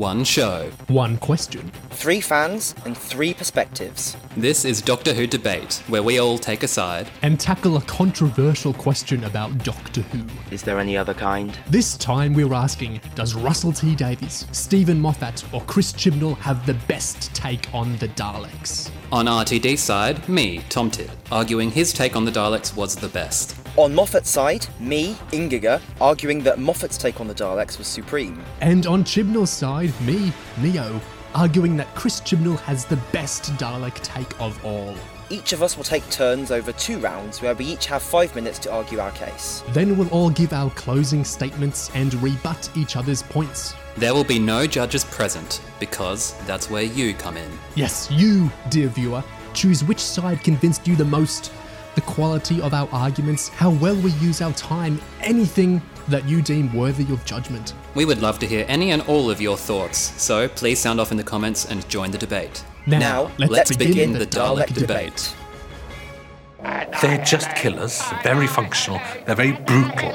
One 0.00 0.24
show. 0.24 0.70
One 0.88 1.18
question. 1.18 1.70
Three 1.90 2.22
fans 2.22 2.74
and 2.86 2.96
three 2.96 3.34
perspectives. 3.34 4.16
This 4.34 4.64
is 4.64 4.80
Doctor 4.80 5.12
Who 5.12 5.26
Debate, 5.26 5.82
where 5.88 6.02
we 6.02 6.18
all 6.18 6.38
take 6.38 6.62
a 6.62 6.68
side. 6.68 7.10
And 7.20 7.38
tackle 7.38 7.76
a 7.76 7.82
controversial 7.82 8.72
question 8.72 9.24
about 9.24 9.58
Doctor 9.58 10.00
Who. 10.00 10.24
Is 10.50 10.62
there 10.62 10.80
any 10.80 10.96
other 10.96 11.12
kind? 11.12 11.54
This 11.68 11.98
time 11.98 12.32
we're 12.32 12.54
asking 12.54 13.02
Does 13.14 13.34
Russell 13.34 13.74
T 13.74 13.94
Davies, 13.94 14.46
Steven 14.52 14.98
Moffat, 14.98 15.44
or 15.52 15.60
Chris 15.64 15.92
Chibnall 15.92 16.38
have 16.38 16.64
the 16.64 16.78
best 16.88 17.34
take 17.34 17.68
on 17.74 17.94
the 17.98 18.08
Daleks? 18.08 18.90
On 19.12 19.26
RTD's 19.26 19.82
side, 19.82 20.26
me, 20.30 20.62
Tom 20.70 20.90
Tidd, 20.90 21.10
arguing 21.30 21.70
his 21.70 21.92
take 21.92 22.16
on 22.16 22.24
the 22.24 22.32
Daleks 22.32 22.74
was 22.74 22.96
the 22.96 23.08
best. 23.08 23.59
On 23.76 23.94
Moffat's 23.94 24.28
side, 24.28 24.66
me, 24.80 25.14
Ingiger, 25.30 25.80
arguing 26.00 26.42
that 26.42 26.58
Moffat's 26.58 26.98
take 26.98 27.20
on 27.20 27.28
the 27.28 27.34
Daleks 27.34 27.78
was 27.78 27.86
supreme. 27.86 28.42
And 28.60 28.84
on 28.86 29.04
Chibnall's 29.04 29.50
side, 29.50 29.92
me, 30.00 30.32
Neo, 30.58 31.00
arguing 31.36 31.76
that 31.76 31.86
Chris 31.94 32.20
Chibnall 32.20 32.58
has 32.60 32.84
the 32.84 32.96
best 33.12 33.44
Dalek 33.54 33.94
take 34.02 34.38
of 34.40 34.62
all. 34.64 34.96
Each 35.30 35.52
of 35.52 35.62
us 35.62 35.76
will 35.76 35.84
take 35.84 36.08
turns 36.10 36.50
over 36.50 36.72
two 36.72 36.98
rounds 36.98 37.40
where 37.40 37.54
we 37.54 37.64
each 37.64 37.86
have 37.86 38.02
five 38.02 38.34
minutes 38.34 38.58
to 38.60 38.72
argue 38.72 38.98
our 38.98 39.12
case. 39.12 39.62
Then 39.68 39.96
we'll 39.96 40.08
all 40.08 40.30
give 40.30 40.52
our 40.52 40.70
closing 40.70 41.24
statements 41.24 41.92
and 41.94 42.12
rebut 42.14 42.68
each 42.76 42.96
other's 42.96 43.22
points. 43.22 43.74
There 43.96 44.12
will 44.12 44.24
be 44.24 44.40
no 44.40 44.66
judges 44.66 45.04
present, 45.04 45.60
because 45.78 46.34
that's 46.46 46.68
where 46.68 46.82
you 46.82 47.14
come 47.14 47.36
in. 47.36 47.50
Yes, 47.76 48.10
you, 48.10 48.50
dear 48.68 48.88
viewer, 48.88 49.22
choose 49.54 49.84
which 49.84 50.00
side 50.00 50.42
convinced 50.42 50.88
you 50.88 50.96
the 50.96 51.04
most. 51.04 51.52
The 51.94 52.00
quality 52.02 52.60
of 52.62 52.72
our 52.72 52.88
arguments, 52.92 53.48
how 53.48 53.70
well 53.70 53.96
we 53.96 54.12
use 54.12 54.40
our 54.40 54.52
time, 54.52 55.00
anything 55.22 55.82
that 56.08 56.28
you 56.28 56.40
deem 56.40 56.72
worthy 56.74 57.12
of 57.12 57.24
judgment. 57.24 57.74
We 57.94 58.04
would 58.04 58.22
love 58.22 58.38
to 58.40 58.46
hear 58.46 58.64
any 58.68 58.92
and 58.92 59.02
all 59.02 59.30
of 59.30 59.40
your 59.40 59.56
thoughts, 59.56 59.98
so 59.98 60.48
please 60.48 60.78
sound 60.78 61.00
off 61.00 61.10
in 61.10 61.16
the 61.16 61.24
comments 61.24 61.66
and 61.66 61.86
join 61.88 62.10
the 62.10 62.18
debate. 62.18 62.64
Now, 62.86 63.30
let's, 63.38 63.76
begin, 63.76 64.12
the 64.12 64.26
Dalek, 64.26 64.72
debate. 64.74 65.34
They're 67.02 67.24
just 67.24 67.54
killers, 67.56 68.02
very 68.22 68.46
functional, 68.46 69.00
they're 69.26 69.34
very 69.34 69.52
brutal. 69.52 70.12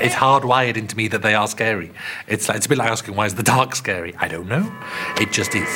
It's 0.00 0.14
hardwired 0.14 0.76
into 0.76 0.96
me 0.96 1.08
that 1.08 1.22
they 1.22 1.34
are 1.34 1.46
scary. 1.46 1.90
It's, 2.26 2.48
like, 2.48 2.56
it's 2.56 2.66
a 2.66 2.68
bit 2.68 2.78
like 2.78 2.90
asking, 2.90 3.14
why 3.14 3.26
is 3.26 3.34
the 3.34 3.42
dark 3.42 3.74
scary? 3.74 4.14
I 4.16 4.28
don't 4.28 4.48
know. 4.48 4.72
It 5.20 5.32
just 5.32 5.54
is. 5.54 5.68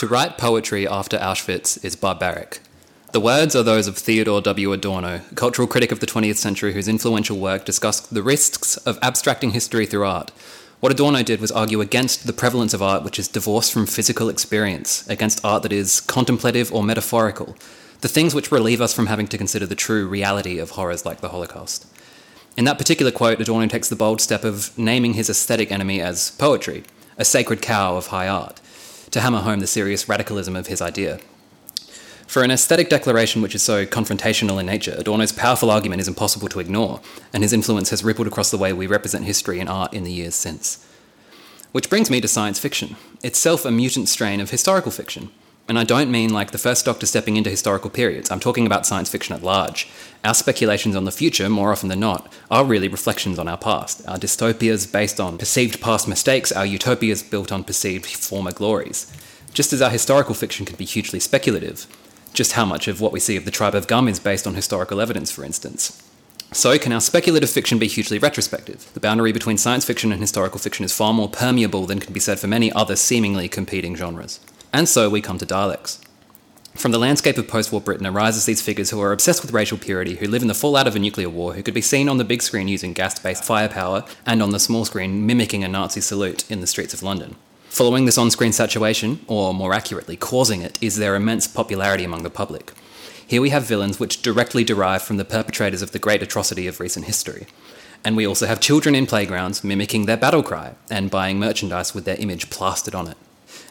To 0.00 0.06
write 0.06 0.38
poetry 0.38 0.88
after 0.88 1.18
Auschwitz 1.18 1.84
is 1.84 1.94
barbaric. 1.94 2.60
The 3.12 3.20
words 3.20 3.54
are 3.54 3.62
those 3.62 3.86
of 3.86 3.98
Theodor 3.98 4.40
W. 4.40 4.72
Adorno, 4.72 5.20
a 5.30 5.34
cultural 5.34 5.68
critic 5.68 5.92
of 5.92 6.00
the 6.00 6.06
20th 6.06 6.38
century 6.38 6.72
whose 6.72 6.88
influential 6.88 7.38
work 7.38 7.66
discussed 7.66 8.14
the 8.14 8.22
risks 8.22 8.78
of 8.78 8.98
abstracting 9.02 9.50
history 9.50 9.84
through 9.84 10.06
art. 10.06 10.30
What 10.80 10.90
Adorno 10.90 11.22
did 11.22 11.38
was 11.38 11.52
argue 11.52 11.82
against 11.82 12.26
the 12.26 12.32
prevalence 12.32 12.72
of 12.72 12.80
art 12.80 13.04
which 13.04 13.18
is 13.18 13.28
divorced 13.28 13.74
from 13.74 13.84
physical 13.84 14.30
experience, 14.30 15.06
against 15.06 15.44
art 15.44 15.64
that 15.64 15.72
is 15.72 16.00
contemplative 16.00 16.72
or 16.72 16.82
metaphorical, 16.82 17.54
the 18.00 18.08
things 18.08 18.34
which 18.34 18.50
relieve 18.50 18.80
us 18.80 18.94
from 18.94 19.08
having 19.08 19.26
to 19.26 19.36
consider 19.36 19.66
the 19.66 19.74
true 19.74 20.08
reality 20.08 20.58
of 20.58 20.70
horrors 20.70 21.04
like 21.04 21.20
the 21.20 21.28
Holocaust. 21.28 21.86
In 22.56 22.64
that 22.64 22.78
particular 22.78 23.12
quote, 23.12 23.38
Adorno 23.38 23.66
takes 23.66 23.90
the 23.90 23.96
bold 23.96 24.22
step 24.22 24.44
of 24.44 24.72
naming 24.78 25.12
his 25.12 25.28
aesthetic 25.28 25.70
enemy 25.70 26.00
as 26.00 26.30
poetry, 26.38 26.84
a 27.18 27.24
sacred 27.26 27.60
cow 27.60 27.98
of 27.98 28.06
high 28.06 28.28
art 28.28 28.59
to 29.10 29.20
hammer 29.20 29.40
home 29.40 29.60
the 29.60 29.66
serious 29.66 30.08
radicalism 30.08 30.56
of 30.56 30.66
his 30.68 30.80
idea. 30.80 31.20
For 32.26 32.44
an 32.44 32.52
aesthetic 32.52 32.88
declaration 32.88 33.42
which 33.42 33.56
is 33.56 33.62
so 33.62 33.84
confrontational 33.84 34.60
in 34.60 34.66
nature, 34.66 34.94
Adorno's 34.96 35.32
powerful 35.32 35.68
argument 35.68 36.00
is 36.00 36.06
impossible 36.06 36.48
to 36.50 36.60
ignore, 36.60 37.00
and 37.32 37.42
his 37.42 37.52
influence 37.52 37.90
has 37.90 38.04
rippled 38.04 38.28
across 38.28 38.52
the 38.52 38.56
way 38.56 38.72
we 38.72 38.86
represent 38.86 39.24
history 39.24 39.58
and 39.58 39.68
art 39.68 39.92
in 39.92 40.04
the 40.04 40.12
years 40.12 40.36
since. 40.36 40.86
Which 41.72 41.90
brings 41.90 42.08
me 42.08 42.20
to 42.20 42.28
science 42.28 42.60
fiction, 42.60 42.96
itself 43.24 43.64
a 43.64 43.72
mutant 43.72 44.08
strain 44.08 44.40
of 44.40 44.50
historical 44.50 44.92
fiction. 44.92 45.30
And 45.70 45.78
I 45.78 45.84
don't 45.84 46.10
mean 46.10 46.32
like 46.32 46.50
the 46.50 46.58
first 46.58 46.84
Doctor 46.84 47.06
stepping 47.06 47.36
into 47.36 47.48
historical 47.48 47.90
periods, 47.90 48.28
I'm 48.28 48.40
talking 48.40 48.66
about 48.66 48.86
science 48.86 49.08
fiction 49.08 49.36
at 49.36 49.44
large. 49.44 49.88
Our 50.24 50.34
speculations 50.34 50.96
on 50.96 51.04
the 51.04 51.12
future, 51.12 51.48
more 51.48 51.70
often 51.70 51.88
than 51.88 52.00
not, 52.00 52.26
are 52.50 52.64
really 52.64 52.88
reflections 52.88 53.38
on 53.38 53.46
our 53.46 53.56
past. 53.56 54.04
Our 54.08 54.18
dystopias 54.18 54.90
based 54.90 55.20
on 55.20 55.38
perceived 55.38 55.80
past 55.80 56.08
mistakes, 56.08 56.50
our 56.50 56.66
utopias 56.66 57.22
built 57.22 57.52
on 57.52 57.62
perceived 57.62 58.06
former 58.06 58.50
glories. 58.50 59.12
Just 59.54 59.72
as 59.72 59.80
our 59.80 59.90
historical 59.90 60.34
fiction 60.34 60.66
can 60.66 60.74
be 60.74 60.84
hugely 60.84 61.20
speculative, 61.20 61.86
just 62.34 62.54
how 62.54 62.64
much 62.64 62.88
of 62.88 63.00
what 63.00 63.12
we 63.12 63.20
see 63.20 63.36
of 63.36 63.44
the 63.44 63.52
tribe 63.52 63.76
of 63.76 63.86
Gum 63.86 64.08
is 64.08 64.18
based 64.18 64.48
on 64.48 64.56
historical 64.56 65.00
evidence, 65.00 65.30
for 65.30 65.44
instance. 65.44 66.02
So, 66.50 66.76
can 66.80 66.90
our 66.90 67.00
speculative 67.00 67.48
fiction 67.48 67.78
be 67.78 67.86
hugely 67.86 68.18
retrospective? 68.18 68.92
The 68.94 68.98
boundary 68.98 69.30
between 69.30 69.56
science 69.56 69.84
fiction 69.84 70.10
and 70.10 70.20
historical 70.20 70.58
fiction 70.58 70.84
is 70.84 70.92
far 70.92 71.14
more 71.14 71.28
permeable 71.28 71.86
than 71.86 72.00
can 72.00 72.12
be 72.12 72.18
said 72.18 72.40
for 72.40 72.48
many 72.48 72.72
other 72.72 72.96
seemingly 72.96 73.48
competing 73.48 73.94
genres. 73.94 74.40
And 74.72 74.88
so 74.88 75.10
we 75.10 75.20
come 75.20 75.38
to 75.38 75.46
Daleks. 75.46 75.98
From 76.76 76.92
the 76.92 76.98
landscape 76.98 77.36
of 77.36 77.48
post 77.48 77.72
war 77.72 77.80
Britain 77.80 78.06
arises 78.06 78.46
these 78.46 78.62
figures 78.62 78.90
who 78.90 79.00
are 79.00 79.12
obsessed 79.12 79.42
with 79.42 79.52
racial 79.52 79.76
purity, 79.76 80.16
who 80.16 80.28
live 80.28 80.42
in 80.42 80.48
the 80.48 80.54
fallout 80.54 80.86
of 80.86 80.94
a 80.94 81.00
nuclear 81.00 81.28
war, 81.28 81.54
who 81.54 81.62
could 81.62 81.74
be 81.74 81.80
seen 81.80 82.08
on 82.08 82.18
the 82.18 82.24
big 82.24 82.40
screen 82.40 82.68
using 82.68 82.92
gas 82.92 83.18
based 83.18 83.44
firepower, 83.44 84.04
and 84.24 84.40
on 84.40 84.50
the 84.50 84.60
small 84.60 84.84
screen 84.84 85.26
mimicking 85.26 85.64
a 85.64 85.68
Nazi 85.68 86.00
salute 86.00 86.48
in 86.50 86.60
the 86.60 86.68
streets 86.68 86.94
of 86.94 87.02
London. 87.02 87.34
Following 87.68 88.04
this 88.04 88.16
on 88.16 88.30
screen 88.30 88.52
saturation, 88.52 89.24
or 89.26 89.52
more 89.52 89.74
accurately, 89.74 90.16
causing 90.16 90.62
it, 90.62 90.78
is 90.80 90.96
their 90.96 91.16
immense 91.16 91.46
popularity 91.48 92.04
among 92.04 92.22
the 92.22 92.30
public. 92.30 92.72
Here 93.26 93.42
we 93.42 93.50
have 93.50 93.66
villains 93.66 94.00
which 94.00 94.22
directly 94.22 94.64
derive 94.64 95.02
from 95.02 95.16
the 95.16 95.24
perpetrators 95.24 95.82
of 95.82 95.92
the 95.92 95.98
great 95.98 96.22
atrocity 96.22 96.66
of 96.66 96.80
recent 96.80 97.06
history. 97.06 97.46
And 98.04 98.16
we 98.16 98.26
also 98.26 98.46
have 98.46 98.60
children 98.60 98.94
in 98.94 99.06
playgrounds 99.06 99.62
mimicking 99.62 100.06
their 100.06 100.16
battle 100.16 100.42
cry 100.42 100.74
and 100.90 101.10
buying 101.10 101.38
merchandise 101.38 101.94
with 101.94 102.04
their 102.04 102.16
image 102.16 102.48
plastered 102.50 102.94
on 102.94 103.08
it. 103.08 103.16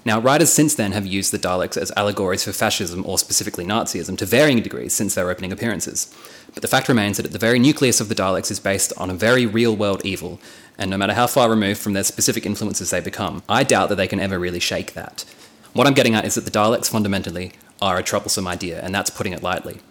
Now, 0.05 0.19
writers 0.19 0.51
since 0.51 0.75
then 0.75 0.93
have 0.93 1.05
used 1.05 1.31
the 1.31 1.39
Daleks 1.39 1.75
as 1.77 1.91
allegories 1.97 2.43
for 2.43 2.53
fascism 2.53 3.05
or 3.05 3.17
specifically 3.17 3.65
Nazism 3.65 4.17
to 4.17 4.25
varying 4.25 4.61
degrees 4.61 4.93
since 4.93 5.13
their 5.13 5.29
opening 5.29 5.51
appearances. 5.51 6.13
But 6.53 6.61
the 6.61 6.69
fact 6.69 6.87
remains 6.87 7.17
that 7.17 7.25
at 7.25 7.31
the 7.33 7.37
very 7.37 7.59
nucleus 7.59 7.99
of 7.99 8.07
the 8.09 8.15
Daleks 8.15 8.49
is 8.49 8.59
based 8.59 8.93
on 8.97 9.09
a 9.09 9.13
very 9.13 9.45
real 9.45 9.75
world 9.75 10.01
evil, 10.05 10.39
and 10.77 10.89
no 10.89 10.97
matter 10.97 11.13
how 11.13 11.27
far 11.27 11.49
removed 11.49 11.81
from 11.81 11.93
their 11.93 12.03
specific 12.03 12.45
influences 12.45 12.89
they 12.89 13.01
become, 13.01 13.43
I 13.49 13.63
doubt 13.63 13.89
that 13.89 13.95
they 13.95 14.07
can 14.07 14.21
ever 14.21 14.39
really 14.39 14.59
shake 14.59 14.93
that. 14.93 15.25
What 15.73 15.85
I'm 15.85 15.93
getting 15.93 16.15
at 16.15 16.25
is 16.25 16.35
that 16.35 16.45
the 16.45 16.51
Daleks 16.51 16.89
fundamentally 16.89 17.51
are 17.81 17.97
a 17.97 18.03
troublesome 18.03 18.47
idea, 18.47 18.81
and 18.81 18.95
that's 18.95 19.09
putting 19.09 19.33
it 19.33 19.43
lightly. 19.43 19.81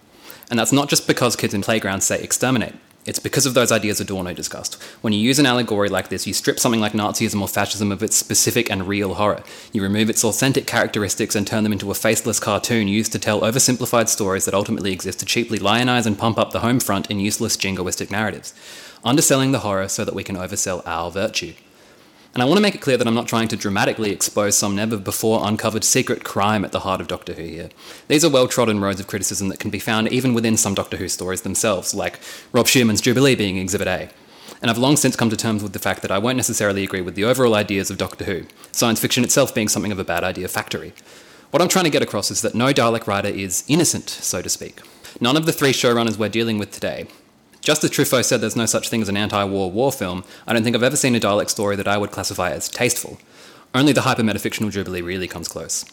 And 0.50 0.58
that's 0.58 0.72
not 0.72 0.88
just 0.88 1.06
because 1.06 1.36
kids 1.36 1.54
in 1.54 1.62
playgrounds 1.62 2.06
say 2.06 2.20
exterminate. 2.22 2.75
It's 3.08 3.19
because 3.19 3.46
of 3.46 3.54
those 3.54 3.72
ideas 3.72 4.00
Adorno 4.00 4.34
discussed. 4.34 4.74
When 5.00 5.14
you 5.14 5.19
use 5.19 5.38
an 5.38 5.46
allegory 5.46 5.88
like 5.88 6.10
this, 6.10 6.26
you 6.26 6.34
strip 6.34 6.60
something 6.60 6.78
like 6.78 6.92
Nazism 6.92 7.41
or 7.41 7.48
fascism 7.48 7.91
of 7.91 8.02
its 8.02 8.19
specific 8.19 8.70
and 8.70 8.86
real 8.86 9.14
horror. 9.14 9.42
You 9.72 9.82
remove 9.82 10.10
its 10.10 10.24
authentic 10.24 10.66
characteristics 10.66 11.34
and 11.34 11.46
turn 11.46 11.64
them 11.64 11.72
into 11.72 11.91
a 11.91 11.94
faceless 11.94 12.38
cartoon 12.38 12.86
used 12.86 13.12
to 13.12 13.19
tell 13.19 13.41
oversimplified 13.41 14.08
stories 14.08 14.44
that 14.44 14.52
ultimately 14.52 14.92
exist 14.92 15.20
to 15.20 15.24
cheaply 15.24 15.58
lionize 15.58 16.04
and 16.04 16.19
pump 16.19 16.36
up 16.36 16.50
the 16.50 16.60
home 16.60 16.80
front 16.80 17.10
in 17.10 17.19
useless 17.19 17.56
jingoistic 17.56 18.10
narratives, 18.10 18.52
underselling 19.02 19.52
the 19.52 19.60
horror 19.60 19.88
so 19.88 20.04
that 20.04 20.14
we 20.14 20.22
can 20.22 20.36
oversell 20.36 20.82
our 20.86 21.10
virtue. 21.10 21.54
And 22.38 22.44
I 22.44 22.47
want 22.47 22.59
to 22.59 22.62
make 22.62 22.76
it 22.76 22.81
clear 22.81 22.97
that 22.97 23.09
I'm 23.09 23.16
not 23.16 23.26
trying 23.26 23.49
to 23.49 23.56
dramatically 23.56 24.12
expose 24.12 24.56
some 24.56 24.76
never 24.76 24.97
before 24.97 25.44
uncovered 25.44 25.82
secret 25.82 26.22
crime 26.22 26.65
at 26.65 26.71
the 26.71 26.78
heart 26.78 27.00
of 27.00 27.09
Doctor 27.09 27.32
Who 27.32 27.43
here. 27.43 27.71
These 28.06 28.25
are 28.25 28.31
well 28.31 28.47
trodden 28.47 28.78
roads 28.78 29.00
of 29.00 29.09
criticism 29.09 29.49
that 29.49 29.59
can 29.59 29.72
be 29.72 29.81
found 29.81 30.12
even 30.12 30.34
within 30.34 30.56
some 30.56 30.72
Doctor 30.72 30.99
Who 30.99 31.09
stories 31.09 31.43
themselves, 31.43 31.94
like 31.94 32.21
Rob 32.53 32.69
Shearman's 32.69 33.00
Jubilee 33.00 33.34
being 33.34 33.56
Exhibit 33.59 33.88
A. 33.88 34.10
And 34.62 34.71
I've 34.71 34.78
long 34.78 34.97
since 34.97 35.16
come 35.16 35.31
to 35.31 35.37
terms 35.37 35.65
with 35.65 35.72
the 35.72 35.81
fact 35.81 36.00
that 36.03 36.12
I 36.12 36.19
won't 36.19 36.37
necessarily 36.37 36.84
agree 36.84 37.00
with 37.00 37.16
the 37.16 37.25
overall 37.25 37.56
ideas 37.56 37.91
of 37.91 37.99
Doctor 37.99 38.25
Who, 38.26 38.44
science 38.70 39.00
fiction 39.00 39.25
itself 39.25 39.53
being 39.53 39.69
something 39.69 39.91
of 39.91 39.99
a 39.99 40.05
bad 40.05 40.22
idea 40.22 40.47
factory. 40.47 40.93
What 41.50 41.60
I'm 41.60 41.69
trying 41.69 41.87
to 41.87 41.91
get 41.91 42.03
across 42.03 42.31
is 42.31 42.43
that 42.43 42.55
no 42.55 42.72
Dalek 42.72 43.09
writer 43.09 43.26
is 43.26 43.65
innocent, 43.66 44.09
so 44.09 44.43
to 44.43 44.49
speak. 44.49 44.81
None 45.20 45.37
of 45.37 45.44
the 45.44 45.53
three 45.53 45.72
showrunners 45.72 46.19
we're 46.19 46.28
dealing 46.28 46.59
with 46.59 46.70
today, 46.70 47.09
just 47.60 47.84
as 47.84 47.91
Truffaut 47.91 48.24
said 48.24 48.41
there's 48.41 48.56
no 48.56 48.66
such 48.66 48.88
thing 48.88 49.02
as 49.02 49.08
an 49.08 49.16
anti 49.16 49.44
war 49.44 49.70
war 49.70 49.92
film, 49.92 50.24
I 50.46 50.52
don't 50.52 50.64
think 50.64 50.76
I've 50.76 50.82
ever 50.82 50.96
seen 50.96 51.14
a 51.14 51.20
Dalek 51.20 51.50
story 51.50 51.76
that 51.76 51.88
I 51.88 51.99
would 51.99 52.10
classify 52.10 52.50
as 52.50 52.69
tasteful. 52.69 53.19
Only 53.75 53.93
the 53.93 54.02
hyper-metafictional 54.02 54.70
Jubilee 54.70 55.02
really 55.02 55.28
comes 55.28 55.49
close. 55.49 55.84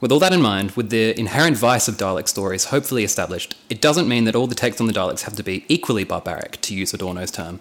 With 0.00 0.10
all 0.10 0.18
that 0.20 0.32
in 0.32 0.40
mind, 0.40 0.72
with 0.72 0.90
the 0.90 1.18
inherent 1.18 1.58
vice 1.58 1.86
of 1.86 1.96
Dalek 1.96 2.26
stories 2.26 2.66
hopefully 2.66 3.04
established, 3.04 3.54
it 3.68 3.82
doesn't 3.82 4.08
mean 4.08 4.24
that 4.24 4.34
all 4.34 4.46
the 4.46 4.54
takes 4.54 4.80
on 4.80 4.86
the 4.86 4.92
Daleks 4.92 5.22
have 5.22 5.36
to 5.36 5.42
be 5.42 5.64
equally 5.68 6.04
barbaric, 6.04 6.60
to 6.62 6.74
use 6.74 6.94
Adorno's 6.94 7.30
term. 7.30 7.60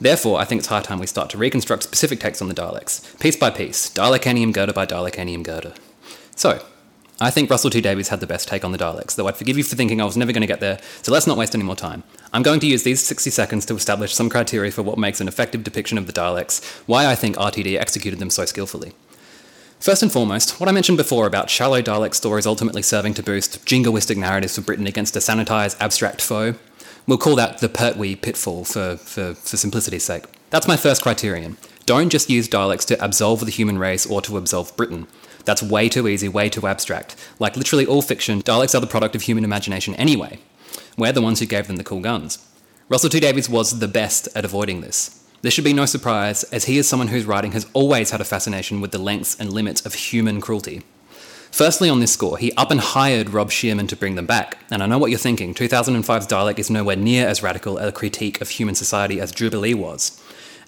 Therefore, 0.00 0.38
I 0.38 0.44
think 0.44 0.60
it's 0.60 0.68
high 0.68 0.82
time 0.82 1.00
we 1.00 1.06
start 1.06 1.30
to 1.30 1.38
reconstruct 1.38 1.82
specific 1.82 2.20
takes 2.20 2.40
on 2.40 2.48
the 2.48 2.54
Daleks, 2.54 3.18
piece 3.18 3.36
by 3.36 3.50
piece, 3.50 3.90
Dalekanium 3.90 4.52
Girder 4.52 4.72
by 4.72 4.86
Dalekanium 4.86 5.42
Girder. 5.42 5.74
So, 6.36 6.64
I 7.20 7.30
think 7.30 7.48
Russell 7.48 7.70
T 7.70 7.80
Davies 7.80 8.08
had 8.08 8.18
the 8.18 8.26
best 8.26 8.48
take 8.48 8.64
on 8.64 8.72
the 8.72 8.78
Daleks, 8.78 9.14
though 9.14 9.28
I'd 9.28 9.36
forgive 9.36 9.56
you 9.56 9.62
for 9.62 9.76
thinking 9.76 10.00
I 10.00 10.04
was 10.04 10.16
never 10.16 10.32
going 10.32 10.40
to 10.40 10.48
get 10.48 10.58
there, 10.58 10.80
so 11.02 11.12
let's 11.12 11.28
not 11.28 11.38
waste 11.38 11.54
any 11.54 11.62
more 11.62 11.76
time. 11.76 12.02
I'm 12.32 12.42
going 12.42 12.58
to 12.58 12.66
use 12.66 12.82
these 12.82 13.00
60 13.00 13.30
seconds 13.30 13.64
to 13.66 13.74
establish 13.76 14.12
some 14.12 14.28
criteria 14.28 14.72
for 14.72 14.82
what 14.82 14.98
makes 14.98 15.20
an 15.20 15.28
effective 15.28 15.62
depiction 15.62 15.96
of 15.96 16.08
the 16.08 16.12
Daleks, 16.12 16.64
why 16.86 17.06
I 17.06 17.14
think 17.14 17.36
RTD 17.36 17.78
executed 17.78 18.18
them 18.18 18.30
so 18.30 18.44
skillfully. 18.44 18.92
First 19.78 20.02
and 20.02 20.10
foremost, 20.10 20.58
what 20.58 20.68
I 20.68 20.72
mentioned 20.72 20.98
before 20.98 21.26
about 21.26 21.50
shallow 21.50 21.82
Dalek 21.82 22.14
stories 22.14 22.46
ultimately 22.46 22.82
serving 22.82 23.14
to 23.14 23.22
boost 23.22 23.64
jingoistic 23.64 24.16
narratives 24.16 24.56
for 24.56 24.62
Britain 24.62 24.86
against 24.86 25.14
a 25.14 25.20
sanitised, 25.20 25.76
abstract 25.78 26.20
foe. 26.20 26.54
We'll 27.06 27.18
call 27.18 27.36
that 27.36 27.58
the 27.58 27.68
Pertwee 27.68 28.16
pitfall 28.16 28.64
for, 28.64 28.96
for, 28.96 29.34
for 29.34 29.56
simplicity's 29.56 30.04
sake. 30.04 30.24
That's 30.50 30.66
my 30.66 30.76
first 30.76 31.02
criterion. 31.02 31.58
Don't 31.86 32.08
just 32.08 32.30
use 32.30 32.48
Daleks 32.48 32.86
to 32.86 33.04
absolve 33.04 33.40
the 33.40 33.50
human 33.50 33.78
race 33.78 34.06
or 34.06 34.22
to 34.22 34.38
absolve 34.38 34.74
Britain. 34.76 35.06
That's 35.44 35.62
way 35.62 35.88
too 35.88 36.08
easy, 36.08 36.28
way 36.28 36.48
too 36.48 36.66
abstract. 36.66 37.16
Like 37.38 37.56
literally 37.56 37.86
all 37.86 38.02
fiction, 38.02 38.42
Daleks 38.42 38.74
are 38.74 38.80
the 38.80 38.86
product 38.86 39.14
of 39.14 39.22
human 39.22 39.44
imagination 39.44 39.94
anyway. 39.96 40.38
We're 40.96 41.12
the 41.12 41.22
ones 41.22 41.40
who 41.40 41.46
gave 41.46 41.66
them 41.66 41.76
the 41.76 41.84
cool 41.84 42.00
guns. 42.00 42.38
Russell 42.88 43.10
T 43.10 43.20
Davies 43.20 43.48
was 43.48 43.78
the 43.78 43.88
best 43.88 44.28
at 44.34 44.44
avoiding 44.44 44.80
this. 44.80 45.24
This 45.42 45.52
should 45.52 45.64
be 45.64 45.74
no 45.74 45.84
surprise, 45.84 46.42
as 46.44 46.64
he 46.64 46.78
is 46.78 46.88
someone 46.88 47.08
whose 47.08 47.26
writing 47.26 47.52
has 47.52 47.66
always 47.74 48.10
had 48.10 48.20
a 48.20 48.24
fascination 48.24 48.80
with 48.80 48.92
the 48.92 48.98
lengths 48.98 49.38
and 49.38 49.52
limits 49.52 49.84
of 49.84 49.92
human 49.92 50.40
cruelty. 50.40 50.82
Firstly, 51.50 51.88
on 51.88 52.00
this 52.00 52.12
score, 52.12 52.38
he 52.38 52.52
up 52.54 52.70
and 52.70 52.80
hired 52.80 53.30
Rob 53.30 53.50
Shearman 53.50 53.86
to 53.88 53.94
bring 53.94 54.16
them 54.16 54.26
back. 54.26 54.58
And 54.70 54.82
I 54.82 54.86
know 54.86 54.98
what 54.98 55.10
you're 55.10 55.18
thinking 55.18 55.54
2005's 55.54 56.26
Dalek 56.26 56.58
is 56.58 56.70
nowhere 56.70 56.96
near 56.96 57.28
as 57.28 57.42
radical 57.42 57.78
a 57.78 57.92
critique 57.92 58.40
of 58.40 58.48
human 58.48 58.74
society 58.74 59.20
as 59.20 59.32
Jubilee 59.32 59.74
was. 59.74 60.20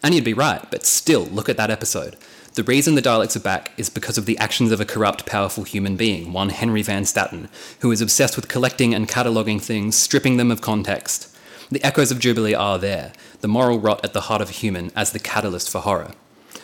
And 0.03 0.15
you'd 0.15 0.25
be 0.25 0.35
right, 0.35 0.65
but 0.71 0.87
still, 0.87 1.25
look 1.25 1.49
at 1.49 1.57
that 1.57 1.71
episode. 1.71 2.17
The 2.57 2.65
reason 2.65 2.95
the 2.95 3.03
Daleks 3.03 3.37
are 3.37 3.41
back 3.41 3.73
is 3.77 3.91
because 3.91 4.17
of 4.17 4.25
the 4.25 4.39
actions 4.39 4.73
of 4.73 4.81
a 4.81 4.87
corrupt, 4.87 5.27
powerful 5.27 5.65
human 5.65 5.95
being, 5.95 6.33
one 6.33 6.49
Henry 6.49 6.81
Van 6.81 7.05
Statten, 7.05 7.51
who 7.81 7.93
is 7.93 8.01
obsessed 8.01 8.35
with 8.35 8.49
collecting 8.49 8.95
and 8.95 9.07
cataloguing 9.07 9.61
things, 9.61 9.95
stripping 9.95 10.39
them 10.39 10.51
of 10.51 10.63
context. 10.63 11.29
The 11.71 11.85
echoes 11.85 12.11
of 12.11 12.19
Jubilee 12.19 12.55
are 12.55 12.79
there, 12.79 13.13
the 13.43 13.47
moral 13.47 13.79
rot 13.79 14.03
at 14.03 14.15
the 14.15 14.23
heart 14.23 14.41
of 14.41 14.49
a 14.49 14.55
human 14.55 14.91
as 14.97 15.13
the 15.13 15.19
catalyst 15.19 15.69
for 15.69 15.83
horror. 15.83 16.13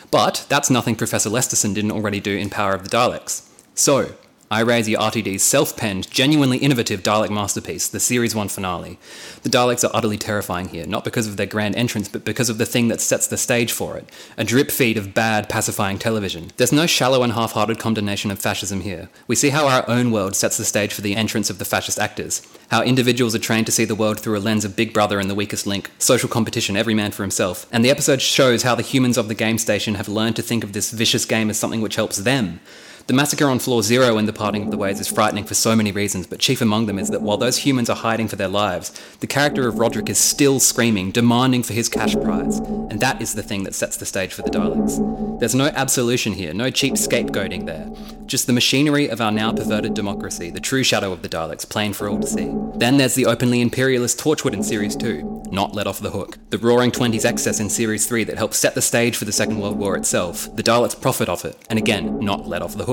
But 0.09 0.47
that's 0.49 0.71
nothing 0.71 0.95
Professor 0.95 1.29
Lesterson 1.29 1.75
didn't 1.75 1.91
already 1.91 2.19
do 2.19 2.35
in 2.35 2.49
Power 2.49 2.73
of 2.73 2.83
the 2.83 2.89
Daleks. 2.89 3.47
So, 3.75 4.15
I 4.53 4.59
raise 4.59 4.87
your 4.87 4.99
RTD's 4.99 5.41
self 5.41 5.75
penned, 5.75 6.11
genuinely 6.11 6.59
innovative 6.59 7.01
Dalek 7.01 7.31
masterpiece, 7.31 7.87
the 7.87 7.99
Series 7.99 8.35
1 8.35 8.49
finale. 8.49 8.99
The 9.41 9.49
Daleks 9.49 9.83
are 9.83 9.89
utterly 9.95 10.19
terrifying 10.19 10.67
here, 10.67 10.85
not 10.85 11.03
because 11.03 11.25
of 11.25 11.37
their 11.37 11.47
grand 11.47 11.75
entrance, 11.75 12.07
but 12.07 12.23
because 12.23 12.49
of 12.49 12.59
the 12.59 12.65
thing 12.67 12.87
that 12.89 13.01
sets 13.01 13.25
the 13.25 13.35
stage 13.35 13.71
for 13.71 13.97
it 13.97 14.07
a 14.37 14.43
drip 14.43 14.69
feed 14.69 14.95
of 14.95 15.15
bad, 15.15 15.49
pacifying 15.49 15.97
television. 15.97 16.51
There's 16.57 16.71
no 16.71 16.85
shallow 16.85 17.23
and 17.23 17.33
half 17.33 17.53
hearted 17.53 17.79
condemnation 17.79 18.29
of 18.29 18.37
fascism 18.37 18.81
here. 18.81 19.09
We 19.25 19.35
see 19.35 19.49
how 19.49 19.67
our 19.67 19.89
own 19.89 20.11
world 20.11 20.35
sets 20.35 20.57
the 20.57 20.65
stage 20.65 20.93
for 20.93 21.01
the 21.01 21.15
entrance 21.15 21.49
of 21.49 21.57
the 21.57 21.65
fascist 21.65 21.97
actors, 21.97 22.47
how 22.69 22.83
individuals 22.83 23.33
are 23.33 23.39
trained 23.39 23.65
to 23.65 23.71
see 23.71 23.85
the 23.85 23.95
world 23.95 24.19
through 24.19 24.37
a 24.37 24.39
lens 24.39 24.65
of 24.65 24.75
Big 24.75 24.93
Brother 24.93 25.19
and 25.19 25.31
the 25.31 25.35
weakest 25.35 25.65
link, 25.65 25.89
social 25.97 26.29
competition, 26.29 26.77
every 26.77 26.93
man 26.93 27.09
for 27.09 27.23
himself. 27.23 27.65
And 27.71 27.83
the 27.83 27.89
episode 27.89 28.21
shows 28.21 28.61
how 28.61 28.75
the 28.75 28.83
humans 28.83 29.17
of 29.17 29.29
the 29.29 29.33
game 29.33 29.57
station 29.57 29.95
have 29.95 30.07
learned 30.07 30.35
to 30.35 30.43
think 30.43 30.63
of 30.63 30.73
this 30.73 30.91
vicious 30.91 31.25
game 31.25 31.49
as 31.49 31.57
something 31.57 31.81
which 31.81 31.95
helps 31.95 32.17
them. 32.17 32.59
The 33.05 33.13
massacre 33.13 33.47
on 33.47 33.59
Floor 33.59 33.83
Zero 33.83 34.17
in 34.17 34.27
The 34.27 34.31
Parting 34.31 34.63
of 34.63 34.71
the 34.71 34.77
Ways 34.77 35.01
is 35.01 35.11
frightening 35.11 35.43
for 35.43 35.55
so 35.55 35.75
many 35.75 35.91
reasons, 35.91 36.25
but 36.25 36.39
chief 36.39 36.61
among 36.61 36.85
them 36.85 36.97
is 36.97 37.09
that 37.09 37.21
while 37.21 37.35
those 37.35 37.57
humans 37.57 37.89
are 37.89 37.97
hiding 37.97 38.29
for 38.29 38.37
their 38.37 38.47
lives, 38.47 38.97
the 39.19 39.27
character 39.27 39.67
of 39.67 39.77
Roderick 39.77 40.09
is 40.09 40.17
still 40.17 40.57
screaming, 40.61 41.11
demanding 41.11 41.63
for 41.63 41.73
his 41.73 41.89
cash 41.89 42.15
prize, 42.15 42.59
and 42.59 43.01
that 43.01 43.21
is 43.21 43.35
the 43.35 43.43
thing 43.43 43.65
that 43.65 43.75
sets 43.75 43.97
the 43.97 44.05
stage 44.05 44.33
for 44.33 44.41
the 44.43 44.49
Daleks. 44.49 45.39
There's 45.41 45.53
no 45.53 45.65
absolution 45.65 46.31
here, 46.31 46.53
no 46.53 46.69
cheap 46.69 46.93
scapegoating 46.93 47.65
there, 47.65 47.89
just 48.25 48.47
the 48.47 48.53
machinery 48.53 49.09
of 49.09 49.19
our 49.19 49.33
now 49.33 49.51
perverted 49.51 49.95
democracy, 49.95 50.49
the 50.49 50.61
true 50.61 50.83
shadow 50.83 51.11
of 51.11 51.23
the 51.23 51.29
Daleks, 51.29 51.69
plain 51.69 51.91
for 51.91 52.07
all 52.07 52.21
to 52.21 52.27
see. 52.27 52.53
Then 52.75 52.95
there's 52.95 53.15
the 53.15 53.25
openly 53.25 53.59
imperialist 53.59 54.17
Torchwood 54.17 54.53
in 54.53 54.63
Series 54.63 54.95
2, 54.95 55.43
not 55.51 55.75
let 55.75 55.87
off 55.87 55.99
the 55.99 56.11
hook. 56.11 56.37
The 56.51 56.57
Roaring 56.57 56.91
Twenties 56.91 57.25
excess 57.25 57.59
in 57.59 57.69
Series 57.69 58.07
3 58.07 58.23
that 58.23 58.37
helps 58.37 58.57
set 58.57 58.75
the 58.75 58.81
stage 58.81 59.17
for 59.17 59.25
the 59.25 59.33
Second 59.33 59.59
World 59.59 59.77
War 59.77 59.97
itself, 59.97 60.55
the 60.55 60.63
Daleks 60.63 60.99
profit 60.99 61.27
off 61.27 61.43
it, 61.43 61.57
and 61.69 61.77
again, 61.77 62.19
not 62.21 62.47
let 62.47 62.61
off 62.61 62.75
the 62.75 62.85
hook. 62.85 62.92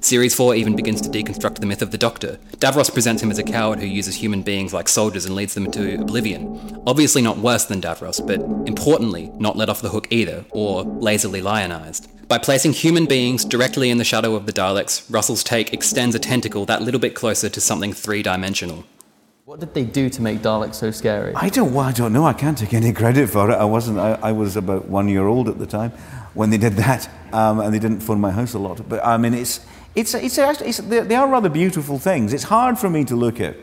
Series 0.00 0.34
4 0.34 0.54
even 0.54 0.76
begins 0.76 1.00
to 1.00 1.08
deconstruct 1.08 1.56
the 1.56 1.66
myth 1.66 1.82
of 1.82 1.90
the 1.90 1.98
Doctor. 1.98 2.38
Davros 2.58 2.92
presents 2.92 3.22
him 3.22 3.32
as 3.32 3.38
a 3.38 3.42
coward 3.42 3.80
who 3.80 3.86
uses 3.86 4.14
human 4.14 4.42
beings 4.42 4.72
like 4.72 4.88
soldiers 4.88 5.26
and 5.26 5.34
leads 5.34 5.54
them 5.54 5.66
into 5.66 6.00
oblivion. 6.00 6.82
Obviously 6.86 7.20
not 7.20 7.38
worse 7.38 7.64
than 7.64 7.80
Davros, 7.80 8.24
but 8.24 8.40
importantly, 8.68 9.32
not 9.38 9.56
let 9.56 9.68
off 9.68 9.82
the 9.82 9.88
hook 9.88 10.06
either, 10.10 10.44
or 10.50 10.82
lazily 10.82 11.42
lionized. 11.42 12.08
By 12.28 12.38
placing 12.38 12.74
human 12.74 13.06
beings 13.06 13.44
directly 13.44 13.90
in 13.90 13.98
the 13.98 14.04
shadow 14.04 14.34
of 14.34 14.46
the 14.46 14.52
Daleks, 14.52 15.04
Russell's 15.12 15.42
take 15.42 15.72
extends 15.72 16.14
a 16.14 16.20
tentacle 16.20 16.64
that 16.66 16.82
little 16.82 17.00
bit 17.00 17.14
closer 17.14 17.48
to 17.48 17.60
something 17.60 17.92
three 17.92 18.22
dimensional. 18.22 18.84
What 19.46 19.60
did 19.60 19.72
they 19.72 19.84
do 19.84 20.10
to 20.10 20.22
make 20.22 20.40
Daleks 20.40 20.74
so 20.74 20.90
scary? 20.90 21.34
I 21.34 21.48
don't. 21.48 21.72
Well, 21.72 21.86
I 21.86 21.92
don't 21.92 22.12
know. 22.12 22.26
I 22.26 22.34
can't 22.34 22.58
take 22.58 22.74
any 22.74 22.92
credit 22.92 23.30
for 23.30 23.50
it. 23.50 23.54
I 23.54 23.64
wasn't. 23.64 23.98
I, 23.98 24.12
I 24.22 24.32
was 24.32 24.56
about 24.56 24.88
one 24.88 25.08
year 25.08 25.26
old 25.26 25.48
at 25.48 25.58
the 25.58 25.66
time 25.66 25.92
when 26.38 26.50
they 26.50 26.56
did 26.56 26.74
that, 26.74 27.10
um, 27.32 27.58
and 27.58 27.74
they 27.74 27.80
didn't 27.80 27.98
phone 27.98 28.20
my 28.20 28.30
house 28.30 28.54
a 28.54 28.60
lot. 28.60 28.88
But 28.88 29.04
I 29.04 29.16
mean, 29.16 29.34
it's 29.34 29.66
it's 29.96 30.14
it's, 30.14 30.38
it's 30.38 30.78
they 30.78 31.16
are 31.16 31.26
rather 31.26 31.48
beautiful 31.48 31.98
things. 31.98 32.32
It's 32.32 32.44
hard 32.44 32.78
for 32.78 32.88
me 32.88 33.04
to 33.06 33.16
look 33.16 33.40
at 33.40 33.56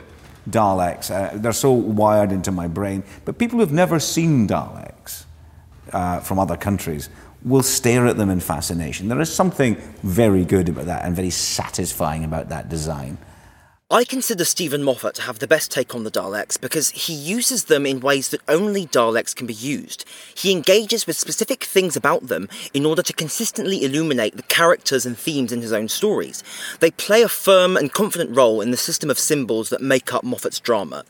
Daleks. 0.50 1.10
Uh, 1.10 1.38
they're 1.38 1.54
so 1.54 1.72
wired 1.72 2.34
into 2.34 2.52
my 2.52 2.68
brain. 2.68 3.04
But 3.24 3.38
people 3.38 3.60
who've 3.60 3.72
never 3.72 3.98
seen 3.98 4.46
Daleks 4.46 5.24
uh, 5.94 6.20
from 6.20 6.38
other 6.38 6.58
countries 6.58 7.10
will 7.46 7.64
stare 7.64 8.08
at 8.08 8.18
them 8.18 8.30
in 8.30 8.42
fascination. 8.42 9.08
There 9.08 9.22
is 9.22 9.34
something 9.34 9.76
very 10.04 10.44
good 10.44 10.68
about 10.68 10.88
that 10.88 11.06
and 11.06 11.16
very 11.16 11.30
satisfying 11.30 12.26
about 12.26 12.50
that 12.50 12.68
design. 12.68 13.18
I 13.92 14.04
consider 14.04 14.46
Steven 14.46 14.82
Moffat 14.82 15.14
to 15.14 15.22
have 15.22 15.38
the 15.38 15.48
best 15.48 15.70
take 15.70 15.94
on 15.94 16.04
the 16.04 16.10
Daleks 16.10 16.60
because 16.60 16.90
he 16.90 17.14
uses 17.14 17.66
them 17.66 17.86
in 17.86 18.00
ways 18.00 18.30
that 18.30 18.42
only 18.48 18.88
Daleks 18.88 19.36
can 19.36 19.46
be 19.46 19.54
used. 19.54 20.06
He 20.34 20.52
engages 20.52 21.06
with 21.06 21.16
specific 21.18 21.64
things 21.64 21.96
about 21.96 22.26
them 22.26 22.50
in 22.74 22.84
order 22.84 23.04
to 23.04 23.14
consistently 23.14 23.84
illuminate 23.86 24.38
the 24.38 24.42
characters 24.42 25.06
and 25.06 25.16
themes 25.16 25.52
in 25.52 25.62
his 25.62 25.72
own 25.72 25.88
stories. 25.88 26.44
They 26.80 26.90
play 26.90 27.22
a 27.22 27.30
firm 27.30 27.78
and 27.78 27.94
confident 27.94 28.36
role 28.36 28.60
in 28.60 28.72
the 28.72 28.76
system 28.76 29.12
of 29.12 29.20
symbols 29.20 29.70
that 29.70 29.82
make 29.82 30.12
up 30.12 30.24
Moffat's 30.24 30.60
drama. 30.60 31.06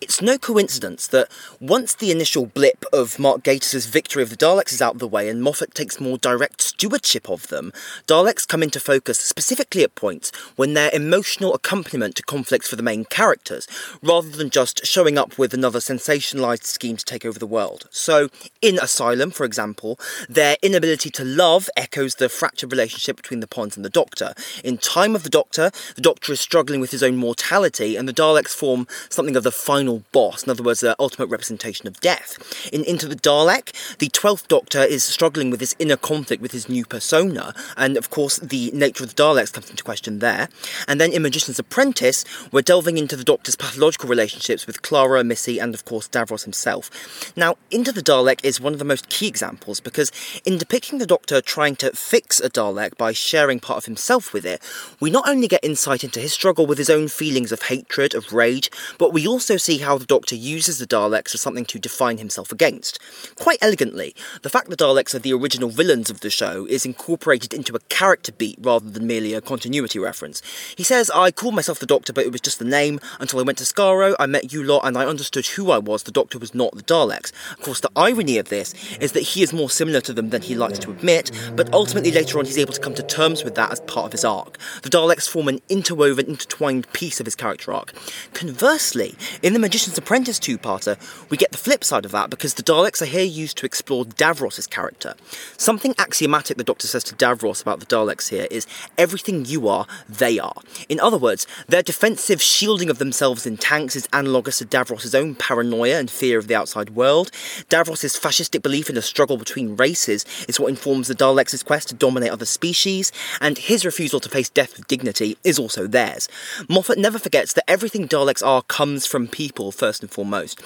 It's 0.00 0.22
no 0.22 0.38
coincidence 0.38 1.06
that 1.08 1.30
once 1.60 1.94
the 1.94 2.10
initial 2.10 2.46
blip 2.46 2.86
of 2.90 3.18
Mark 3.18 3.42
Gatiss' 3.42 3.86
victory 3.86 4.22
of 4.22 4.30
the 4.30 4.36
Daleks 4.38 4.72
is 4.72 4.80
out 4.80 4.94
of 4.94 4.98
the 4.98 5.06
way 5.06 5.28
and 5.28 5.42
Moffat 5.42 5.74
takes 5.74 6.00
more 6.00 6.16
direct 6.16 6.62
stewardship 6.62 7.28
of 7.28 7.48
them, 7.48 7.70
Daleks 8.06 8.48
come 8.48 8.62
into 8.62 8.80
focus 8.80 9.18
specifically 9.18 9.82
at 9.82 9.94
points 9.94 10.32
when 10.56 10.72
their 10.72 10.90
emotional 10.94 11.52
accompaniment 11.52 12.13
to 12.14 12.22
conflicts 12.22 12.68
for 12.68 12.76
the 12.76 12.82
main 12.82 13.04
characters, 13.04 13.66
rather 14.02 14.28
than 14.28 14.50
just 14.50 14.84
showing 14.86 15.18
up 15.18 15.38
with 15.38 15.54
another 15.54 15.78
sensationalised 15.78 16.64
scheme 16.64 16.96
to 16.96 17.04
take 17.04 17.24
over 17.24 17.38
the 17.38 17.46
world. 17.46 17.88
So, 17.90 18.28
in 18.62 18.78
Asylum, 18.78 19.30
for 19.30 19.44
example, 19.44 19.98
their 20.28 20.56
inability 20.62 21.10
to 21.10 21.24
love 21.24 21.68
echoes 21.76 22.16
the 22.16 22.28
fractured 22.28 22.72
relationship 22.72 23.16
between 23.16 23.40
the 23.40 23.46
Ponds 23.46 23.76
and 23.76 23.84
the 23.84 23.90
Doctor. 23.90 24.34
In 24.62 24.78
Time 24.78 25.14
of 25.14 25.22
the 25.22 25.30
Doctor, 25.30 25.70
the 25.96 26.02
Doctor 26.02 26.32
is 26.32 26.40
struggling 26.40 26.80
with 26.80 26.90
his 26.90 27.02
own 27.02 27.16
mortality, 27.16 27.96
and 27.96 28.08
the 28.08 28.12
Daleks 28.12 28.54
form 28.54 28.86
something 29.08 29.36
of 29.36 29.42
the 29.42 29.52
final 29.52 30.02
boss, 30.12 30.44
in 30.44 30.50
other 30.50 30.62
words, 30.62 30.80
the 30.80 30.96
ultimate 30.98 31.28
representation 31.28 31.86
of 31.86 32.00
death. 32.00 32.38
In 32.72 32.84
Into 32.84 33.08
the 33.08 33.16
Dalek, 33.16 33.96
the 33.98 34.08
Twelfth 34.08 34.48
Doctor 34.48 34.82
is 34.82 35.02
struggling 35.02 35.50
with 35.50 35.60
this 35.60 35.74
inner 35.78 35.96
conflict 35.96 36.42
with 36.42 36.52
his 36.52 36.68
new 36.68 36.84
persona, 36.84 37.54
and 37.76 37.96
of 37.96 38.10
course, 38.10 38.36
the 38.38 38.70
nature 38.72 39.04
of 39.04 39.14
the 39.14 39.22
Daleks 39.22 39.52
comes 39.52 39.70
into 39.70 39.82
question 39.82 40.18
there. 40.20 40.48
And 40.86 41.00
then 41.00 41.12
in 41.12 41.22
Magician's 41.22 41.58
Apprentice, 41.58 42.03
we're 42.52 42.60
delving 42.60 42.98
into 42.98 43.16
the 43.16 43.24
Doctor's 43.24 43.56
pathological 43.56 44.08
relationships 44.08 44.66
with 44.66 44.82
Clara, 44.82 45.24
Missy, 45.24 45.58
and 45.58 45.72
of 45.74 45.86
course 45.86 46.06
Davros 46.06 46.44
himself. 46.44 46.90
Now, 47.34 47.56
Into 47.70 47.92
the 47.92 48.02
Dalek 48.02 48.44
is 48.44 48.60
one 48.60 48.74
of 48.74 48.78
the 48.78 48.84
most 48.84 49.08
key 49.08 49.26
examples 49.26 49.80
because 49.80 50.12
in 50.44 50.58
depicting 50.58 50.98
the 50.98 51.06
Doctor 51.06 51.40
trying 51.40 51.76
to 51.76 51.92
fix 51.92 52.40
a 52.40 52.50
Dalek 52.50 52.98
by 52.98 53.12
sharing 53.12 53.58
part 53.58 53.78
of 53.78 53.86
himself 53.86 54.34
with 54.34 54.44
it, 54.44 54.60
we 55.00 55.10
not 55.10 55.28
only 55.28 55.48
get 55.48 55.64
insight 55.64 56.04
into 56.04 56.20
his 56.20 56.34
struggle 56.34 56.66
with 56.66 56.76
his 56.76 56.90
own 56.90 57.08
feelings 57.08 57.52
of 57.52 57.62
hatred, 57.62 58.14
of 58.14 58.32
rage, 58.32 58.70
but 58.98 59.12
we 59.12 59.26
also 59.26 59.56
see 59.56 59.78
how 59.78 59.96
the 59.96 60.04
Doctor 60.04 60.34
uses 60.34 60.78
the 60.78 60.86
Daleks 60.86 61.34
as 61.34 61.40
something 61.40 61.64
to 61.64 61.78
define 61.78 62.18
himself 62.18 62.52
against. 62.52 62.98
Quite 63.36 63.58
elegantly, 63.62 64.14
the 64.42 64.50
fact 64.50 64.68
the 64.68 64.76
Daleks 64.76 65.14
are 65.14 65.20
the 65.20 65.32
original 65.32 65.70
villains 65.70 66.10
of 66.10 66.20
the 66.20 66.30
show 66.30 66.66
is 66.66 66.84
incorporated 66.84 67.54
into 67.54 67.74
a 67.74 67.80
character 67.88 68.32
beat 68.32 68.58
rather 68.60 68.90
than 68.90 69.06
merely 69.06 69.32
a 69.32 69.40
continuity 69.40 69.98
reference. 69.98 70.42
He 70.76 70.82
says, 70.82 71.10
I 71.10 71.30
call 71.30 71.52
myself 71.52 71.78
the 71.78 71.86
Doctor, 71.86 71.93
but 72.02 72.24
it 72.24 72.32
was 72.32 72.40
just 72.40 72.58
the 72.58 72.64
name. 72.64 72.98
Until 73.20 73.38
I 73.38 73.42
went 73.42 73.58
to 73.58 73.64
Skaro, 73.64 74.14
I 74.18 74.26
met 74.26 74.52
you 74.52 74.62
lot, 74.64 74.84
and 74.84 74.96
I 74.98 75.06
understood 75.06 75.46
who 75.46 75.70
I 75.70 75.78
was. 75.78 76.02
The 76.02 76.10
Doctor 76.10 76.38
was 76.38 76.54
not 76.54 76.74
the 76.74 76.82
Daleks. 76.82 77.32
Of 77.52 77.60
course, 77.60 77.80
the 77.80 77.90
irony 77.94 78.38
of 78.38 78.48
this 78.48 78.74
is 78.98 79.12
that 79.12 79.20
he 79.20 79.42
is 79.42 79.52
more 79.52 79.70
similar 79.70 80.00
to 80.02 80.12
them 80.12 80.30
than 80.30 80.42
he 80.42 80.54
likes 80.54 80.78
to 80.80 80.90
admit, 80.90 81.30
but 81.54 81.72
ultimately 81.72 82.10
later 82.10 82.38
on 82.38 82.46
he's 82.46 82.58
able 82.58 82.72
to 82.72 82.80
come 82.80 82.94
to 82.94 83.02
terms 83.02 83.44
with 83.44 83.54
that 83.54 83.70
as 83.70 83.80
part 83.80 84.06
of 84.06 84.12
his 84.12 84.24
arc. 84.24 84.58
The 84.82 84.90
Daleks 84.90 85.28
form 85.28 85.48
an 85.48 85.60
interwoven, 85.68 86.26
intertwined 86.26 86.92
piece 86.92 87.20
of 87.20 87.26
his 87.26 87.36
character 87.36 87.72
arc. 87.72 87.92
Conversely, 88.32 89.14
in 89.42 89.52
The 89.52 89.58
Magician's 89.58 89.98
Apprentice 89.98 90.38
two-parter, 90.38 90.98
we 91.30 91.36
get 91.36 91.52
the 91.52 91.58
flip 91.58 91.84
side 91.84 92.04
of 92.04 92.10
that 92.10 92.30
because 92.30 92.54
the 92.54 92.62
Daleks 92.62 93.00
are 93.02 93.06
here 93.06 93.22
used 93.22 93.56
to 93.58 93.66
explore 93.66 94.04
Davros' 94.04 94.68
character. 94.68 95.14
Something 95.56 95.94
axiomatic 95.98 96.56
the 96.56 96.64
Doctor 96.64 96.88
says 96.88 97.04
to 97.04 97.14
Davros 97.14 97.62
about 97.62 97.80
the 97.80 97.86
Daleks 97.86 98.30
here 98.30 98.48
is 98.50 98.66
everything 98.98 99.44
you 99.44 99.68
are, 99.68 99.86
they 100.08 100.38
are. 100.38 100.60
In 100.88 100.98
other 100.98 101.18
words, 101.18 101.46
they're 101.68 101.82
defensive 101.84 102.40
shielding 102.40 102.90
of 102.90 102.98
themselves 102.98 103.46
in 103.46 103.56
tanks 103.56 103.94
is 103.94 104.08
analogous 104.12 104.58
to 104.58 104.64
Davros' 104.64 105.14
own 105.14 105.34
paranoia 105.34 105.98
and 105.98 106.10
fear 106.10 106.38
of 106.38 106.48
the 106.48 106.54
outside 106.54 106.90
world. 106.90 107.30
Davros' 107.68 108.18
fascistic 108.18 108.62
belief 108.62 108.88
in 108.88 108.96
a 108.96 109.02
struggle 109.02 109.36
between 109.36 109.76
races 109.76 110.24
is 110.48 110.58
what 110.58 110.70
informs 110.70 111.08
the 111.08 111.14
Daleks' 111.14 111.64
quest 111.64 111.88
to 111.88 111.94
dominate 111.94 112.30
other 112.30 112.46
species, 112.46 113.12
and 113.40 113.58
his 113.58 113.84
refusal 113.84 114.20
to 114.20 114.28
face 114.28 114.48
death 114.48 114.76
with 114.76 114.88
dignity 114.88 115.36
is 115.44 115.58
also 115.58 115.86
theirs. 115.86 116.28
Moffat 116.68 116.98
never 116.98 117.18
forgets 117.18 117.52
that 117.52 117.70
everything 117.70 118.08
Daleks 118.08 118.44
are 118.44 118.62
comes 118.62 119.06
from 119.06 119.28
people, 119.28 119.70
first 119.70 120.02
and 120.02 120.10
foremost. 120.10 120.60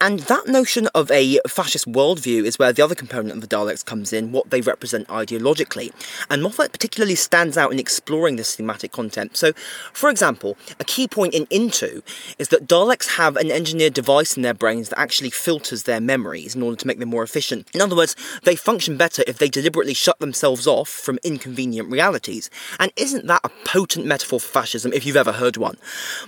And 0.00 0.20
that 0.20 0.48
notion 0.48 0.88
of 0.94 1.10
a 1.10 1.38
fascist 1.46 1.86
worldview 1.86 2.44
is 2.44 2.58
where 2.58 2.72
the 2.72 2.82
other 2.82 2.94
component 2.94 3.34
of 3.34 3.40
the 3.40 3.56
Daleks 3.56 3.84
comes 3.84 4.12
in, 4.12 4.32
what 4.32 4.50
they 4.50 4.60
represent 4.62 5.06
ideologically. 5.08 5.92
And 6.30 6.42
Moffat 6.42 6.72
particularly 6.72 7.14
stands 7.14 7.58
out 7.58 7.72
in 7.72 7.78
exploring 7.78 8.36
this 8.36 8.56
thematic 8.56 8.92
content. 8.92 9.36
So, 9.36 9.52
for 9.92 10.08
example, 10.08 10.56
a 10.78 10.84
key 10.84 11.08
point 11.08 11.34
in 11.34 11.46
Into 11.50 12.02
is 12.38 12.48
that 12.48 12.66
Daleks 12.66 13.16
have 13.16 13.36
an 13.36 13.50
engineered 13.50 13.94
device 13.94 14.36
in 14.36 14.42
their 14.42 14.54
brains 14.54 14.88
that 14.88 14.98
actually 14.98 15.30
filters 15.30 15.84
their 15.84 16.00
memories 16.00 16.54
in 16.54 16.62
order 16.62 16.76
to 16.76 16.86
make 16.86 16.98
them 16.98 17.10
more 17.10 17.22
efficient. 17.22 17.68
In 17.74 17.80
other 17.80 17.96
words, 17.96 18.16
they 18.44 18.56
function 18.56 18.96
better 18.96 19.22
if 19.26 19.38
they 19.38 19.48
deliberately 19.48 19.94
shut 19.94 20.18
themselves 20.18 20.66
off 20.66 20.88
from 20.88 21.18
inconvenient 21.22 21.90
realities. 21.90 22.50
And 22.78 22.92
isn't 22.96 23.26
that 23.26 23.40
a 23.44 23.50
potent 23.64 24.06
metaphor 24.06 24.40
for 24.40 24.48
fascism 24.48 24.92
if 24.92 25.04
you've 25.04 25.16
ever 25.16 25.32
heard 25.32 25.56
one? 25.56 25.76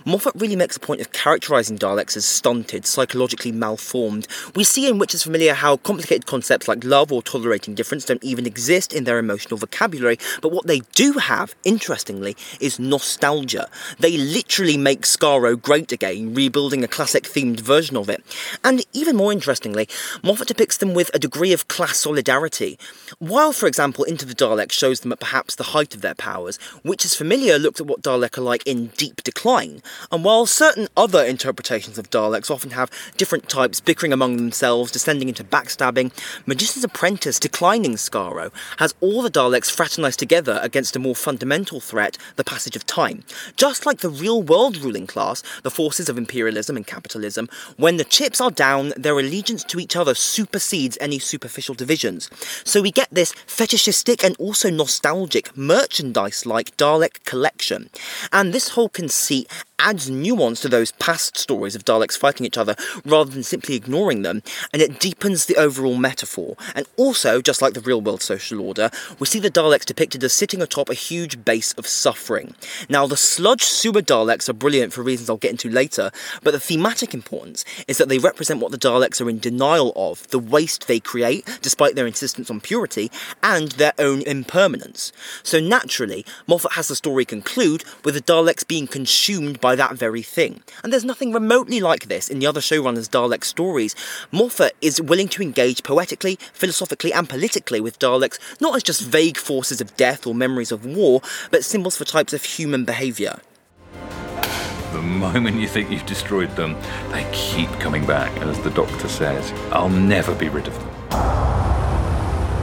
Moffat 0.04 0.34
really 0.34 0.56
makes 0.56 0.76
a 0.76 0.80
point 0.80 1.00
of 1.00 1.12
characterising 1.12 1.78
Daleks 1.78 2.16
as 2.16 2.24
stunted, 2.24 2.86
psychologically 2.86 3.52
malformed. 3.52 4.26
We 4.54 4.64
see 4.64 4.88
in 4.88 4.98
Witch's 4.98 5.22
Familiar 5.22 5.54
how 5.54 5.76
complicated 5.78 6.26
concepts 6.26 6.68
like 6.68 6.84
love 6.84 7.12
or 7.12 7.22
tolerating 7.22 7.74
difference 7.74 8.04
don't 8.04 8.22
even 8.24 8.46
exist 8.46 8.92
in 8.92 9.04
their 9.04 9.18
emotional 9.18 9.58
vocabulary, 9.58 10.18
but 10.42 10.52
what 10.52 10.66
they 10.66 10.80
do 10.94 11.14
have, 11.14 11.54
interestingly, 11.64 12.36
is 12.60 12.78
nostalgia. 12.78 13.68
They 13.98 14.16
literally 14.24 14.76
make 14.76 15.02
Skaro 15.02 15.60
great 15.60 15.92
again, 15.92 16.34
rebuilding 16.34 16.82
a 16.82 16.88
classic 16.88 17.24
themed 17.24 17.60
version 17.60 17.96
of 17.96 18.08
it. 18.08 18.22
And 18.62 18.84
even 18.92 19.16
more 19.16 19.32
interestingly, 19.32 19.88
Moffat 20.22 20.48
depicts 20.48 20.76
them 20.78 20.94
with 20.94 21.10
a 21.14 21.18
degree 21.18 21.52
of 21.52 21.68
class 21.68 21.98
solidarity. 21.98 22.78
While, 23.18 23.52
for 23.52 23.66
example, 23.66 24.04
Into 24.04 24.24
the 24.24 24.34
Daleks 24.34 24.72
shows 24.72 25.00
them 25.00 25.12
at 25.12 25.20
perhaps 25.20 25.54
the 25.54 25.64
height 25.64 25.94
of 25.94 26.00
their 26.00 26.14
powers, 26.14 26.58
Witch's 26.82 27.14
Familiar 27.14 27.58
looks 27.58 27.80
at 27.80 27.86
what 27.86 28.02
Dalek 28.02 28.38
are 28.38 28.42
like 28.42 28.66
in 28.66 28.88
deep 28.96 29.22
decline. 29.22 29.82
And 30.10 30.24
while 30.24 30.46
certain 30.46 30.88
other 30.96 31.24
interpretations 31.24 31.98
of 31.98 32.10
Daleks 32.10 32.50
often 32.50 32.70
have 32.70 32.90
different 33.16 33.48
types 33.48 33.80
bickering 33.80 34.12
among 34.12 34.36
themselves, 34.36 34.92
descending 34.92 35.28
into 35.28 35.44
backstabbing, 35.44 36.12
Magician's 36.46 36.84
Apprentice 36.84 37.38
Declining 37.38 37.94
Skaro 37.94 38.52
has 38.78 38.94
all 39.00 39.22
the 39.22 39.30
Daleks 39.30 39.70
fraternise 39.70 40.16
together 40.16 40.58
against 40.62 40.96
a 40.96 40.98
more 40.98 41.14
fundamental 41.14 41.80
threat, 41.80 42.18
the 42.36 42.44
passage 42.44 42.76
of 42.76 42.86
time. 42.86 43.24
Just 43.56 43.86
like 43.86 43.98
the 43.98 44.08
real 44.14 44.42
world 44.42 44.76
ruling 44.76 45.06
class, 45.06 45.42
the 45.62 45.70
forces 45.70 46.08
of 46.08 46.16
imperialism 46.16 46.76
and 46.76 46.86
capitalism, 46.86 47.48
when 47.76 47.96
the 47.96 48.04
chips 48.04 48.40
are 48.40 48.50
down, 48.50 48.92
their 48.96 49.18
allegiance 49.18 49.64
to 49.64 49.80
each 49.80 49.96
other 49.96 50.14
supersedes 50.14 50.98
any 51.00 51.18
superficial 51.18 51.74
divisions. 51.74 52.30
So 52.64 52.80
we 52.80 52.90
get 52.90 53.08
this 53.10 53.32
fetishistic 53.46 54.24
and 54.24 54.36
also 54.38 54.70
nostalgic 54.70 55.56
merchandise 55.56 56.46
like 56.46 56.76
Dalek 56.76 57.24
collection. 57.24 57.90
And 58.32 58.52
this 58.52 58.70
whole 58.70 58.88
conceit 58.88 59.50
adds 59.78 60.08
nuance 60.08 60.60
to 60.60 60.68
those 60.68 60.92
past 60.92 61.36
stories 61.36 61.74
of 61.74 61.84
Daleks 61.84 62.16
fighting 62.16 62.46
each 62.46 62.58
other 62.58 62.76
rather 63.04 63.30
than 63.30 63.42
simply 63.42 63.74
ignoring 63.74 64.22
them, 64.22 64.42
and 64.72 64.80
it 64.80 65.00
deepens 65.00 65.46
the 65.46 65.56
overall 65.56 65.96
metaphor. 65.96 66.56
And 66.74 66.86
also, 66.96 67.40
just 67.40 67.60
like 67.60 67.74
the 67.74 67.80
real 67.80 68.00
world 68.00 68.22
social 68.22 68.60
order, 68.60 68.90
we 69.18 69.26
see 69.26 69.40
the 69.40 69.50
Daleks 69.50 69.84
depicted 69.84 70.22
as 70.24 70.32
sitting 70.32 70.62
atop 70.62 70.88
a 70.88 70.94
huge 70.94 71.44
base 71.44 71.72
of 71.74 71.86
suffering. 71.86 72.54
Now, 72.88 73.06
the 73.06 73.16
sludge 73.16 73.62
sewer 73.64 74.02
Daleks 74.02 74.48
are 74.48 74.54
brilliant 74.54 74.92
for 74.92 75.02
reasons 75.02 75.28
I'll 75.28 75.36
get 75.36 75.50
into 75.50 75.68
later, 75.68 76.10
but 76.42 76.52
the 76.52 76.60
thematic 76.60 77.12
importance 77.12 77.64
is 77.88 77.98
that 77.98 78.08
they 78.08 78.18
represent 78.18 78.60
what 78.60 78.70
the 78.70 78.78
Daleks 78.78 79.20
are 79.20 79.28
in 79.28 79.38
denial 79.38 79.92
of 79.96 80.28
the 80.28 80.38
waste 80.38 80.86
they 80.86 81.00
create, 81.00 81.46
despite 81.62 81.94
their 81.94 82.06
insistence 82.06 82.50
on 82.50 82.60
purity, 82.60 83.10
and 83.42 83.72
their 83.72 83.92
own 83.98 84.22
impermanence. 84.22 85.12
So, 85.42 85.60
naturally, 85.60 86.24
Moffat 86.46 86.72
has 86.72 86.88
the 86.88 86.96
story 86.96 87.24
conclude 87.24 87.84
with 88.04 88.14
the 88.14 88.20
Daleks 88.20 88.66
being 88.66 88.86
consumed 88.86 89.60
by 89.64 89.74
that 89.74 89.94
very 89.94 90.20
thing. 90.20 90.62
And 90.82 90.92
there's 90.92 91.06
nothing 91.06 91.32
remotely 91.32 91.80
like 91.80 92.08
this 92.08 92.28
in 92.28 92.38
the 92.38 92.46
other 92.46 92.60
showrunners' 92.60 93.08
Dalek 93.08 93.44
stories. 93.44 93.96
Moffat 94.30 94.76
is 94.82 95.00
willing 95.00 95.26
to 95.28 95.40
engage 95.40 95.82
poetically, 95.82 96.38
philosophically, 96.52 97.14
and 97.14 97.26
politically 97.26 97.80
with 97.80 97.98
Daleks, 97.98 98.38
not 98.60 98.76
as 98.76 98.82
just 98.82 99.00
vague 99.00 99.38
forces 99.38 99.80
of 99.80 99.96
death 99.96 100.26
or 100.26 100.34
memories 100.34 100.70
of 100.70 100.84
war, 100.84 101.22
but 101.50 101.64
symbols 101.64 101.96
for 101.96 102.04
types 102.04 102.34
of 102.34 102.44
human 102.44 102.84
behaviour. 102.84 103.40
The 104.92 105.00
moment 105.00 105.58
you 105.58 105.66
think 105.66 105.90
you've 105.90 106.04
destroyed 106.04 106.54
them, 106.56 106.76
they 107.10 107.26
keep 107.32 107.70
coming 107.80 108.04
back, 108.04 108.38
and 108.40 108.50
as 108.50 108.60
the 108.60 108.70
doctor 108.70 109.08
says, 109.08 109.50
I'll 109.72 109.88
never 109.88 110.34
be 110.34 110.50
rid 110.50 110.66
of 110.66 110.78
them. 110.78 110.90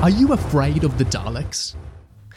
Are 0.03 0.12
you 0.12 0.34
afraid 0.34 0.84
of 0.84 1.00
the 1.00 1.05
Daleks? 1.05 1.74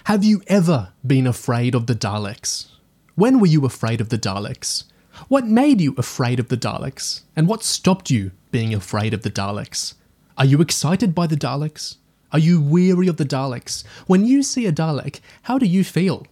Have 0.05 0.25
you 0.25 0.41
ever 0.47 0.95
been 1.07 1.27
afraid 1.27 1.75
of 1.75 1.87
the 1.87 1.95
Daleks? 1.95 2.74
When 3.17 3.39
were 3.39 3.47
you 3.47 3.65
afraid 3.65 4.01
of 4.01 4.09
the 4.09 4.19
Daleks? 4.19 4.85
What 5.29 5.47
made 5.47 5.81
you 5.81 5.95
afraid 5.97 6.41
of 6.41 6.49
the 6.49 6.57
Daleks? 6.57 7.23
And 7.37 7.47
what 7.47 7.63
stopped 7.63 8.11
you 8.11 8.33
being 8.51 8.75
afraid 8.75 9.15
of 9.15 9.23
the 9.23 9.31
Daleks? 9.31 9.95
Are 10.37 10.45
you 10.45 10.61
excited 10.61 11.15
by 11.15 11.29
the 11.29 11.37
Daleks? 11.37 11.99
Are 12.33 12.41
you 12.41 12.61
weary 12.61 13.07
of 13.07 13.17
the 13.17 13.25
Daleks? 13.25 13.85
When 14.09 14.25
you 14.25 14.43
see 14.43 14.67
a 14.67 14.73
Dalek, 14.73 15.21
how 15.43 15.59
do 15.59 15.67
you 15.67 15.85
feel? 15.85 16.27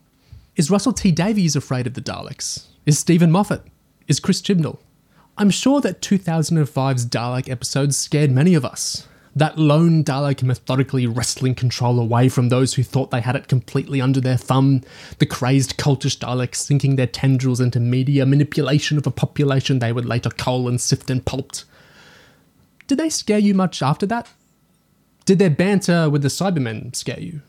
Is 0.57 0.73
Russell 0.73 0.93
T 0.93 1.12
Davies 1.12 1.55
afraid 1.55 1.87
of 1.87 1.95
the 1.95 2.01
Daleks? 2.01 2.67
Is 2.85 2.99
Steven 2.99 3.31
Moffat? 3.31 3.62
Is 4.09 4.19
Chris 4.19 4.43
Chibnall? 4.43 4.79
I'm 5.39 5.51
sure 5.51 5.81
that 5.83 6.03
2005's 6.03 7.07
Dalek 7.07 7.49
episodes 7.49 7.97
scared 7.97 8.33
many 8.33 8.55
of 8.55 8.65
us. 8.65 9.07
That 9.35 9.59
lone 9.59 10.05
Dalek 10.05 10.43
methodically 10.43 11.07
wresting 11.07 11.55
control 11.55 11.99
away 11.99 12.29
from 12.29 12.51
those 12.51 12.75
who 12.75 12.83
thought 12.83 13.11
they 13.11 13.23
had 13.23 13.35
it 13.35 13.49
completely 13.49 14.01
under 14.01 14.21
their 14.21 14.37
thumb, 14.37 14.83
the 15.19 15.27
crazed 15.27 15.79
cultish 15.79 16.19
Daleks 16.19 16.57
sinking 16.57 16.97
their 16.97 17.07
tendrils 17.07 17.61
into 17.61 17.81
media 17.81 18.27
manipulation 18.27 18.99
of 18.99 19.07
a 19.07 19.11
population 19.11 19.79
they 19.79 19.93
would 19.93 20.05
later 20.05 20.29
cull 20.29 20.69
and 20.69 20.79
sift 20.79 21.09
and 21.09 21.25
pulped. 21.25 21.65
Did 22.87 22.99
they 22.99 23.09
scare 23.09 23.39
you 23.39 23.55
much 23.55 23.81
after 23.81 24.05
that? 24.07 24.29
Did 25.25 25.39
their 25.39 25.51
banter 25.51 26.11
with 26.11 26.21
the 26.21 26.29
Cybermen 26.29 26.95
scare 26.95 27.21
you? 27.21 27.41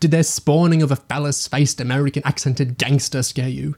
Did 0.00 0.10
their 0.10 0.22
spawning 0.24 0.82
of 0.82 0.90
a 0.90 0.96
phallus 0.96 1.46
faced 1.46 1.80
American 1.80 2.22
accented 2.24 2.78
gangster 2.78 3.22
scare 3.22 3.48
you? 3.48 3.76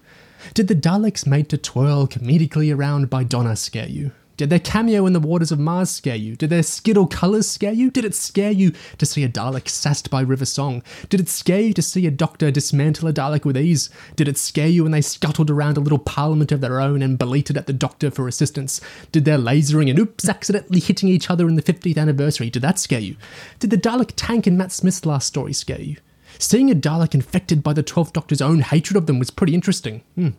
Did 0.55 0.69
the 0.69 0.75
Daleks 0.75 1.27
made 1.27 1.51
to 1.51 1.59
twirl 1.59 2.07
comedically 2.07 2.75
around 2.75 3.11
by 3.11 3.25
Donna 3.25 3.57
scare 3.57 3.89
you? 3.89 4.13
Did 4.37 4.51
their 4.51 4.59
cameo 4.59 5.07
in 5.07 5.13
the 5.13 5.21
waters 5.21 5.53
of 5.53 5.61
Mars 5.61 5.91
scare 5.91 6.17
you? 6.17 6.35
Did 6.35 6.51
their 6.51 6.65
skittle 6.65 7.07
colours 7.07 7.49
scare 7.49 7.73
you? 7.73 7.89
Did 7.91 8.05
it 8.05 8.17
scare 8.17 8.51
you 8.51 8.73
to 8.99 9.07
see 9.07 9.23
a 9.23 9.29
Dalek 9.29 9.69
sassed 9.69 10.11
by 10.11 10.23
River 10.23 10.45
Song? 10.45 10.83
Did 11.09 11.21
it 11.21 11.29
scare 11.29 11.61
you 11.61 11.73
to 11.75 11.83
see 11.83 12.05
a 12.07 12.11
doctor 12.11 12.51
dismantle 12.51 13.09
a 13.09 13.13
Dalek 13.13 13.45
with 13.45 13.57
ease? 13.57 13.91
Did 14.17 14.27
it 14.27 14.37
scare 14.37 14.67
you 14.67 14.83
when 14.83 14.93
they 14.93 15.03
scuttled 15.03 15.51
around 15.51 15.77
a 15.77 15.81
little 15.81 16.01
parliament 16.01 16.51
of 16.51 16.61
their 16.61 16.81
own 16.81 17.01
and 17.01 17.17
bleated 17.17 17.57
at 17.57 17.69
the 17.69 17.73
doctor 17.73 18.11
for 18.11 18.27
assistance? 18.27 18.81
Did 19.13 19.25
their 19.25 19.39
lasering 19.39 19.89
and 19.89 20.01
oops 20.01 20.29
accidentally 20.29 20.81
hitting 20.81 21.09
each 21.09 21.31
other 21.31 21.49
in 21.49 21.55
the 21.55 21.63
50th 21.63 21.97
anniversary, 21.97 22.51
did 22.51 22.63
that 22.63 22.81
scare 22.81 23.01
you? 23.01 23.17
Did 23.61 23.71
the 23.71 23.79
Dalek 23.79 24.15
tank 24.17 24.49
in 24.49 24.57
Matt 24.57 24.73
Smith's 24.73 25.07
last 25.07 25.29
story 25.29 25.53
scare 25.53 25.81
you? 25.81 25.97
Seeing 26.41 26.73
a 26.73 26.75
Dalek 26.75 27.15
infected 27.15 27.63
by 27.63 27.73
the 27.73 27.85
12th 27.85 28.13
Doctor's 28.13 28.43
own 28.43 28.61
hatred 28.61 28.97
of 28.97 29.07
them 29.07 29.21
was 29.21 29.31
pretty 29.31 29.55
interesting. 29.55 30.03
Hmm. 30.17 30.31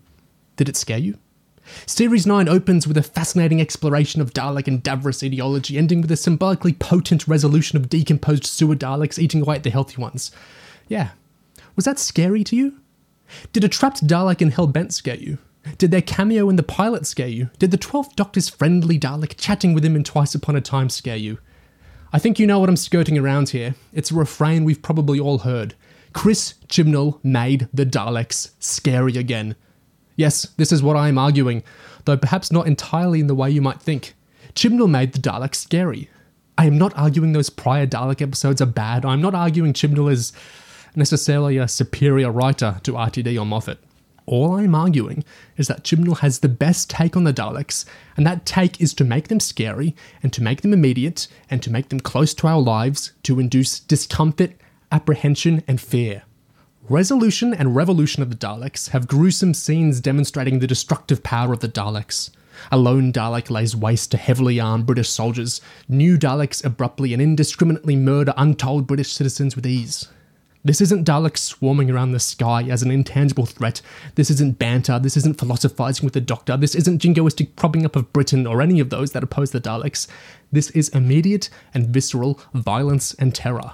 Did 0.57 0.67
it 0.67 0.75
scare 0.75 0.97
you? 0.97 1.17
Series 1.86 2.25
9 2.25 2.48
opens 2.48 2.88
with 2.88 2.98
a 2.98 3.03
fascinating 3.03 3.60
exploration 3.60 4.22
of 4.22 4.34
Dalek 4.34 4.67
and 4.67 4.84
Davros 4.84 5.25
ideology, 5.25 5.77
ending 5.77 6.01
with 6.01 6.12
a 6.12 6.17
symbolically 6.17 6.74
potent 6.74 7.27
resolution 7.27 7.77
of 7.77 7.89
decomposed 7.89 8.45
sewer 8.45 8.75
Daleks 8.75 9.19
eating 9.19 9.41
away 9.41 9.55
at 9.55 9.63
the 9.63 9.69
healthy 9.69 10.01
ones. 10.01 10.31
Yeah. 10.88 11.10
Was 11.75 11.86
that 11.86 12.00
scary 12.00 12.43
to 12.45 12.55
you? 12.55 12.79
Did 13.53 13.63
a 13.63 13.69
trapped 13.69 14.05
Dalek 14.05 14.41
in 14.41 14.51
Hellbent 14.51 14.93
scare 14.93 15.15
you? 15.15 15.38
Did 15.77 15.91
their 15.91 16.01
cameo 16.01 16.48
in 16.50 16.57
the 16.57 16.63
pilot 16.63 17.05
scare 17.07 17.27
you? 17.27 17.50
Did 17.57 17.72
the 17.72 17.77
12th 17.77 18.15
Doctor's 18.15 18.50
friendly 18.50 19.00
Dalek 19.00 19.36
chatting 19.36 19.74
with 19.74 19.84
him 19.84 19.95
in 19.95 20.03
Twice 20.03 20.36
Upon 20.36 20.55
a 20.55 20.62
Time 20.62 20.89
scare 20.89 21.15
you? 21.15 21.39
I 22.13 22.19
think 22.19 22.39
you 22.39 22.48
know 22.48 22.60
what 22.60 22.69
I'm 22.69 22.77
skirting 22.77 23.17
around 23.17 23.50
here. 23.50 23.75
It's 23.91 24.12
a 24.12 24.15
refrain 24.15 24.63
we've 24.63 24.81
probably 24.81 25.19
all 25.19 25.39
heard. 25.39 25.75
Chris 26.13 26.53
Chibnall 26.69 27.19
made 27.24 27.67
the 27.74 27.86
Daleks 27.86 28.51
scary 28.60 29.17
again. 29.17 29.55
Yes, 30.15 30.43
this 30.57 30.72
is 30.72 30.81
what 30.81 30.95
I 30.95 31.10
am 31.10 31.17
arguing, 31.17 31.63
though 32.05 32.17
perhaps 32.17 32.51
not 32.51 32.67
entirely 32.67 33.19
in 33.19 33.27
the 33.27 33.36
way 33.36 33.50
you 33.50 33.62
might 33.62 33.81
think. 33.81 34.13
Chibnall 34.53 34.89
made 34.89 35.13
the 35.13 35.19
Daleks 35.19 35.55
scary. 35.55 36.10
I 36.57 36.65
am 36.65 36.77
not 36.77 36.98
arguing 36.98 37.34
those 37.34 37.50
prior 37.50 37.86
Dalek 37.86 38.22
episodes 38.22 38.62
are 38.62 38.65
bad. 38.65 39.03
I'm 39.03 39.22
not 39.22 39.36
arguing 39.36 39.74
Chibnall 39.74 40.12
is 40.12 40.31
necessarily 40.95 41.57
a 41.57 41.67
superior 41.67 42.31
writer 42.31 42.79
to 42.84 42.93
RTD 42.93 43.39
or 43.39 43.45
Moffat. 43.45 43.79
All 44.25 44.55
I'm 44.55 44.74
arguing 44.74 45.24
is 45.57 45.67
that 45.67 45.84
Chibnall 45.84 46.19
has 46.19 46.39
the 46.39 46.50
best 46.50 46.89
take 46.89 47.15
on 47.15 47.25
the 47.25 47.34
Daleks, 47.34 47.86
and 48.17 48.25
that 48.25 48.45
take 48.45 48.81
is 48.81 48.93
to 48.95 49.03
make 49.03 49.27
them 49.27 49.39
scary, 49.39 49.95
and 50.24 50.34
to 50.34 50.41
make 50.41 50.62
them 50.62 50.74
immediate, 50.74 51.27
and 51.50 51.62
to 51.62 51.72
make 51.72 51.89
them 51.89 52.00
close 52.00 52.34
to 52.36 52.48
our 52.48 52.62
lives, 52.62 53.12
to 53.24 53.39
induce 53.39 53.79
discomfort, 53.81 54.53
apprehension, 54.91 55.62
and 55.67 55.79
fear. 55.79 56.24
Resolution 56.89 57.51
and 57.51 57.75
Revolution 57.75 58.21
of 58.21 58.29
the 58.29 58.35
Daleks 58.35 58.89
have 58.89 59.07
gruesome 59.07 59.55
scenes 59.55 59.99
demonstrating 59.99 60.59
the 60.59 60.67
destructive 60.67 61.23
power 61.23 61.51
of 61.51 61.59
the 61.59 61.67
Daleks. 61.67 62.29
A 62.71 62.77
lone 62.77 63.11
Dalek 63.11 63.49
lays 63.49 63.75
waste 63.75 64.11
to 64.11 64.17
heavily 64.17 64.59
armed 64.59 64.85
British 64.85 65.09
soldiers. 65.09 65.61
New 65.89 66.15
Daleks 66.15 66.63
abruptly 66.63 67.11
and 67.11 67.23
indiscriminately 67.23 67.95
murder 67.95 68.35
untold 68.37 68.85
British 68.85 69.13
citizens 69.13 69.55
with 69.55 69.65
ease. 69.65 70.09
This 70.63 70.79
isn't 70.79 71.07
Daleks 71.07 71.39
swarming 71.39 71.89
around 71.89 72.11
the 72.11 72.19
sky 72.19 72.61
as 72.69 72.83
an 72.83 72.91
intangible 72.91 73.47
threat. 73.47 73.81
This 74.13 74.29
isn't 74.29 74.59
banter. 74.59 74.99
This 74.99 75.17
isn't 75.17 75.39
philosophizing 75.39 76.05
with 76.05 76.13
the 76.13 76.21
Doctor. 76.21 76.55
This 76.55 76.75
isn't 76.75 77.01
jingoistic 77.01 77.55
propping 77.55 77.83
up 77.83 77.95
of 77.95 78.13
Britain 78.13 78.45
or 78.45 78.61
any 78.61 78.79
of 78.79 78.91
those 78.91 79.11
that 79.13 79.23
oppose 79.23 79.49
the 79.49 79.59
Daleks. 79.59 80.07
This 80.51 80.69
is 80.69 80.89
immediate 80.89 81.49
and 81.73 81.87
visceral 81.87 82.39
violence 82.53 83.15
and 83.15 83.33
terror. 83.33 83.71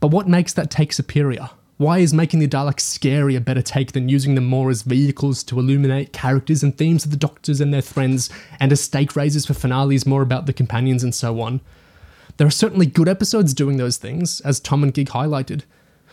But 0.00 0.08
what 0.08 0.28
makes 0.28 0.54
that 0.54 0.70
take 0.70 0.94
superior? 0.94 1.50
Why 1.76 1.98
is 1.98 2.14
making 2.14 2.38
the 2.38 2.46
Daleks 2.46 2.80
scary 2.80 3.34
a 3.34 3.40
better 3.40 3.62
take 3.62 3.92
than 3.92 4.08
using 4.08 4.36
them 4.36 4.44
more 4.44 4.70
as 4.70 4.82
vehicles 4.82 5.42
to 5.44 5.58
illuminate 5.58 6.12
characters 6.12 6.62
and 6.62 6.76
themes 6.76 7.04
of 7.04 7.10
the 7.10 7.16
Doctors 7.16 7.60
and 7.60 7.74
their 7.74 7.82
friends, 7.82 8.30
and 8.60 8.70
as 8.70 8.80
stake 8.80 9.16
raisers 9.16 9.44
for 9.44 9.54
finales 9.54 10.06
more 10.06 10.22
about 10.22 10.46
the 10.46 10.52
companions 10.52 11.02
and 11.02 11.12
so 11.12 11.40
on? 11.40 11.60
There 12.36 12.46
are 12.46 12.50
certainly 12.50 12.86
good 12.86 13.08
episodes 13.08 13.54
doing 13.54 13.76
those 13.76 13.96
things, 13.96 14.40
as 14.42 14.60
Tom 14.60 14.84
and 14.84 14.94
Gig 14.94 15.08
highlighted. 15.08 15.62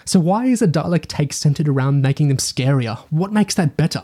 So 0.04 0.20
why 0.20 0.46
is 0.46 0.64
a 0.64 0.68
Dalek 0.68 1.06
take 1.06 1.32
centered 1.32 1.68
around 1.68 2.02
making 2.02 2.30
them 2.30 2.38
scarier? 2.38 2.98
What 3.12 3.32
makes 3.32 3.54
that 3.54 3.78
better? 3.78 4.04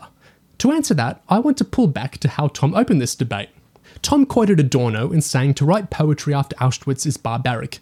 To 0.58 0.70
answer 0.70 0.94
that, 0.94 1.22
I 1.28 1.40
want 1.40 1.56
to 1.58 1.64
pull 1.64 1.88
back 1.88 2.18
to 2.18 2.28
how 2.28 2.48
Tom 2.48 2.72
opened 2.74 3.00
this 3.00 3.16
debate. 3.16 3.48
Tom 4.00 4.26
quoted 4.26 4.60
Adorno 4.60 5.10
in 5.10 5.20
saying 5.20 5.54
to 5.54 5.64
write 5.64 5.90
poetry 5.90 6.34
after 6.34 6.54
Auschwitz 6.56 7.04
is 7.04 7.16
barbaric. 7.16 7.80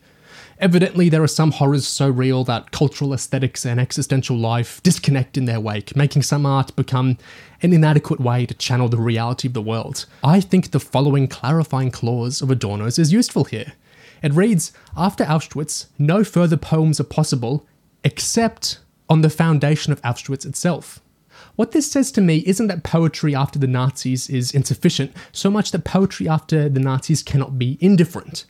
Evidently, 0.58 1.10
there 1.10 1.22
are 1.22 1.28
some 1.28 1.52
horrors 1.52 1.86
so 1.86 2.08
real 2.08 2.42
that 2.44 2.70
cultural 2.70 3.12
aesthetics 3.12 3.66
and 3.66 3.78
existential 3.78 4.38
life 4.38 4.82
disconnect 4.82 5.36
in 5.36 5.44
their 5.44 5.60
wake, 5.60 5.94
making 5.94 6.22
some 6.22 6.46
art 6.46 6.74
become 6.76 7.18
an 7.62 7.74
inadequate 7.74 8.20
way 8.20 8.46
to 8.46 8.54
channel 8.54 8.88
the 8.88 8.96
reality 8.96 9.48
of 9.48 9.54
the 9.54 9.60
world. 9.60 10.06
I 10.24 10.40
think 10.40 10.70
the 10.70 10.80
following 10.80 11.28
clarifying 11.28 11.90
clause 11.90 12.40
of 12.40 12.50
Adorno's 12.50 12.98
is 12.98 13.12
useful 13.12 13.44
here. 13.44 13.74
It 14.22 14.32
reads 14.32 14.72
After 14.96 15.24
Auschwitz, 15.24 15.86
no 15.98 16.24
further 16.24 16.56
poems 16.56 16.98
are 17.00 17.04
possible 17.04 17.66
except 18.02 18.78
on 19.10 19.20
the 19.20 19.30
foundation 19.30 19.92
of 19.92 20.00
Auschwitz 20.02 20.46
itself. 20.46 21.00
What 21.56 21.72
this 21.72 21.90
says 21.90 22.10
to 22.12 22.22
me 22.22 22.42
isn't 22.46 22.68
that 22.68 22.82
poetry 22.82 23.34
after 23.34 23.58
the 23.58 23.66
Nazis 23.66 24.30
is 24.30 24.52
insufficient, 24.52 25.12
so 25.32 25.50
much 25.50 25.70
that 25.72 25.84
poetry 25.84 26.26
after 26.26 26.68
the 26.70 26.80
Nazis 26.80 27.22
cannot 27.22 27.58
be 27.58 27.76
indifferent. 27.80 28.46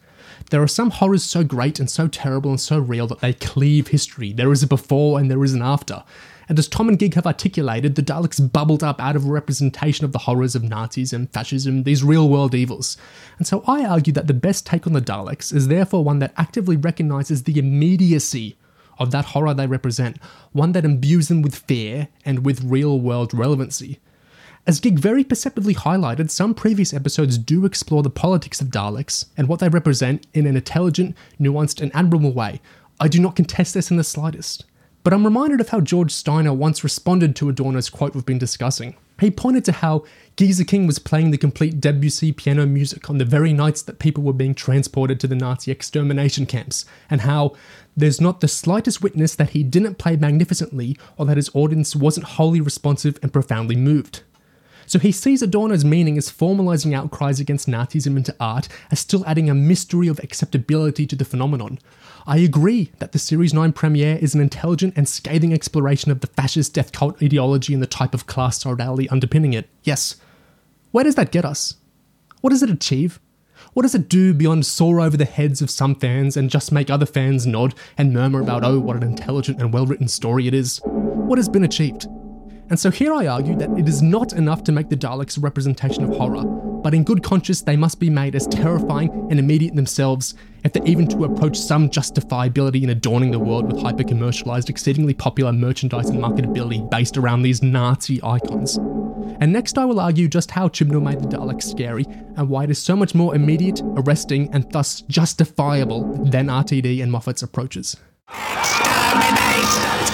There 0.51 0.63
are 0.63 0.69
some 0.69 0.91
horrors 0.91 1.25
so 1.25 1.43
great 1.43 1.81
and 1.81 1.91
so 1.91 2.07
terrible 2.07 2.51
and 2.51 2.61
so 2.61 2.79
real 2.79 3.09
that 3.09 3.19
they 3.19 3.33
cleave 3.33 3.89
history. 3.89 4.33
There 4.33 4.53
is 4.53 4.63
a 4.63 4.67
before 4.67 5.19
and 5.19 5.29
there 5.29 5.43
is 5.43 5.55
an 5.55 5.63
after. 5.63 6.05
And 6.49 6.57
as 6.57 6.69
Tom 6.69 6.89
and 6.89 6.99
Gig 6.99 7.15
have 7.15 7.27
articulated, 7.27 7.97
the 7.97 8.03
Daleks 8.03 8.53
bubbled 8.53 8.85
up 8.85 9.01
out 9.01 9.17
of 9.17 9.25
a 9.25 9.31
representation 9.31 10.05
of 10.05 10.13
the 10.13 10.21
horrors 10.21 10.55
of 10.55 10.63
Nazism, 10.63 11.29
fascism, 11.31 11.83
these 11.83 12.05
real 12.05 12.29
world 12.29 12.55
evils. 12.55 12.97
And 13.39 13.47
so 13.47 13.65
I 13.67 13.85
argue 13.85 14.13
that 14.13 14.29
the 14.29 14.35
best 14.35 14.65
take 14.65 14.87
on 14.87 14.93
the 14.93 15.01
Daleks 15.01 15.53
is 15.53 15.67
therefore 15.67 16.05
one 16.05 16.21
that 16.21 16.35
actively 16.37 16.77
recognises 16.77 17.43
the 17.43 17.59
immediacy 17.59 18.57
of 18.99 19.11
that 19.11 19.27
horror 19.27 19.55
they 19.55 19.67
represent, 19.67 20.19
one 20.53 20.73
that 20.73 20.85
imbues 20.85 21.27
them 21.27 21.43
with 21.43 21.57
fear 21.57 22.09
and 22.25 22.47
with 22.47 22.63
real 22.63 23.01
world 23.01 23.35
relevancy. 23.35 23.99
As 24.69 24.81
Gig 24.81 24.99
very 24.99 25.23
perceptively 25.23 25.75
highlighted, 25.77 26.29
some 26.29 26.53
previous 26.53 26.93
episodes 26.93 27.39
do 27.39 27.65
explore 27.65 28.03
the 28.03 28.11
politics 28.11 28.61
of 28.61 28.67
Daleks 28.67 29.27
and 29.37 29.47
what 29.47 29.61
they 29.61 29.69
represent 29.69 30.27
in 30.35 30.45
an 30.45 30.57
intelligent, 30.57 31.17
nuanced, 31.41 31.81
and 31.81 31.95
admirable 31.95 32.33
way. 32.33 32.61
I 32.99 33.07
do 33.07 33.21
not 33.21 33.37
contest 33.37 33.75
this 33.75 33.93
in 33.93 33.97
the 33.97 34.03
slightest. 34.03 34.65
But 35.05 35.13
I'm 35.13 35.23
reminded 35.23 35.61
of 35.61 35.69
how 35.69 35.81
George 35.81 36.11
Steiner 36.11 36.53
once 36.53 36.83
responded 36.83 37.37
to 37.37 37.49
Adorno's 37.49 37.89
quote 37.89 38.13
we've 38.13 38.27
been 38.27 38.39
discussing. 38.39 38.97
He 39.21 39.31
pointed 39.31 39.65
to 39.67 39.73
how 39.73 40.05
Gieseking 40.37 40.89
was 40.89 40.99
playing 40.99 41.31
the 41.31 41.39
complete 41.39 41.81
Debussy 41.81 42.33
piano 42.33 42.67
music 42.67 43.09
on 43.09 43.19
the 43.19 43.25
very 43.25 43.53
nights 43.53 43.83
that 43.83 44.01
people 44.01 44.25
were 44.25 44.33
being 44.33 44.53
transported 44.53 45.21
to 45.21 45.29
the 45.29 45.37
Nazi 45.37 45.71
extermination 45.71 46.45
camps, 46.45 46.85
and 47.09 47.21
how 47.21 47.55
there's 47.97 48.21
not 48.21 48.41
the 48.41 48.49
slightest 48.49 49.01
witness 49.01 49.37
that 49.37 49.51
he 49.51 49.63
didn't 49.63 49.99
play 49.99 50.17
magnificently 50.17 50.99
or 51.17 51.25
that 51.27 51.37
his 51.37 51.55
audience 51.55 51.95
wasn't 51.95 52.27
wholly 52.27 52.61
responsive 52.61 53.17
and 53.23 53.33
profoundly 53.33 53.77
moved. 53.77 54.23
So 54.87 54.99
he 54.99 55.13
sees 55.13 55.43
Adorno's 55.43 55.85
meaning 55.85 56.17
as 56.17 56.31
formalizing 56.31 56.95
outcries 56.95 57.41
against 57.41 57.69
Nazism 57.69 58.17
into 58.17 58.35
art 58.39 58.69
as 58.91 59.01
still 59.01 59.25
adding 59.27 59.51
a 59.51 59.55
mystery 59.55 60.09
of 60.09 60.21
acceptability 60.21 61.07
to 61.07 61.17
the 61.17 61.25
phenomenon. 61.25 61.79
I 62.27 62.39
agree 62.39 62.91
that 62.99 63.13
the 63.13 63.19
Series 63.19 63.55
9 63.55 63.73
premiere 63.73 64.17
is 64.17 64.35
an 64.35 64.41
intelligent 64.41 64.95
and 64.97 65.09
scathing 65.09 65.53
exploration 65.53 66.11
of 66.11 66.21
the 66.21 66.27
fascist 66.29 66.75
death 66.75 66.93
cult 66.93 67.23
ideology 67.23 67.75
and 67.75 67.83
the 67.83 67.87
type 67.87 68.15
of 68.15 68.27
class 68.27 68.61
solidarity 68.61 69.09
underpinning 69.09 69.53
it. 69.53 69.69
Yes. 69.85 70.17
Where 70.91 71.05
does 71.05 71.15
that 71.17 71.33
get 71.33 71.45
us? 71.45 71.77
What 72.41 72.51
does 72.51 72.63
it 72.63 72.71
achieve? 72.71 73.21
What 73.75 73.83
does 73.83 73.95
it 73.95 74.09
do 74.09 74.33
beyond 74.33 74.67
soar 74.67 75.01
over 75.01 75.17
the 75.17 75.25
heads 75.25 75.61
of 75.61 75.71
some 75.71 75.95
fans 75.95 76.37
and 76.37 76.51
just 76.51 76.73
make 76.73 76.91
other 76.91 77.07
fans 77.07 77.47
nod 77.47 77.75
and 77.99 78.13
murmur 78.13 78.41
about, 78.41 78.65
oh, 78.65 78.79
what 78.79 78.97
an 78.97 79.03
intelligent 79.03 79.61
and 79.61 79.73
well 79.73 79.87
written 79.87 80.09
story 80.09 80.47
it 80.49 80.55
is? 80.55 80.81
What 80.85 81.39
has 81.39 81.49
been 81.49 81.65
achieved? 81.65 82.07
And 82.69 82.79
so 82.79 82.91
here 82.91 83.15
I 83.15 83.29
argue 83.29 83.55
that 83.57 83.71
it 83.79 83.89
is 83.89 84.03
not 84.03 84.33
enough 84.33 84.65
to 84.65 84.73
make 84.73 84.89
the 84.89 84.97
Daleks 84.97 85.39
a 85.39 85.41
representation 85.41 86.03
of 86.03 86.17
horror, 86.17 86.45
but 86.45 86.95
in 86.95 87.05
good 87.05 87.23
conscience 87.23 87.63
they 87.63 87.77
must 87.77 88.01
be 88.01 88.11
made 88.11 88.35
as 88.35 88.47
terrifying 88.49 89.11
and 89.31 89.39
immediate 89.39 89.77
themselves 89.77 90.35
if 90.65 90.73
they're 90.73 90.85
even 90.85 91.07
to 91.09 91.25
approach 91.25 91.57
some 91.57 91.89
justifiability 91.89 92.83
in 92.83 92.91
adorning 92.91 93.31
the 93.31 93.39
world 93.39 93.71
with 93.71 93.81
hyper 93.81 94.03
commercialized, 94.03 94.69
exceedingly 94.69 95.15
popular 95.15 95.53
merchandise 95.53 96.11
and 96.11 96.21
marketability 96.21 96.91
based 96.91 97.17
around 97.17 97.43
these 97.43 97.63
Nazi 97.63 98.21
icons. 98.25 98.79
And 99.39 99.53
next, 99.53 99.79
I 99.79 99.85
will 99.85 100.01
argue 100.01 100.27
just 100.27 100.51
how 100.51 100.67
Chibnall 100.69 101.03
made 101.03 101.21
the 101.21 101.29
Daleks 101.29 101.65
scary 101.65 102.05
and 102.37 102.49
why 102.49 102.65
it 102.65 102.71
is 102.71 102.83
so 102.83 102.97
much 102.97 103.15
more 103.15 103.35
immediate, 103.35 103.81
arresting, 103.97 104.49
and 104.53 104.71
thus 104.73 105.03
justifiable 105.03 106.03
than 106.25 106.47
RTD 106.47 107.01
and 107.01 107.13
Moffat's 107.13 107.43
approaches. 107.43 107.97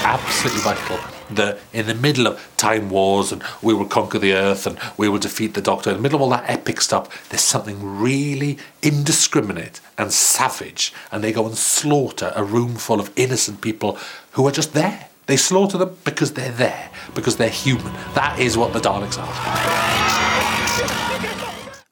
Absolutely 0.04 0.60
vital 0.60 0.98
that 1.30 1.58
in 1.72 1.86
the 1.86 1.94
middle 1.94 2.26
of 2.26 2.52
time 2.56 2.90
wars 2.90 3.32
and 3.32 3.42
we 3.62 3.74
will 3.74 3.86
conquer 3.86 4.18
the 4.18 4.34
earth 4.34 4.66
and 4.66 4.78
we 4.96 5.08
will 5.08 5.18
defeat 5.18 5.54
the 5.54 5.60
doctor, 5.60 5.90
in 5.90 5.96
the 5.96 6.02
middle 6.02 6.16
of 6.16 6.22
all 6.22 6.30
that 6.30 6.48
epic 6.48 6.80
stuff, 6.80 7.28
there's 7.30 7.42
something 7.42 7.98
really 8.00 8.58
indiscriminate 8.82 9.80
and 9.98 10.12
savage, 10.12 10.92
and 11.10 11.22
they 11.22 11.32
go 11.32 11.46
and 11.46 11.56
slaughter 11.56 12.32
a 12.34 12.44
room 12.44 12.76
full 12.76 13.00
of 13.00 13.10
innocent 13.16 13.60
people 13.60 13.98
who 14.32 14.46
are 14.46 14.52
just 14.52 14.74
there. 14.74 15.08
They 15.26 15.36
slaughter 15.36 15.78
them 15.78 15.96
because 16.04 16.34
they're 16.34 16.52
there, 16.52 16.90
because 17.14 17.36
they're 17.36 17.48
human. 17.48 17.92
That 18.14 18.38
is 18.38 18.56
what 18.56 18.72
the 18.72 18.80
Daleks 18.80 19.18
are. 19.18 19.32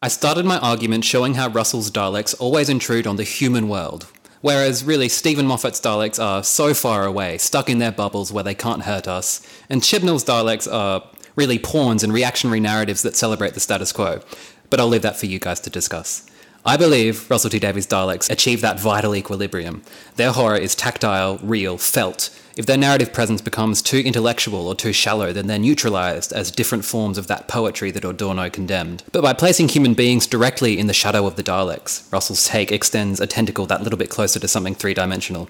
I 0.03 0.09
started 0.09 0.47
my 0.47 0.59
argument 0.59 1.05
showing 1.05 1.35
how 1.35 1.49
Russell's 1.49 1.91
Daleks 1.91 2.35
always 2.41 2.69
intrude 2.69 3.07
on 3.07 3.17
the 3.17 3.23
human 3.23 3.69
world, 3.69 4.07
whereas 4.41 4.85
really 4.85 5.09
Steven 5.09 5.47
Moffat's 5.47 5.81
Daleks 5.81 6.23
are 6.23 6.43
so 6.43 6.75
far 6.75 7.05
away, 7.05 7.39
stuck 7.39 7.69
in 7.69 7.79
their 7.79 7.93
bubbles 7.93 8.33
where 8.33 8.45
they 8.45 8.55
can't 8.55 8.83
hurt 8.83 9.09
us, 9.09 9.47
and 9.69 9.83
Chibnall's 9.83 10.25
Daleks 10.25 10.71
are 10.73 11.05
really 11.37 11.59
pawns 11.59 12.03
in 12.03 12.13
reactionary 12.13 12.61
narratives 12.61 13.03
that 13.03 13.17
celebrate 13.17 13.55
the 13.55 13.61
status 13.61 13.93
quo. 13.93 14.21
But 14.69 14.81
I'll 14.81 14.89
leave 14.89 15.03
that 15.03 15.17
for 15.17 15.27
you 15.27 15.39
guys 15.39 15.61
to 15.61 15.71
discuss. 15.71 16.29
I 16.65 16.77
believe 16.77 17.31
Russell 17.31 17.51
T 17.51 17.59
Davies' 17.59 17.87
Daleks 17.87 18.31
achieve 18.31 18.61
that 18.61 18.79
vital 18.79 19.17
equilibrium. 19.17 19.83
Their 20.17 20.33
horror 20.33 20.57
is 20.57 20.75
tactile, 20.75 21.39
real, 21.39 21.79
felt. 21.79 22.29
If 22.61 22.67
their 22.67 22.77
narrative 22.77 23.15
presence 23.15 23.41
becomes 23.41 23.81
too 23.81 24.01
intellectual 24.01 24.69
or 24.69 24.75
too 24.75 24.93
shallow, 24.93 25.33
then 25.33 25.47
they're 25.47 25.59
neutralized 25.59 26.31
as 26.31 26.51
different 26.51 26.85
forms 26.85 27.17
of 27.17 27.27
that 27.27 27.49
poetry 27.49 27.91
that 27.93 28.05
Adorno 28.05 28.51
condemned. 28.51 29.03
But 29.13 29.23
by 29.23 29.33
placing 29.33 29.71
human 29.71 29.95
beings 29.95 30.27
directly 30.27 30.79
in 30.79 30.87
the 30.87 30.93
shadow 30.93 31.27
of 31.27 31.37
the 31.37 31.43
Daleks, 31.43 32.13
Russell's 32.13 32.47
take 32.47 32.71
extends 32.71 33.19
a 33.19 33.27
tentacle 33.27 33.65
that 33.65 33.83
little 33.83 33.99
bit 33.99 34.11
closer 34.11 34.39
to 34.39 34.47
something 34.47 34.75
three 34.75 34.93
dimensional. 34.93 35.49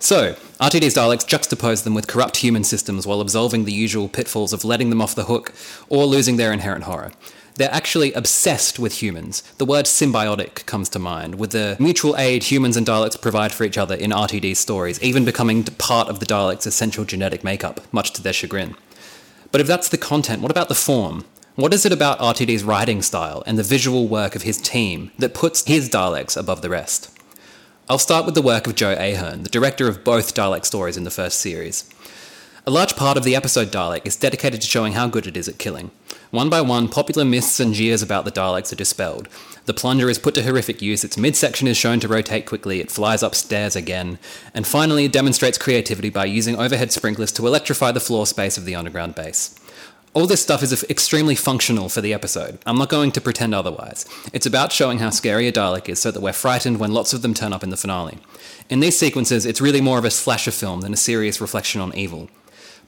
So, 0.00 0.32
RTD's 0.58 0.96
Daleks 0.96 1.24
juxtapose 1.24 1.84
them 1.84 1.94
with 1.94 2.08
corrupt 2.08 2.38
human 2.38 2.64
systems 2.64 3.06
while 3.06 3.20
absolving 3.20 3.64
the 3.64 3.72
usual 3.72 4.08
pitfalls 4.08 4.52
of 4.52 4.64
letting 4.64 4.90
them 4.90 5.00
off 5.00 5.14
the 5.14 5.26
hook 5.26 5.54
or 5.88 6.06
losing 6.06 6.38
their 6.38 6.52
inherent 6.52 6.82
horror. 6.82 7.12
They're 7.56 7.72
actually 7.72 8.12
obsessed 8.14 8.78
with 8.78 9.02
humans. 9.02 9.42
The 9.58 9.66
word 9.66 9.84
symbiotic 9.84 10.64
comes 10.64 10.88
to 10.90 10.98
mind, 10.98 11.34
with 11.34 11.50
the 11.50 11.76
mutual 11.78 12.16
aid 12.16 12.44
humans 12.44 12.76
and 12.76 12.86
Daleks 12.86 13.20
provide 13.20 13.52
for 13.52 13.64
each 13.64 13.76
other 13.76 13.94
in 13.94 14.10
RTD's 14.10 14.58
stories, 14.58 15.02
even 15.02 15.24
becoming 15.24 15.64
part 15.64 16.08
of 16.08 16.18
the 16.18 16.26
Daleks' 16.26 16.66
essential 16.66 17.04
genetic 17.04 17.44
makeup, 17.44 17.80
much 17.92 18.12
to 18.14 18.22
their 18.22 18.32
chagrin. 18.32 18.74
But 19.50 19.60
if 19.60 19.66
that's 19.66 19.90
the 19.90 19.98
content, 19.98 20.40
what 20.40 20.50
about 20.50 20.68
the 20.68 20.74
form? 20.74 21.26
What 21.54 21.74
is 21.74 21.84
it 21.84 21.92
about 21.92 22.18
RTD's 22.20 22.64
writing 22.64 23.02
style 23.02 23.42
and 23.46 23.58
the 23.58 23.62
visual 23.62 24.08
work 24.08 24.34
of 24.34 24.42
his 24.42 24.56
team 24.56 25.10
that 25.18 25.34
puts 25.34 25.66
his 25.66 25.90
Daleks 25.90 26.34
above 26.34 26.62
the 26.62 26.70
rest? 26.70 27.10
I'll 27.86 27.98
start 27.98 28.24
with 28.24 28.34
the 28.34 28.40
work 28.40 28.66
of 28.66 28.74
Joe 28.74 28.96
Ahearne, 28.96 29.42
the 29.42 29.50
director 29.50 29.86
of 29.86 30.02
both 30.02 30.34
Dalek 30.34 30.64
stories 30.64 30.96
in 30.96 31.04
the 31.04 31.10
first 31.10 31.40
series. 31.40 31.84
A 32.64 32.70
large 32.70 32.94
part 32.94 33.16
of 33.16 33.24
the 33.24 33.34
episode 33.34 33.72
Dalek 33.72 34.06
is 34.06 34.14
dedicated 34.14 34.60
to 34.60 34.68
showing 34.68 34.92
how 34.92 35.08
good 35.08 35.26
it 35.26 35.36
is 35.36 35.48
at 35.48 35.58
killing. 35.58 35.90
One 36.30 36.48
by 36.48 36.60
one, 36.60 36.88
popular 36.88 37.24
myths 37.24 37.58
and 37.58 37.74
jeers 37.74 38.02
about 38.02 38.24
the 38.24 38.30
Daleks 38.30 38.72
are 38.72 38.76
dispelled. 38.76 39.28
The 39.64 39.74
plunger 39.74 40.08
is 40.08 40.20
put 40.20 40.36
to 40.36 40.44
horrific 40.44 40.80
use, 40.80 41.02
its 41.02 41.18
midsection 41.18 41.66
is 41.66 41.76
shown 41.76 41.98
to 41.98 42.06
rotate 42.06 42.46
quickly, 42.46 42.78
it 42.78 42.88
flies 42.88 43.24
upstairs 43.24 43.74
again, 43.74 44.16
and 44.54 44.64
finally 44.64 45.06
it 45.06 45.12
demonstrates 45.12 45.58
creativity 45.58 46.08
by 46.08 46.24
using 46.24 46.56
overhead 46.56 46.92
sprinklers 46.92 47.32
to 47.32 47.46
electrify 47.48 47.90
the 47.90 47.98
floor 47.98 48.28
space 48.28 48.56
of 48.56 48.64
the 48.64 48.76
underground 48.76 49.16
base. 49.16 49.58
All 50.14 50.28
this 50.28 50.42
stuff 50.42 50.62
is 50.62 50.84
extremely 50.88 51.34
functional 51.34 51.88
for 51.88 52.00
the 52.00 52.14
episode. 52.14 52.60
I'm 52.64 52.78
not 52.78 52.90
going 52.90 53.10
to 53.12 53.20
pretend 53.20 53.56
otherwise. 53.56 54.06
It's 54.32 54.46
about 54.46 54.70
showing 54.70 55.00
how 55.00 55.10
scary 55.10 55.48
a 55.48 55.52
Dalek 55.52 55.88
is 55.88 56.00
so 56.00 56.12
that 56.12 56.22
we're 56.22 56.32
frightened 56.32 56.78
when 56.78 56.92
lots 56.92 57.12
of 57.12 57.22
them 57.22 57.34
turn 57.34 57.52
up 57.52 57.64
in 57.64 57.70
the 57.70 57.76
finale. 57.76 58.18
In 58.70 58.78
these 58.78 58.96
sequences, 58.96 59.46
it's 59.46 59.60
really 59.60 59.80
more 59.80 59.98
of 59.98 60.04
a 60.04 60.12
slasher 60.12 60.52
film 60.52 60.82
than 60.82 60.92
a 60.92 60.96
serious 60.96 61.40
reflection 61.40 61.80
on 61.80 61.92
evil. 61.96 62.28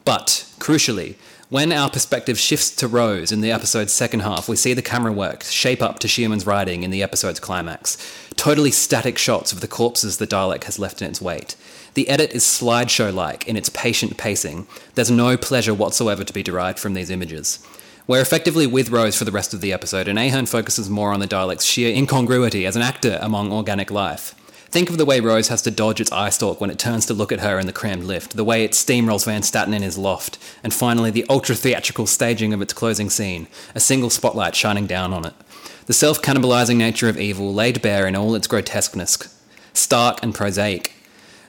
But, 0.04 0.46
crucially, 0.58 1.16
when 1.50 1.72
our 1.72 1.88
perspective 1.88 2.38
shifts 2.38 2.74
to 2.76 2.88
Rose 2.88 3.30
in 3.30 3.40
the 3.40 3.52
episode's 3.52 3.92
second 3.92 4.20
half, 4.20 4.48
we 4.48 4.56
see 4.56 4.74
the 4.74 4.82
camera 4.82 5.12
work 5.12 5.44
shape 5.44 5.80
up 5.80 5.98
to 6.00 6.08
Shearman's 6.08 6.46
writing 6.46 6.82
in 6.82 6.90
the 6.90 7.02
episode's 7.02 7.40
climax. 7.40 7.96
Totally 8.36 8.70
static 8.70 9.18
shots 9.18 9.52
of 9.52 9.60
the 9.60 9.68
corpses 9.68 10.18
the 10.18 10.26
Dalek 10.26 10.64
has 10.64 10.78
left 10.78 11.00
in 11.00 11.08
its 11.08 11.22
wake. 11.22 11.54
The 11.94 12.08
edit 12.08 12.32
is 12.32 12.42
slideshow 12.42 13.14
like 13.14 13.46
in 13.46 13.56
its 13.56 13.68
patient 13.68 14.16
pacing. 14.18 14.66
There's 14.94 15.10
no 15.10 15.36
pleasure 15.36 15.72
whatsoever 15.72 16.24
to 16.24 16.32
be 16.32 16.42
derived 16.42 16.78
from 16.78 16.94
these 16.94 17.10
images. 17.10 17.64
We're 18.06 18.20
effectively 18.20 18.66
with 18.66 18.90
Rose 18.90 19.16
for 19.16 19.24
the 19.24 19.32
rest 19.32 19.54
of 19.54 19.60
the 19.60 19.72
episode, 19.72 20.08
and 20.08 20.18
Ahearne 20.18 20.48
focuses 20.48 20.90
more 20.90 21.12
on 21.12 21.20
the 21.20 21.28
Dalek's 21.28 21.64
sheer 21.64 21.94
incongruity 21.94 22.66
as 22.66 22.76
an 22.76 22.82
actor 22.82 23.18
among 23.22 23.52
organic 23.52 23.90
life. 23.90 24.34
Think 24.74 24.90
of 24.90 24.98
the 24.98 25.04
way 25.04 25.20
Rose 25.20 25.46
has 25.50 25.62
to 25.62 25.70
dodge 25.70 26.00
its 26.00 26.10
eye 26.10 26.30
stalk 26.30 26.60
when 26.60 26.68
it 26.68 26.80
turns 26.80 27.06
to 27.06 27.14
look 27.14 27.30
at 27.30 27.38
her 27.38 27.60
in 27.60 27.68
the 27.68 27.72
crammed 27.72 28.02
lift, 28.02 28.34
the 28.34 28.42
way 28.42 28.64
it 28.64 28.72
steamrolls 28.72 29.24
Van 29.24 29.44
Statten 29.44 29.72
in 29.72 29.82
his 29.82 29.96
loft, 29.96 30.36
and 30.64 30.74
finally 30.74 31.12
the 31.12 31.24
ultra 31.30 31.54
theatrical 31.54 32.08
staging 32.08 32.52
of 32.52 32.60
its 32.60 32.72
closing 32.72 33.08
scene, 33.08 33.46
a 33.76 33.78
single 33.78 34.10
spotlight 34.10 34.56
shining 34.56 34.88
down 34.88 35.12
on 35.12 35.24
it. 35.24 35.34
The 35.86 35.92
self 35.92 36.20
cannibalizing 36.20 36.74
nature 36.74 37.08
of 37.08 37.16
evil 37.16 37.54
laid 37.54 37.82
bare 37.82 38.08
in 38.08 38.16
all 38.16 38.34
its 38.34 38.48
grotesqueness, 38.48 39.40
stark 39.74 40.20
and 40.24 40.34
prosaic, 40.34 40.92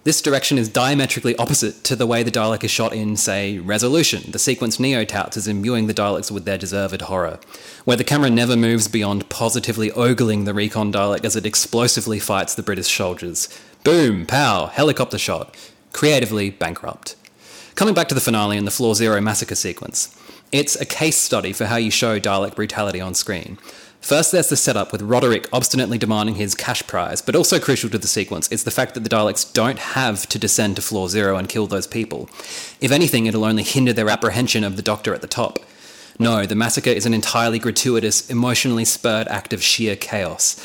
this 0.05 0.21
direction 0.21 0.59
is 0.59 0.69
diametrically 0.69 1.35
opposite 1.37 1.83
to 1.83 1.95
the 1.95 2.05
way 2.05 2.21
the 2.21 2.29
Dalek 2.29 2.63
is 2.63 2.69
shot 2.69 2.93
in, 2.93 3.17
say, 3.17 3.57
Resolution, 3.57 4.31
the 4.31 4.37
sequence 4.37 4.79
Neo 4.79 5.03
touts 5.03 5.35
as 5.35 5.47
imbuing 5.47 5.87
the 5.87 5.95
Daleks 5.95 6.29
with 6.29 6.45
their 6.45 6.59
deserved 6.59 7.01
horror, 7.01 7.39
where 7.85 7.97
the 7.97 8.03
camera 8.03 8.29
never 8.29 8.55
moves 8.55 8.87
beyond 8.87 9.29
positively 9.29 9.91
ogling 9.91 10.45
the 10.45 10.53
recon 10.53 10.93
Dalek 10.93 11.25
as 11.25 11.35
it 11.35 11.47
explosively 11.47 12.19
fights 12.19 12.53
the 12.53 12.61
British 12.61 12.95
soldiers. 12.95 13.49
Boom, 13.83 14.27
pow, 14.27 14.67
helicopter 14.67 15.17
shot. 15.17 15.55
Creatively 15.91 16.51
bankrupt. 16.51 17.15
Coming 17.73 17.95
back 17.95 18.07
to 18.09 18.15
the 18.15 18.21
finale 18.21 18.57
and 18.57 18.67
the 18.67 18.71
Floor 18.71 18.93
Zero 18.93 19.19
massacre 19.21 19.55
sequence. 19.55 20.15
It's 20.51 20.79
a 20.79 20.85
case 20.85 21.17
study 21.17 21.51
for 21.51 21.65
how 21.65 21.77
you 21.77 21.89
show 21.89 22.19
Dalek 22.19 22.53
brutality 22.53 23.01
on 23.01 23.15
screen. 23.15 23.57
First, 24.05 24.31
there's 24.31 24.49
the 24.49 24.55
setup 24.55 24.91
with 24.91 25.01
Roderick 25.01 25.49
obstinately 25.51 25.97
demanding 25.97 26.35
his 26.35 26.53
cash 26.53 26.85
prize, 26.85 27.23
but 27.23 27.35
also 27.35 27.59
crucial 27.59 27.89
to 27.89 27.97
the 27.97 28.07
sequence 28.07 28.47
is 28.51 28.63
the 28.63 28.69
fact 28.69 28.93
that 28.93 28.99
the 28.99 29.09
Daleks 29.09 29.51
don't 29.51 29.79
have 29.79 30.29
to 30.29 30.37
descend 30.37 30.75
to 30.75 30.83
floor 30.83 31.09
zero 31.09 31.37
and 31.37 31.49
kill 31.49 31.65
those 31.65 31.87
people. 31.87 32.29
If 32.79 32.91
anything, 32.91 33.25
it'll 33.25 33.45
only 33.45 33.63
hinder 33.63 33.93
their 33.93 34.11
apprehension 34.11 34.63
of 34.63 34.75
the 34.75 34.83
Doctor 34.83 35.15
at 35.15 35.21
the 35.21 35.27
top. 35.27 35.57
No, 36.19 36.45
the 36.45 36.53
massacre 36.53 36.91
is 36.91 37.07
an 37.07 37.15
entirely 37.15 37.57
gratuitous, 37.57 38.29
emotionally 38.29 38.85
spurred 38.85 39.27
act 39.27 39.53
of 39.53 39.63
sheer 39.63 39.95
chaos, 39.95 40.55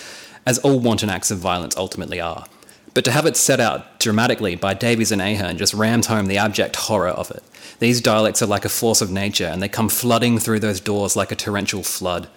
as 0.45 0.59
all 0.59 0.79
wanton 0.79 1.09
acts 1.09 1.31
of 1.31 1.39
violence 1.39 1.79
ultimately 1.79 2.21
are. 2.21 2.45
But 2.93 3.07
to 3.07 3.11
have 3.11 3.25
it 3.25 3.39
set 3.39 3.59
out 3.59 4.01
dramatically 4.01 4.55
by 4.55 4.75
Davies 4.75 5.13
and 5.13 5.23
Ahearne 5.23 5.57
just 5.57 5.73
rams 5.73 6.09
home 6.09 6.27
the 6.27 6.37
abject 6.37 6.77
horror 6.77 7.09
of 7.09 7.31
it. 7.31 7.43
These 7.79 8.03
Daleks 8.03 8.43
are 8.43 8.47
like 8.47 8.67
a 8.67 8.69
force 8.69 9.01
of 9.01 9.11
nature, 9.11 9.47
and 9.47 9.63
they 9.63 9.69
come 9.71 9.89
flooding 9.89 10.39
through 10.39 10.61
those 10.61 10.79
doors 10.79 11.17
like 11.17 11.33
a 11.33 11.37
torrential 11.37 11.83
flood. 11.83 12.29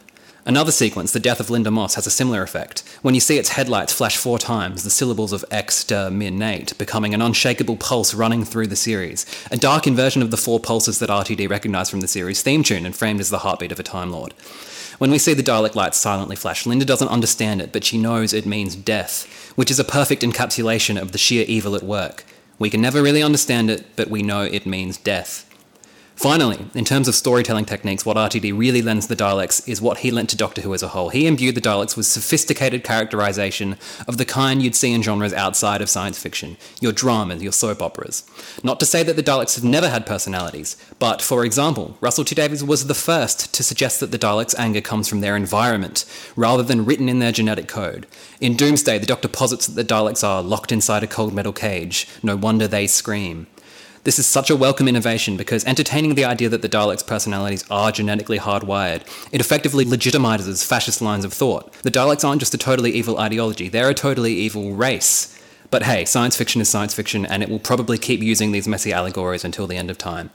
Another 0.46 0.74
sequence, 0.74 1.14
the 1.14 1.22
death 1.22 1.40
of 1.40 1.48
Lynda 1.48 1.72
Moss, 1.72 1.96
has 1.96 2.06
a 2.06 2.12
similar 2.12 2.44
effect. 2.44 2.82
When 3.02 3.16
you 3.16 3.22
see 3.22 3.38
its 3.38 3.50
headlights 3.50 3.94
flash 3.94 4.18
four 4.18 4.38
times, 4.38 4.84
the 4.84 4.90
syllables 4.90 5.32
of 5.32 5.46
exterminate 5.52 6.78
becoming 6.78 7.14
an 7.14 7.22
unshakable 7.22 7.78
pulse 7.78 8.14
running 8.14 8.44
through 8.44 8.68
the 8.68 8.76
series, 8.76 9.26
a 9.52 9.58
dark 9.58 9.88
inversion 9.88 10.22
of 10.22 10.32
the 10.32 10.38
four 10.38 10.60
pulses 10.60 11.00
that 11.00 11.10
RTD 11.10 11.50
recognised 11.50 11.90
from 11.90 12.02
the 12.02 12.10
series 12.10 12.42
theme 12.42 12.62
tune 12.62 12.86
and 12.86 12.94
framed 12.94 13.22
as 13.22 13.30
the 13.30 13.40
heartbeat 13.40 13.72
of 13.72 13.80
a 13.80 13.84
Time 13.84 14.12
Lord. 14.12 14.34
When 14.98 15.12
we 15.12 15.18
see 15.18 15.34
the 15.34 15.44
Dalek 15.44 15.76
lights 15.76 15.98
silently 15.98 16.36
flash, 16.36 16.66
Linda 16.66 16.84
doesn't 16.84 17.08
understand 17.08 17.62
it, 17.62 17.72
but 17.72 17.86
she 17.86 17.98
knows 17.98 18.34
it 18.34 18.46
means 18.46 18.76
death, 18.76 19.54
which 19.56 19.72
is 19.72 19.80
a 19.80 19.86
perfect 19.86 20.24
encapsulation 20.24 21.02
of 21.02 21.14
the 21.14 21.18
sheer 21.18 21.46
evil 21.48 21.74
at 21.74 21.84
work. 21.84 22.26
We 22.60 22.70
can 22.70 22.82
never 22.82 23.02
really 23.02 23.24
understand 23.24 23.70
it, 23.70 23.86
but 23.96 24.10
we 24.10 24.22
know 24.22 24.42
it 24.44 24.66
means 24.66 24.98
death. 24.98 25.50
Finally, 26.16 26.68
in 26.76 26.86
terms 26.86 27.08
of 27.08 27.16
storytelling 27.16 27.66
techniques, 27.66 28.06
what 28.06 28.18
RTD 28.18 28.58
really 28.58 28.82
lends 28.82 29.08
the 29.08 29.16
Daleks 29.16 29.68
is 29.68 29.82
what 29.82 30.00
he 30.00 30.12
lent 30.12 30.30
to 30.30 30.38
Doctor 30.38 30.62
Who 30.62 30.74
as 30.74 30.84
a 30.84 30.90
whole. 30.90 31.10
He 31.10 31.28
imbued 31.28 31.56
the 31.56 31.62
Daleks 31.62 31.98
with 31.98 32.06
sophisticated 32.06 32.84
characterization 32.84 33.78
of 34.08 34.18
the 34.18 34.26
kind 34.26 34.62
you'd 34.62 34.76
see 34.76 34.94
in 34.94 35.02
genres 35.02 35.34
outside 35.34 35.82
of 35.82 35.90
science 35.90 36.20
fiction, 36.20 36.56
your 36.80 36.92
dramas, 36.92 37.42
your 37.42 37.52
soap 37.52 37.82
operas. 37.82 38.24
Not 38.64 38.80
to 38.80 38.86
say 38.86 39.04
that 39.04 39.16
the 39.16 39.24
Daleks 39.24 39.56
have 39.56 39.64
never 39.64 39.90
had 39.90 40.06
personalities, 40.06 40.78
but 41.00 41.22
for 41.22 41.44
example, 41.44 41.98
Russell 42.00 42.26
T 42.26 42.36
Davies 42.36 42.64
was 42.64 42.88
the 42.88 42.94
first 42.94 43.54
to 43.54 43.64
suggest 43.64 44.00
that 44.00 44.12
the 44.12 44.20
Daleks' 44.20 44.56
anger 44.58 44.82
comes 44.82 45.10
from 45.10 45.22
their 45.22 45.36
environment, 45.36 46.06
rather 46.36 46.64
than 46.64 46.86
written 46.86 47.10
in 47.10 47.20
their 47.20 47.32
genetic 47.32 47.68
code. 47.68 48.06
In 48.40 48.56
Doomsday, 48.56 49.00
the 49.00 49.06
Doctor 49.06 49.28
posits 49.28 49.68
that 49.68 49.76
the 49.76 49.94
Daleks 49.94 50.26
are 50.26 50.44
locked 50.44 50.72
inside 50.72 51.04
a 51.04 51.08
cold 51.08 51.34
metal 51.34 51.54
cage. 51.54 52.08
No 52.22 52.36
wonder 52.36 52.68
they 52.68 52.88
scream. 52.88 53.48
This 54.04 54.20
is 54.20 54.26
such 54.26 54.50
a 54.50 54.56
welcome 54.58 54.90
innovation 54.90 55.38
because 55.38 55.64
entertaining 55.64 56.16
the 56.16 56.26
idea 56.26 56.50
that 56.50 56.62
the 56.62 56.68
Daleks' 56.68 57.08
personalities 57.08 57.64
are 57.72 57.90
genetically 57.90 58.38
hardwired, 58.38 59.04
it 59.32 59.40
effectively 59.40 59.86
legitimizes 59.86 60.66
fascist 60.66 61.02
lines 61.02 61.24
of 61.24 61.32
thought. 61.32 61.72
The 61.84 61.92
Daleks 61.92 62.28
aren't 62.28 62.42
just 62.42 62.54
a 62.54 62.58
totally 62.58 62.92
evil 62.92 63.18
ideology, 63.18 63.70
they're 63.70 63.90
a 63.90 63.94
totally 63.94 64.34
evil 64.34 64.74
race. 64.74 65.40
But 65.72 65.84
hey, 65.84 66.04
science 66.04 66.36
fiction 66.36 66.60
is 66.60 66.68
science 66.68 66.94
fiction, 66.94 67.26
and 67.26 67.42
it 67.42 67.48
will 67.48 67.60
probably 67.60 67.98
keep 67.98 68.22
using 68.22 68.52
these 68.52 68.68
messy 68.68 68.92
allegories 68.92 69.46
until 69.46 69.68
the 69.68 69.78
end 69.78 69.90
of 69.90 69.98
time. 69.98 70.32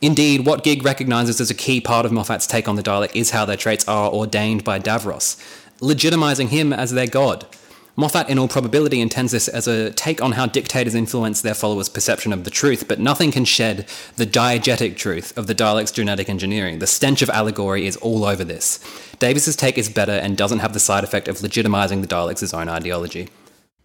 Indeed, 0.00 0.44
what 0.44 0.64
Gig 0.64 0.84
recognises 0.84 1.40
as 1.40 1.48
a 1.48 1.54
key 1.54 1.80
part 1.80 2.04
of 2.04 2.10
Moffat's 2.10 2.48
take 2.48 2.66
on 2.66 2.74
the 2.74 2.82
Dalek 2.82 3.14
is 3.14 3.30
how 3.30 3.44
their 3.44 3.56
traits 3.56 3.86
are 3.86 4.10
ordained 4.10 4.64
by 4.64 4.80
Davros, 4.80 5.36
legitimizing 5.78 6.48
him 6.48 6.72
as 6.72 6.90
their 6.90 7.06
god. 7.06 7.46
Moffat, 7.94 8.30
in 8.30 8.38
all 8.38 8.48
probability, 8.48 9.02
intends 9.02 9.32
this 9.32 9.48
as 9.48 9.68
a 9.68 9.90
take 9.90 10.22
on 10.22 10.32
how 10.32 10.46
dictators 10.46 10.94
influence 10.94 11.42
their 11.42 11.52
followers' 11.52 11.90
perception 11.90 12.32
of 12.32 12.44
the 12.44 12.50
truth, 12.50 12.88
but 12.88 12.98
nothing 12.98 13.30
can 13.30 13.44
shed 13.44 13.86
the 14.16 14.24
diegetic 14.26 14.96
truth 14.96 15.36
of 15.36 15.46
the 15.46 15.54
Daleks' 15.54 15.92
genetic 15.92 16.30
engineering. 16.30 16.78
The 16.78 16.86
stench 16.86 17.20
of 17.20 17.28
allegory 17.28 17.86
is 17.86 17.98
all 17.98 18.24
over 18.24 18.44
this. 18.44 18.78
Davies's 19.18 19.56
take 19.56 19.76
is 19.76 19.90
better 19.90 20.12
and 20.12 20.38
doesn't 20.38 20.60
have 20.60 20.72
the 20.72 20.80
side 20.80 21.04
effect 21.04 21.28
of 21.28 21.36
legitimizing 21.38 22.00
the 22.00 22.06
Daleks' 22.06 22.54
own 22.54 22.70
ideology. 22.70 23.28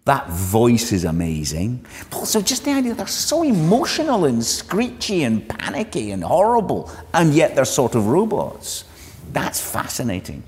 That 0.06 0.30
voice 0.30 0.93
is 0.93 1.04
amazing. 1.04 1.86
Also 2.13 2.41
just 2.41 2.63
the 2.63 2.72
idea 2.72 2.93
they're 2.93 3.08
so 3.08 3.43
emotional 3.43 4.24
and 4.24 4.41
screechy 4.41 5.24
and 5.24 5.50
panicky 5.50 6.12
and 6.12 6.24
horrible, 6.24 6.89
and 7.13 7.34
yet 7.34 7.56
they're 7.56 7.65
sort 7.65 7.93
of 7.93 8.08
robots. 8.08 8.86
That's 9.34 9.60
fascinating. 9.60 10.43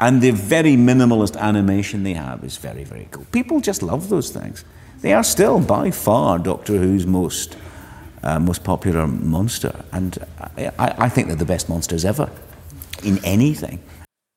And 0.00 0.20
the 0.20 0.32
very 0.32 0.76
minimalist 0.76 1.36
animation 1.36 2.02
they 2.02 2.14
have 2.14 2.44
is 2.44 2.56
very, 2.56 2.84
very 2.84 3.08
cool. 3.10 3.24
People 3.32 3.60
just 3.60 3.82
love 3.82 4.08
those 4.08 4.30
things. 4.30 4.64
They 5.00 5.12
are 5.12 5.24
still 5.24 5.60
by 5.60 5.90
far 5.90 6.38
Doctor 6.38 6.78
Who's 6.78 7.06
most, 7.06 7.56
uh, 8.22 8.40
most 8.40 8.64
popular 8.64 9.06
monster. 9.06 9.84
And 9.92 10.18
I, 10.56 10.72
I 10.78 11.08
think 11.08 11.28
they're 11.28 11.36
the 11.36 11.44
best 11.44 11.68
monsters 11.68 12.04
ever 12.04 12.30
in 13.02 13.24
anything. 13.24 13.80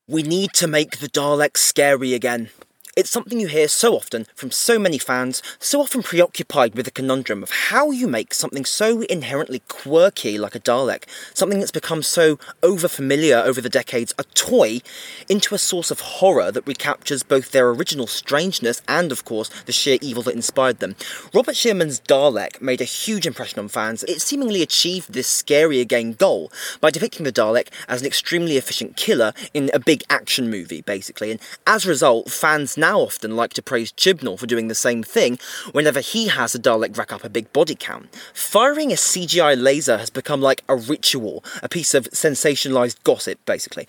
We 0.06 0.22
need 0.22 0.52
to 0.54 0.66
make 0.66 0.98
the 0.98 1.08
Daleks 1.08 1.58
scary 1.58 2.14
again. 2.14 2.50
It's 2.98 3.10
something 3.10 3.38
you 3.38 3.46
hear 3.46 3.68
so 3.68 3.94
often 3.94 4.26
from 4.34 4.50
so 4.50 4.76
many 4.76 4.98
fans, 4.98 5.40
so 5.60 5.80
often 5.80 6.02
preoccupied 6.02 6.74
with 6.74 6.84
the 6.84 6.90
conundrum 6.90 7.44
of 7.44 7.52
how 7.68 7.92
you 7.92 8.08
make 8.08 8.34
something 8.34 8.64
so 8.64 9.02
inherently 9.02 9.62
quirky 9.68 10.36
like 10.36 10.56
a 10.56 10.58
Dalek, 10.58 11.04
something 11.32 11.60
that's 11.60 11.70
become 11.70 12.02
so 12.02 12.40
overfamiliar 12.60 13.40
over 13.44 13.60
the 13.60 13.68
decades, 13.68 14.12
a 14.18 14.24
toy, 14.24 14.80
into 15.28 15.54
a 15.54 15.58
source 15.58 15.92
of 15.92 16.00
horror 16.00 16.50
that 16.50 16.66
recaptures 16.66 17.22
both 17.22 17.52
their 17.52 17.70
original 17.70 18.08
strangeness 18.08 18.82
and, 18.88 19.12
of 19.12 19.24
course, 19.24 19.48
the 19.66 19.70
sheer 19.70 19.98
evil 20.00 20.24
that 20.24 20.34
inspired 20.34 20.80
them. 20.80 20.96
Robert 21.32 21.54
Shearman's 21.54 22.00
Dalek 22.00 22.60
made 22.60 22.80
a 22.80 22.84
huge 22.84 23.28
impression 23.28 23.60
on 23.60 23.68
fans. 23.68 24.02
It 24.08 24.22
seemingly 24.22 24.60
achieved 24.60 25.12
this 25.12 25.28
scary 25.28 25.78
again 25.78 26.14
goal 26.14 26.50
by 26.80 26.90
depicting 26.90 27.22
the 27.22 27.30
Dalek 27.30 27.68
as 27.86 28.00
an 28.00 28.08
extremely 28.08 28.56
efficient 28.56 28.96
killer 28.96 29.34
in 29.54 29.70
a 29.72 29.78
big 29.78 30.02
action 30.10 30.50
movie, 30.50 30.80
basically, 30.80 31.30
and 31.30 31.38
as 31.64 31.86
a 31.86 31.90
result, 31.90 32.32
fans 32.32 32.76
now 32.76 32.87
now 32.88 33.00
often 33.00 33.36
like 33.36 33.52
to 33.52 33.60
praise 33.60 33.92
Chibnall 33.92 34.38
for 34.38 34.46
doing 34.46 34.68
the 34.68 34.74
same 34.74 35.02
thing 35.02 35.38
whenever 35.72 36.00
he 36.00 36.28
has 36.28 36.54
a 36.54 36.58
Dalek 36.58 36.96
rack 36.96 37.12
up 37.12 37.22
a 37.22 37.28
big 37.28 37.52
body 37.52 37.74
count. 37.74 38.08
Firing 38.32 38.90
a 38.90 38.94
CGI 38.94 39.62
laser 39.62 39.98
has 39.98 40.08
become 40.08 40.40
like 40.40 40.64
a 40.70 40.74
ritual, 40.74 41.44
a 41.62 41.68
piece 41.68 41.92
of 41.92 42.04
sensationalized 42.12 43.02
gossip, 43.04 43.38
basically. 43.44 43.86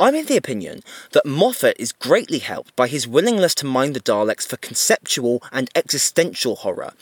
I'm 0.00 0.16
of 0.16 0.26
the 0.26 0.36
opinion 0.36 0.80
that 1.12 1.24
Moffat 1.24 1.76
is 1.78 1.92
greatly 1.92 2.40
helped 2.40 2.74
by 2.74 2.88
his 2.88 3.06
willingness 3.06 3.54
to 3.56 3.66
mine 3.66 3.92
the 3.92 4.00
Daleks 4.00 4.48
for 4.48 4.56
conceptual 4.56 5.40
and 5.52 5.70
existential 5.76 6.56
horror. 6.56 6.92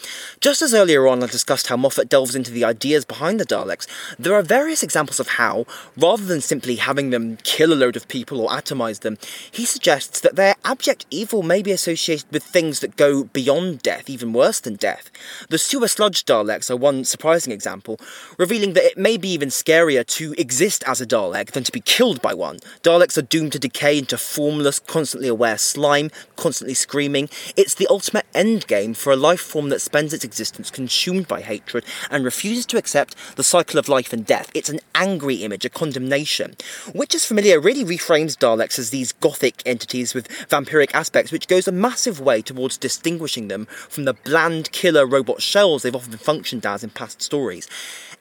Just 0.40 0.61
as 0.61 0.74
earlier 0.74 1.08
on 1.08 1.22
I 1.22 1.28
discussed 1.28 1.68
how 1.68 1.78
Moffat 1.78 2.11
delves 2.11 2.34
into 2.34 2.50
the 2.50 2.64
ideas 2.64 3.06
behind 3.06 3.40
the 3.40 3.46
Daleks, 3.46 3.87
there 4.18 4.34
are 4.34 4.42
various 4.42 4.82
examples 4.82 5.18
of 5.18 5.28
how, 5.40 5.64
rather 5.96 6.26
than 6.26 6.42
simply 6.42 6.76
having 6.76 7.08
them 7.08 7.38
kill 7.42 7.72
a 7.72 7.80
load 7.82 7.96
of 7.96 8.06
people 8.08 8.42
or 8.42 8.50
atomize 8.50 9.00
them, 9.00 9.16
he 9.50 9.64
suggests 9.64 10.20
that 10.20 10.37
their 10.37 10.54
abject 10.66 11.06
evil 11.11 11.38
may 11.42 11.62
be 11.62 11.72
associated 11.72 12.31
with 12.31 12.42
things 12.42 12.81
that 12.81 12.96
go 12.96 13.24
beyond 13.24 13.83
death, 13.83 14.09
even 14.09 14.33
worse 14.33 14.61
than 14.61 14.77
death. 14.77 15.11
The 15.48 15.59
sewer 15.59 15.88
sludge 15.88 16.24
Daleks 16.24 16.70
are 16.70 16.77
one 16.77 17.05
surprising 17.05 17.53
example, 17.53 17.98
revealing 18.38 18.72
that 18.74 18.85
it 18.85 18.98
may 18.98 19.16
be 19.16 19.29
even 19.31 19.48
scarier 19.48 20.07
to 20.07 20.35
exist 20.38 20.85
as 20.87 21.01
a 21.01 21.07
Dalek 21.07 21.53
than 21.53 21.64
to 21.64 21.72
be 21.72 21.81
killed 21.81 22.22
by 22.22 22.35
one. 22.35 22.59
Daleks 22.83 23.18
are 23.18 23.22
doomed 23.22 23.53
to 23.53 23.59
decay 23.59 23.98
into 23.98 24.18
formless, 24.18 24.79
constantly 24.79 25.29
aware 25.29 25.59
slime, 25.59 26.11
constantly 26.37 26.74
screaming. 26.74 27.29
It's 27.57 27.74
the 27.74 27.87
ultimate 27.88 28.27
end 28.35 28.66
game 28.66 28.94
for 28.94 29.12
a 29.12 29.16
life 29.16 29.40
form 29.40 29.68
that 29.70 29.81
spends 29.81 30.12
its 30.12 30.24
existence 30.24 30.70
consumed 30.70 31.29
by 31.29 31.40
hatred 31.40 31.85
and 32.11 32.24
refuses 32.24 32.66
to 32.66 32.79
accept 32.79 33.16
the 33.37 33.44
cycle 33.44 33.79
of 33.79 33.88
life 33.88 34.12
and 34.12 34.24
death. 34.24 34.51
It's 34.55 34.68
an 34.68 34.81
angry 34.94 35.37
image, 35.37 35.64
a 35.64 35.70
condemnation. 35.70 36.57
Witch's 36.94 37.24
Familiar 37.24 37.61
really 37.61 37.85
reframes 37.85 38.37
Daleks 38.37 38.79
as 38.79 38.90
these 38.90 39.12
gothic 39.12 39.62
entities 39.66 40.14
with 40.14 40.29
vampiric 40.48 40.90
aspects, 40.94 41.28
which 41.33 41.49
goes 41.49 41.69
a 41.69 41.73
massive 41.73 42.21
way 42.21 42.43
towards 42.43 42.77
distinguishing 42.77 43.49
them 43.49 43.67
from 43.67 44.05
the 44.05 44.14
bland 44.14 44.71
killer 44.73 45.07
robot 45.07 45.43
shells 45.43 45.83
they've 45.83 45.95
often 45.95 46.19
functioned 46.19 46.64
as 46.67 46.85
in 46.85 46.91
past 46.91 47.23
stories. 47.23 47.69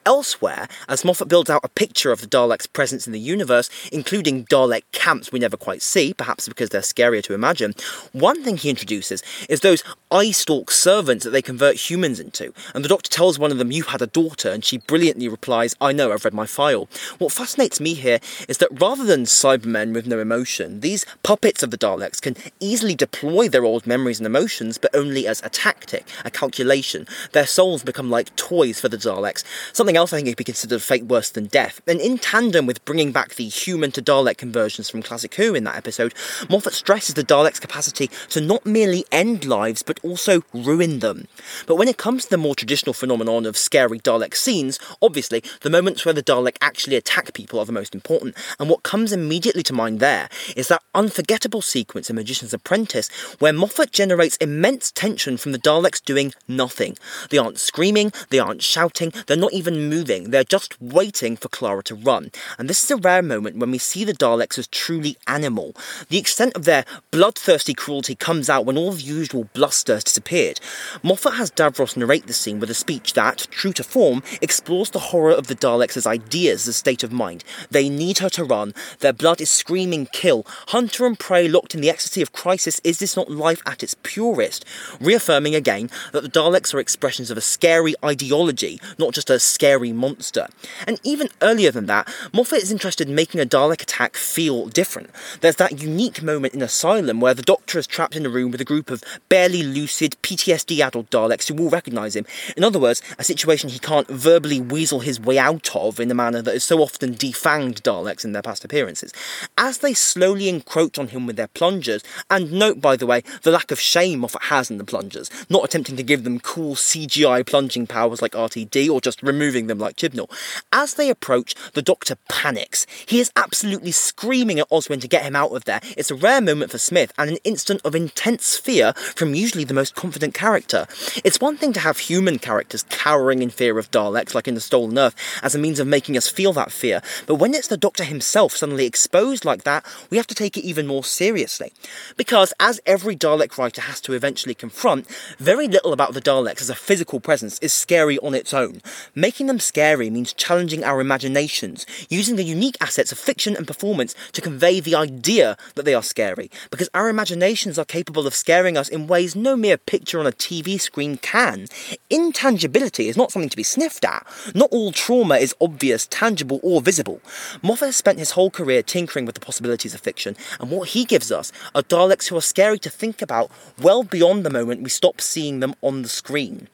Elsewhere, 0.05 0.67
as 0.87 1.03
Moffat 1.03 1.27
builds 1.27 1.49
out 1.49 1.61
a 1.63 1.69
picture 1.69 2.11
of 2.11 2.21
the 2.21 2.27
Daleks' 2.27 2.71
presence 2.71 3.07
in 3.07 3.13
the 3.13 3.19
universe, 3.19 3.69
including 3.91 4.45
Dalek 4.45 4.83
camps 4.91 5.31
we 5.31 5.39
never 5.39 5.57
quite 5.57 5.81
see, 5.81 6.13
perhaps 6.13 6.47
because 6.47 6.69
they're 6.69 6.81
scarier 6.81 7.23
to 7.23 7.33
imagine, 7.33 7.73
one 8.13 8.43
thing 8.43 8.57
he 8.57 8.69
introduces 8.69 9.21
is 9.49 9.59
those 9.59 9.83
eye 10.09 10.31
stalk 10.31 10.71
servants 10.71 11.25
that 11.25 11.31
they 11.31 11.41
convert 11.41 11.89
humans 11.89 12.19
into. 12.19 12.53
And 12.73 12.85
the 12.85 12.89
Doctor 12.89 13.09
tells 13.09 13.37
one 13.37 13.51
of 13.51 13.57
them, 13.57 13.71
You 13.71 13.83
had 13.83 14.01
a 14.01 14.07
daughter, 14.07 14.49
and 14.49 14.63
she 14.63 14.77
brilliantly 14.77 15.27
replies, 15.27 15.75
I 15.81 15.91
know, 15.91 16.13
I've 16.13 16.23
read 16.23 16.33
my 16.33 16.45
file. 16.45 16.87
What 17.17 17.33
fascinates 17.33 17.79
me 17.79 17.93
here 17.93 18.19
is 18.47 18.59
that 18.59 18.79
rather 18.79 19.03
than 19.03 19.23
Cybermen 19.23 19.93
with 19.93 20.07
no 20.07 20.19
emotion, 20.19 20.79
these 20.79 21.05
puppets 21.23 21.63
of 21.63 21.71
the 21.71 21.77
Daleks 21.77 22.21
can 22.21 22.37
easily 22.59 22.95
deploy 22.95 23.49
their 23.49 23.65
old 23.65 23.85
memories 23.85 24.19
and 24.19 24.25
emotions, 24.25 24.77
but 24.77 24.95
only 24.95 25.27
as 25.27 25.41
a 25.43 25.49
tactic, 25.49 26.05
a 26.23 26.31
calculation. 26.31 27.05
Their 27.33 27.47
souls 27.47 27.83
become 27.83 28.09
like 28.09 28.35
toys 28.35 28.79
for 28.79 28.87
the 28.87 28.97
Daleks, 28.97 29.43
something 29.73 29.96
else 29.97 30.13
I 30.13 30.17
think 30.17 30.29
could 30.29 30.37
be 30.37 30.43
considered 30.45 30.81
fate 30.81 31.05
worse 31.05 31.29
than 31.29 31.47
death. 31.47 31.81
And 31.87 31.99
in 31.99 32.17
tandem 32.17 32.65
with 32.65 32.85
bringing 32.85 33.11
back 33.11 33.35
the 33.35 33.47
human 33.47 33.91
to 33.91 34.01
Dalek 34.01 34.37
conversions 34.37 34.89
from 34.89 35.03
Classic 35.03 35.33
Who 35.35 35.53
in 35.55 35.65
that 35.65 35.75
episode, 35.75 36.13
Moffat 36.49 36.73
stresses 36.73 37.15
the 37.15 37.23
Daleks' 37.23 37.59
capacity 37.59 38.09
to 38.29 38.39
not 38.39 38.65
merely 38.65 39.03
end 39.11 39.43
lives, 39.43 39.83
but 39.83 39.99
also 40.03 40.43
ruin 40.53 40.99
them. 40.99 41.27
But 41.65 41.75
when 41.75 41.87
it 41.87 41.97
comes 41.97 42.23
to 42.23 42.29
the 42.29 42.37
more 42.37 42.55
traditional 42.55 42.93
phenomenon 42.93 43.45
of 43.45 43.57
scary 43.57 43.99
Dalek 43.99 44.35
scenes, 44.35 44.79
obviously, 45.01 45.43
the 45.61 45.69
moments 45.69 46.05
where 46.05 46.13
the 46.13 46.23
Dalek 46.23 46.57
actually 46.61 46.95
attack 46.95 47.33
people 47.33 47.59
are 47.59 47.65
the 47.65 47.71
most 47.71 47.95
important. 47.95 48.35
And 48.59 48.69
what 48.69 48.83
comes 48.83 49.11
immediately 49.11 49.63
to 49.63 49.73
mind 49.73 49.99
there 49.99 50.29
is 50.55 50.67
that 50.67 50.83
unforgettable 50.93 51.61
sequence 51.61 52.09
in 52.09 52.15
Magician's 52.15 52.53
Apprentice 52.53 53.09
where 53.39 53.53
Moffat 53.53 53.91
generates 53.91 54.37
immense 54.37 54.91
tension 54.91 55.37
from 55.37 55.51
the 55.51 55.59
Daleks 55.59 56.03
doing 56.03 56.33
nothing. 56.47 56.97
They 57.29 57.37
aren't 57.37 57.59
screaming, 57.59 58.11
they 58.29 58.39
aren't 58.39 58.63
shouting, 58.63 59.11
they're 59.25 59.37
not 59.37 59.53
even 59.53 59.76
moving, 59.77 60.31
they're 60.31 60.43
just 60.43 60.81
waiting 60.81 61.37
for 61.37 61.49
Clara 61.49 61.83
to 61.83 61.95
run. 61.95 62.31
And 62.57 62.69
this 62.69 62.83
is 62.83 62.91
a 62.91 62.97
rare 62.97 63.21
moment 63.21 63.57
when 63.57 63.71
we 63.71 63.77
see 63.77 64.03
the 64.03 64.13
Daleks 64.13 64.57
as 64.57 64.67
truly 64.67 65.17
animal. 65.27 65.75
The 66.09 66.17
extent 66.17 66.55
of 66.55 66.65
their 66.65 66.85
bloodthirsty 67.11 67.73
cruelty 67.73 68.15
comes 68.15 68.49
out 68.49 68.65
when 68.65 68.77
all 68.77 68.91
the 68.91 69.01
usual 69.01 69.49
bluster 69.53 69.95
has 69.95 70.03
disappeared. 70.03 70.59
Moffat 71.03 71.33
has 71.33 71.51
Davros 71.51 71.97
narrate 71.97 72.27
the 72.27 72.33
scene 72.33 72.59
with 72.59 72.69
a 72.69 72.73
speech 72.73 73.13
that, 73.13 73.47
true 73.51 73.73
to 73.73 73.83
form, 73.83 74.23
explores 74.41 74.89
the 74.89 74.99
horror 74.99 75.33
of 75.33 75.47
the 75.47 75.55
Daleks 75.55 75.97
as 75.97 76.07
ideas, 76.07 76.67
as 76.67 76.75
state 76.77 77.03
of 77.03 77.11
mind. 77.11 77.43
They 77.69 77.89
need 77.89 78.19
her 78.19 78.29
to 78.31 78.43
run, 78.43 78.73
their 78.99 79.13
blood 79.13 79.41
is 79.41 79.49
screaming 79.49 80.07
kill. 80.11 80.45
Hunter 80.69 81.05
and 81.05 81.19
prey 81.19 81.47
locked 81.47 81.75
in 81.75 81.81
the 81.81 81.89
ecstasy 81.89 82.21
of 82.21 82.33
crisis, 82.33 82.81
is 82.83 82.99
this 82.99 83.15
not 83.15 83.29
life 83.29 83.61
at 83.65 83.83
its 83.83 83.95
purest? 84.03 84.65
Reaffirming 84.99 85.55
again 85.55 85.89
that 86.11 86.21
the 86.21 86.29
Daleks 86.29 86.73
are 86.73 86.79
expressions 86.79 87.29
of 87.29 87.37
a 87.37 87.41
scary 87.41 87.95
ideology, 88.03 88.79
not 88.97 89.13
just 89.13 89.29
a 89.29 89.39
scary 89.39 89.66
monster. 89.75 90.47
And 90.85 90.99
even 91.03 91.29
earlier 91.41 91.71
than 91.71 91.85
that, 91.87 92.07
Moffat 92.33 92.63
is 92.63 92.71
interested 92.71 93.07
in 93.07 93.15
making 93.15 93.41
a 93.41 93.45
Dalek 93.45 93.81
attack 93.81 94.15
feel 94.15 94.67
different. 94.67 95.09
There's 95.41 95.57
that 95.57 95.81
unique 95.81 96.21
moment 96.21 96.53
in 96.53 96.61
Asylum 96.61 97.19
where 97.19 97.33
the 97.33 97.41
Doctor 97.41 97.79
is 97.79 97.87
trapped 97.87 98.15
in 98.15 98.25
a 98.25 98.29
room 98.29 98.51
with 98.51 98.61
a 98.61 98.65
group 98.65 98.89
of 98.89 99.03
barely 99.29 99.63
lucid, 99.63 100.15
PTSD 100.21 100.79
addled 100.79 101.09
Daleks 101.09 101.47
who 101.47 101.63
all 101.63 101.69
recognise 101.69 102.15
him. 102.15 102.25
In 102.55 102.63
other 102.63 102.79
words, 102.79 103.01
a 103.17 103.23
situation 103.23 103.69
he 103.69 103.79
can't 103.79 104.07
verbally 104.07 104.61
weasel 104.61 104.99
his 105.01 105.19
way 105.19 105.37
out 105.37 105.75
of 105.75 105.99
in 105.99 106.07
the 106.07 106.15
manner 106.15 106.41
that 106.41 106.53
has 106.53 106.63
so 106.63 106.79
often 106.79 107.13
defanged 107.13 107.81
Daleks 107.81 108.23
in 108.23 108.31
their 108.31 108.41
past 108.41 108.63
appearances. 108.63 109.13
As 109.57 109.79
they 109.79 109.93
slowly 109.93 110.49
encroach 110.49 110.97
on 110.97 111.09
him 111.09 111.25
with 111.25 111.35
their 111.35 111.47
plungers, 111.47 112.03
and 112.29 112.51
note, 112.51 112.81
by 112.81 112.95
the 112.95 113.05
way, 113.05 113.23
the 113.43 113.51
lack 113.51 113.71
of 113.71 113.79
shame 113.79 114.19
Moffat 114.19 114.43
has 114.43 114.69
in 114.69 114.77
the 114.77 114.83
plungers, 114.83 115.29
not 115.49 115.65
attempting 115.65 115.95
to 115.97 116.03
give 116.03 116.23
them 116.23 116.39
cool 116.39 116.75
CGI 116.75 117.45
plunging 117.45 117.87
powers 117.87 118.21
like 118.21 118.33
RTD 118.33 118.89
or 118.89 119.01
just 119.01 119.23
removing 119.23 119.56
them 119.65 119.79
like 119.79 119.95
Chibnall. 119.95 120.31
As 120.71 120.93
they 120.93 121.09
approach, 121.09 121.55
the 121.73 121.81
Doctor 121.81 122.17
panics. 122.29 122.85
He 123.07 123.19
is 123.19 123.31
absolutely 123.35 123.91
screaming 123.91 124.59
at 124.59 124.69
Oswin 124.69 125.01
to 125.01 125.07
get 125.07 125.23
him 125.23 125.35
out 125.35 125.55
of 125.55 125.65
there. 125.65 125.81
It's 125.97 126.11
a 126.11 126.15
rare 126.15 126.41
moment 126.41 126.69
for 126.69 126.77
Smith 126.77 127.11
and 127.17 127.31
an 127.31 127.37
instant 127.43 127.81
of 127.83 127.95
intense 127.95 128.55
fear 128.55 128.93
from 128.93 129.33
usually 129.33 129.63
the 129.63 129.73
most 129.73 129.95
confident 129.95 130.35
character. 130.35 130.85
It's 131.23 131.41
one 131.41 131.57
thing 131.57 131.73
to 131.73 131.79
have 131.79 131.97
human 131.97 132.37
characters 132.37 132.85
cowering 132.89 133.41
in 133.41 133.49
fear 133.49 133.79
of 133.79 133.89
Daleks, 133.89 134.35
like 134.35 134.47
in 134.47 134.53
The 134.53 134.61
Stolen 134.61 134.99
Earth, 134.99 135.15
as 135.41 135.55
a 135.55 135.59
means 135.59 135.79
of 135.79 135.87
making 135.87 136.15
us 136.17 136.29
feel 136.29 136.53
that 136.53 136.71
fear, 136.71 137.01
but 137.25 137.35
when 137.35 137.53
it's 137.53 137.67
the 137.67 137.77
Doctor 137.77 138.03
himself 138.03 138.55
suddenly 138.55 138.85
exposed 138.85 139.45
like 139.45 139.63
that, 139.63 139.85
we 140.09 140.17
have 140.17 140.27
to 140.27 140.35
take 140.35 140.57
it 140.57 140.65
even 140.65 140.87
more 140.87 141.03
seriously. 141.03 141.71
Because, 142.17 142.53
as 142.59 142.81
every 142.85 143.15
Dalek 143.15 143.57
writer 143.57 143.81
has 143.81 144.01
to 144.01 144.13
eventually 144.13 144.53
confront, 144.53 145.07
very 145.37 145.67
little 145.67 145.93
about 145.93 146.13
the 146.13 146.21
Daleks 146.21 146.61
as 146.61 146.69
a 146.69 146.75
physical 146.75 147.19
presence 147.19 147.59
is 147.59 147.73
scary 147.73 148.17
on 148.19 148.33
its 148.33 148.53
own. 148.53 148.81
Making 149.15 149.46
them 149.47 149.59
scary 149.59 150.09
means 150.09 150.33
challenging 150.33 150.83
our 150.83 151.01
imaginations, 151.01 151.85
using 152.09 152.35
the 152.35 152.43
unique 152.43 152.77
assets 152.79 153.11
of 153.11 153.17
fiction 153.17 153.55
and 153.55 153.65
performance 153.65 154.13
to 154.33 154.41
convey 154.41 154.79
the 154.79 154.95
idea 154.95 155.57
that 155.75 155.83
they 155.83 155.93
are 155.93 156.03
scary, 156.03 156.51
because 156.69 156.89
our 156.93 157.09
imaginations 157.09 157.79
are 157.79 157.85
capable 157.85 158.27
of 158.27 158.35
scaring 158.35 158.77
us 158.77 158.89
in 158.89 159.07
ways 159.07 159.35
no 159.35 159.55
mere 159.55 159.77
picture 159.77 160.19
on 160.19 160.27
a 160.27 160.31
TV 160.31 160.79
screen 160.79 161.17
can. 161.17 161.67
Intangibility 162.09 163.07
is 163.07 163.17
not 163.17 163.31
something 163.31 163.49
to 163.49 163.57
be 163.57 163.63
sniffed 163.63 164.05
at. 164.05 164.25
Not 164.53 164.71
all 164.71 164.91
trauma 164.91 165.37
is 165.37 165.55
obvious, 165.59 166.07
tangible, 166.07 166.59
or 166.63 166.81
visible. 166.81 167.21
Moffat 167.61 167.87
has 167.87 167.95
spent 167.95 168.19
his 168.19 168.31
whole 168.31 168.51
career 168.51 168.83
tinkering 168.83 169.25
with 169.25 169.35
the 169.35 169.41
possibilities 169.41 169.93
of 169.93 170.01
fiction, 170.01 170.35
and 170.59 170.69
what 170.69 170.89
he 170.89 171.05
gives 171.05 171.31
us 171.31 171.51
are 171.73 171.81
Daleks 171.81 172.27
who 172.27 172.37
are 172.37 172.41
scary 172.41 172.79
to 172.79 172.89
think 172.89 173.21
about 173.21 173.51
well 173.81 174.03
beyond 174.03 174.45
the 174.45 174.49
moment 174.49 174.83
we 174.83 174.89
stop 174.89 175.21
seeing 175.21 175.59
them 175.59 175.73
on 175.81 176.01
the 176.01 176.09
screen. 176.09 176.67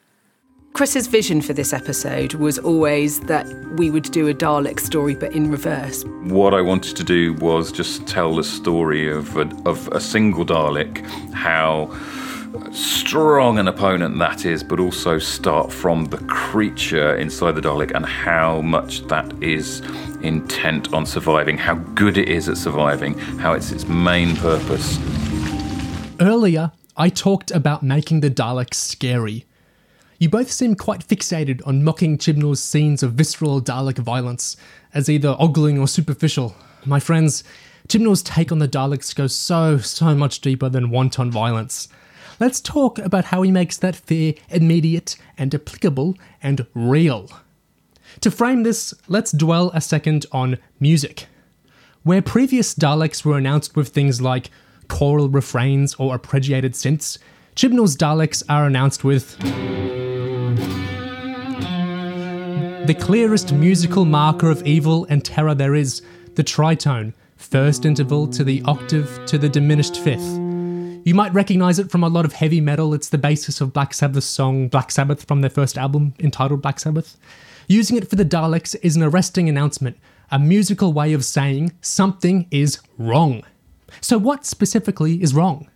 Chris's 0.74 1.06
vision 1.06 1.40
for 1.40 1.52
this 1.52 1.72
episode 1.72 2.34
was 2.34 2.58
always 2.58 3.20
that 3.20 3.46
we 3.76 3.92
would 3.92 4.10
do 4.10 4.26
a 4.26 4.34
Dalek 4.34 4.80
story 4.80 5.14
but 5.14 5.32
in 5.32 5.48
reverse. 5.48 6.02
What 6.24 6.52
I 6.52 6.62
wanted 6.62 6.96
to 6.96 7.04
do 7.04 7.34
was 7.34 7.70
just 7.70 8.08
tell 8.08 8.34
the 8.34 8.42
story 8.42 9.08
of 9.08 9.36
a, 9.36 9.42
of 9.66 9.86
a 9.92 10.00
single 10.00 10.44
Dalek, 10.44 10.98
how 11.32 11.96
strong 12.72 13.60
an 13.60 13.68
opponent 13.68 14.18
that 14.18 14.44
is, 14.44 14.64
but 14.64 14.80
also 14.80 15.20
start 15.20 15.72
from 15.72 16.06
the 16.06 16.18
creature 16.26 17.14
inside 17.14 17.52
the 17.52 17.60
Dalek 17.60 17.92
and 17.94 18.04
how 18.04 18.60
much 18.60 19.06
that 19.06 19.32
is 19.40 19.78
intent 20.22 20.92
on 20.92 21.06
surviving, 21.06 21.56
how 21.56 21.76
good 21.76 22.18
it 22.18 22.28
is 22.28 22.48
at 22.48 22.56
surviving, 22.56 23.16
how 23.38 23.52
it's 23.52 23.70
its 23.70 23.86
main 23.86 24.34
purpose. 24.34 24.98
Earlier, 26.18 26.72
I 26.96 27.10
talked 27.10 27.52
about 27.52 27.84
making 27.84 28.22
the 28.22 28.30
Daleks 28.30 28.74
scary. 28.74 29.44
You 30.24 30.30
both 30.30 30.50
seem 30.50 30.74
quite 30.74 31.06
fixated 31.06 31.60
on 31.66 31.84
mocking 31.84 32.16
Chibnall's 32.16 32.62
scenes 32.62 33.02
of 33.02 33.12
visceral 33.12 33.60
Dalek 33.60 33.98
violence 33.98 34.56
as 34.94 35.10
either 35.10 35.36
ogling 35.38 35.78
or 35.78 35.86
superficial. 35.86 36.56
My 36.86 36.98
friends, 36.98 37.44
Chibnall's 37.88 38.22
take 38.22 38.50
on 38.50 38.58
the 38.58 38.66
Daleks 38.66 39.14
goes 39.14 39.34
so, 39.34 39.76
so 39.76 40.14
much 40.14 40.40
deeper 40.40 40.70
than 40.70 40.88
wanton 40.88 41.30
violence. 41.30 41.88
Let's 42.40 42.62
talk 42.62 42.98
about 42.98 43.26
how 43.26 43.42
he 43.42 43.50
makes 43.50 43.76
that 43.76 43.96
fear 43.96 44.32
immediate 44.48 45.18
and 45.36 45.54
applicable 45.54 46.16
and 46.42 46.66
real. 46.72 47.28
To 48.22 48.30
frame 48.30 48.62
this, 48.62 48.94
let's 49.08 49.30
dwell 49.30 49.72
a 49.74 49.82
second 49.82 50.24
on 50.32 50.56
music. 50.80 51.26
Where 52.02 52.22
previous 52.22 52.74
Daleks 52.74 53.26
were 53.26 53.36
announced 53.36 53.76
with 53.76 53.88
things 53.88 54.22
like 54.22 54.48
choral 54.88 55.28
refrains, 55.28 55.94
or 55.96 56.18
arpeggiated 56.18 56.70
synths, 56.70 57.18
Chibnall's 57.54 57.96
Daleks 57.96 58.42
are 58.48 58.66
announced 58.66 59.04
with 59.04 59.38
the 62.88 62.96
clearest 62.98 63.52
musical 63.52 64.04
marker 64.04 64.50
of 64.50 64.66
evil 64.66 65.06
and 65.08 65.24
terror 65.24 65.54
there 65.54 65.76
is, 65.76 66.02
the 66.34 66.42
tritone, 66.42 67.12
first 67.36 67.84
interval 67.84 68.26
to 68.26 68.42
the 68.42 68.60
octave 68.62 69.24
to 69.26 69.38
the 69.38 69.48
diminished 69.48 70.00
fifth. 70.00 70.36
You 71.06 71.14
might 71.14 71.32
recognize 71.32 71.78
it 71.78 71.92
from 71.92 72.02
a 72.02 72.08
lot 72.08 72.24
of 72.24 72.32
heavy 72.32 72.60
metal. 72.60 72.92
It's 72.92 73.10
the 73.10 73.18
basis 73.18 73.60
of 73.60 73.72
Black 73.72 73.94
Sabbath's 73.94 74.26
song 74.26 74.66
Black 74.66 74.90
Sabbath 74.90 75.24
from 75.24 75.40
their 75.40 75.50
first 75.50 75.78
album 75.78 76.14
entitled 76.18 76.60
Black 76.60 76.80
Sabbath. 76.80 77.16
Using 77.68 77.96
it 77.96 78.10
for 78.10 78.16
the 78.16 78.24
Daleks 78.24 78.74
is 78.82 78.96
an 78.96 79.04
arresting 79.04 79.48
announcement, 79.48 79.96
a 80.32 80.40
musical 80.40 80.92
way 80.92 81.12
of 81.12 81.24
saying 81.24 81.72
something 81.82 82.48
is 82.50 82.80
wrong. 82.98 83.44
So, 84.00 84.18
what 84.18 84.44
specifically 84.44 85.22
is 85.22 85.34
wrong? 85.34 85.68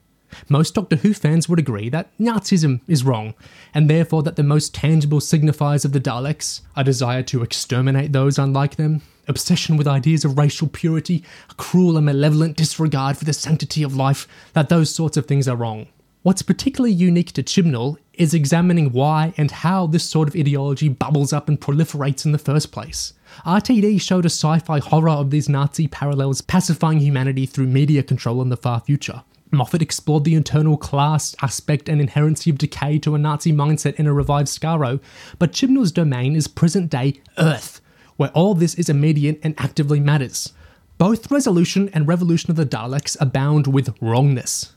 Most 0.49 0.75
Doctor 0.75 0.97
Who 0.97 1.15
fans 1.15 1.49
would 1.49 1.59
agree 1.59 1.89
that 1.91 2.17
Nazism 2.19 2.81
is 2.87 3.05
wrong, 3.05 3.35
and 3.75 3.89
therefore 3.89 4.23
that 4.23 4.37
the 4.37 4.43
most 4.43 4.75
tangible 4.75 5.21
signifiers 5.21 5.85
of 5.85 5.93
the 5.93 6.01
Daleks, 6.01 6.61
a 6.77 6.85
desire 6.85 7.23
to 7.25 7.43
exterminate 7.43 8.13
those 8.13 8.39
unlike 8.39 8.77
them, 8.77 9.03
obsession 9.27 9.77
with 9.77 9.87
ideas 9.87 10.25
of 10.25 10.39
racial 10.39 10.69
purity, 10.69 11.25
a 11.51 11.55
cruel 11.55 11.97
and 11.97 12.07
malevolent 12.07 12.57
disregard 12.57 13.17
for 13.17 13.25
the 13.25 13.33
sanctity 13.33 13.83
of 13.83 13.97
life, 13.97 14.27
that 14.55 14.69
those 14.69 14.95
sorts 14.95 15.17
of 15.17 15.27
things 15.27 15.47
are 15.47 15.57
wrong. 15.57 15.87
What's 16.23 16.43
particularly 16.43 16.93
unique 16.93 17.33
to 17.33 17.43
Chibnall 17.43 17.97
is 18.15 18.35
examining 18.35 18.93
why 18.93 19.33
and 19.37 19.51
how 19.51 19.87
this 19.87 20.05
sort 20.05 20.29
of 20.29 20.35
ideology 20.35 20.89
bubbles 20.89 21.33
up 21.33 21.49
and 21.49 21.61
proliferates 21.61 22.27
in 22.27 22.33
the 22.33 22.39
first 22.39 22.73
place. 22.73 23.13
RTD 23.47 24.01
showed 24.01 24.25
a 24.25 24.31
sci 24.31 24.59
fi 24.59 24.81
horror 24.81 25.11
of 25.11 25.31
these 25.31 25.49
Nazi 25.49 25.87
parallels 25.87 26.41
pacifying 26.41 26.99
humanity 26.99 27.47
through 27.47 27.69
media 27.69 28.03
control 28.03 28.43
in 28.43 28.49
the 28.49 28.57
far 28.57 28.81
future. 28.81 29.23
Moffat 29.51 29.83
explored 29.83 30.25
the 30.25 30.35
internal 30.35 30.77
class 30.77 31.35
aspect 31.43 31.89
and 31.89 32.01
inherency 32.01 32.51
of 32.51 32.59
decay 32.59 32.99
to 33.01 33.15
a 33.15 33.19
Nazi 33.19 33.53
mindset 33.53 33.95
in 33.95 34.07
a 34.07 34.13
revived 34.13 34.49
Skaro, 34.49 35.01
but 35.39 35.53
Chibnall's 35.53 35.93
domain 35.93 36.37
is 36.37 36.49
present 36.49 36.91
day 36.91 37.21
Earth, 37.39 37.81
where 38.17 38.31
all 38.31 38.55
this 38.55 38.75
is 38.75 38.89
immediate 38.89 39.41
and 39.43 39.55
actively 39.59 40.01
matters. 40.01 40.53
Both 40.99 41.31
Resolution 41.31 41.89
and 41.95 42.09
Revolution 42.09 42.51
of 42.51 42.57
the 42.57 42.67
Daleks 42.67 43.17
abound 43.21 43.67
with 43.67 43.95
wrongness. 44.01 44.73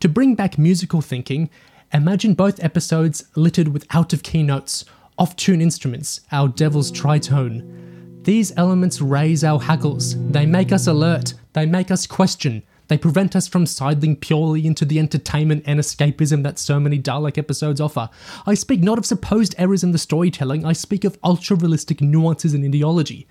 To 0.00 0.08
bring 0.08 0.34
back 0.34 0.58
musical 0.58 1.00
thinking, 1.00 1.50
imagine 1.92 2.34
both 2.34 2.62
episodes 2.64 3.24
littered 3.36 3.68
with 3.68 3.86
out 3.94 4.12
of 4.12 4.22
key 4.22 4.42
notes, 4.42 4.84
off 5.18 5.36
tune 5.36 5.60
instruments, 5.60 6.20
our 6.32 6.48
devil's 6.48 6.90
tritone. 6.90 8.24
These 8.24 8.52
elements 8.56 9.00
raise 9.00 9.44
our 9.44 9.60
hackles, 9.60 10.16
they 10.30 10.46
make 10.46 10.72
us 10.72 10.86
alert, 10.86 11.34
they 11.52 11.64
make 11.64 11.90
us 11.90 12.06
question, 12.06 12.62
they 12.88 12.98
prevent 12.98 13.34
us 13.34 13.48
from 13.48 13.66
sidling 13.66 14.16
purely 14.16 14.66
into 14.66 14.84
the 14.84 14.98
entertainment 14.98 15.64
and 15.66 15.80
escapism 15.80 16.42
that 16.42 16.58
so 16.58 16.78
many 16.78 16.98
Dalek 16.98 17.38
episodes 17.38 17.80
offer. 17.80 18.08
I 18.46 18.54
speak 18.54 18.80
not 18.80 18.98
of 18.98 19.06
supposed 19.06 19.54
errors 19.58 19.82
in 19.82 19.92
the 19.92 19.98
storytelling, 19.98 20.64
I 20.64 20.72
speak 20.72 21.04
of 21.04 21.18
ultra 21.24 21.56
realistic 21.56 22.00
nuances 22.00 22.54
in 22.54 22.64
ideology. 22.64 23.26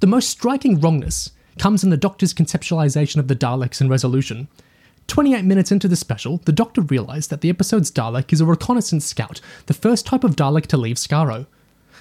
The 0.00 0.06
most 0.06 0.28
striking 0.28 0.80
wrongness 0.80 1.30
comes 1.58 1.82
in 1.82 1.90
the 1.90 1.96
Doctor's 1.96 2.34
conceptualization 2.34 3.16
of 3.16 3.28
the 3.28 3.36
Daleks 3.36 3.80
in 3.80 3.88
Resolution. 3.88 4.48
28 5.06 5.44
minutes 5.44 5.70
into 5.70 5.88
the 5.88 5.96
special, 5.96 6.38
the 6.38 6.52
Doctor 6.52 6.82
realised 6.82 7.30
that 7.30 7.40
the 7.40 7.50
episode's 7.50 7.90
Dalek 7.90 8.32
is 8.32 8.40
a 8.40 8.46
reconnaissance 8.46 9.04
scout, 9.04 9.40
the 9.66 9.74
first 9.74 10.04
type 10.04 10.24
of 10.24 10.36
Dalek 10.36 10.66
to 10.66 10.76
leave 10.76 10.96
Skaro. 10.96 11.46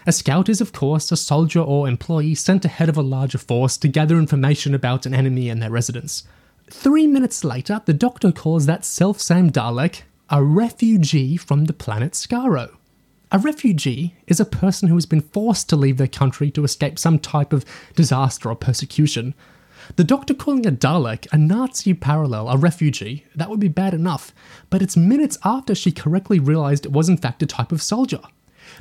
A 0.07 0.11
scout 0.11 0.49
is, 0.49 0.61
of 0.61 0.73
course, 0.73 1.11
a 1.11 1.17
soldier 1.17 1.61
or 1.61 1.87
employee 1.87 2.35
sent 2.35 2.65
ahead 2.65 2.89
of 2.89 2.97
a 2.97 3.01
larger 3.01 3.37
force 3.37 3.77
to 3.77 3.87
gather 3.87 4.17
information 4.17 4.75
about 4.75 5.05
an 5.05 5.13
enemy 5.13 5.49
and 5.49 5.61
their 5.61 5.71
residence. 5.71 6.23
Three 6.71 7.05
minutes 7.05 7.43
later, 7.43 7.81
the 7.85 7.93
Doctor 7.93 8.31
calls 8.31 8.65
that 8.65 8.85
self 8.85 9.21
same 9.21 9.51
Dalek 9.51 10.01
a 10.29 10.43
refugee 10.43 11.37
from 11.37 11.65
the 11.65 11.73
planet 11.73 12.13
Skaro. 12.13 12.75
A 13.31 13.37
refugee 13.37 14.15
is 14.25 14.39
a 14.39 14.45
person 14.45 14.87
who 14.87 14.95
has 14.95 15.05
been 15.05 15.21
forced 15.21 15.69
to 15.69 15.75
leave 15.75 15.97
their 15.97 16.07
country 16.07 16.49
to 16.51 16.63
escape 16.63 16.97
some 16.97 17.19
type 17.19 17.53
of 17.53 17.65
disaster 17.95 18.49
or 18.49 18.55
persecution. 18.55 19.35
The 19.95 20.03
Doctor 20.03 20.33
calling 20.33 20.65
a 20.65 20.71
Dalek 20.71 21.27
a 21.31 21.37
Nazi 21.37 21.93
parallel, 21.93 22.49
a 22.49 22.57
refugee, 22.57 23.25
that 23.35 23.51
would 23.51 23.59
be 23.59 23.67
bad 23.67 23.93
enough, 23.93 24.33
but 24.71 24.81
it's 24.81 24.97
minutes 24.97 25.37
after 25.43 25.75
she 25.75 25.91
correctly 25.91 26.39
realised 26.39 26.87
it 26.87 26.91
was 26.91 27.09
in 27.09 27.17
fact 27.17 27.43
a 27.43 27.45
type 27.45 27.71
of 27.71 27.83
soldier. 27.83 28.21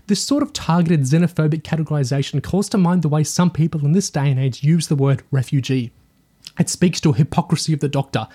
This 0.06 0.22
sort 0.22 0.42
of 0.42 0.54
targeted 0.54 1.00
xenophobic 1.02 1.60
categorisation 1.60 2.42
calls 2.42 2.70
to 2.70 2.78
mind 2.78 3.02
the 3.02 3.10
way 3.10 3.24
some 3.24 3.50
people 3.50 3.84
in 3.84 3.92
this 3.92 4.08
day 4.08 4.30
and 4.30 4.40
age 4.40 4.64
use 4.64 4.86
the 4.88 4.96
word 4.96 5.22
refugee. 5.30 5.92
It 6.58 6.68
speaks 6.68 7.00
to 7.00 7.10
a 7.10 7.14
hypocrisy 7.14 7.72
of 7.72 7.80
the 7.80 7.88
Doctor. 7.88 8.28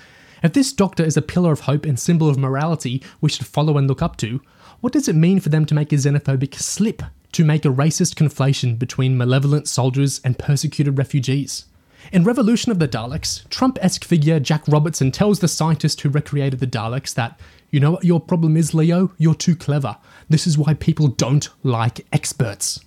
If 0.43 0.53
this 0.53 0.73
Doctor 0.73 1.03
is 1.03 1.17
a 1.17 1.21
pillar 1.21 1.51
of 1.51 1.61
hope 1.61 1.85
and 1.85 1.99
symbol 1.99 2.29
of 2.29 2.37
morality 2.37 3.03
we 3.21 3.29
should 3.29 3.45
follow 3.45 3.77
and 3.77 3.87
look 3.87 4.01
up 4.01 4.17
to, 4.17 4.41
what 4.81 4.93
does 4.93 5.07
it 5.07 5.15
mean 5.15 5.39
for 5.39 5.49
them 5.49 5.65
to 5.65 5.75
make 5.75 5.91
a 5.91 5.95
xenophobic 5.95 6.55
slip, 6.55 7.03
to 7.33 7.43
make 7.43 7.65
a 7.65 7.69
racist 7.69 8.15
conflation 8.15 8.79
between 8.79 9.17
malevolent 9.17 9.67
soldiers 9.67 10.21
and 10.23 10.39
persecuted 10.39 10.97
refugees? 10.97 11.65
In 12.13 12.23
Revolution 12.23 12.71
of 12.71 12.79
the 12.79 12.87
Daleks, 12.87 13.47
Trump 13.49 13.77
esque 13.81 14.05
figure 14.05 14.39
Jack 14.39 14.63
Robertson 14.67 15.11
tells 15.11 15.39
the 15.39 15.47
scientist 15.49 16.01
who 16.01 16.09
recreated 16.09 16.59
the 16.59 16.67
Daleks 16.67 17.13
that, 17.13 17.39
you 17.71 17.79
know 17.79 17.91
what 17.91 18.05
your 18.05 18.21
problem 18.21 18.55
is, 18.55 18.73
Leo? 18.73 19.11
You're 19.17 19.35
too 19.35 19.55
clever. 19.55 19.97
This 20.29 20.47
is 20.47 20.57
why 20.57 20.73
people 20.73 21.07
don't 21.07 21.49
like 21.63 22.05
experts. 22.13 22.79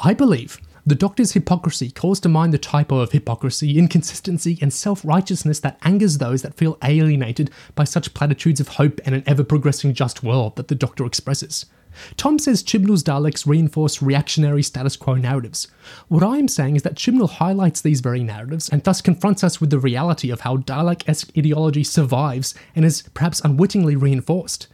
I 0.00 0.14
believe 0.14 0.58
the 0.86 0.94
Doctor's 0.94 1.32
hypocrisy 1.32 1.90
calls 1.90 2.20
to 2.20 2.28
mind 2.28 2.52
the 2.52 2.58
typo 2.58 3.00
of 3.00 3.12
hypocrisy, 3.12 3.78
inconsistency, 3.78 4.58
and 4.62 4.72
self 4.72 5.04
righteousness 5.04 5.60
that 5.60 5.78
angers 5.82 6.18
those 6.18 6.42
that 6.42 6.54
feel 6.54 6.78
alienated 6.82 7.50
by 7.74 7.84
such 7.84 8.14
platitudes 8.14 8.60
of 8.60 8.68
hope 8.68 9.00
and 9.04 9.14
an 9.14 9.24
ever 9.26 9.44
progressing 9.44 9.94
just 9.94 10.22
world 10.22 10.56
that 10.56 10.68
the 10.68 10.74
Doctor 10.74 11.04
expresses. 11.04 11.66
Tom 12.16 12.38
says 12.38 12.62
Chibnall's 12.62 13.02
Daleks 13.02 13.46
reinforce 13.46 14.00
reactionary 14.00 14.62
status 14.62 14.96
quo 14.96 15.16
narratives. 15.16 15.68
What 16.08 16.22
I 16.22 16.38
am 16.38 16.48
saying 16.48 16.76
is 16.76 16.82
that 16.82 16.94
Chibnall 16.94 17.28
highlights 17.28 17.80
these 17.80 18.00
very 18.00 18.22
narratives 18.22 18.68
and 18.68 18.82
thus 18.82 19.00
confronts 19.00 19.42
us 19.42 19.60
with 19.60 19.70
the 19.70 19.78
reality 19.78 20.30
of 20.30 20.40
how 20.40 20.58
Dalek 20.58 21.08
esque 21.08 21.36
ideology 21.36 21.84
survives 21.84 22.54
and 22.74 22.84
is 22.84 23.02
perhaps 23.14 23.40
unwittingly 23.40 23.96
reinforced. 23.96 24.68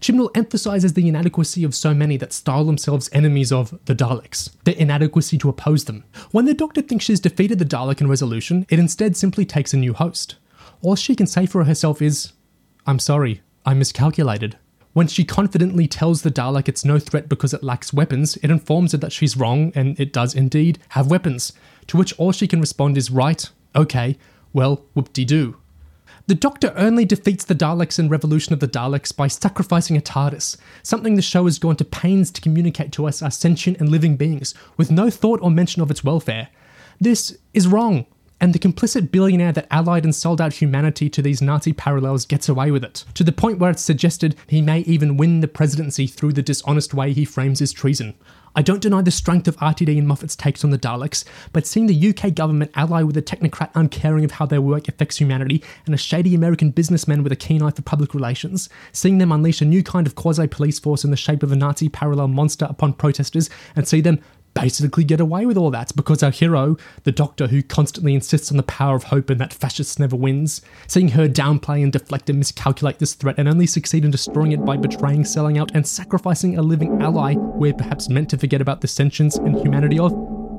Chibnall 0.00 0.30
emphasises 0.34 0.94
the 0.94 1.06
inadequacy 1.06 1.62
of 1.62 1.74
so 1.74 1.92
many 1.92 2.16
that 2.16 2.32
style 2.32 2.64
themselves 2.64 3.10
enemies 3.12 3.52
of 3.52 3.78
the 3.84 3.94
Daleks, 3.94 4.50
their 4.64 4.74
inadequacy 4.74 5.36
to 5.38 5.50
oppose 5.50 5.84
them. 5.84 6.04
When 6.30 6.46
the 6.46 6.54
Doctor 6.54 6.80
thinks 6.80 7.04
she's 7.04 7.20
defeated 7.20 7.58
the 7.58 7.66
Dalek 7.66 8.00
in 8.00 8.08
resolution, 8.08 8.64
it 8.70 8.78
instead 8.78 9.14
simply 9.14 9.44
takes 9.44 9.74
a 9.74 9.76
new 9.76 9.92
host. 9.92 10.36
All 10.80 10.96
she 10.96 11.14
can 11.14 11.26
say 11.26 11.44
for 11.44 11.64
herself 11.64 12.00
is, 12.00 12.32
I'm 12.86 12.98
sorry, 12.98 13.42
I 13.66 13.74
miscalculated. 13.74 14.56
When 14.94 15.06
she 15.06 15.22
confidently 15.22 15.86
tells 15.86 16.22
the 16.22 16.30
Dalek 16.30 16.66
it's 16.66 16.84
no 16.84 16.98
threat 16.98 17.28
because 17.28 17.52
it 17.52 17.62
lacks 17.62 17.92
weapons, 17.92 18.38
it 18.38 18.50
informs 18.50 18.92
her 18.92 18.98
that 18.98 19.12
she's 19.12 19.36
wrong 19.36 19.70
and 19.74 20.00
it 20.00 20.14
does 20.14 20.34
indeed 20.34 20.78
have 20.90 21.10
weapons, 21.10 21.52
to 21.88 21.98
which 21.98 22.18
all 22.18 22.32
she 22.32 22.48
can 22.48 22.60
respond 22.60 22.96
is, 22.96 23.10
right, 23.10 23.50
okay, 23.76 24.16
well, 24.54 24.86
whoop 24.94 25.12
de 25.12 25.26
doo. 25.26 25.59
The 26.30 26.36
Doctor 26.36 26.72
only 26.76 27.04
defeats 27.04 27.44
the 27.44 27.56
Daleks 27.56 27.98
in 27.98 28.08
Revolution 28.08 28.52
of 28.52 28.60
the 28.60 28.68
Daleks 28.68 29.10
by 29.10 29.26
sacrificing 29.26 29.96
a 29.96 30.00
TARDIS, 30.00 30.56
something 30.84 31.16
the 31.16 31.22
show 31.22 31.46
has 31.46 31.58
gone 31.58 31.74
to 31.74 31.84
pains 31.84 32.30
to 32.30 32.40
communicate 32.40 32.92
to 32.92 33.08
us 33.08 33.20
as 33.20 33.36
sentient 33.36 33.80
and 33.80 33.88
living 33.88 34.16
beings, 34.16 34.54
with 34.76 34.92
no 34.92 35.10
thought 35.10 35.40
or 35.42 35.50
mention 35.50 35.82
of 35.82 35.90
its 35.90 36.04
welfare. 36.04 36.46
This 37.00 37.36
is 37.52 37.66
wrong, 37.66 38.06
and 38.40 38.54
the 38.54 38.58
complicit 38.58 39.10
billionaire 39.10 39.52
that 39.52 39.66
allied 39.70 40.04
and 40.04 40.14
sold 40.14 40.40
out 40.40 40.54
humanity 40.54 41.10
to 41.10 41.22
these 41.22 41.42
Nazi 41.42 41.72
parallels 41.72 42.24
gets 42.24 42.48
away 42.48 42.70
with 42.70 42.84
it, 42.84 43.04
to 43.14 43.22
the 43.22 43.32
point 43.32 43.58
where 43.58 43.70
it's 43.70 43.82
suggested 43.82 44.36
he 44.46 44.62
may 44.62 44.80
even 44.80 45.16
win 45.16 45.40
the 45.40 45.48
presidency 45.48 46.06
through 46.06 46.32
the 46.32 46.42
dishonest 46.42 46.94
way 46.94 47.12
he 47.12 47.24
frames 47.24 47.58
his 47.58 47.72
treason. 47.72 48.14
I 48.56 48.62
don't 48.62 48.82
deny 48.82 49.00
the 49.00 49.12
strength 49.12 49.46
of 49.46 49.56
RTD 49.58 49.96
and 49.96 50.08
Moffat's 50.08 50.34
takes 50.34 50.64
on 50.64 50.70
the 50.70 50.78
Daleks, 50.78 51.24
but 51.52 51.66
seeing 51.66 51.86
the 51.86 52.08
UK 52.08 52.34
government 52.34 52.72
ally 52.74 53.02
with 53.02 53.16
a 53.16 53.22
technocrat 53.22 53.70
uncaring 53.74 54.24
of 54.24 54.32
how 54.32 54.46
their 54.46 54.60
work 54.60 54.88
affects 54.88 55.18
humanity 55.18 55.62
and 55.86 55.94
a 55.94 55.98
shady 55.98 56.34
American 56.34 56.70
businessman 56.70 57.22
with 57.22 57.30
a 57.30 57.36
keen 57.36 57.62
eye 57.62 57.70
for 57.70 57.82
public 57.82 58.12
relations, 58.12 58.68
seeing 58.92 59.18
them 59.18 59.30
unleash 59.30 59.60
a 59.60 59.64
new 59.64 59.84
kind 59.84 60.06
of 60.06 60.16
quasi 60.16 60.48
police 60.48 60.80
force 60.80 61.04
in 61.04 61.12
the 61.12 61.16
shape 61.16 61.44
of 61.44 61.52
a 61.52 61.56
Nazi 61.56 61.88
parallel 61.88 62.28
monster 62.28 62.66
upon 62.68 62.92
protesters 62.92 63.50
and 63.76 63.86
see 63.86 64.00
them 64.00 64.18
basically 64.54 65.04
get 65.04 65.20
away 65.20 65.46
with 65.46 65.56
all 65.56 65.70
that 65.70 65.94
because 65.96 66.22
our 66.22 66.30
hero, 66.30 66.76
the 67.04 67.12
Doctor, 67.12 67.46
who 67.46 67.62
constantly 67.62 68.14
insists 68.14 68.50
on 68.50 68.56
the 68.56 68.62
power 68.62 68.96
of 68.96 69.04
hope 69.04 69.30
and 69.30 69.40
that 69.40 69.52
fascists 69.52 69.98
never 69.98 70.16
wins, 70.16 70.62
seeing 70.86 71.08
her 71.08 71.28
downplay 71.28 71.82
and 71.82 71.92
deflect 71.92 72.28
and 72.28 72.38
miscalculate 72.38 72.98
this 72.98 73.14
threat 73.14 73.38
and 73.38 73.48
only 73.48 73.66
succeed 73.66 74.04
in 74.04 74.10
destroying 74.10 74.52
it 74.52 74.64
by 74.64 74.76
betraying, 74.76 75.24
selling 75.24 75.58
out, 75.58 75.70
and 75.74 75.86
sacrificing 75.86 76.58
a 76.58 76.62
living 76.62 77.00
ally 77.02 77.34
we're 77.36 77.74
perhaps 77.74 78.08
meant 78.08 78.30
to 78.30 78.38
forget 78.38 78.60
about 78.60 78.80
the 78.80 78.88
sentience 78.88 79.36
and 79.36 79.58
humanity 79.58 79.98
of, 79.98 80.12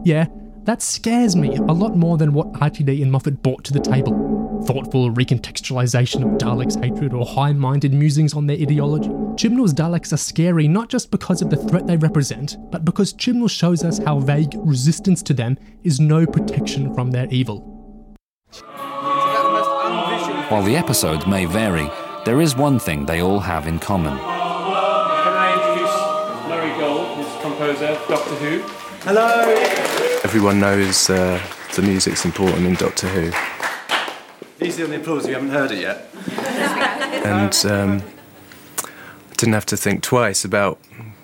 yeah, 0.04 0.26
that 0.64 0.82
scares 0.82 1.36
me 1.36 1.56
a 1.56 1.62
lot 1.62 1.96
more 1.96 2.18
than 2.18 2.34
what 2.34 2.52
RTD 2.54 3.02
and 3.02 3.12
Moffat 3.12 3.42
brought 3.42 3.64
to 3.66 3.74
the 3.74 3.80
table. 3.80 4.41
Thoughtful 4.66 5.12
recontextualization 5.12 6.24
of 6.24 6.38
Daleks' 6.38 6.82
hatred 6.84 7.14
or 7.14 7.26
high 7.26 7.52
minded 7.52 7.94
musings 7.94 8.34
on 8.36 8.46
their 8.46 8.58
ideology. 8.58 9.10
Chibnall's 9.36 9.74
Daleks 9.74 10.14
are 10.14 10.18
scary 10.18 10.68
not 10.68 10.88
just 10.88 11.10
because 11.10 11.42
of 11.42 11.50
the 11.50 11.56
threat 11.56 11.88
they 11.88 11.98
represent, 11.98 12.58
but 12.70 12.86
because 12.86 13.12
Chibnall 13.14 13.50
shows 13.50 13.84
us 13.84 13.98
how 13.98 14.20
vague 14.20 14.54
resistance 14.58 15.24
to 15.24 15.34
them 15.34 15.58
is 15.84 16.00
no 16.00 16.28
protection 16.28 16.94
from 16.94 17.10
their 17.10 17.28
evil. 17.32 18.16
Is 18.52 18.62
that 18.62 19.44
the 19.44 19.50
most 19.50 19.70
unvisual 19.86 20.44
While 20.44 20.64
the 20.64 20.76
episodes 20.76 21.26
may 21.26 21.46
vary, 21.46 21.90
there 22.26 22.40
is 22.40 22.56
one 22.56 22.78
thing 22.78 23.08
they 23.08 23.22
all 23.22 23.40
have 23.40 23.68
in 23.68 23.80
common. 23.80 24.16
Can 24.16 24.24
I 24.28 25.54
introduce 25.58 26.50
Murray 26.50 26.80
Gold, 26.80 27.18
who's 27.18 27.42
composer, 27.42 28.00
Doctor 28.08 28.36
Who? 28.36 28.62
Hello! 29.02 29.56
Everyone 30.24 30.60
knows 30.60 31.10
uh, 31.10 31.42
the 31.76 31.82
music's 31.82 32.26
important 32.26 32.68
in 32.68 32.76
Doctor 32.76 33.08
Who. 33.08 33.51
Easy 34.62 34.84
on 34.84 34.92
the 34.92 34.98
applause, 34.98 35.24
if 35.24 35.30
you 35.30 35.34
haven't 35.34 35.50
heard 35.50 35.72
it 35.72 35.80
yet. 35.80 36.08
And 37.26 37.66
um, 37.66 38.04
I 38.84 39.34
didn't 39.36 39.54
have 39.54 39.66
to 39.68 39.78
think 39.78 40.04
twice 40.04 40.46
about 40.46 40.78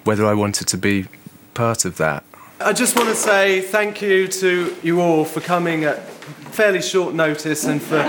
whether 0.06 0.26
I 0.26 0.34
wanted 0.34 0.68
to 0.70 0.78
be 0.78 1.06
part 1.54 1.86
of 1.86 1.98
that. 1.98 2.24
I 2.60 2.74
just 2.74 2.96
want 2.96 3.10
to 3.10 3.16
say 3.16 3.62
thank 3.62 4.02
you 4.02 4.28
to 4.28 4.76
you 4.82 5.02
all 5.02 5.24
for 5.24 5.40
coming 5.40 5.84
at 5.84 6.08
fairly 6.52 6.82
short 6.82 7.14
notice 7.14 7.66
and 7.66 7.80
for 7.80 8.02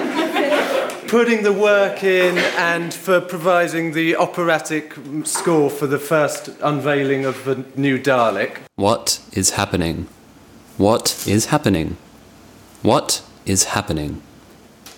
putting 1.08 1.42
the 1.42 1.52
work 1.52 2.02
in 2.02 2.38
and 2.56 2.94
for 2.94 3.20
providing 3.20 3.92
the 3.92 4.16
operatic 4.16 4.94
score 5.24 5.68
for 5.68 5.86
the 5.86 5.98
first 5.98 6.48
unveiling 6.62 7.26
of 7.26 7.44
the 7.44 7.66
new 7.76 7.98
Dalek. 7.98 8.60
What 8.76 9.20
is 9.32 9.50
happening? 9.50 10.08
What 10.78 11.22
is 11.28 11.46
happening? 11.46 11.98
What 12.80 13.22
is 13.44 13.64
happening? 13.64 14.22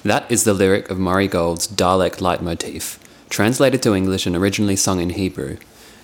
That 0.03 0.31
is 0.31 0.45
the 0.45 0.55
lyric 0.55 0.89
of 0.89 0.99
Murray 0.99 1.29
Gold's 1.29 1.69
Dalek 1.69 2.23
leitmotif, 2.23 2.99
translated 3.29 3.83
to 3.83 3.95
English 3.95 4.25
and 4.25 4.35
originally 4.35 4.77
sung 4.77 4.99
in 4.99 5.11
Hebrew. 5.11 5.59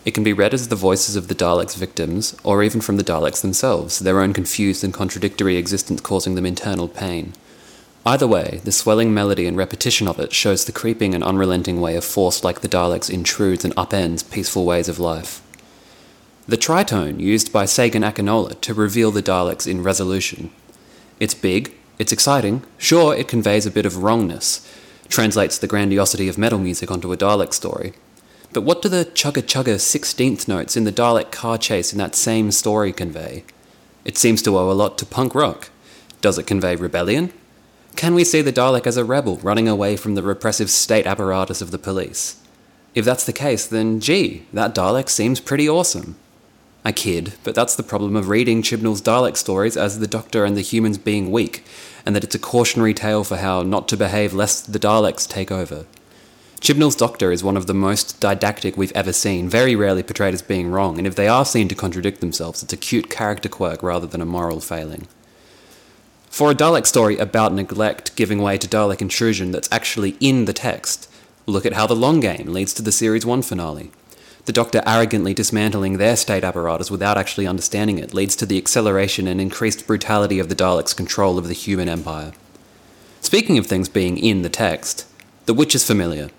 It 0.04 0.10
can 0.10 0.22
be 0.22 0.34
read 0.34 0.52
as 0.52 0.68
the 0.68 0.76
voices 0.76 1.16
of 1.16 1.28
the 1.28 1.34
Daleks' 1.34 1.74
victims, 1.74 2.36
or 2.44 2.62
even 2.62 2.82
from 2.82 2.98
the 2.98 3.02
Daleks 3.02 3.40
themselves, 3.40 4.00
their 4.00 4.20
own 4.20 4.34
confused 4.34 4.84
and 4.84 4.92
contradictory 4.92 5.56
existence 5.56 6.02
causing 6.02 6.34
them 6.34 6.44
internal 6.44 6.88
pain. 6.88 7.32
Either 8.04 8.26
way, 8.26 8.60
the 8.64 8.70
swelling 8.70 9.14
melody 9.14 9.46
and 9.46 9.56
repetition 9.56 10.06
of 10.06 10.20
it 10.20 10.34
shows 10.34 10.66
the 10.66 10.72
creeping 10.72 11.14
and 11.14 11.24
unrelenting 11.24 11.80
way 11.80 11.96
a 11.96 12.02
force 12.02 12.44
like 12.44 12.60
the 12.60 12.68
Daleks 12.68 13.08
intrudes 13.08 13.64
and 13.64 13.74
upends 13.76 14.30
peaceful 14.30 14.66
ways 14.66 14.90
of 14.90 14.98
life. 14.98 15.40
The 16.46 16.58
tritone 16.58 17.18
used 17.18 17.50
by 17.50 17.64
Segun 17.64 18.04
Akinola 18.04 18.60
to 18.60 18.74
reveal 18.74 19.10
the 19.10 19.22
Daleks 19.22 19.66
in 19.66 19.82
resolution. 19.82 20.52
It's 21.18 21.34
big, 21.34 21.74
it's 21.98 22.12
exciting, 22.12 22.62
sure, 22.78 23.14
it 23.14 23.28
conveys 23.28 23.66
a 23.66 23.70
bit 23.70 23.86
of 23.86 24.02
wrongness, 24.02 24.70
translates 25.08 25.58
the 25.58 25.66
grandiosity 25.66 26.28
of 26.28 26.36
metal 26.36 26.58
music 26.58 26.90
onto 26.90 27.12
a 27.12 27.16
Dalek 27.16 27.52
story. 27.52 27.94
But 28.52 28.62
what 28.62 28.82
do 28.82 28.88
the 28.88 29.04
chugga 29.04 29.42
chugga 29.42 29.76
16th 29.76 30.48
notes 30.48 30.76
in 30.76 30.84
the 30.84 30.92
Dalek 30.92 31.30
car 31.30 31.58
chase 31.58 31.92
in 31.92 31.98
that 31.98 32.14
same 32.14 32.50
story 32.52 32.92
convey? 32.92 33.44
It 34.04 34.16
seems 34.16 34.42
to 34.42 34.56
owe 34.56 34.70
a 34.70 34.72
lot 34.72 34.98
to 34.98 35.06
punk 35.06 35.34
rock. 35.34 35.70
Does 36.20 36.38
it 36.38 36.46
convey 36.46 36.76
rebellion? 36.76 37.32
Can 37.96 38.14
we 38.14 38.24
see 38.24 38.42
the 38.42 38.52
Dalek 38.52 38.86
as 38.86 38.96
a 38.96 39.04
rebel 39.04 39.38
running 39.38 39.68
away 39.68 39.96
from 39.96 40.14
the 40.14 40.22
repressive 40.22 40.70
state 40.70 41.06
apparatus 41.06 41.62
of 41.62 41.70
the 41.70 41.78
police? 41.78 42.40
If 42.94 43.04
that's 43.04 43.26
the 43.26 43.32
case, 43.32 43.66
then 43.66 44.00
gee, 44.00 44.46
that 44.52 44.74
Dalek 44.74 45.08
seems 45.08 45.40
pretty 45.40 45.68
awesome. 45.68 46.16
I 46.84 46.92
kid, 46.92 47.34
but 47.42 47.54
that's 47.54 47.74
the 47.74 47.82
problem 47.82 48.14
of 48.14 48.28
reading 48.28 48.62
Chibnall's 48.62 49.02
Dalek 49.02 49.36
stories 49.36 49.76
as 49.76 49.98
the 49.98 50.06
Doctor 50.06 50.44
and 50.44 50.56
the 50.56 50.60
humans 50.60 50.98
being 50.98 51.32
weak, 51.32 51.64
and 52.06 52.14
that 52.14 52.24
it's 52.24 52.36
a 52.36 52.38
cautionary 52.38 52.94
tale 52.94 53.24
for 53.24 53.36
how 53.36 53.62
not 53.62 53.88
to 53.88 53.96
behave 53.96 54.32
lest 54.32 54.72
the 54.72 54.78
Daleks 54.78 55.28
take 55.28 55.50
over. 55.50 55.84
Chibnall's 56.60 56.96
Doctor 56.96 57.32
is 57.32 57.44
one 57.44 57.56
of 57.56 57.66
the 57.66 57.74
most 57.74 58.18
didactic 58.20 58.76
we've 58.76 58.92
ever 58.92 59.12
seen, 59.12 59.48
very 59.48 59.76
rarely 59.76 60.02
portrayed 60.02 60.32
as 60.32 60.40
being 60.40 60.70
wrong, 60.70 60.96
and 60.96 61.06
if 61.06 61.14
they 61.14 61.28
are 61.28 61.44
seen 61.44 61.68
to 61.68 61.74
contradict 61.74 62.20
themselves, 62.20 62.62
it's 62.62 62.72
a 62.72 62.78
cute 62.78 63.10
character 63.10 63.48
quirk 63.48 63.82
rather 63.82 64.06
than 64.06 64.22
a 64.22 64.26
moral 64.26 64.60
failing. 64.60 65.06
For 66.30 66.50
a 66.50 66.54
Dalek 66.54 66.86
story 66.86 67.18
about 67.18 67.52
neglect 67.52 68.16
giving 68.16 68.40
way 68.40 68.56
to 68.58 68.68
Dalek 68.68 69.00
intrusion 69.00 69.50
that's 69.50 69.68
actually 69.72 70.16
in 70.20 70.46
the 70.46 70.52
text, 70.52 71.10
look 71.46 71.66
at 71.66 71.74
how 71.74 71.86
The 71.86 71.94
Long 71.96 72.20
Game 72.20 72.52
leads 72.52 72.72
to 72.74 72.82
the 72.82 72.92
Series 72.92 73.26
1 73.26 73.42
finale. 73.42 73.90
The 74.46 74.52
Doctor 74.52 74.80
arrogantly 74.86 75.34
dismantling 75.34 75.98
their 75.98 76.14
state 76.14 76.44
apparatus 76.44 76.88
without 76.88 77.18
actually 77.18 77.48
understanding 77.48 77.98
it 77.98 78.14
leads 78.14 78.36
to 78.36 78.46
the 78.46 78.58
acceleration 78.58 79.26
and 79.26 79.40
increased 79.40 79.88
brutality 79.88 80.38
of 80.38 80.48
the 80.48 80.54
Daleks' 80.54 80.96
control 80.96 81.36
of 81.36 81.48
the 81.48 81.52
human 81.52 81.88
empire. 81.88 82.32
Speaking 83.20 83.58
of 83.58 83.66
things 83.66 83.88
being 83.88 84.16
in 84.16 84.42
the 84.42 84.48
text, 84.48 85.04
The 85.46 85.54
Witch's 85.54 85.84
Familiar. 85.84 86.30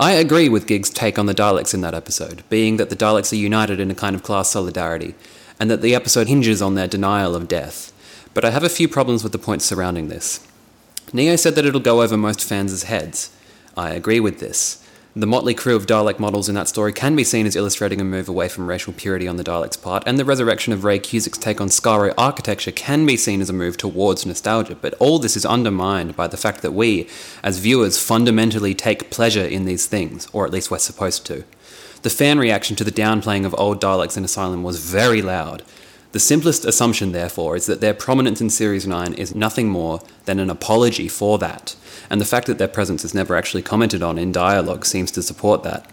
I 0.00 0.12
agree 0.12 0.48
with 0.48 0.66
Gig's 0.66 0.88
take 0.88 1.18
on 1.18 1.26
the 1.26 1.34
Daleks 1.34 1.74
in 1.74 1.82
that 1.82 1.92
episode, 1.92 2.44
being 2.48 2.78
that 2.78 2.88
the 2.88 2.96
Daleks 2.96 3.30
are 3.30 3.36
united 3.36 3.78
in 3.78 3.90
a 3.90 3.94
kind 3.94 4.16
of 4.16 4.22
class 4.22 4.48
solidarity, 4.48 5.14
and 5.60 5.70
that 5.70 5.82
the 5.82 5.94
episode 5.94 6.28
hinges 6.28 6.62
on 6.62 6.76
their 6.76 6.88
denial 6.88 7.34
of 7.34 7.46
death. 7.46 7.92
But 8.32 8.46
I 8.46 8.50
have 8.50 8.64
a 8.64 8.70
few 8.70 8.88
problems 8.88 9.22
with 9.22 9.32
the 9.32 9.38
points 9.38 9.66
surrounding 9.66 10.08
this. 10.08 10.46
Neo 11.12 11.36
said 11.36 11.56
that 11.56 11.66
it'll 11.66 11.80
go 11.80 12.00
over 12.00 12.16
most 12.16 12.42
fans' 12.42 12.84
heads. 12.84 13.36
I 13.76 13.90
agree 13.90 14.18
with 14.18 14.40
this. 14.40 14.82
The 15.18 15.26
motley 15.26 15.52
crew 15.52 15.74
of 15.74 15.86
Dalek 15.86 16.20
models 16.20 16.48
in 16.48 16.54
that 16.54 16.68
story 16.68 16.92
can 16.92 17.16
be 17.16 17.24
seen 17.24 17.44
as 17.44 17.56
illustrating 17.56 18.00
a 18.00 18.04
move 18.04 18.28
away 18.28 18.48
from 18.48 18.68
racial 18.68 18.92
purity 18.92 19.26
on 19.26 19.34
the 19.34 19.42
Daleks' 19.42 19.82
part, 19.82 20.04
and 20.06 20.16
the 20.16 20.24
resurrection 20.24 20.72
of 20.72 20.84
Ray 20.84 21.00
Cusick's 21.00 21.38
take 21.38 21.60
on 21.60 21.66
Skaro 21.70 22.14
architecture 22.16 22.70
can 22.70 23.04
be 23.04 23.16
seen 23.16 23.40
as 23.40 23.50
a 23.50 23.52
move 23.52 23.76
towards 23.76 24.24
nostalgia, 24.24 24.76
but 24.76 24.94
all 25.00 25.18
this 25.18 25.36
is 25.36 25.44
undermined 25.44 26.14
by 26.14 26.28
the 26.28 26.36
fact 26.36 26.62
that 26.62 26.70
we, 26.70 27.08
as 27.42 27.58
viewers, 27.58 28.00
fundamentally 28.00 28.76
take 28.76 29.10
pleasure 29.10 29.44
in 29.44 29.64
these 29.64 29.86
things, 29.86 30.28
or 30.32 30.46
at 30.46 30.52
least 30.52 30.70
we're 30.70 30.78
supposed 30.78 31.26
to. 31.26 31.42
The 32.02 32.10
fan 32.10 32.38
reaction 32.38 32.76
to 32.76 32.84
the 32.84 32.92
downplaying 32.92 33.44
of 33.44 33.56
old 33.58 33.80
Daleks 33.80 34.16
in 34.16 34.22
Asylum 34.22 34.62
was 34.62 34.78
very 34.78 35.20
loud. 35.20 35.64
The 36.12 36.20
simplest 36.20 36.64
assumption, 36.64 37.12
therefore, 37.12 37.56
is 37.56 37.66
that 37.66 37.80
their 37.80 37.94
prominence 37.94 38.40
in 38.40 38.50
Series 38.50 38.86
9 38.86 39.12
is 39.14 39.34
nothing 39.34 39.68
more 39.68 40.00
than 40.24 40.40
an 40.40 40.50
apology 40.50 41.08
for 41.08 41.38
that 41.38 41.76
and 42.10 42.20
the 42.20 42.26
fact 42.26 42.46
that 42.46 42.58
their 42.58 42.68
presence 42.68 43.04
is 43.04 43.14
never 43.14 43.36
actually 43.36 43.62
commented 43.62 44.02
on 44.02 44.18
in 44.18 44.32
dialogue 44.32 44.84
seems 44.84 45.10
to 45.12 45.22
support 45.22 45.62
that. 45.62 45.90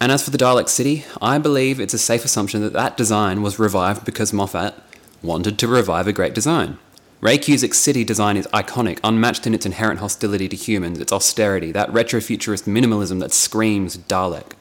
And 0.00 0.10
as 0.10 0.24
for 0.24 0.30
the 0.30 0.38
Dalek 0.38 0.68
City, 0.68 1.04
I 1.22 1.38
believe 1.38 1.80
it's 1.80 1.94
a 1.94 1.98
safe 1.98 2.24
assumption 2.24 2.60
that 2.62 2.72
that 2.72 2.96
design 2.96 3.42
was 3.42 3.58
revived 3.58 4.04
because 4.04 4.32
Moffat 4.32 4.74
wanted 5.22 5.58
to 5.58 5.68
revive 5.68 6.06
a 6.06 6.12
great 6.12 6.34
design. 6.34 6.78
Ray 7.20 7.38
Cusick's 7.38 7.78
city 7.78 8.04
design 8.04 8.36
is 8.36 8.46
iconic, 8.48 8.98
unmatched 9.02 9.46
in 9.46 9.54
its 9.54 9.64
inherent 9.64 10.00
hostility 10.00 10.48
to 10.48 10.56
humans, 10.56 10.98
its 10.98 11.12
austerity, 11.12 11.72
that 11.72 11.90
retrofuturist 11.90 12.64
minimalism 12.64 13.20
that 13.20 13.32
screams 13.32 13.96
Dalek. 13.96 14.52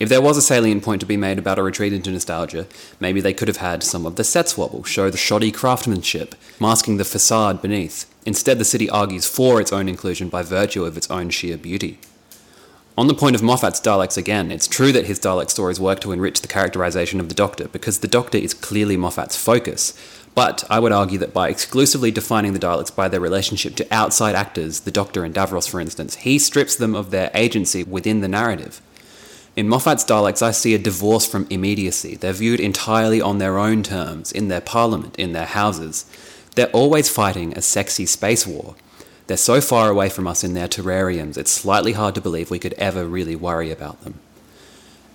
If 0.00 0.08
there 0.08 0.22
was 0.22 0.36
a 0.36 0.42
salient 0.42 0.84
point 0.84 1.00
to 1.00 1.06
be 1.06 1.16
made 1.16 1.40
about 1.40 1.58
a 1.58 1.62
retreat 1.62 1.92
into 1.92 2.12
nostalgia, 2.12 2.68
maybe 3.00 3.20
they 3.20 3.34
could 3.34 3.48
have 3.48 3.56
had 3.56 3.82
some 3.82 4.06
of 4.06 4.14
the 4.14 4.22
sets 4.22 4.56
wobble, 4.56 4.84
show 4.84 5.10
the 5.10 5.16
shoddy 5.16 5.50
craftsmanship, 5.50 6.36
masking 6.60 6.98
the 6.98 7.04
facade 7.04 7.60
beneath. 7.60 8.06
Instead, 8.24 8.60
the 8.60 8.64
city 8.64 8.88
argues 8.88 9.26
for 9.26 9.60
its 9.60 9.72
own 9.72 9.88
inclusion 9.88 10.28
by 10.28 10.42
virtue 10.42 10.84
of 10.84 10.96
its 10.96 11.10
own 11.10 11.30
sheer 11.30 11.56
beauty. 11.56 11.98
On 12.96 13.08
the 13.08 13.14
point 13.14 13.34
of 13.34 13.42
Moffat's 13.42 13.80
Daleks 13.80 14.16
again, 14.16 14.52
it's 14.52 14.68
true 14.68 14.92
that 14.92 15.06
his 15.06 15.18
Dalek 15.18 15.50
stories 15.50 15.80
work 15.80 16.00
to 16.00 16.12
enrich 16.12 16.42
the 16.42 16.48
characterization 16.48 17.18
of 17.18 17.28
the 17.28 17.34
Doctor, 17.34 17.66
because 17.68 17.98
the 17.98 18.08
Doctor 18.08 18.38
is 18.38 18.54
clearly 18.54 18.96
Moffat's 18.96 19.36
focus. 19.36 19.94
But 20.32 20.62
I 20.70 20.78
would 20.78 20.92
argue 20.92 21.18
that 21.18 21.34
by 21.34 21.48
exclusively 21.48 22.12
defining 22.12 22.52
the 22.52 22.60
Daleks 22.60 22.94
by 22.94 23.08
their 23.08 23.20
relationship 23.20 23.74
to 23.76 23.94
outside 23.94 24.36
actors, 24.36 24.80
the 24.80 24.92
Doctor 24.92 25.24
and 25.24 25.34
Davros 25.34 25.68
for 25.68 25.80
instance, 25.80 26.16
he 26.16 26.38
strips 26.38 26.76
them 26.76 26.94
of 26.94 27.10
their 27.10 27.32
agency 27.34 27.82
within 27.82 28.20
the 28.20 28.28
narrative. 28.28 28.80
In 29.58 29.68
Moffat's 29.68 30.04
Daleks, 30.04 30.40
I 30.40 30.52
see 30.52 30.72
a 30.76 30.78
divorce 30.78 31.26
from 31.26 31.48
immediacy. 31.50 32.14
They're 32.14 32.32
viewed 32.32 32.60
entirely 32.60 33.20
on 33.20 33.38
their 33.38 33.58
own 33.58 33.82
terms, 33.82 34.30
in 34.30 34.46
their 34.46 34.60
parliament, 34.60 35.16
in 35.18 35.32
their 35.32 35.46
houses. 35.46 36.04
They're 36.54 36.70
always 36.70 37.08
fighting 37.08 37.52
a 37.58 37.60
sexy 37.60 38.06
space 38.06 38.46
war. 38.46 38.76
They're 39.26 39.36
so 39.36 39.60
far 39.60 39.90
away 39.90 40.10
from 40.10 40.28
us 40.28 40.44
in 40.44 40.54
their 40.54 40.68
terrariums, 40.68 41.36
it's 41.36 41.50
slightly 41.50 41.94
hard 41.94 42.14
to 42.14 42.20
believe 42.20 42.52
we 42.52 42.60
could 42.60 42.74
ever 42.74 43.04
really 43.04 43.34
worry 43.34 43.72
about 43.72 44.00
them. 44.02 44.20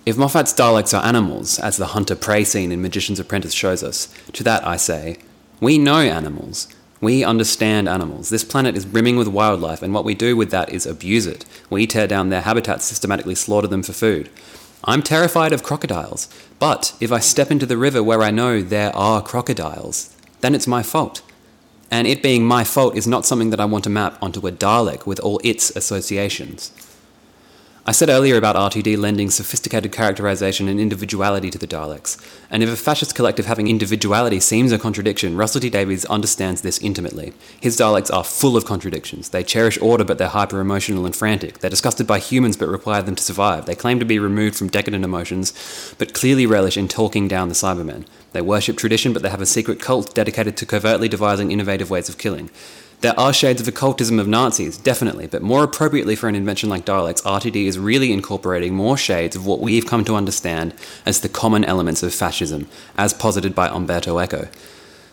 If 0.04 0.18
Moffat's 0.18 0.52
Daleks 0.52 0.92
are 0.92 1.06
animals, 1.06 1.58
as 1.58 1.78
the 1.78 1.94
hunter 1.96 2.14
prey 2.14 2.44
scene 2.44 2.70
in 2.70 2.82
Magician's 2.82 3.18
Apprentice 3.20 3.54
shows 3.54 3.82
us, 3.82 4.14
to 4.34 4.44
that 4.44 4.66
I 4.66 4.76
say, 4.76 5.16
we 5.58 5.78
know 5.78 6.00
animals. 6.00 6.68
We 7.04 7.22
understand 7.22 7.88
animals. 7.88 8.30
This 8.30 8.44
planet 8.44 8.76
is 8.76 8.84
brimming 8.86 9.16
with 9.16 9.28
wildlife, 9.28 9.82
and 9.82 9.94
what 9.94 10.04
we 10.04 10.14
do 10.14 10.36
with 10.36 10.50
that 10.50 10.70
is 10.70 10.86
abuse 10.86 11.26
it. 11.26 11.44
We 11.70 11.86
tear 11.86 12.06
down 12.06 12.30
their 12.30 12.40
habitats, 12.40 12.86
systematically 12.86 13.36
slaughter 13.36 13.68
them 13.68 13.82
for 13.82 13.92
food. 13.92 14.30
I'm 14.84 15.02
terrified 15.02 15.52
of 15.52 15.62
crocodiles, 15.62 16.28
but 16.58 16.96
if 17.00 17.12
I 17.12 17.18
step 17.20 17.50
into 17.50 17.66
the 17.66 17.76
river 17.76 18.02
where 18.02 18.22
I 18.22 18.30
know 18.30 18.60
there 18.62 18.94
are 18.96 19.22
crocodiles, 19.22 20.16
then 20.40 20.54
it's 20.54 20.66
my 20.66 20.82
fault 20.82 21.22
and 21.94 22.08
it 22.08 22.24
being 22.24 22.44
my 22.44 22.64
fault 22.64 22.96
is 22.96 23.06
not 23.06 23.24
something 23.24 23.50
that 23.50 23.60
I 23.60 23.64
want 23.66 23.84
to 23.84 23.90
map 23.90 24.20
onto 24.20 24.44
a 24.48 24.50
Dalek 24.50 25.06
with 25.06 25.20
all 25.20 25.40
its 25.44 25.70
associations. 25.76 26.72
I 27.86 27.92
said 27.92 28.08
earlier 28.08 28.38
about 28.38 28.56
RTD 28.56 28.96
lending 28.96 29.28
sophisticated 29.28 29.92
characterization 29.92 30.68
and 30.68 30.80
individuality 30.80 31.50
to 31.50 31.58
the 31.58 31.66
Daleks, 31.66 32.16
and 32.48 32.62
if 32.62 32.72
a 32.72 32.76
fascist 32.76 33.14
collective 33.14 33.44
having 33.44 33.68
individuality 33.68 34.40
seems 34.40 34.72
a 34.72 34.78
contradiction, 34.78 35.36
Russell 35.36 35.60
T 35.60 35.68
Davies 35.68 36.06
understands 36.06 36.62
this 36.62 36.78
intimately. 36.78 37.34
His 37.60 37.76
Daleks 37.76 38.10
are 38.10 38.24
full 38.24 38.56
of 38.56 38.64
contradictions. 38.64 39.28
They 39.28 39.44
cherish 39.44 39.78
order 39.82 40.02
but 40.02 40.16
they're 40.16 40.28
hyper 40.28 40.60
emotional 40.60 41.04
and 41.04 41.14
frantic. 41.14 41.58
They're 41.58 41.68
disgusted 41.68 42.06
by 42.06 42.20
humans 42.20 42.56
but 42.56 42.70
require 42.70 43.02
them 43.02 43.16
to 43.16 43.22
survive. 43.22 43.66
They 43.66 43.74
claim 43.74 43.98
to 43.98 44.06
be 44.06 44.18
removed 44.18 44.56
from 44.56 44.68
decadent 44.68 45.04
emotions 45.04 45.52
but 45.98 46.14
clearly 46.14 46.46
relish 46.46 46.78
in 46.78 46.88
talking 46.88 47.28
down 47.28 47.50
the 47.50 47.54
Cybermen. 47.54 48.06
They 48.32 48.40
worship 48.40 48.78
tradition 48.78 49.12
but 49.12 49.20
they 49.20 49.28
have 49.28 49.42
a 49.42 49.46
secret 49.46 49.78
cult 49.78 50.14
dedicated 50.14 50.56
to 50.56 50.64
covertly 50.64 51.10
devising 51.10 51.52
innovative 51.52 51.90
ways 51.90 52.08
of 52.08 52.16
killing. 52.16 52.48
There 53.04 53.20
are 53.20 53.34
shades 53.34 53.60
of 53.60 53.68
occultism 53.68 54.18
of 54.18 54.26
Nazis, 54.26 54.78
definitely, 54.78 55.26
but 55.26 55.42
more 55.42 55.62
appropriately 55.62 56.16
for 56.16 56.26
an 56.26 56.34
invention 56.34 56.70
like 56.70 56.86
Daleks, 56.86 57.22
RTD 57.22 57.66
is 57.66 57.78
really 57.78 58.14
incorporating 58.14 58.72
more 58.74 58.96
shades 58.96 59.36
of 59.36 59.44
what 59.44 59.60
we've 59.60 59.86
come 59.86 60.06
to 60.06 60.14
understand 60.14 60.72
as 61.04 61.20
the 61.20 61.28
common 61.28 61.66
elements 61.66 62.02
of 62.02 62.14
fascism, 62.14 62.66
as 62.96 63.12
posited 63.12 63.54
by 63.54 63.68
Umberto 63.68 64.18
Eco. 64.18 64.48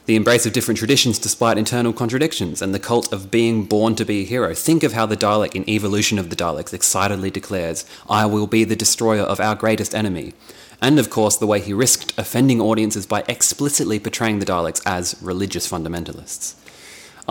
The 0.06 0.16
embrace 0.16 0.46
of 0.46 0.54
different 0.54 0.78
traditions 0.78 1.20
despite 1.20 1.58
internal 1.58 1.92
contradictions, 1.92 2.62
and 2.62 2.74
the 2.74 2.80
cult 2.80 3.12
of 3.12 3.30
being 3.30 3.66
born 3.66 3.96
to 3.96 4.06
be 4.06 4.22
a 4.22 4.26
hero. 4.26 4.54
Think 4.54 4.84
of 4.84 4.94
how 4.94 5.06
the 5.06 5.18
Dalek 5.18 5.54
in 5.54 5.70
Evolution 5.70 6.18
of 6.18 6.30
the 6.30 6.38
Daleks 6.38 6.74
excitedly 6.74 7.30
declares, 7.30 7.86
I 8.10 8.26
will 8.26 8.48
be 8.48 8.64
the 8.64 8.78
destroyer 8.78 9.24
of 9.24 9.42
our 9.42 9.56
greatest 9.56 9.94
enemy. 9.94 10.32
And 10.82 10.98
of 10.98 11.10
course, 11.10 11.36
the 11.36 11.46
way 11.46 11.60
he 11.60 11.74
risked 11.74 12.18
offending 12.18 12.62
audiences 12.62 13.06
by 13.06 13.26
explicitly 13.28 14.00
portraying 14.00 14.40
the 14.40 14.46
Daleks 14.46 14.82
as 14.86 15.22
religious 15.22 15.70
fundamentalists. 15.70 16.56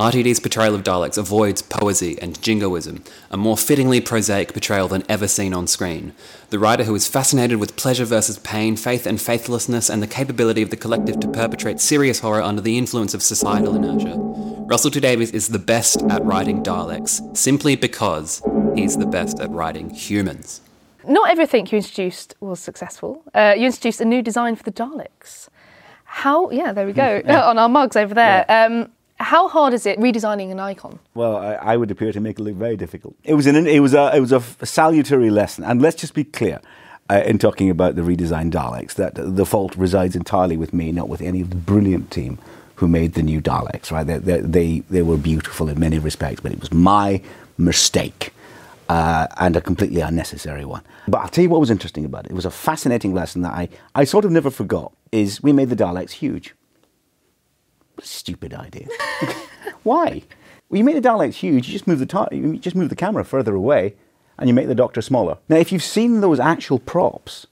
RTD's 0.00 0.40
portrayal 0.40 0.74
of 0.74 0.82
Daleks 0.82 1.18
avoids 1.18 1.60
poesy 1.60 2.18
and 2.22 2.40
jingoism, 2.40 3.04
a 3.30 3.36
more 3.36 3.58
fittingly 3.58 4.00
prosaic 4.00 4.54
portrayal 4.54 4.88
than 4.88 5.04
ever 5.10 5.28
seen 5.28 5.52
on 5.52 5.66
screen. 5.66 6.14
The 6.48 6.58
writer 6.58 6.84
who 6.84 6.94
is 6.94 7.06
fascinated 7.06 7.60
with 7.60 7.76
pleasure 7.76 8.06
versus 8.06 8.38
pain, 8.38 8.76
faith 8.76 9.06
and 9.06 9.20
faithlessness, 9.20 9.90
and 9.90 10.02
the 10.02 10.06
capability 10.06 10.62
of 10.62 10.70
the 10.70 10.76
collective 10.78 11.20
to 11.20 11.28
perpetrate 11.28 11.80
serious 11.80 12.20
horror 12.20 12.40
under 12.40 12.62
the 12.62 12.78
influence 12.78 13.12
of 13.12 13.22
societal 13.22 13.76
inertia. 13.76 14.14
Russell 14.16 14.90
T 14.90 15.00
Davies 15.00 15.32
is 15.32 15.48
the 15.48 15.58
best 15.58 16.00
at 16.04 16.24
writing 16.24 16.62
Daleks, 16.62 17.36
simply 17.36 17.76
because 17.76 18.40
he's 18.74 18.96
the 18.96 19.04
best 19.04 19.38
at 19.38 19.50
writing 19.50 19.90
humans. 19.90 20.62
Not 21.06 21.30
everything 21.30 21.66
you 21.70 21.76
introduced 21.76 22.36
was 22.40 22.58
successful. 22.58 23.22
Uh, 23.34 23.52
you 23.54 23.66
introduced 23.66 24.00
a 24.00 24.06
new 24.06 24.22
design 24.22 24.56
for 24.56 24.62
the 24.62 24.72
Daleks. 24.72 25.50
How? 26.04 26.48
Yeah, 26.48 26.72
there 26.72 26.86
we 26.86 26.94
go. 26.94 27.20
Yeah. 27.26 27.44
On 27.50 27.58
our 27.58 27.68
mugs 27.68 27.96
over 27.96 28.14
there. 28.14 28.46
Um, 28.48 28.90
how 29.20 29.48
hard 29.48 29.74
is 29.74 29.86
it 29.86 29.98
redesigning 29.98 30.50
an 30.50 30.58
icon? 30.58 30.98
Well, 31.14 31.36
I, 31.36 31.52
I 31.54 31.76
would 31.76 31.90
appear 31.90 32.10
to 32.12 32.20
make 32.20 32.38
it 32.38 32.42
look 32.42 32.54
very 32.54 32.76
difficult. 32.76 33.14
It 33.22 33.34
was 33.34 33.46
an 33.46 33.66
it 33.66 33.80
was 33.80 33.94
a 33.94 34.16
it 34.16 34.20
was 34.20 34.32
a 34.32 34.40
salutary 34.64 35.30
lesson, 35.30 35.64
and 35.64 35.80
let's 35.80 35.96
just 35.96 36.14
be 36.14 36.24
clear. 36.24 36.60
Uh, 37.08 37.24
in 37.26 37.38
talking 37.38 37.68
about 37.68 37.96
the 37.96 38.02
redesigned 38.02 38.52
Daleks, 38.52 38.94
that 38.94 39.14
the 39.16 39.44
fault 39.44 39.74
resides 39.74 40.14
entirely 40.14 40.56
with 40.56 40.72
me, 40.72 40.92
not 40.92 41.08
with 41.08 41.20
any 41.20 41.40
of 41.40 41.50
the 41.50 41.56
brilliant 41.56 42.12
team 42.12 42.38
who 42.76 42.86
made 42.86 43.14
the 43.14 43.22
new 43.22 43.40
Daleks. 43.40 43.90
Right? 43.90 44.06
They, 44.06 44.38
they, 44.38 44.78
they, 44.88 45.02
were 45.02 45.16
beautiful 45.16 45.68
in 45.68 45.80
many 45.80 45.98
respects, 45.98 46.40
but 46.40 46.52
it 46.52 46.60
was 46.60 46.72
my 46.72 47.20
mistake 47.58 48.32
uh, 48.88 49.26
and 49.38 49.56
a 49.56 49.60
completely 49.60 50.00
unnecessary 50.00 50.64
one. 50.64 50.82
But 51.08 51.18
I'll 51.18 51.28
tell 51.28 51.42
you 51.42 51.50
what 51.50 51.58
was 51.58 51.70
interesting 51.72 52.04
about 52.04 52.26
it. 52.26 52.30
It 52.30 52.34
was 52.34 52.46
a 52.46 52.50
fascinating 52.50 53.12
lesson 53.12 53.42
that 53.42 53.54
I, 53.54 53.68
I 53.96 54.04
sort 54.04 54.24
of 54.24 54.30
never 54.30 54.50
forgot. 54.50 54.92
Is 55.10 55.42
we 55.42 55.52
made 55.52 55.68
the 55.68 55.76
Daleks 55.76 56.12
huge. 56.12 56.54
Stupid 58.02 58.54
idea. 58.54 58.86
Why? 59.82 60.22
Well, 60.68 60.78
you 60.78 60.84
make 60.84 61.00
the 61.00 61.08
Daleks 61.08 61.34
huge. 61.34 61.66
You 61.68 61.72
just 61.72 61.86
move 61.86 61.98
the 61.98 62.06
ta- 62.06 62.28
you 62.32 62.56
just 62.58 62.76
move 62.76 62.88
the 62.88 62.96
camera 62.96 63.24
further 63.24 63.54
away, 63.54 63.94
and 64.38 64.48
you 64.48 64.54
make 64.54 64.68
the 64.68 64.74
Doctor 64.74 65.02
smaller. 65.02 65.38
Now, 65.48 65.56
if 65.56 65.72
you've 65.72 65.82
seen 65.82 66.20
those 66.20 66.38
actual 66.38 66.78
props, 66.78 67.46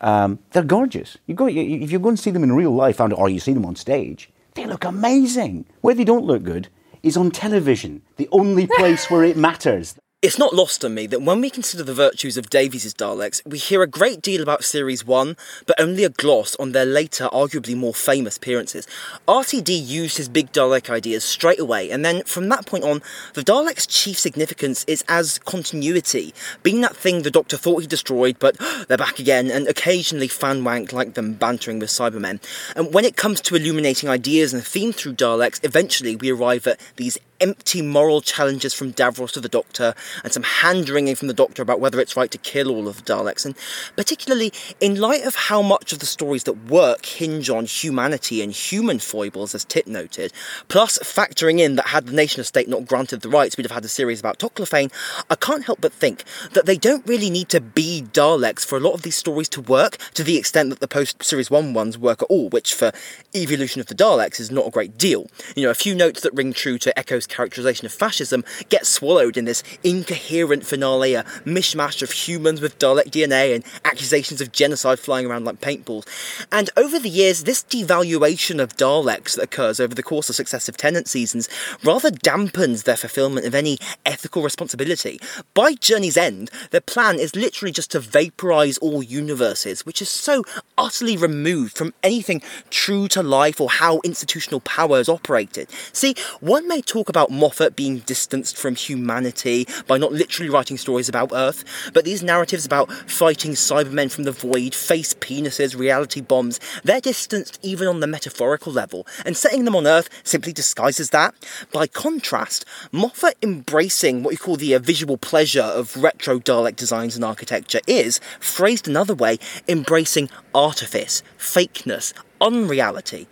um, 0.00 0.38
they're 0.52 0.62
gorgeous. 0.62 1.18
You 1.26 1.34
go 1.34 1.46
you, 1.46 1.82
if 1.82 1.92
you 1.92 1.98
go 1.98 2.08
and 2.08 2.18
see 2.18 2.30
them 2.30 2.44
in 2.44 2.52
real 2.52 2.74
life, 2.74 3.00
and 3.00 3.12
or 3.12 3.28
you 3.28 3.40
see 3.40 3.52
them 3.52 3.66
on 3.66 3.76
stage, 3.76 4.30
they 4.54 4.66
look 4.66 4.84
amazing. 4.84 5.66
Where 5.82 5.94
they 5.94 6.04
don't 6.04 6.24
look 6.24 6.42
good 6.42 6.68
is 7.02 7.16
on 7.16 7.30
television, 7.30 8.02
the 8.16 8.28
only 8.32 8.66
place 8.66 9.10
where 9.10 9.24
it 9.24 9.36
matters. 9.36 9.96
It's 10.22 10.38
not 10.38 10.52
lost 10.52 10.84
on 10.84 10.92
me 10.92 11.06
that 11.06 11.22
when 11.22 11.40
we 11.40 11.48
consider 11.48 11.82
the 11.82 11.94
virtues 11.94 12.36
of 12.36 12.50
Davies' 12.50 12.92
Daleks, 12.92 13.40
we 13.46 13.56
hear 13.56 13.82
a 13.82 13.86
great 13.86 14.20
deal 14.20 14.42
about 14.42 14.64
Series 14.64 15.02
1, 15.02 15.34
but 15.64 15.80
only 15.80 16.04
a 16.04 16.10
gloss 16.10 16.54
on 16.56 16.72
their 16.72 16.84
later, 16.84 17.30
arguably 17.32 17.74
more 17.74 17.94
famous 17.94 18.36
appearances. 18.36 18.86
RTD 19.26 19.70
used 19.70 20.18
his 20.18 20.28
big 20.28 20.52
Dalek 20.52 20.90
ideas 20.90 21.24
straight 21.24 21.58
away, 21.58 21.90
and 21.90 22.04
then 22.04 22.22
from 22.24 22.50
that 22.50 22.66
point 22.66 22.84
on, 22.84 23.00
the 23.32 23.40
Daleks' 23.40 23.88
chief 23.88 24.18
significance 24.18 24.84
is 24.86 25.02
as 25.08 25.38
continuity, 25.38 26.34
being 26.62 26.82
that 26.82 26.94
thing 26.94 27.22
the 27.22 27.30
Doctor 27.30 27.56
thought 27.56 27.80
he 27.80 27.86
destroyed, 27.86 28.36
but 28.38 28.58
they're 28.88 28.98
back 28.98 29.20
again, 29.20 29.50
and 29.50 29.68
occasionally 29.68 30.28
fan 30.28 30.60
wanked 30.60 30.92
like 30.92 31.14
them 31.14 31.32
bantering 31.32 31.78
with 31.78 31.88
Cybermen. 31.88 32.42
And 32.76 32.92
when 32.92 33.06
it 33.06 33.16
comes 33.16 33.40
to 33.40 33.56
illuminating 33.56 34.10
ideas 34.10 34.52
and 34.52 34.62
theme 34.62 34.92
through 34.92 35.14
Daleks, 35.14 35.64
eventually 35.64 36.14
we 36.14 36.28
arrive 36.28 36.66
at 36.66 36.78
these 36.96 37.16
empty 37.40 37.82
moral 37.82 38.20
challenges 38.20 38.74
from 38.74 38.92
Davros 38.92 39.32
to 39.32 39.40
the 39.40 39.48
Doctor, 39.48 39.94
and 40.22 40.32
some 40.32 40.42
hand 40.42 40.88
wringing 40.88 41.14
from 41.14 41.28
the 41.28 41.34
Doctor 41.34 41.62
about 41.62 41.80
whether 41.80 42.00
it's 42.00 42.16
right 42.16 42.30
to 42.30 42.38
kill 42.38 42.70
all 42.70 42.88
of 42.88 42.96
the 42.96 43.02
Daleks. 43.02 43.44
And 43.44 43.54
particularly 43.96 44.52
in 44.80 45.00
light 45.00 45.24
of 45.24 45.34
how 45.34 45.62
much 45.62 45.92
of 45.92 45.98
the 45.98 46.06
stories 46.06 46.44
that 46.44 46.70
work 46.70 47.06
hinge 47.06 47.50
on 47.50 47.64
humanity 47.64 48.42
and 48.42 48.52
human 48.52 48.98
foibles, 48.98 49.54
as 49.54 49.64
Tit 49.64 49.86
noted, 49.86 50.32
plus 50.68 50.98
factoring 50.98 51.58
in 51.60 51.76
that 51.76 51.88
had 51.88 52.06
the 52.06 52.12
nation 52.12 52.44
state 52.44 52.68
not 52.68 52.86
granted 52.86 53.20
the 53.20 53.28
rights, 53.28 53.56
we'd 53.56 53.64
have 53.64 53.70
had 53.70 53.84
a 53.84 53.88
series 53.88 54.20
about 54.20 54.38
Toclafane, 54.38 54.92
I 55.28 55.34
can't 55.34 55.64
help 55.64 55.80
but 55.80 55.92
think 55.92 56.24
that 56.52 56.66
they 56.66 56.76
don't 56.76 57.06
really 57.06 57.30
need 57.30 57.48
to 57.50 57.60
be 57.60 58.02
Daleks 58.02 58.64
for 58.64 58.76
a 58.76 58.80
lot 58.80 58.94
of 58.94 59.02
these 59.02 59.16
stories 59.16 59.48
to 59.50 59.60
work 59.60 59.96
to 60.14 60.24
the 60.24 60.36
extent 60.36 60.70
that 60.70 60.80
the 60.80 60.88
post 60.88 61.22
Series 61.22 61.50
1 61.50 61.74
ones 61.74 61.98
work 61.98 62.22
at 62.22 62.30
all, 62.30 62.48
which 62.48 62.74
for 62.74 62.92
Evolution 63.34 63.80
of 63.80 63.86
the 63.86 63.94
Daleks 63.94 64.40
is 64.40 64.50
not 64.50 64.66
a 64.66 64.70
great 64.70 64.98
deal. 64.98 65.28
You 65.56 65.64
know, 65.64 65.70
a 65.70 65.74
few 65.74 65.94
notes 65.94 66.20
that 66.22 66.34
ring 66.34 66.52
true 66.52 66.78
to 66.78 66.92
Eco's 66.98 67.26
characterization 67.30 67.86
of 67.86 67.92
fascism 67.92 68.44
get 68.68 68.86
swallowed 68.86 69.36
in 69.36 69.46
this 69.46 69.62
incoherent 69.82 70.66
finale, 70.66 71.14
a 71.14 71.24
mishmash 71.44 72.02
of 72.02 72.10
humans 72.10 72.60
with 72.60 72.78
Dalek 72.78 73.10
DNA 73.10 73.54
and 73.54 73.64
accusations 73.84 74.40
of 74.40 74.52
genocide 74.52 74.98
flying 74.98 75.26
around 75.26 75.44
like 75.44 75.60
paintballs. 75.60 76.06
And 76.52 76.70
over 76.76 76.98
the 76.98 77.08
years, 77.08 77.44
this 77.44 77.62
devaluation 77.62 78.60
of 78.60 78.76
Daleks 78.76 79.36
that 79.36 79.44
occurs 79.44 79.80
over 79.80 79.94
the 79.94 80.02
course 80.02 80.28
of 80.28 80.36
successive 80.36 80.76
Tennant 80.76 81.08
seasons 81.08 81.48
rather 81.84 82.10
dampens 82.10 82.84
their 82.84 82.96
fulfillment 82.96 83.46
of 83.46 83.54
any 83.54 83.78
ethical 84.04 84.42
responsibility. 84.42 85.20
By 85.54 85.74
Journey's 85.74 86.16
End, 86.16 86.50
their 86.70 86.80
plan 86.80 87.18
is 87.18 87.36
literally 87.36 87.72
just 87.72 87.90
to 87.92 88.00
vaporize 88.00 88.78
all 88.78 89.02
universes, 89.02 89.86
which 89.86 90.02
is 90.02 90.08
so 90.08 90.42
utterly 90.78 91.16
removed 91.16 91.76
from 91.76 91.94
anything 92.02 92.42
true 92.70 93.08
to 93.08 93.22
life 93.22 93.60
or 93.60 93.70
how 93.70 94.00
institutional 94.04 94.60
power 94.60 94.98
is 94.98 95.08
operated. 95.08 95.68
See, 95.92 96.14
one 96.40 96.66
may 96.66 96.80
talk 96.80 97.08
about 97.08 97.19
Moffat 97.28 97.76
being 97.76 97.98
distanced 97.98 98.56
from 98.56 98.76
humanity 98.76 99.66
by 99.86 99.98
not 99.98 100.12
literally 100.12 100.48
writing 100.48 100.78
stories 100.78 101.08
about 101.08 101.32
Earth, 101.34 101.64
but 101.92 102.04
these 102.04 102.22
narratives 102.22 102.64
about 102.64 102.90
fighting 102.92 103.52
Cybermen 103.52 104.10
from 104.10 104.24
the 104.24 104.32
void, 104.32 104.74
face 104.74 105.12
penises, 105.14 105.76
reality 105.76 106.20
bombs, 106.20 106.60
they're 106.84 107.00
distanced 107.00 107.58
even 107.62 107.88
on 107.88 108.00
the 108.00 108.06
metaphorical 108.06 108.72
level, 108.72 109.06
and 109.26 109.36
setting 109.36 109.64
them 109.64 109.76
on 109.76 109.86
Earth 109.86 110.08
simply 110.22 110.52
disguises 110.52 111.10
that. 111.10 111.34
By 111.72 111.86
contrast, 111.86 112.64
Moffat 112.92 113.36
embracing 113.42 114.22
what 114.22 114.32
you 114.32 114.38
call 114.38 114.56
the 114.56 114.74
uh, 114.74 114.78
visual 114.78 115.16
pleasure 115.16 115.62
of 115.62 115.96
retro 115.96 116.38
Dalek 116.38 116.76
designs 116.76 117.16
and 117.16 117.24
architecture 117.24 117.80
is, 117.86 118.20
phrased 118.38 118.86
another 118.86 119.14
way, 119.14 119.38
embracing 119.68 120.30
artifice, 120.54 121.22
fakeness, 121.40 122.12
unreality. 122.40 123.26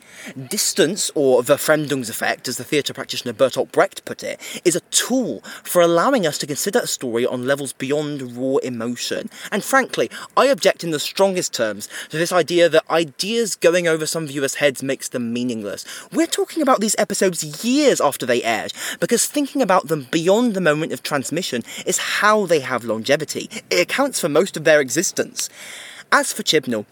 Distance, 0.49 1.11
or 1.15 1.43
the 1.43 1.57
Fremdung's 1.57 2.11
effect, 2.11 2.49
as 2.49 2.57
the 2.57 2.65
theatre 2.65 2.93
practitioner 2.93 3.33
Bertolt 3.33 3.71
Brecht 3.71 4.05
put 4.05 4.23
it, 4.23 4.41
is 4.65 4.75
a 4.75 4.81
tool 4.91 5.41
for 5.63 5.81
allowing 5.81 6.27
us 6.27 6.39
to 6.39 6.47
consider 6.47 6.81
a 6.81 6.87
story 6.87 7.25
on 7.27 7.47
levels 7.47 7.73
beyond 7.73 8.37
raw 8.37 8.57
emotion. 8.57 9.31
And 9.53 9.63
frankly, 9.63 10.11
I 10.37 10.47
object 10.47 10.85
in 10.85 10.91
the 10.91 10.99
strongest 10.99 11.55
terms 11.55 11.89
to 12.09 12.19
this 12.19 12.33
idea 12.33 12.69
that 12.69 12.91
ideas 12.91 13.57
going 13.57 13.87
over 13.87 14.07
some 14.07 14.27
viewers' 14.27 14.57
heads 14.57 14.83
makes 14.83 15.09
them 15.09 15.33
meaningless. 15.33 15.85
We're 16.13 16.27
talking 16.27 16.63
about 16.63 16.81
these 16.81 16.97
episodes 16.99 17.65
years 17.65 18.01
after 18.01 18.27
they 18.27 18.43
aired, 18.43 18.73
because 19.01 19.27
thinking 19.27 19.63
about 19.63 19.89
them 19.89 20.09
beyond 20.11 20.55
the 20.55 20.61
moment 20.61 20.93
of 20.93 21.03
transmission 21.03 21.63
is 21.87 21.99
how 21.99 22.47
they 22.47 22.61
have 22.61 22.85
longevity. 22.85 23.49
It 23.71 23.81
accounts 23.81 24.21
for 24.21 24.29
most 24.29 24.57
of 24.57 24.65
their 24.65 24.81
existence. 24.81 25.49
As 26.11 26.33
for 26.33 26.43
Chibnall, 26.43 26.87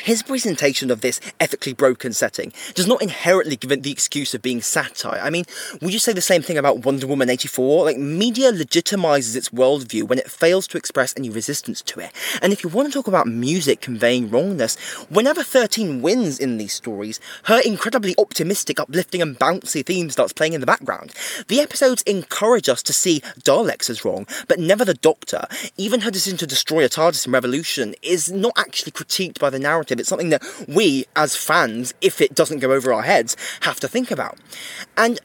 his 0.00 0.22
presentation 0.22 0.90
of 0.90 1.00
this 1.00 1.20
ethically 1.38 1.72
broken 1.72 2.12
setting 2.12 2.52
does 2.74 2.88
not 2.88 3.02
inherently 3.02 3.56
give 3.56 3.70
it 3.70 3.82
the 3.82 3.92
excuse 3.92 4.34
of 4.34 4.42
being 4.42 4.60
satire. 4.60 5.20
I 5.22 5.30
mean, 5.30 5.44
would 5.80 5.92
you 5.92 5.98
say 5.98 6.12
the 6.12 6.20
same 6.20 6.42
thing 6.42 6.58
about 6.58 6.84
Wonder 6.84 7.06
Woman 7.06 7.30
84? 7.30 7.84
Like, 7.84 7.98
media 7.98 8.50
legitimizes 8.52 9.36
its 9.36 9.50
worldview 9.50 10.04
when 10.04 10.18
it 10.18 10.30
fails 10.30 10.66
to 10.68 10.78
express 10.78 11.14
any 11.16 11.30
resistance 11.30 11.82
to 11.82 12.00
it. 12.00 12.10
And 12.40 12.52
if 12.52 12.64
you 12.64 12.70
want 12.70 12.88
to 12.88 12.92
talk 12.92 13.06
about 13.06 13.26
music 13.26 13.80
conveying 13.80 14.30
wrongness, 14.30 14.76
whenever 15.08 15.42
13 15.42 16.02
wins 16.02 16.38
in 16.38 16.56
these 16.56 16.72
stories, 16.72 17.20
her 17.44 17.60
incredibly 17.64 18.14
optimistic, 18.18 18.80
uplifting, 18.80 19.22
and 19.22 19.38
bouncy 19.38 19.84
theme 19.84 20.10
starts 20.10 20.32
playing 20.32 20.54
in 20.54 20.60
the 20.60 20.66
background. 20.66 21.12
The 21.48 21.60
episodes 21.60 22.02
encourage 22.02 22.68
us 22.68 22.82
to 22.84 22.92
see 22.92 23.20
Daleks 23.40 23.90
as 23.90 24.04
wrong, 24.04 24.26
but 24.48 24.58
never 24.58 24.84
the 24.84 24.94
Doctor. 24.94 25.46
Even 25.76 26.00
her 26.00 26.10
decision 26.10 26.38
to 26.38 26.46
destroy 26.46 26.84
a 26.84 26.88
TARDIS 26.88 27.26
in 27.26 27.32
Revolution 27.32 27.94
is 28.02 28.30
not 28.30 28.52
actually 28.56 28.92
critiqued 28.92 29.38
by 29.38 29.50
the 29.50 29.58
narrative. 29.58 29.81
It's 30.00 30.08
something 30.08 30.30
that 30.30 30.42
we, 30.68 31.06
as 31.16 31.36
fans, 31.36 31.94
if 32.00 32.20
it 32.20 32.34
doesn't 32.34 32.60
go 32.60 32.72
over 32.72 32.92
our 32.92 33.02
heads, 33.02 33.36
have 33.60 33.80
to 33.80 33.88
think 33.88 34.10
about. 34.10 34.38
And 34.96 35.20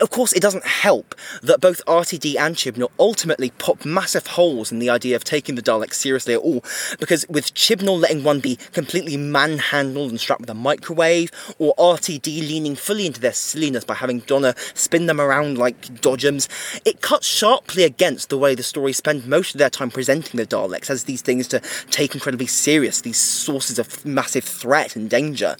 of 0.00 0.10
course, 0.10 0.32
it 0.32 0.40
doesn't 0.40 0.64
help 0.64 1.14
that 1.42 1.60
both 1.60 1.84
RTD 1.86 2.36
and 2.38 2.56
Chibnall 2.56 2.90
ultimately 2.98 3.50
pop 3.50 3.84
massive 3.84 4.26
holes 4.28 4.72
in 4.72 4.78
the 4.78 4.90
idea 4.90 5.16
of 5.16 5.24
taking 5.24 5.54
the 5.54 5.62
Daleks 5.62 5.94
seriously 5.94 6.34
at 6.34 6.40
all, 6.40 6.64
because 6.98 7.26
with 7.28 7.54
Chibnall 7.54 8.00
letting 8.00 8.24
one 8.24 8.40
be 8.40 8.56
completely 8.72 9.16
manhandled 9.16 10.10
and 10.10 10.20
strapped 10.20 10.40
with 10.40 10.50
a 10.50 10.54
microwave, 10.54 11.30
or 11.58 11.74
RTD 11.76 12.40
leaning 12.40 12.76
fully 12.76 13.06
into 13.06 13.20
their 13.20 13.32
silliness 13.32 13.84
by 13.84 13.94
having 13.94 14.20
Donna 14.20 14.54
spin 14.74 15.06
them 15.06 15.20
around 15.20 15.58
like 15.58 15.80
dodgems, 16.00 16.48
it 16.84 17.00
cuts 17.00 17.26
sharply 17.26 17.84
against 17.84 18.30
the 18.30 18.38
way 18.38 18.54
the 18.54 18.62
stories 18.62 18.96
spend 18.96 19.26
most 19.26 19.54
of 19.54 19.58
their 19.58 19.70
time 19.70 19.90
presenting 19.90 20.38
the 20.38 20.46
Daleks 20.46 20.90
as 20.90 21.04
these 21.04 21.22
things 21.22 21.46
to 21.48 21.60
take 21.90 22.14
incredibly 22.14 22.46
serious, 22.46 23.02
these 23.02 23.18
sources 23.18 23.78
of 23.78 24.04
massive 24.04 24.44
threat 24.44 24.96
and 24.96 25.10
danger. 25.10 25.56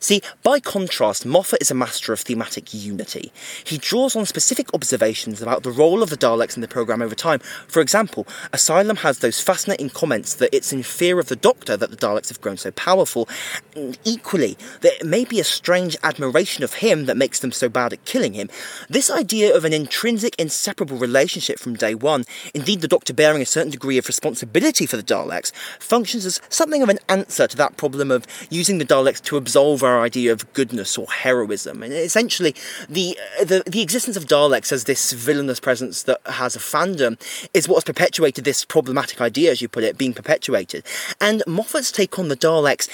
See, 0.00 0.20
by 0.42 0.60
contrast, 0.60 1.24
Moffat 1.24 1.62
is 1.62 1.70
a 1.70 1.74
master 1.74 2.12
of 2.12 2.20
thematic 2.20 2.74
unity. 2.74 3.32
He 3.64 3.78
draws 3.78 4.14
on 4.14 4.26
specific 4.26 4.72
observations 4.74 5.40
about 5.40 5.62
the 5.62 5.70
role 5.70 6.02
of 6.02 6.10
the 6.10 6.16
Daleks 6.16 6.56
in 6.56 6.60
the 6.60 6.68
programme 6.68 7.02
over 7.02 7.14
time. 7.14 7.40
For 7.68 7.80
example, 7.80 8.26
Asylum 8.52 8.96
has 8.96 9.20
those 9.20 9.40
fascinating 9.40 9.90
comments 9.90 10.34
that 10.34 10.54
it's 10.54 10.72
in 10.72 10.82
fear 10.82 11.18
of 11.18 11.28
the 11.28 11.36
Doctor 11.36 11.76
that 11.76 11.90
the 11.90 11.96
Daleks 11.96 12.28
have 12.28 12.40
grown 12.40 12.56
so 12.56 12.70
powerful, 12.72 13.28
and 13.74 13.98
equally, 14.04 14.56
that 14.80 15.00
it 15.00 15.06
may 15.06 15.24
be 15.24 15.40
a 15.40 15.44
strange 15.44 15.96
admiration 16.02 16.62
of 16.64 16.74
him 16.74 17.06
that 17.06 17.16
makes 17.16 17.40
them 17.40 17.52
so 17.52 17.68
bad 17.68 17.92
at 17.92 18.04
killing 18.04 18.34
him. 18.34 18.48
This 18.88 19.10
idea 19.10 19.54
of 19.54 19.64
an 19.64 19.72
intrinsic, 19.72 20.34
inseparable 20.38 20.98
relationship 20.98 21.58
from 21.58 21.74
day 21.74 21.94
one, 21.94 22.24
indeed 22.54 22.80
the 22.80 22.88
Doctor 22.88 23.14
bearing 23.14 23.42
a 23.42 23.46
certain 23.46 23.70
degree 23.70 23.98
of 23.98 24.06
responsibility 24.06 24.86
for 24.86 24.96
the 24.96 25.02
Daleks, 25.02 25.52
functions 25.78 26.26
as 26.26 26.40
something 26.48 26.82
of 26.82 26.88
an 26.88 26.98
answer 27.08 27.46
to 27.46 27.56
that 27.56 27.76
problem 27.76 28.10
of 28.10 28.26
using 28.50 28.78
the 28.78 28.84
Daleks 28.84 29.22
to 29.22 29.36
absolve 29.36 29.82
our 29.82 29.95
idea 30.00 30.32
of 30.32 30.52
goodness 30.52 30.96
or 30.98 31.06
heroism. 31.06 31.82
And 31.82 31.92
essentially, 31.92 32.54
the, 32.88 33.18
uh, 33.40 33.44
the, 33.44 33.62
the 33.66 33.82
existence 33.82 34.16
of 34.16 34.26
Daleks 34.26 34.72
as 34.72 34.84
this 34.84 35.12
villainous 35.12 35.60
presence 35.60 36.02
that 36.04 36.20
has 36.26 36.56
a 36.56 36.58
fandom 36.58 37.20
is 37.54 37.68
what 37.68 37.76
has 37.76 37.84
perpetuated 37.84 38.44
this 38.44 38.64
problematic 38.64 39.20
idea, 39.20 39.50
as 39.50 39.62
you 39.62 39.68
put 39.68 39.84
it, 39.84 39.98
being 39.98 40.14
perpetuated. 40.14 40.84
And 41.20 41.42
Moffat's 41.46 41.92
take 41.92 42.18
on 42.18 42.28
the 42.28 42.36
Daleks 42.36 42.88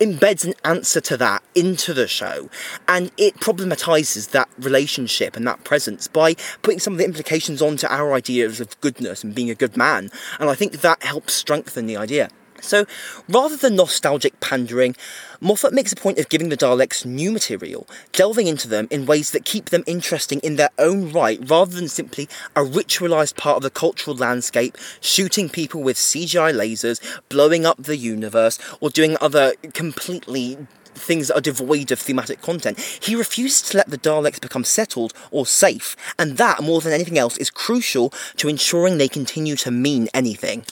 embeds 0.00 0.44
an 0.44 0.54
answer 0.64 1.00
to 1.00 1.16
that 1.16 1.42
into 1.54 1.92
the 1.92 2.06
show 2.06 2.48
and 2.86 3.10
it 3.16 3.34
problematizes 3.40 4.30
that 4.30 4.48
relationship 4.58 5.36
and 5.36 5.46
that 5.46 5.64
presence 5.64 6.06
by 6.06 6.34
putting 6.62 6.78
some 6.78 6.92
of 6.92 6.98
the 6.98 7.04
implications 7.04 7.60
onto 7.60 7.86
our 7.88 8.12
ideas 8.12 8.60
of 8.60 8.80
goodness 8.80 9.24
and 9.24 9.34
being 9.34 9.50
a 9.50 9.54
good 9.54 9.76
man 9.76 10.10
and 10.38 10.48
i 10.50 10.54
think 10.54 10.72
that 10.72 11.02
helps 11.02 11.32
strengthen 11.32 11.86
the 11.86 11.96
idea 11.96 12.28
so, 12.60 12.86
rather 13.28 13.56
than 13.56 13.76
nostalgic 13.76 14.38
pandering, 14.40 14.96
Moffat 15.40 15.72
makes 15.72 15.92
a 15.92 15.96
point 15.96 16.18
of 16.18 16.28
giving 16.28 16.48
the 16.48 16.56
Daleks 16.56 17.04
new 17.04 17.30
material, 17.30 17.86
delving 18.12 18.46
into 18.46 18.66
them 18.66 18.88
in 18.90 19.06
ways 19.06 19.30
that 19.30 19.44
keep 19.44 19.66
them 19.66 19.84
interesting 19.86 20.40
in 20.40 20.56
their 20.56 20.70
own 20.78 21.12
right, 21.12 21.38
rather 21.48 21.74
than 21.74 21.88
simply 21.88 22.28
a 22.56 22.64
ritualised 22.64 23.36
part 23.36 23.56
of 23.56 23.62
the 23.62 23.70
cultural 23.70 24.16
landscape, 24.16 24.76
shooting 25.00 25.48
people 25.48 25.82
with 25.82 25.96
CGI 25.96 26.52
lasers, 26.52 27.00
blowing 27.28 27.64
up 27.64 27.82
the 27.82 27.96
universe, 27.96 28.58
or 28.80 28.90
doing 28.90 29.16
other 29.20 29.54
completely 29.74 30.58
things 30.94 31.28
that 31.28 31.36
are 31.36 31.40
devoid 31.40 31.92
of 31.92 32.00
thematic 32.00 32.42
content. 32.42 32.80
He 33.00 33.14
refuses 33.14 33.62
to 33.70 33.76
let 33.76 33.88
the 33.88 33.98
Daleks 33.98 34.40
become 34.40 34.64
settled 34.64 35.12
or 35.30 35.46
safe, 35.46 35.96
and 36.18 36.36
that, 36.36 36.62
more 36.62 36.80
than 36.80 36.92
anything 36.92 37.18
else, 37.18 37.36
is 37.38 37.50
crucial 37.50 38.12
to 38.36 38.48
ensuring 38.48 38.98
they 38.98 39.08
continue 39.08 39.56
to 39.56 39.70
mean 39.70 40.08
anything. 40.12 40.64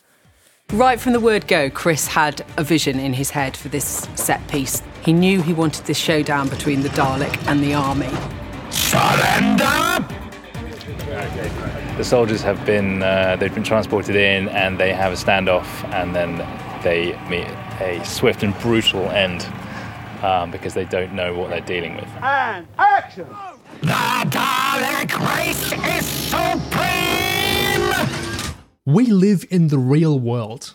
Right 0.73 1.01
from 1.01 1.13
the 1.13 1.21
word 1.21 1.47
go, 1.47 1.71
Chris 1.71 2.09
had 2.09 2.45
a 2.57 2.65
vision 2.65 2.99
in 2.99 3.13
his 3.13 3.31
head 3.31 3.57
for 3.57 3.69
this 3.69 4.09
set 4.17 4.47
piece. 4.49 4.83
He 5.05 5.13
knew 5.13 5.41
he 5.41 5.53
wanted 5.53 5.87
this 5.87 5.97
showdown 5.97 6.49
between 6.49 6.83
the 6.83 6.89
Dalek 6.89 7.47
and 7.47 7.63
the 7.63 7.73
army. 7.73 8.11
Surrender! 8.71 9.65
The 11.97 12.03
soldiers 12.05 12.43
have 12.43 12.67
been 12.67 13.01
uh, 13.01 13.37
they've 13.37 13.55
been 13.55 13.63
transported 13.63 14.17
in 14.17 14.49
and 14.49 14.77
they 14.77 14.93
have 14.93 15.13
a 15.13 15.17
standoff 15.17 15.67
and 15.95 16.15
then 16.15 16.39
they 16.83 17.17
meet 17.31 17.47
a 17.81 18.05
swift 18.05 18.43
and 18.43 18.53
brutal 18.59 19.09
end 19.11 19.47
um, 20.25 20.51
because 20.51 20.75
they 20.75 20.85
don't 20.85 21.13
know 21.13 21.33
what 21.33 21.51
they're 21.51 21.61
dealing 21.61 21.95
with. 21.95 22.09
And 22.21 22.67
action! 22.77 23.29
The 23.83 24.27
Dalek 24.29 25.17
race 25.37 25.73
is 25.97 26.07
supreme! 26.07 27.36
We 28.87 29.07
live 29.07 29.45
in 29.51 29.67
the 29.67 29.81
real 29.81 30.17
world. 30.17 30.75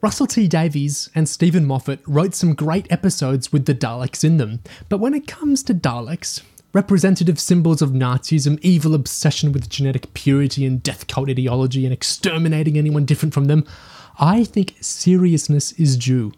Russell 0.00 0.26
T 0.26 0.48
Davies 0.48 1.10
and 1.14 1.28
Steven 1.28 1.66
Moffat 1.66 2.00
wrote 2.06 2.34
some 2.34 2.54
great 2.54 2.90
episodes 2.90 3.52
with 3.52 3.66
the 3.66 3.74
Daleks 3.74 4.24
in 4.24 4.38
them, 4.38 4.60
but 4.88 4.96
when 4.96 5.12
it 5.12 5.26
comes 5.26 5.62
to 5.64 5.74
Daleks, 5.74 6.40
representative 6.72 7.38
symbols 7.38 7.82
of 7.82 7.90
Nazism, 7.90 8.58
evil 8.62 8.94
obsession 8.94 9.52
with 9.52 9.68
genetic 9.68 10.14
purity 10.14 10.64
and 10.64 10.82
death 10.82 11.06
cult 11.06 11.28
ideology 11.28 11.84
and 11.84 11.92
exterminating 11.92 12.78
anyone 12.78 13.04
different 13.04 13.34
from 13.34 13.44
them, 13.44 13.66
I 14.18 14.44
think 14.44 14.76
seriousness 14.80 15.72
is 15.72 15.98
due. 15.98 16.32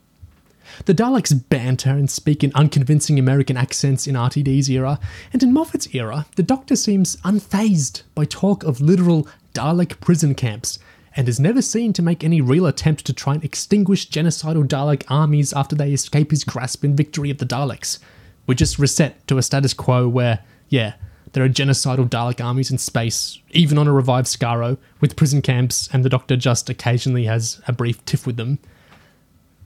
The 0.87 0.95
Daleks 0.95 1.49
banter 1.49 1.91
and 1.91 2.11
speak 2.11 2.43
in 2.43 2.53
unconvincing 2.57 3.17
American 3.17 3.57
accents 3.57 4.09
in 4.09 4.17
RTD's 4.17 4.69
era, 4.69 4.99
and 5.33 5.41
in 5.41 5.53
Moffat's 5.53 5.95
era, 5.95 6.27
the 6.35 6.43
Doctor 6.43 6.75
seems 6.75 7.15
unfazed 7.19 8.03
by 8.17 8.25
talk 8.25 8.65
of 8.65 8.81
literal 8.81 9.29
Dalek 9.59 9.99
prison 10.01 10.37
camps, 10.37 10.79
and 11.17 11.29
is 11.29 11.41
never 11.41 11.61
seen 11.61 11.93
to 11.93 12.01
make 12.01 12.23
any 12.23 12.41
real 12.41 12.65
attempt 12.65 13.05
to 13.07 13.13
try 13.13 13.35
and 13.35 13.43
extinguish 13.43 14.09
genocidal 14.09 14.65
Dalek 14.65 15.03
armies 15.09 15.53
after 15.53 15.75
they 15.75 15.93
escape 15.93 16.31
his 16.31 16.45
grasp 16.45 16.85
in 16.85 16.95
victory 16.95 17.29
of 17.29 17.39
the 17.39 17.45
Daleks. 17.45 17.99
We 18.47 18.55
just 18.55 18.79
reset 18.79 19.27
to 19.27 19.37
a 19.37 19.43
status 19.43 19.75
quo 19.75 20.09
where, 20.09 20.45
yeah, 20.69 20.95
there 21.33 21.43
are 21.43 21.49
genocidal 21.49 22.09
Dalek 22.09 22.43
armies 22.43 22.71
in 22.71 22.79
space, 22.79 23.41
even 23.51 23.79
on 23.79 23.89
a 23.89 23.93
revived 23.93 24.29
Skaro, 24.29 24.79
with 25.01 25.17
prison 25.17 25.43
camps, 25.43 25.89
and 25.93 26.05
the 26.05 26.09
Doctor 26.09 26.37
just 26.37 26.71
occasionally 26.71 27.25
has 27.25 27.61
a 27.67 27.73
brief 27.73 28.05
tiff 28.05 28.25
with 28.25 28.37
them. 28.37 28.61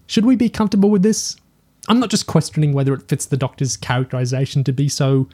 Should 0.06 0.24
we 0.24 0.36
be 0.36 0.48
comfortable 0.48 0.88
with 0.88 1.02
this? 1.02 1.36
I'm 1.86 2.00
not 2.00 2.10
just 2.10 2.26
questioning 2.26 2.72
whether 2.72 2.94
it 2.94 3.08
fits 3.08 3.26
the 3.26 3.36
Doctor's 3.36 3.76
characterization 3.76 4.64
to 4.64 4.72
be 4.72 4.88
so 4.88 5.28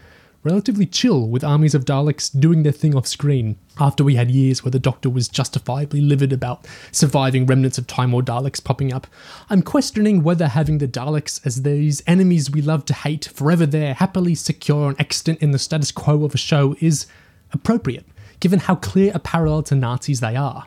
relatively 0.45 0.87
chill 0.87 1.29
with 1.29 1.43
armies 1.43 1.75
of 1.75 1.85
Daleks 1.85 2.31
doing 2.39 2.63
their 2.63 2.73
thing 2.73 2.95
off 2.95 3.07
screen, 3.07 3.57
after 3.79 4.05
we 4.05 4.15
had 4.15 4.31
years 4.31 4.65
where 4.65 4.71
the 4.71 4.79
Doctor 4.79 5.11
was 5.11 5.29
justifiably 5.29 6.01
livid 6.01 6.33
about 6.33 6.67
surviving 6.93 7.47
remnants 7.47 7.79
of 7.79 7.87
Time 7.87 8.13
War 8.13 8.23
Daleks 8.23 8.63
popping 8.63 8.93
up. 8.93 9.07
I'm 9.51 9.63
questioning 9.63 10.23
whether 10.23 10.49
having 10.49 10.79
the 10.79 10.89
Daleks 10.89 11.45
as 11.45 11.63
these 11.63 12.03
enemies 12.07 12.51
we 12.51 12.63
love 12.63 12.85
to 12.87 12.95
hate, 12.95 13.27
forever 13.35 13.67
there, 13.67 13.95
happily 13.95 14.35
secure 14.35 14.89
and 14.89 15.01
extant 15.01 15.41
in 15.41 15.51
the 15.51 15.59
status 15.59 15.93
quo 15.93 16.25
of 16.25 16.35
a 16.35 16.39
show 16.39 16.77
is 16.81 17.07
appropriate, 17.53 18.07
given 18.41 18.61
how 18.61 18.77
clear 18.77 19.13
a 19.15 19.19
parallel 19.19 19.63
to 19.65 19.75
Nazis 19.75 20.21
they 20.21 20.37
are. 20.37 20.67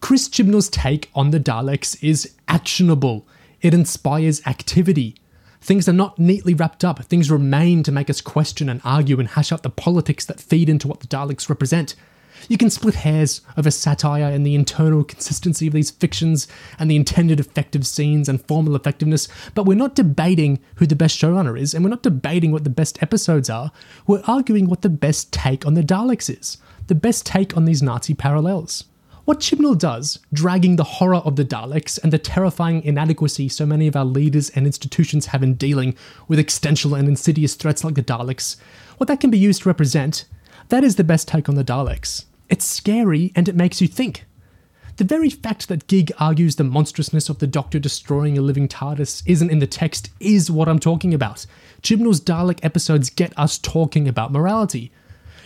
Chris 0.00 0.28
Chibnall's 0.28 0.68
take 0.68 1.10
on 1.14 1.30
the 1.30 1.40
Daleks 1.40 1.96
is 2.02 2.34
actionable. 2.48 3.26
It 3.62 3.72
inspires 3.72 4.46
activity. 4.46 5.16
Things 5.66 5.88
are 5.88 5.92
not 5.92 6.16
neatly 6.16 6.54
wrapped 6.54 6.84
up. 6.84 7.04
Things 7.06 7.28
remain 7.28 7.82
to 7.82 7.90
make 7.90 8.08
us 8.08 8.20
question 8.20 8.68
and 8.68 8.80
argue 8.84 9.18
and 9.18 9.30
hash 9.30 9.50
out 9.50 9.64
the 9.64 9.68
politics 9.68 10.24
that 10.26 10.38
feed 10.38 10.68
into 10.68 10.86
what 10.86 11.00
the 11.00 11.08
Daleks 11.08 11.48
represent. 11.48 11.96
You 12.48 12.56
can 12.56 12.70
split 12.70 12.94
hairs 12.94 13.40
over 13.56 13.72
satire 13.72 14.32
and 14.32 14.46
the 14.46 14.54
internal 14.54 15.02
consistency 15.02 15.66
of 15.66 15.72
these 15.72 15.90
fictions 15.90 16.46
and 16.78 16.88
the 16.88 16.94
intended 16.94 17.40
effective 17.40 17.84
scenes 17.84 18.28
and 18.28 18.46
formal 18.46 18.76
effectiveness, 18.76 19.26
but 19.56 19.66
we're 19.66 19.74
not 19.74 19.96
debating 19.96 20.60
who 20.76 20.86
the 20.86 20.94
best 20.94 21.20
showrunner 21.20 21.58
is, 21.60 21.74
and 21.74 21.82
we're 21.82 21.90
not 21.90 22.04
debating 22.04 22.52
what 22.52 22.62
the 22.62 22.70
best 22.70 23.02
episodes 23.02 23.50
are. 23.50 23.72
We're 24.06 24.22
arguing 24.28 24.68
what 24.68 24.82
the 24.82 24.88
best 24.88 25.32
take 25.32 25.66
on 25.66 25.74
the 25.74 25.82
Daleks 25.82 26.30
is, 26.30 26.58
the 26.86 26.94
best 26.94 27.26
take 27.26 27.56
on 27.56 27.64
these 27.64 27.82
Nazi 27.82 28.14
parallels. 28.14 28.84
What 29.26 29.40
Chibnall 29.40 29.76
does, 29.76 30.20
dragging 30.32 30.76
the 30.76 30.84
horror 30.84 31.16
of 31.16 31.34
the 31.34 31.44
Daleks 31.44 31.98
and 32.00 32.12
the 32.12 32.18
terrifying 32.18 32.84
inadequacy 32.84 33.48
so 33.48 33.66
many 33.66 33.88
of 33.88 33.96
our 33.96 34.04
leaders 34.04 34.50
and 34.50 34.66
institutions 34.66 35.26
have 35.26 35.42
in 35.42 35.54
dealing 35.54 35.96
with 36.28 36.38
existential 36.38 36.94
and 36.94 37.08
insidious 37.08 37.56
threats 37.56 37.82
like 37.82 37.96
the 37.96 38.04
Daleks, 38.04 38.54
what 38.98 39.08
that 39.08 39.18
can 39.18 39.30
be 39.30 39.36
used 39.36 39.62
to 39.62 39.68
represent, 39.68 40.26
that 40.68 40.84
is 40.84 40.94
the 40.94 41.02
best 41.02 41.26
take 41.26 41.48
on 41.48 41.56
the 41.56 41.64
Daleks. 41.64 42.26
It's 42.48 42.64
scary 42.64 43.32
and 43.34 43.48
it 43.48 43.56
makes 43.56 43.80
you 43.80 43.88
think. 43.88 44.26
The 44.96 45.02
very 45.02 45.30
fact 45.30 45.66
that 45.66 45.88
Gig 45.88 46.12
argues 46.20 46.54
the 46.54 46.62
monstrousness 46.62 47.28
of 47.28 47.40
the 47.40 47.48
Doctor 47.48 47.80
destroying 47.80 48.38
a 48.38 48.42
living 48.42 48.68
TARDIS 48.68 49.24
isn't 49.26 49.50
in 49.50 49.58
the 49.58 49.66
text 49.66 50.08
is 50.20 50.52
what 50.52 50.68
I'm 50.68 50.78
talking 50.78 51.12
about. 51.12 51.46
Chibnall's 51.82 52.20
Dalek 52.20 52.60
episodes 52.62 53.10
get 53.10 53.36
us 53.36 53.58
talking 53.58 54.06
about 54.06 54.30
morality. 54.30 54.92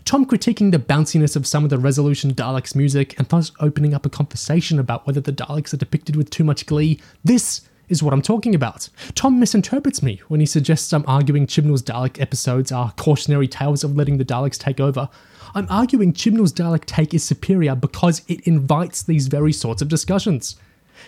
Tom 0.05 0.27
critiquing 0.27 0.73
the 0.73 0.79
bounciness 0.79 1.37
of 1.37 1.47
some 1.47 1.65
of 1.65 1.71
the 1.71 1.79
Resolution 1.79 2.35
Daleks 2.35 2.75
music 2.75 3.19
and 3.19 3.29
thus 3.29 3.53
opening 3.61 3.95
up 3.95 4.07
a 4.07 4.11
conversation 4.11 4.79
about 4.79 5.07
whether 5.07 5.21
the 5.21 5.33
Daleks 5.33 5.73
are 5.73 5.79
depicted 5.79 6.17
with 6.17 6.31
too 6.31 6.45
much 6.45 6.67
glee. 6.67 7.01
This 7.23 7.63
is 7.89 8.03
what 8.03 8.15
I'm 8.15 8.23
talking 8.23 8.55
about. 8.55 8.89
Tom 9.15 9.39
misinterprets 9.39 10.03
me 10.03 10.21
when 10.29 10.41
he 10.41 10.47
suggests 10.47 10.93
I'm 10.93 11.05
arguing 11.07 11.47
Chibnall's 11.47 11.83
Dalek 11.83 12.21
episodes 12.21 12.73
are 12.73 12.93
cautionary 12.93 13.49
tales 13.49 13.85
of 13.85 13.97
letting 13.97 14.17
the 14.17 14.25
Daleks 14.25 14.59
take 14.59 14.81
over. 14.81 15.09
I'm 15.55 15.67
arguing 15.69 16.13
Chibnall's 16.13 16.53
Dalek 16.53 16.85
take 16.85 17.13
is 17.13 17.25
superior 17.25 17.75
because 17.75 18.23
it 18.29 18.47
invites 18.47 19.03
these 19.03 19.27
very 19.27 19.53
sorts 19.53 19.83
of 19.83 19.89
discussions. 19.89 20.57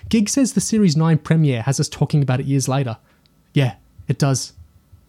Gig 0.09 0.29
says 0.29 0.53
the 0.53 0.61
Series 0.61 0.97
9 0.97 1.19
premiere 1.19 1.63
has 1.63 1.79
us 1.79 1.89
talking 1.89 2.23
about 2.23 2.41
it 2.41 2.47
years 2.47 2.69
later. 2.69 2.99
Yeah, 3.55 3.77
it 4.09 4.19
does. 4.19 4.53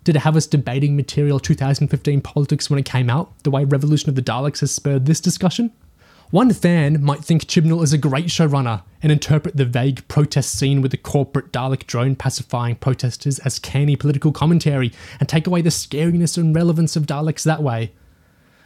Did 0.04 0.18
it 0.18 0.20
have 0.20 0.36
us 0.36 0.48
debating 0.48 0.98
material 0.98 1.40
2015 1.40 2.22
politics 2.22 2.70
when 2.70 2.78
it 2.78 2.86
came 2.86 3.10
out, 3.10 3.32
the 3.44 3.52
way 3.52 3.64
Revolution 3.64 4.10
of 4.10 4.16
the 4.16 4.22
Daleks 4.22 4.60
has 4.60 4.72
spurred 4.72 5.06
this 5.06 5.22
discussion? 5.22 5.72
One 6.30 6.52
fan 6.52 7.02
might 7.02 7.24
think 7.24 7.46
Chibnall 7.46 7.84
is 7.84 7.94
a 7.94 7.98
great 7.98 8.26
showrunner 8.26 8.82
and 9.02 9.12
interpret 9.12 9.56
the 9.56 9.66
vague 9.66 10.06
protest 10.08 10.58
scene 10.58 10.82
with 10.82 10.92
the 10.92 10.98
corporate 10.98 11.54
Dalek 11.54 11.86
drone 11.86 12.16
pacifying 12.16 12.76
protesters 12.76 13.40
as 13.40 13.60
canny 13.60 13.96
political 13.96 14.32
commentary 14.32 14.92
and 15.20 15.30
take 15.30 15.48
away 15.48 15.62
the 15.62 15.70
scariness 15.70 16.38
and 16.38 16.56
relevance 16.56 16.96
of 16.96 17.06
Daleks 17.06 17.44
that 17.44 17.62
way. 17.62 17.94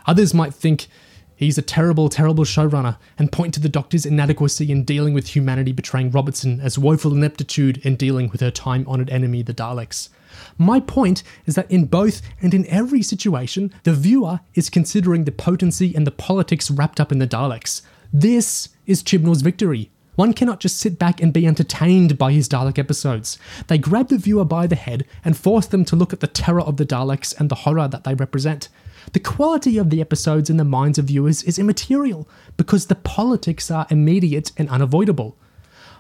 Others 0.08 0.34
might 0.34 0.54
think 0.54 0.88
he's 1.36 1.58
a 1.58 1.62
terrible, 1.62 2.08
terrible 2.08 2.46
showrunner 2.46 2.98
and 3.20 3.32
point 3.32 3.54
to 3.56 3.60
the 3.60 3.70
Doctor's 3.70 4.06
inadequacy 4.06 4.72
in 4.72 4.86
dealing 4.86 5.14
with 5.14 5.36
humanity 5.36 5.74
betraying 5.74 6.10
Robertson 6.10 6.62
as 6.62 6.80
woeful 6.80 7.14
ineptitude 7.14 7.86
in 7.86 7.96
dealing 7.98 8.30
with 8.30 8.40
her 8.40 8.50
time 8.50 8.88
honoured 8.88 9.10
enemy, 9.10 9.42
the 9.44 9.54
Daleks. 9.54 10.08
My 10.58 10.80
point 10.80 11.24
is 11.46 11.56
that 11.56 11.70
in 11.72 11.86
both 11.86 12.22
and 12.42 12.54
in 12.54 12.66
every 12.68 13.02
situation, 13.02 13.74
the 13.84 13.94
viewer 13.94 14.40
is 14.56 14.70
considering 14.70 15.24
the 15.24 15.32
potency 15.32 15.94
and 15.96 16.06
the 16.06 16.12
politics 16.12 16.72
wrapped 16.72 17.00
up 17.00 17.12
in 17.12 17.20
the 17.20 17.28
Daleks. 17.28 17.82
This 18.14 18.70
is 18.86 19.04
Chibnall's 19.04 19.42
victory. 19.42 19.92
One 20.16 20.34
cannot 20.34 20.60
just 20.60 20.80
sit 20.80 20.98
back 20.98 21.22
and 21.22 21.32
be 21.32 21.46
entertained 21.46 22.18
by 22.18 22.32
his 22.32 22.50
Dalek 22.50 22.80
episodes. 22.80 23.38
They 23.68 23.78
grab 23.78 24.08
the 24.08 24.18
viewer 24.18 24.46
by 24.46 24.66
the 24.66 24.76
head 24.76 25.06
and 25.24 25.38
force 25.38 25.68
them 25.68 25.86
to 25.86 25.96
look 25.96 26.12
at 26.12 26.22
the 26.22 26.28
terror 26.28 26.62
of 26.62 26.78
the 26.78 26.88
Daleks 26.88 27.40
and 27.40 27.50
the 27.50 27.56
horror 27.56 27.88
that 27.88 28.04
they 28.04 28.16
represent. 28.16 28.68
The 29.14 29.20
quality 29.20 29.78
of 29.78 29.92
the 29.92 30.02
episodes 30.02 30.50
in 30.50 30.58
the 30.58 30.64
minds 30.64 30.98
of 30.98 31.06
viewers 31.06 31.44
is 31.44 31.60
immaterial 31.60 32.28
because 32.58 32.88
the 32.88 32.96
politics 32.96 33.70
are 33.70 33.86
immediate 33.92 34.52
and 34.58 34.68
unavoidable. 34.70 35.38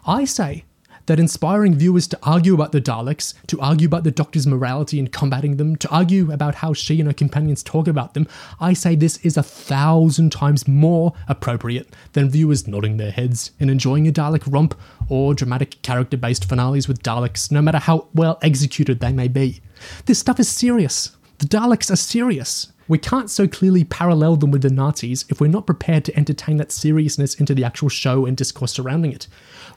I 0.05 0.25
say 0.25 0.65
that 1.07 1.19
inspiring 1.19 1.73
viewers 1.75 2.07
to 2.07 2.19
argue 2.21 2.53
about 2.53 2.71
the 2.71 2.81
Daleks, 2.81 3.33
to 3.47 3.59
argue 3.59 3.87
about 3.87 4.03
the 4.03 4.11
Doctor's 4.11 4.45
morality 4.45 4.99
in 4.99 5.07
combating 5.07 5.57
them, 5.57 5.75
to 5.77 5.89
argue 5.89 6.31
about 6.31 6.55
how 6.55 6.73
she 6.73 6.99
and 6.99 7.07
her 7.07 7.13
companions 7.13 7.63
talk 7.63 7.87
about 7.87 8.13
them, 8.13 8.27
I 8.59 8.73
say 8.73 8.95
this 8.95 9.17
is 9.17 9.35
a 9.35 9.43
thousand 9.43 10.31
times 10.31 10.67
more 10.67 11.13
appropriate 11.27 11.95
than 12.13 12.29
viewers 12.29 12.67
nodding 12.67 12.97
their 12.97 13.11
heads 13.11 13.51
and 13.59 13.71
enjoying 13.71 14.07
a 14.07 14.11
Dalek 14.11 14.43
romp 14.51 14.79
or 15.09 15.33
dramatic 15.33 15.81
character 15.81 16.17
based 16.17 16.45
finales 16.45 16.87
with 16.87 17.03
Daleks, 17.03 17.51
no 17.51 17.61
matter 17.61 17.79
how 17.79 18.07
well 18.13 18.37
executed 18.41 18.99
they 18.99 19.13
may 19.13 19.27
be. 19.27 19.61
This 20.05 20.19
stuff 20.19 20.39
is 20.39 20.49
serious. 20.49 21.15
The 21.39 21.45
Daleks 21.45 21.91
are 21.91 21.95
serious. 21.95 22.71
We 22.87 22.97
can't 22.97 23.29
so 23.29 23.47
clearly 23.47 23.83
parallel 23.83 24.37
them 24.37 24.51
with 24.51 24.61
the 24.61 24.69
Nazis 24.69 25.25
if 25.29 25.41
we're 25.41 25.47
not 25.47 25.65
prepared 25.65 26.05
to 26.05 26.17
entertain 26.17 26.57
that 26.57 26.71
seriousness 26.71 27.35
into 27.35 27.53
the 27.53 27.65
actual 27.65 27.89
show 27.89 28.25
and 28.25 28.37
discourse 28.37 28.73
surrounding 28.73 29.11
it. 29.11 29.27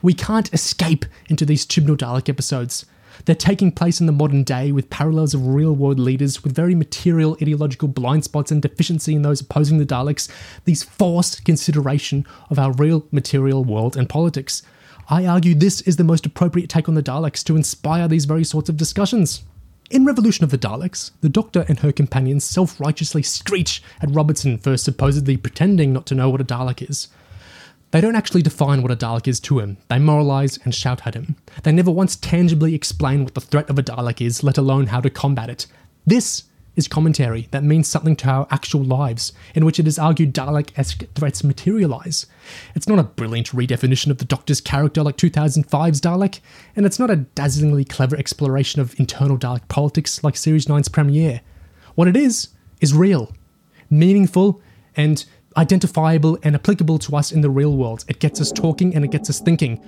We 0.01 0.13
can't 0.13 0.53
escape 0.53 1.05
into 1.27 1.45
these 1.45 1.65
Chibnall 1.65 1.97
Dalek 1.97 2.29
episodes. 2.29 2.85
They're 3.25 3.35
taking 3.35 3.71
place 3.71 3.99
in 3.99 4.05
the 4.05 4.13
modern 4.13 4.43
day 4.43 4.71
with 4.71 4.89
parallels 4.89 5.33
of 5.33 5.45
real 5.45 5.75
world 5.75 5.99
leaders 5.99 6.43
with 6.43 6.55
very 6.55 6.73
material 6.73 7.37
ideological 7.41 7.89
blind 7.89 8.23
spots 8.23 8.51
and 8.51 8.61
deficiency 8.61 9.13
in 9.13 9.21
those 9.21 9.41
opposing 9.41 9.77
the 9.77 9.85
Daleks, 9.85 10.29
these 10.65 10.83
forced 10.83 11.43
consideration 11.43 12.25
of 12.49 12.57
our 12.57 12.71
real 12.73 13.05
material 13.11 13.63
world 13.63 13.97
and 13.97 14.07
politics. 14.07 14.63
I 15.09 15.25
argue 15.25 15.53
this 15.53 15.81
is 15.81 15.97
the 15.97 16.05
most 16.05 16.25
appropriate 16.25 16.69
take 16.69 16.87
on 16.87 16.95
the 16.95 17.03
Daleks 17.03 17.43
to 17.43 17.57
inspire 17.57 18.07
these 18.07 18.25
very 18.25 18.45
sorts 18.45 18.69
of 18.69 18.77
discussions. 18.77 19.43
In 19.91 20.05
Revolution 20.05 20.45
of 20.45 20.51
the 20.51 20.57
Daleks, 20.57 21.11
the 21.19 21.27
Doctor 21.27 21.65
and 21.67 21.79
her 21.79 21.91
companions 21.91 22.45
self 22.45 22.79
righteously 22.79 23.21
screech 23.21 23.83
at 23.99 24.09
Robertson 24.09 24.57
for 24.57 24.77
supposedly 24.77 25.35
pretending 25.35 25.91
not 25.91 26.05
to 26.05 26.15
know 26.15 26.29
what 26.29 26.39
a 26.39 26.45
Dalek 26.45 26.89
is. 26.89 27.09
They 27.91 27.99
don't 27.99 28.15
actually 28.15 28.41
define 28.41 28.81
what 28.81 28.91
a 28.91 28.95
Dalek 28.95 29.27
is 29.27 29.41
to 29.41 29.59
him, 29.59 29.75
they 29.89 29.97
moralise 29.97 30.57
and 30.63 30.73
shout 30.73 31.05
at 31.05 31.13
him. 31.13 31.35
They 31.63 31.73
never 31.73 31.91
once 31.91 32.15
tangibly 32.15 32.73
explain 32.73 33.25
what 33.25 33.33
the 33.33 33.41
threat 33.41 33.69
of 33.69 33.77
a 33.77 33.83
Dalek 33.83 34.25
is, 34.25 34.45
let 34.45 34.57
alone 34.57 34.87
how 34.87 35.01
to 35.01 35.09
combat 35.09 35.49
it. 35.49 35.67
This 36.05 36.43
is 36.75 36.87
commentary 36.87 37.47
that 37.51 37.63
means 37.63 37.87
something 37.87 38.15
to 38.15 38.29
our 38.29 38.47
actual 38.49 38.83
lives, 38.83 39.33
in 39.53 39.65
which 39.65 39.79
it 39.79 39.87
is 39.87 39.99
argued 39.99 40.33
Dalek 40.33 40.77
esque 40.77 41.03
threats 41.15 41.43
materialise. 41.43 42.25
It's 42.75 42.87
not 42.87 42.99
a 42.99 43.03
brilliant 43.03 43.47
redefinition 43.47 44.09
of 44.09 44.17
the 44.17 44.25
Doctor's 44.25 44.61
character 44.61 45.03
like 45.03 45.17
2005's 45.17 46.01
Dalek, 46.01 46.39
and 46.75 46.85
it's 46.85 46.99
not 46.99 47.09
a 47.09 47.17
dazzlingly 47.17 47.87
clever 47.87 48.15
exploration 48.15 48.81
of 48.81 48.99
internal 48.99 49.37
Dalek 49.37 49.67
politics 49.67 50.23
like 50.23 50.37
Series 50.37 50.65
9's 50.65 50.87
premiere. 50.87 51.41
What 51.95 52.07
it 52.07 52.15
is, 52.15 52.49
is 52.79 52.93
real, 52.93 53.33
meaningful, 53.89 54.61
and 54.97 55.23
identifiable 55.57 56.37
and 56.43 56.55
applicable 56.55 56.97
to 56.99 57.15
us 57.15 57.31
in 57.31 57.41
the 57.41 57.49
real 57.49 57.75
world. 57.75 58.03
It 58.07 58.19
gets 58.19 58.41
us 58.41 58.51
talking 58.51 58.95
and 58.95 59.05
it 59.05 59.11
gets 59.11 59.29
us 59.29 59.39
thinking. 59.39 59.83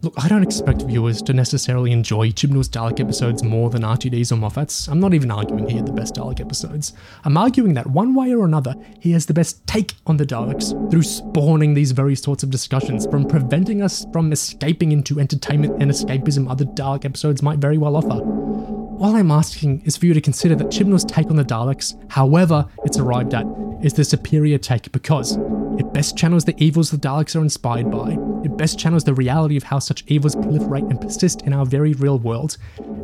Look, 0.00 0.14
I 0.16 0.28
don't 0.28 0.44
expect 0.44 0.82
viewers 0.82 1.20
to 1.22 1.32
necessarily 1.32 1.90
enjoy 1.90 2.30
Chibnall's 2.30 2.68
Dalek 2.68 3.00
episodes 3.00 3.42
more 3.42 3.68
than 3.68 3.82
RTD's 3.82 4.30
or 4.30 4.36
Moffat's. 4.36 4.86
I'm 4.86 5.00
not 5.00 5.12
even 5.12 5.32
arguing 5.32 5.68
he 5.68 5.74
had 5.74 5.86
the 5.86 5.92
best 5.92 6.14
Dalek 6.14 6.38
episodes. 6.38 6.92
I'm 7.24 7.36
arguing 7.36 7.74
that 7.74 7.88
one 7.88 8.14
way 8.14 8.32
or 8.32 8.44
another, 8.44 8.76
he 9.00 9.10
has 9.10 9.26
the 9.26 9.34
best 9.34 9.66
take 9.66 9.94
on 10.06 10.16
the 10.16 10.24
Daleks 10.24 10.70
through 10.88 11.02
spawning 11.02 11.74
these 11.74 11.90
very 11.90 12.14
sorts 12.14 12.44
of 12.44 12.50
discussions, 12.50 13.08
from 13.08 13.26
preventing 13.26 13.82
us 13.82 14.06
from 14.12 14.30
escaping 14.30 14.92
into 14.92 15.18
entertainment 15.18 15.82
and 15.82 15.90
escapism 15.90 16.48
other 16.48 16.64
Dalek 16.64 17.04
episodes 17.04 17.42
might 17.42 17.58
very 17.58 17.76
well 17.76 17.96
offer. 17.96 18.77
All 19.00 19.14
I'm 19.14 19.30
asking 19.30 19.82
is 19.84 19.96
for 19.96 20.06
you 20.06 20.14
to 20.14 20.20
consider 20.20 20.56
that 20.56 20.72
Chibnall's 20.72 21.04
take 21.04 21.30
on 21.30 21.36
the 21.36 21.44
Daleks, 21.44 21.94
however 22.10 22.66
it's 22.84 22.98
arrived 22.98 23.32
at, 23.32 23.46
is 23.80 23.92
the 23.92 24.02
superior 24.02 24.58
take 24.58 24.90
because 24.90 25.36
it 25.78 25.92
best 25.92 26.16
channels 26.16 26.44
the 26.44 26.60
evils 26.60 26.90
the 26.90 26.96
Daleks 26.96 27.36
are 27.36 27.40
inspired 27.40 27.92
by, 27.92 28.16
it 28.44 28.56
best 28.56 28.76
channels 28.76 29.04
the 29.04 29.14
reality 29.14 29.56
of 29.56 29.62
how 29.62 29.78
such 29.78 30.02
evils 30.08 30.34
proliferate 30.34 30.90
and 30.90 31.00
persist 31.00 31.42
in 31.42 31.52
our 31.52 31.64
very 31.64 31.92
real 31.92 32.18
world, 32.18 32.56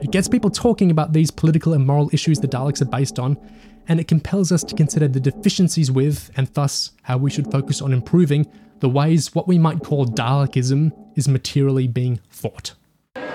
it 0.03 0.11
gets 0.11 0.27
people 0.27 0.51
talking 0.51 0.91
about 0.91 1.13
these 1.13 1.31
political 1.31 1.75
and 1.75 1.87
moral 1.87 2.11
issues 2.13 2.41
the 2.41 2.49
Daleks 2.49 2.83
are 2.83 2.87
based 2.87 3.21
on, 3.21 3.39
and 3.87 4.01
it 4.01 4.09
compels 4.09 4.51
us 4.51 4.65
to 4.65 4.75
consider 4.75 5.07
the 5.07 5.21
deficiencies 5.21 5.93
with, 5.93 6.29
and 6.37 6.49
thus 6.55 6.91
how 7.03 7.19
we 7.19 7.31
should 7.31 7.53
focus 7.53 7.81
on 7.81 7.93
improving, 7.93 8.51
the 8.81 8.89
ways 8.89 9.33
what 9.33 9.47
we 9.47 9.59
might 9.59 9.85
call 9.85 10.07
Dalekism 10.07 10.91
is 11.17 11.29
materially 11.29 11.87
being 11.87 12.19
fought. 12.31 12.75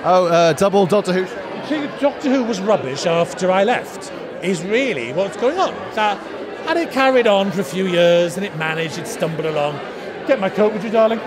Oh, 0.03 0.26
uh, 0.26 0.51
double 0.51 0.86
Doctor 0.86 1.14
Who. 1.14 1.49
See, 2.00 2.06
Doctor 2.06 2.30
Who 2.30 2.43
was 2.43 2.62
rubbish 2.62 3.06
after 3.06 3.52
I 3.52 3.64
left. 3.64 4.12
Is 4.43 4.64
really 4.64 5.12
what's 5.14 5.36
going 5.38 5.60
on. 5.60 5.74
So, 5.93 6.16
had 6.66 6.78
it 6.78 6.91
carried 6.91 7.28
on 7.28 7.52
for 7.52 7.62
a 7.62 7.64
few 7.64 7.88
years 7.88 8.38
and 8.38 8.45
it 8.45 8.56
managed, 8.58 8.97
it 8.97 9.08
stumbled 9.08 9.45
along. 9.45 9.78
Get 10.28 10.39
my 10.39 10.50
coat, 10.50 10.72
would 10.74 10.84
you, 10.84 10.89
darling? 10.89 11.20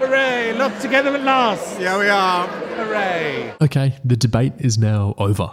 Hooray! 0.00 0.52
Locked 0.54 0.80
together 0.80 1.14
at 1.14 1.22
last. 1.22 1.80
Yeah, 1.80 1.98
we 1.98 2.08
are. 2.08 2.46
Hooray! 2.48 3.54
Okay, 3.60 3.94
the 4.04 4.16
debate 4.16 4.54
is 4.58 4.78
now 4.78 5.14
over. 5.18 5.52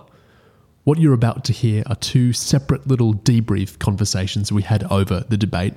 What 0.90 0.98
you're 0.98 1.14
about 1.14 1.44
to 1.44 1.54
hear 1.54 1.84
are 1.86 1.96
two 1.98 2.34
separate 2.34 2.88
little 2.88 3.14
debrief 3.14 3.78
conversations 3.78 4.52
we 4.52 4.64
had 4.64 4.86
over 4.86 5.20
the 5.20 5.38
debate. 5.38 5.76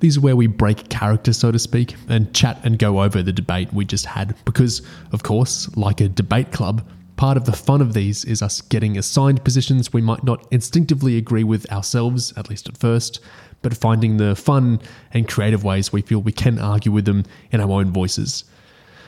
These 0.00 0.18
are 0.18 0.20
where 0.20 0.34
we 0.34 0.48
break 0.48 0.88
character, 0.88 1.32
so 1.32 1.52
to 1.52 1.60
speak, 1.60 1.94
and 2.08 2.34
chat 2.34 2.58
and 2.64 2.76
go 2.76 3.00
over 3.00 3.22
the 3.22 3.32
debate 3.32 3.72
we 3.72 3.84
just 3.84 4.04
had. 4.04 4.34
Because, 4.44 4.82
of 5.12 5.22
course, 5.22 5.72
like 5.76 6.00
a 6.00 6.08
debate 6.08 6.50
club, 6.50 6.84
part 7.14 7.36
of 7.36 7.44
the 7.44 7.52
fun 7.52 7.80
of 7.80 7.94
these 7.94 8.24
is 8.24 8.42
us 8.42 8.60
getting 8.60 8.98
assigned 8.98 9.44
positions 9.44 9.92
we 9.92 10.02
might 10.02 10.24
not 10.24 10.44
instinctively 10.50 11.16
agree 11.16 11.44
with 11.44 11.70
ourselves, 11.70 12.32
at 12.36 12.50
least 12.50 12.68
at 12.68 12.76
first, 12.76 13.20
but 13.62 13.76
finding 13.76 14.16
the 14.16 14.34
fun 14.34 14.80
and 15.12 15.28
creative 15.28 15.62
ways 15.62 15.92
we 15.92 16.02
feel 16.02 16.18
we 16.18 16.32
can 16.32 16.58
argue 16.58 16.90
with 16.90 17.04
them 17.04 17.22
in 17.52 17.60
our 17.60 17.70
own 17.70 17.92
voices. 17.92 18.42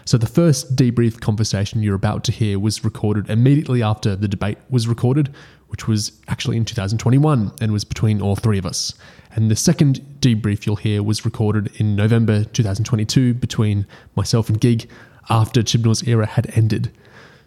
So, 0.04 0.16
the 0.18 0.26
first 0.26 0.76
debrief 0.76 1.20
conversation 1.20 1.82
you're 1.82 1.94
about 1.94 2.24
to 2.24 2.32
hear 2.32 2.58
was 2.58 2.84
recorded 2.84 3.28
immediately 3.28 3.82
after 3.82 4.16
the 4.16 4.28
debate 4.28 4.58
was 4.68 4.88
recorded, 4.88 5.34
which 5.68 5.86
was 5.86 6.12
actually 6.28 6.56
in 6.56 6.64
2021 6.64 7.52
and 7.60 7.72
was 7.72 7.84
between 7.84 8.20
all 8.20 8.36
three 8.36 8.58
of 8.58 8.66
us. 8.66 8.94
And 9.32 9.50
the 9.50 9.56
second 9.56 10.00
debrief 10.20 10.66
you'll 10.66 10.76
hear 10.76 11.02
was 11.02 11.24
recorded 11.24 11.70
in 11.76 11.94
November 11.94 12.44
2022 12.44 13.34
between 13.34 13.86
myself 14.16 14.48
and 14.48 14.60
Gig 14.60 14.90
after 15.28 15.62
Chibnall's 15.62 16.06
era 16.08 16.26
had 16.26 16.50
ended. 16.54 16.90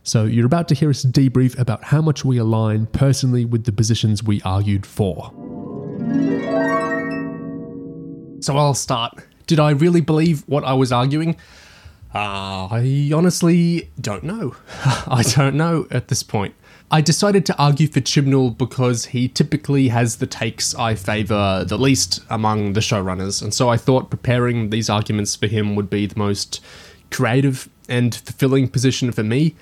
So, 0.03 0.25
you're 0.25 0.45
about 0.45 0.67
to 0.69 0.75
hear 0.75 0.89
us 0.89 1.03
debrief 1.03 1.57
about 1.57 1.85
how 1.85 2.01
much 2.01 2.23
we 2.23 2.37
align 2.37 2.85
personally 2.87 3.45
with 3.45 3.65
the 3.65 3.71
positions 3.71 4.23
we 4.23 4.41
argued 4.41 4.85
for. 4.85 5.31
So, 8.41 8.57
I'll 8.57 8.73
start. 8.73 9.25
Did 9.47 9.59
I 9.59 9.71
really 9.71 10.01
believe 10.01 10.43
what 10.47 10.63
I 10.63 10.73
was 10.73 10.91
arguing? 10.91 11.37
Uh, 12.13 12.67
I 12.69 13.11
honestly 13.13 13.89
don't 13.99 14.23
know. 14.23 14.55
I 14.85 15.23
don't 15.35 15.55
know 15.55 15.87
at 15.89 16.09
this 16.09 16.21
point. 16.21 16.53
I 16.91 17.01
decided 17.01 17.43
to 17.47 17.57
argue 17.57 17.87
for 17.87 18.01
Chibnall 18.01 18.55
because 18.55 19.05
he 19.05 19.27
typically 19.27 19.87
has 19.87 20.17
the 20.17 20.27
takes 20.27 20.75
I 20.75 20.93
favour 20.93 21.65
the 21.67 21.77
least 21.77 22.19
among 22.29 22.73
the 22.73 22.81
showrunners, 22.81 23.41
and 23.41 23.51
so 23.51 23.69
I 23.69 23.77
thought 23.77 24.11
preparing 24.11 24.69
these 24.69 24.91
arguments 24.91 25.35
for 25.35 25.47
him 25.47 25.75
would 25.75 25.89
be 25.89 26.05
the 26.05 26.19
most 26.19 26.61
creative 27.09 27.67
and 27.89 28.13
fulfilling 28.13 28.67
position 28.67 29.11
for 29.11 29.23
me. 29.23 29.55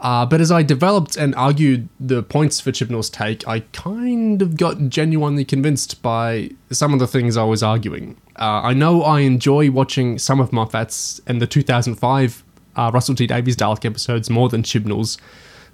Uh, 0.00 0.24
but 0.24 0.40
as 0.40 0.50
I 0.50 0.62
developed 0.62 1.16
and 1.16 1.34
argued 1.34 1.88
the 1.98 2.22
points 2.22 2.58
for 2.58 2.72
Chibnall's 2.72 3.10
take, 3.10 3.46
I 3.46 3.60
kind 3.72 4.40
of 4.40 4.56
got 4.56 4.88
genuinely 4.88 5.44
convinced 5.44 6.00
by 6.00 6.50
some 6.70 6.94
of 6.94 7.00
the 7.00 7.06
things 7.06 7.36
I 7.36 7.44
was 7.44 7.62
arguing. 7.62 8.16
Uh, 8.36 8.62
I 8.64 8.72
know 8.72 9.02
I 9.02 9.20
enjoy 9.20 9.70
watching 9.70 10.18
some 10.18 10.40
of 10.40 10.52
Moffat's 10.52 11.20
and 11.26 11.42
the 11.42 11.46
2005 11.46 12.44
uh, 12.76 12.90
Russell 12.94 13.14
T 13.14 13.26
Davies 13.26 13.56
Dalek 13.56 13.84
episodes 13.84 14.30
more 14.30 14.48
than 14.48 14.62
Chibnall's, 14.62 15.18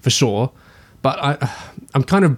for 0.00 0.10
sure. 0.10 0.50
But 1.02 1.18
I, 1.20 1.52
I'm 1.94 2.02
kind 2.02 2.24
of 2.24 2.36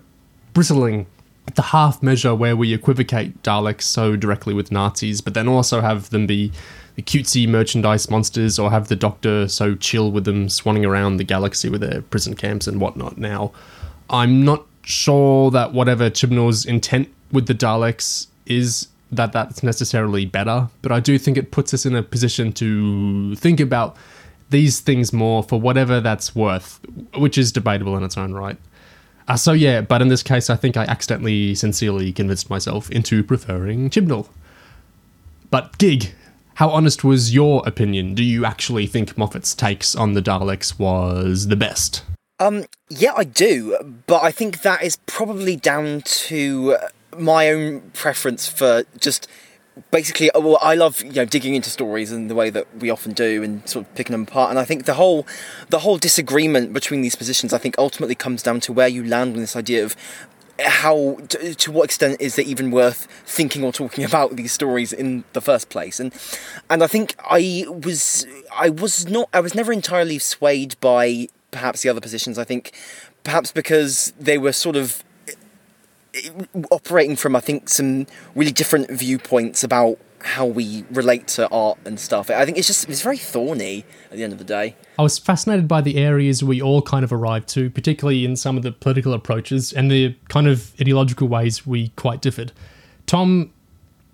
bristling 0.53 1.07
at 1.47 1.55
the 1.55 1.63
half 1.63 2.03
measure 2.03 2.35
where 2.35 2.55
we 2.55 2.75
equivocate 2.75 3.43
Daleks 3.43 3.83
so 3.83 4.15
directly 4.15 4.53
with 4.53 4.71
Nazis, 4.71 5.23
but 5.23 5.33
then 5.33 5.49
also 5.49 5.81
have 5.81 6.11
them 6.11 6.27
be 6.27 6.53
cutesy 7.03 7.49
merchandise 7.49 8.11
monsters, 8.11 8.59
or 8.59 8.71
have 8.71 8.89
the 8.89 8.97
Doctor 8.97 9.49
so 9.49 9.75
chill 9.75 10.11
with 10.11 10.25
them 10.25 10.49
swanning 10.49 10.87
around 10.87 11.17
the 11.17 11.25
galaxy 11.25 11.69
with 11.69 11.81
their 11.81 12.03
prison 12.03 12.35
camps 12.35 12.67
and 12.67 12.81
whatnot. 12.81 13.19
Now, 13.19 13.53
I'm 14.11 14.45
not 14.45 14.67
sure 14.83 15.51
that 15.51 15.73
whatever 15.73 16.11
Chibnall's 16.11 16.65
intent 16.65 17.09
with 17.31 17.47
the 17.47 17.55
Daleks 17.55 18.27
is 18.47 18.89
that 19.13 19.33
that's 19.33 19.63
necessarily 19.63 20.27
better, 20.27 20.69
but 20.83 20.93
I 20.93 21.01
do 21.01 21.19
think 21.19 21.37
it 21.37 21.51
puts 21.51 21.73
us 21.73 21.87
in 21.87 21.95
a 21.95 22.03
position 22.03 22.53
to 22.55 23.35
think 23.37 23.61
about 23.61 23.97
these 24.51 24.81
things 24.81 25.13
more 25.13 25.43
for 25.43 25.61
whatever 25.61 26.01
that's 26.01 26.35
worth, 26.35 26.81
which 27.17 27.39
is 27.39 27.53
debatable 27.53 27.97
in 27.97 28.03
its 28.03 28.17
own 28.17 28.33
right. 28.33 28.57
Uh, 29.27 29.37
so 29.37 29.53
yeah, 29.53 29.83
but 29.83 30.01
in 30.01 30.09
this 30.09 30.23
case, 30.23 30.49
I 30.49 30.57
think 30.57 30.77
I 30.77 30.85
accidentally, 30.85 31.55
sincerely 31.55 32.13
convinced 32.13 32.49
myself 32.49 32.91
into 32.91 33.23
preferring 33.23 33.91
Chibnall. 33.91 34.29
But 35.51 35.77
Gig, 35.79 36.13
how 36.59 36.71
honest 36.71 37.05
was 37.05 37.33
your 37.33 37.63
opinion? 37.69 38.17
Do 38.17 38.25
you 38.25 38.45
actually 38.45 38.89
think 38.89 39.17
Moffat's 39.17 39.55
takes 39.55 39.95
on 39.95 40.15
the 40.15 40.21
Daleks 40.21 40.77
was 40.77 41.47
the 41.47 41.55
best? 41.55 42.03
Um, 42.41 42.65
yeah, 42.89 43.13
I 43.17 43.23
do, 43.23 44.03
but 44.09 44.25
I 44.25 44.33
think 44.33 44.63
that 44.63 44.83
is 44.83 44.97
probably 45.07 45.55
down 45.55 46.03
to 46.03 46.77
my 47.17 47.51
own 47.51 47.93
preference 47.93 48.49
for 48.49 48.83
just 48.99 49.29
basically 49.93 50.29
well 50.35 50.59
i 50.61 50.75
love 50.75 51.01
you 51.03 51.13
know 51.13 51.25
digging 51.25 51.55
into 51.55 51.71
stories 51.71 52.11
and 52.11 52.29
the 52.29 52.35
way 52.35 52.51
that 52.51 52.67
we 52.79 52.91
often 52.91 53.13
do 53.13 53.45
and 53.45 53.67
sort 53.69 53.87
of 53.87 53.95
picking 53.95 54.11
them 54.11 54.23
apart 54.23 54.51
and 54.51 54.59
i 54.59 54.65
think 54.65 54.87
the 54.87 54.95
whole 54.95 55.25
the 55.69 55.79
whole 55.79 55.97
disagreement 55.97 56.73
between 56.73 57.01
these 57.01 57.15
positions 57.15 57.53
i 57.53 57.59
think 57.59 57.77
ultimately 57.79 58.17
comes 58.17 58.43
down 58.43 58.59
to 58.59 58.73
where 58.73 58.89
you 58.89 59.05
land 59.05 59.35
on 59.35 59.41
this 59.41 59.55
idea 59.55 59.85
of 59.85 59.95
how 60.61 61.19
to, 61.29 61.55
to, 61.55 61.73
what 61.73 61.85
extent 61.85 62.21
is 62.21 62.39
it 62.39 62.47
even 62.47 62.71
worth 62.71 63.07
thinking 63.25 63.65
or 63.65 63.73
talking 63.73 64.05
about 64.11 64.37
these 64.37 64.53
stories 64.53 64.93
in 64.93 65.25
the 65.33 65.41
first 65.41 65.69
place? 65.69 66.01
And 66.01 66.13
and 66.71 66.83
i 66.83 66.87
think 66.87 67.15
i 67.31 67.65
was 67.69 68.27
i 68.55 68.69
was 68.69 69.09
not 69.09 69.29
i 69.33 69.41
was 69.41 69.55
never 69.55 69.73
entirely 69.73 70.19
swayed 70.19 70.79
by 70.81 71.29
perhaps 71.51 71.83
the 71.83 71.89
other 71.89 72.01
positions. 72.01 72.39
I 72.39 72.45
think 72.45 72.73
perhaps 73.25 73.53
because 73.53 74.13
they 74.19 74.39
were 74.39 74.53
sort 74.53 74.77
of 74.77 75.03
eh, 76.15 76.31
operating 76.71 77.17
from 77.17 77.37
I 77.37 77.41
think 77.41 77.69
some 77.69 78.07
really 78.35 78.53
different 78.53 78.91
viewpoints 78.91 79.63
about 79.65 79.99
how 80.23 80.47
we 80.47 80.85
relate 80.91 81.27
to 81.29 81.49
art 81.51 81.79
and 81.85 81.99
stuff. 81.99 82.31
I 82.31 82.45
think 82.45 82.59
it's 82.59 82.67
just 82.67 82.89
it's 82.89 83.03
very 83.03 83.19
thorny 83.19 83.85
at 84.11 84.17
the 84.17 84.25
end 84.25 84.33
of 84.33 84.39
the 84.39 84.45
day. 84.45 84.77
I 84.99 85.03
was 85.03 85.19
fascinated 85.19 85.69
by 85.69 85.81
the 85.81 85.97
areas 85.97 86.43
we 86.43 86.61
all 86.61 86.83
kind 86.83 87.05
of 87.05 87.13
arrived 87.13 87.49
to, 87.51 87.71
particularly 87.71 88.25
in 88.25 88.37
some 88.37 88.57
of 88.57 88.63
the 88.63 88.73
political 88.73 89.13
approaches 89.13 89.73
and 89.73 89.91
the 89.91 90.17
kind 90.29 90.49
of 90.49 90.73
ideological 90.81 91.29
ways 91.29 91.67
we 91.67 91.89
quite 91.91 92.21
differed. 92.21 92.53
Tom, 93.07 93.53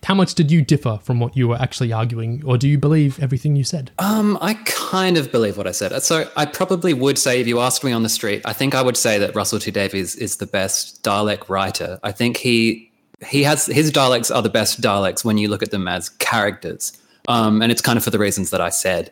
how 0.04 0.14
much 0.14 0.34
did 0.34 0.50
you 0.50 0.62
differ 0.62 0.98
from 1.02 1.18
what 1.18 1.36
you 1.36 1.48
were 1.48 1.56
actually 1.56 1.92
arguing, 1.92 2.42
or 2.44 2.58
do 2.58 2.68
you 2.68 2.78
believe 2.78 3.18
everything 3.20 3.56
you 3.56 3.64
said? 3.64 3.90
Um, 3.98 4.38
I 4.40 4.54
kind 4.64 5.16
of 5.16 5.32
believe 5.32 5.56
what 5.56 5.66
I 5.66 5.72
said. 5.72 5.98
So 6.02 6.30
I 6.36 6.44
probably 6.44 6.92
would 6.92 7.18
say, 7.18 7.40
if 7.40 7.46
you 7.46 7.60
asked 7.60 7.82
me 7.82 7.92
on 7.92 8.02
the 8.02 8.08
street, 8.08 8.42
I 8.44 8.52
think 8.52 8.74
I 8.74 8.82
would 8.82 8.96
say 8.96 9.18
that 9.18 9.34
Russell 9.34 9.58
T 9.58 9.70
Davies 9.70 10.14
is 10.14 10.36
the 10.36 10.46
best 10.46 11.02
Dalek 11.02 11.48
writer. 11.48 11.98
I 12.02 12.12
think 12.12 12.36
he 12.36 12.90
he 13.26 13.42
has 13.42 13.66
his 13.66 13.90
Daleks 13.90 14.34
are 14.34 14.42
the 14.42 14.48
best 14.48 14.80
Daleks 14.80 15.24
when 15.24 15.38
you 15.38 15.48
look 15.48 15.62
at 15.62 15.70
them 15.70 15.88
as 15.88 16.08
characters, 16.08 16.98
um, 17.28 17.62
and 17.62 17.70
it's 17.70 17.80
kind 17.80 17.96
of 17.96 18.04
for 18.04 18.10
the 18.10 18.18
reasons 18.18 18.50
that 18.50 18.60
I 18.60 18.70
said 18.70 19.10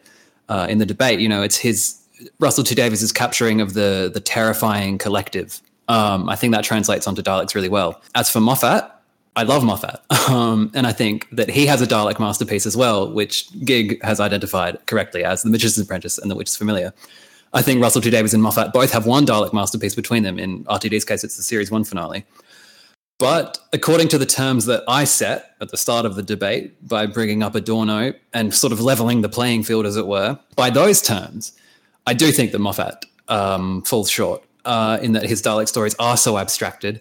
uh, 0.48 0.66
in 0.68 0.78
the 0.78 0.86
debate. 0.86 1.20
You 1.20 1.28
know, 1.28 1.42
it's 1.42 1.56
his 1.56 1.98
Russell 2.38 2.64
T 2.64 2.74
Davies' 2.74 3.12
capturing 3.12 3.60
of 3.60 3.74
the 3.74 4.10
the 4.12 4.20
terrifying 4.20 4.98
collective. 4.98 5.60
Um, 5.88 6.28
I 6.28 6.36
think 6.36 6.54
that 6.54 6.64
translates 6.64 7.06
onto 7.06 7.22
Daleks 7.22 7.54
really 7.54 7.68
well. 7.68 8.00
As 8.14 8.30
for 8.30 8.40
Moffat, 8.40 8.90
I 9.34 9.42
love 9.42 9.64
Moffat, 9.64 10.00
um, 10.28 10.70
and 10.74 10.86
I 10.86 10.92
think 10.92 11.28
that 11.32 11.50
he 11.50 11.66
has 11.66 11.82
a 11.82 11.86
Dalek 11.86 12.18
masterpiece 12.18 12.66
as 12.66 12.76
well, 12.76 13.10
which 13.12 13.48
Gig 13.64 14.02
has 14.02 14.20
identified 14.20 14.78
correctly 14.86 15.24
as 15.24 15.42
The 15.42 15.50
Magician's 15.50 15.84
Apprentice 15.84 16.18
and 16.18 16.30
The 16.30 16.36
Witch's 16.36 16.56
Familiar. 16.56 16.92
I 17.54 17.60
think 17.60 17.82
Russell 17.82 18.00
T 18.00 18.10
Davies 18.10 18.32
and 18.32 18.42
Moffat 18.42 18.72
both 18.72 18.92
have 18.92 19.04
one 19.04 19.26
Dalek 19.26 19.52
masterpiece 19.52 19.94
between 19.94 20.22
them. 20.22 20.38
In 20.38 20.64
RTD's 20.64 21.04
case, 21.04 21.22
it's 21.22 21.36
the 21.36 21.42
series 21.42 21.70
one 21.70 21.84
finale. 21.84 22.24
But 23.22 23.60
according 23.72 24.08
to 24.08 24.18
the 24.18 24.26
terms 24.26 24.66
that 24.66 24.82
I 24.88 25.04
set 25.04 25.54
at 25.60 25.68
the 25.68 25.76
start 25.76 26.06
of 26.06 26.16
the 26.16 26.24
debate 26.24 26.88
by 26.88 27.06
bringing 27.06 27.40
up 27.40 27.54
Adorno 27.54 28.14
and 28.34 28.52
sort 28.52 28.72
of 28.72 28.80
leveling 28.80 29.20
the 29.20 29.28
playing 29.28 29.62
field, 29.62 29.86
as 29.86 29.96
it 29.96 30.08
were, 30.08 30.40
by 30.56 30.70
those 30.70 31.00
terms, 31.00 31.52
I 32.04 32.14
do 32.14 32.32
think 32.32 32.50
that 32.50 32.58
Moffat 32.58 33.06
um, 33.28 33.82
falls 33.82 34.10
short 34.10 34.42
uh, 34.64 34.98
in 35.00 35.12
that 35.12 35.22
his 35.22 35.40
Dalek 35.40 35.68
stories 35.68 35.94
are 36.00 36.16
so 36.16 36.36
abstracted 36.36 37.00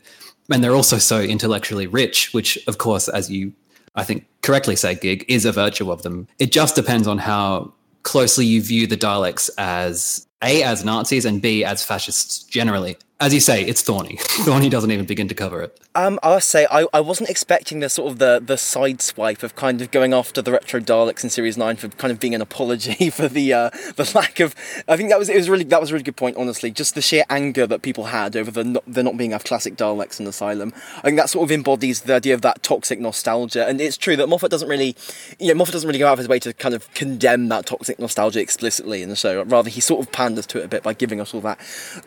and 0.51 0.63
they're 0.63 0.75
also 0.75 0.99
so 0.99 1.21
intellectually 1.21 1.87
rich, 1.87 2.31
which, 2.35 2.55
of 2.67 2.77
course, 2.77 3.07
as 3.07 3.31
you 3.31 3.53
I 3.95 4.03
think 4.03 4.27
correctly 4.43 4.75
say, 4.75 4.93
Gig 4.93 5.25
is 5.27 5.43
a 5.43 5.51
virtue 5.51 5.91
of 5.91 6.03
them. 6.03 6.27
It 6.37 6.51
just 6.51 6.75
depends 6.75 7.07
on 7.07 7.17
how 7.17 7.73
closely 8.03 8.45
you 8.45 8.61
view 8.61 8.85
the 8.85 8.95
Daleks 8.95 9.49
as 9.57 10.27
a 10.43 10.61
as 10.61 10.85
Nazis 10.85 11.25
and 11.25 11.41
B 11.41 11.63
as 11.65 11.83
fascists 11.83 12.43
generally 12.43 12.97
as 13.21 13.33
you 13.33 13.39
say, 13.39 13.63
it's 13.63 13.81
thorny. 13.81 14.17
thorny 14.19 14.67
doesn't 14.67 14.91
even 14.91 15.05
begin 15.05 15.27
to 15.27 15.35
cover 15.35 15.61
it. 15.61 15.79
Um, 15.93 16.19
I 16.23 16.29
must 16.29 16.49
say, 16.49 16.65
I, 16.71 16.87
I 16.91 17.01
wasn't 17.01 17.29
expecting 17.29 17.81
the 17.81 17.89
sort 17.89 18.11
of 18.11 18.17
the, 18.17 18.41
the 18.43 18.57
side 18.57 19.01
swipe 19.01 19.43
of 19.43 19.55
kind 19.55 19.81
of 19.81 19.91
going 19.91 20.13
after 20.13 20.41
the 20.41 20.51
retro 20.51 20.79
Daleks 20.79 21.23
in 21.23 21.29
Series 21.29 21.57
Nine 21.57 21.75
for 21.75 21.89
kind 21.89 22.11
of 22.11 22.19
being 22.19 22.33
an 22.33 22.41
apology 22.41 23.09
for 23.11 23.27
the 23.27 23.53
uh, 23.53 23.69
the 23.95 24.11
lack 24.15 24.39
of. 24.39 24.55
I 24.87 24.97
think 24.97 25.09
that 25.09 25.19
was 25.19 25.29
it 25.29 25.35
was 25.35 25.49
really 25.49 25.65
that 25.65 25.79
was 25.79 25.91
a 25.91 25.93
really 25.93 26.03
good 26.03 26.15
point. 26.15 26.37
Honestly, 26.37 26.71
just 26.71 26.95
the 26.95 27.01
sheer 27.01 27.23
anger 27.29 27.67
that 27.67 27.83
people 27.83 28.05
had 28.05 28.35
over 28.35 28.49
the 28.49 28.63
not, 28.63 28.83
the 28.87 29.03
not 29.03 29.17
being 29.17 29.33
of 29.33 29.43
classic 29.43 29.75
Daleks 29.75 30.19
in 30.19 30.25
Asylum. 30.25 30.73
I 30.97 31.01
think 31.01 31.17
that 31.17 31.29
sort 31.29 31.43
of 31.43 31.51
embodies 31.51 32.01
the 32.01 32.15
idea 32.15 32.33
of 32.33 32.41
that 32.41 32.63
toxic 32.63 32.99
nostalgia. 32.99 33.67
And 33.67 33.79
it's 33.79 33.97
true 33.97 34.15
that 34.15 34.27
Moffat 34.27 34.49
doesn't 34.49 34.67
really, 34.69 34.95
you 35.39 35.49
know, 35.49 35.55
Moffat 35.55 35.73
doesn't 35.73 35.87
really 35.87 35.99
go 35.99 36.07
out 36.07 36.13
of 36.13 36.19
his 36.19 36.27
way 36.27 36.39
to 36.39 36.53
kind 36.53 36.73
of 36.73 36.91
condemn 36.93 37.49
that 37.49 37.65
toxic 37.65 37.99
nostalgia 37.99 38.39
explicitly 38.39 39.01
in 39.01 39.09
the 39.09 39.15
show. 39.15 39.43
Rather, 39.43 39.69
he 39.69 39.81
sort 39.81 40.05
of 40.05 40.11
panders 40.11 40.47
to 40.47 40.59
it 40.59 40.65
a 40.65 40.67
bit 40.67 40.83
by 40.83 40.93
giving 40.93 41.19
us 41.19 41.33
all 41.33 41.41
that 41.41 41.59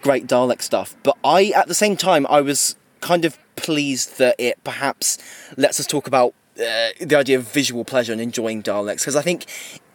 great 0.02 0.26
Dalek 0.26 0.62
stuff. 0.62 0.96
But 1.04 1.16
I, 1.22 1.52
at 1.54 1.68
the 1.68 1.74
same 1.74 1.96
time, 1.96 2.26
I 2.28 2.40
was 2.40 2.74
kind 3.00 3.24
of 3.24 3.38
pleased 3.54 4.18
that 4.18 4.34
it 4.38 4.58
perhaps 4.64 5.18
lets 5.56 5.78
us 5.78 5.86
talk 5.86 6.08
about 6.08 6.34
uh, 6.58 6.88
the 7.00 7.14
idea 7.14 7.38
of 7.38 7.44
visual 7.44 7.84
pleasure 7.84 8.12
and 8.12 8.20
enjoying 8.20 8.62
Daleks. 8.62 9.00
Because 9.00 9.14
I 9.14 9.22
think 9.22 9.46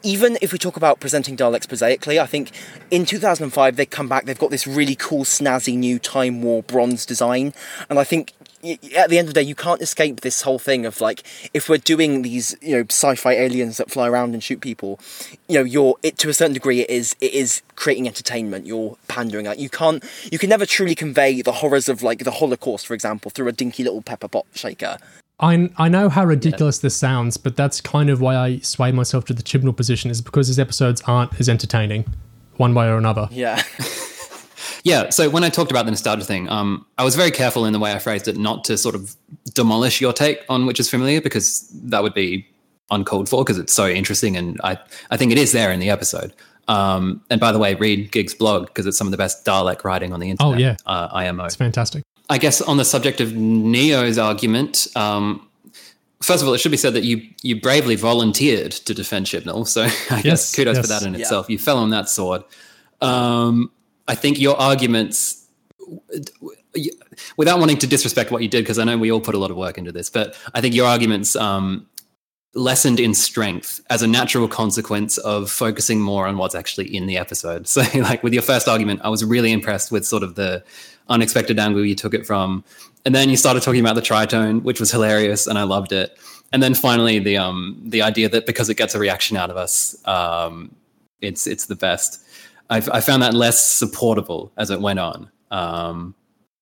even 0.04 0.38
if 0.42 0.54
we 0.54 0.60
talk 0.60 0.78
about 0.78 1.00
presenting 1.00 1.36
Daleks 1.36 1.68
prosaically, 1.68 2.20
I 2.20 2.26
think 2.26 2.52
in 2.92 3.06
2005 3.06 3.76
they 3.76 3.86
come 3.86 4.08
back, 4.08 4.26
they've 4.26 4.40
got 4.40 4.52
this 4.52 4.68
really 4.68 4.96
cool, 4.96 5.24
snazzy 5.24 5.78
new 5.78 6.00
Time 6.00 6.42
War 6.42 6.64
bronze 6.64 7.06
design, 7.06 7.54
and 7.90 8.00
I 8.00 8.04
think 8.04 8.34
at 8.64 9.10
the 9.10 9.18
end 9.18 9.28
of 9.28 9.34
the 9.34 9.42
day, 9.42 9.48
you 9.48 9.56
can't 9.56 9.82
escape 9.82 10.22
this 10.22 10.42
whole 10.42 10.60
thing 10.60 10.86
of 10.86 11.02
like, 11.02 11.24
if 11.54 11.70
we're 11.70 11.78
doing 11.78 12.22
these, 12.22 12.56
you 12.62 12.76
know, 12.76 12.84
sci-fi 12.90 13.34
aliens 13.34 13.78
that 13.78 13.90
fly 13.90 14.08
around 14.08 14.34
and 14.34 14.44
shoot 14.44 14.62
people, 14.62 15.00
you 15.48 15.56
know, 15.56 15.64
you're 15.64 15.96
it 16.04 16.18
to 16.20 16.30
a 16.30 16.34
certain 16.34 16.54
degree, 16.54 16.82
it 16.82 16.90
is 16.90 17.16
it 17.22 17.34
is 17.34 17.62
creating 17.76 18.08
entertainment. 18.08 18.66
You're 18.68 18.98
pandering 19.08 19.48
out. 19.48 19.60
You 19.60 19.70
can't, 19.70 20.04
you 20.32 20.38
can 20.38 20.50
never 20.50 20.66
truly 20.66 20.96
convey 20.96 21.42
the 21.42 21.54
horrors 21.54 21.90
of 21.90 22.04
like 22.04 22.24
the 22.24 22.32
Holocaust, 22.32 22.88
for 22.88 22.94
example, 22.94 23.32
through 23.32 23.48
a 23.48 23.52
dinky 23.52 23.84
little 23.84 24.02
pepper 24.02 24.28
pot 24.28 24.46
shaker. 24.54 24.98
I, 25.40 25.70
I 25.78 25.88
know 25.88 26.10
how 26.10 26.26
ridiculous 26.26 26.80
yeah. 26.80 26.88
this 26.88 26.98
sounds, 26.98 27.38
but 27.38 27.56
that's 27.56 27.80
kind 27.80 28.10
of 28.10 28.20
why 28.20 28.36
I 28.36 28.60
sway 28.60 28.92
myself 28.92 29.24
to 29.26 29.34
the 29.34 29.44
Chibnall 29.44 29.76
position, 29.76 30.12
is 30.12 30.22
because 30.22 30.48
his 30.48 30.60
episodes 30.60 31.02
aren't 31.08 31.40
as 31.40 31.48
entertaining, 31.48 32.06
one 32.58 32.74
way 32.74 32.88
or 32.88 32.98
another. 32.98 33.30
Yeah. 33.32 33.64
Yeah. 34.84 35.10
So 35.10 35.30
when 35.30 35.44
I 35.44 35.50
talked 35.50 35.72
about 35.72 35.86
the 35.86 35.92
nostalgia 35.92 36.26
thing, 36.26 36.50
um, 36.50 36.86
I 36.98 37.04
was 37.04 37.16
very 37.16 37.32
careful 37.32 37.66
in 37.66 37.74
the 37.74 37.80
way 37.80 37.94
I 37.94 38.00
phrased 38.00 38.28
it, 38.28 38.38
not 38.38 38.64
to 38.66 38.78
sort 38.78 38.96
of 38.96 39.16
demolish 39.54 40.02
your 40.02 40.14
take 40.14 40.44
on 40.50 40.66
Witch's 40.66 40.90
Familiar, 40.90 41.22
because 41.22 41.68
that 41.84 42.04
would 42.04 42.14
be 42.14 42.48
uncalled 42.92 43.30
for, 43.30 43.44
because 43.44 43.58
it's 43.58 43.74
so 43.74 43.88
interesting, 43.88 44.38
and 44.38 44.60
I 44.64 44.78
I 45.12 45.18
think 45.18 45.32
it 45.32 45.38
is 45.38 45.52
there 45.52 45.72
in 45.72 45.80
the 45.80 45.90
episode. 45.90 46.34
Um, 46.68 47.22
and 47.32 47.40
by 47.40 47.52
the 47.52 47.60
way, 47.60 47.74
read 47.76 48.12
Gig's 48.12 48.36
blog 48.36 48.68
because 48.68 48.86
it's 48.86 48.98
some 48.98 49.08
of 49.08 49.12
the 49.12 49.18
best 49.18 49.44
Dalek 49.44 49.84
writing 49.84 50.14
on 50.14 50.20
the 50.20 50.30
internet. 50.30 50.56
Oh 50.56 50.58
yeah, 50.58 50.76
uh, 50.86 51.10
IMO. 51.12 51.46
It's 51.46 51.56
fantastic. 51.56 52.04
I 52.30 52.38
guess 52.38 52.62
on 52.62 52.78
the 52.78 52.86
subject 52.86 53.22
of 53.22 53.34
Neo's 53.34 54.20
argument, 54.20 54.88
um, 54.96 55.48
first 56.22 56.44
of 56.44 56.48
all, 56.48 56.54
it 56.54 56.60
should 56.60 56.72
be 56.72 56.78
said 56.78 56.94
that 56.94 57.04
you 57.04 57.28
you 57.42 57.60
bravely 57.60 57.96
volunteered 57.96 58.72
to 58.72 58.94
defend 58.94 59.26
Chibnall, 59.26 59.68
so 59.68 59.82
I 59.84 59.88
yes, 59.88 60.24
guess 60.24 60.56
kudos 60.56 60.76
yes. 60.78 60.86
for 60.86 60.88
that 60.94 61.04
in 61.04 61.14
yeah. 61.14 61.22
itself. 61.22 61.50
You 61.50 61.58
fell 61.58 61.78
on 61.78 61.90
that 61.90 62.08
sword. 62.08 62.44
Um, 63.02 63.72
I 64.10 64.16
think 64.16 64.40
your 64.40 64.58
arguments, 64.58 65.46
without 67.38 67.60
wanting 67.60 67.78
to 67.78 67.88
disrespect 67.88 68.32
what 68.32 68.42
you 68.42 68.50
did, 68.50 68.64
because 68.64 68.80
I 68.80 68.84
know 68.84 68.98
we 68.98 69.12
all 69.12 69.22
put 69.22 69.36
a 69.36 69.38
lot 69.38 69.52
of 69.52 69.58
work 69.58 69.78
into 69.78 69.92
this, 69.92 70.10
but 70.10 70.36
I 70.56 70.62
think 70.62 70.74
your 70.74 70.88
arguments 70.88 71.36
um, 71.36 71.88
lessened 72.56 73.00
in 73.00 73.14
strength 73.14 73.82
as 73.92 74.02
a 74.02 74.08
natural 74.08 74.48
consequence 74.48 75.20
of 75.20 75.52
focusing 75.52 76.02
more 76.02 76.28
on 76.28 76.38
what's 76.38 76.56
actually 76.56 76.94
in 76.96 77.06
the 77.06 77.18
episode. 77.18 77.68
So, 77.68 77.84
like 78.00 78.24
with 78.24 78.34
your 78.34 78.42
first 78.42 78.68
argument, 78.68 79.02
I 79.04 79.10
was 79.10 79.24
really 79.24 79.52
impressed 79.52 79.92
with 79.92 80.06
sort 80.08 80.24
of 80.24 80.34
the 80.34 80.64
unexpected 81.08 81.60
angle 81.60 81.86
you 81.86 81.96
took 81.96 82.16
it 82.16 82.26
from, 82.26 82.64
and 83.06 83.14
then 83.14 83.30
you 83.30 83.38
started 83.38 83.62
talking 83.62 83.82
about 83.82 83.96
the 83.96 84.02
tritone, 84.02 84.64
which 84.64 84.80
was 84.80 84.92
hilarious, 84.92 85.46
and 85.46 85.58
I 85.60 85.64
loved 85.64 85.92
it. 85.92 86.18
And 86.52 86.64
then 86.64 86.74
finally, 86.74 87.20
the 87.20 87.38
um, 87.38 87.80
the 87.86 88.02
idea 88.02 88.28
that 88.30 88.48
because 88.48 88.70
it 88.70 88.76
gets 88.76 88.96
a 88.96 89.00
reaction 89.00 89.38
out 89.38 89.52
of 89.52 89.58
us, 89.58 89.96
um, 90.08 90.76
it's 91.22 91.46
it's 91.46 91.68
the 91.68 91.76
best. 91.76 92.26
I, 92.70 92.78
I 92.78 93.02
found 93.02 93.24
that 93.24 93.34
less 93.34 93.66
supportable 93.66 94.52
as 94.58 94.70
it 94.70 94.80
went 94.82 95.00
on. 95.00 95.30
Um, 95.52 96.16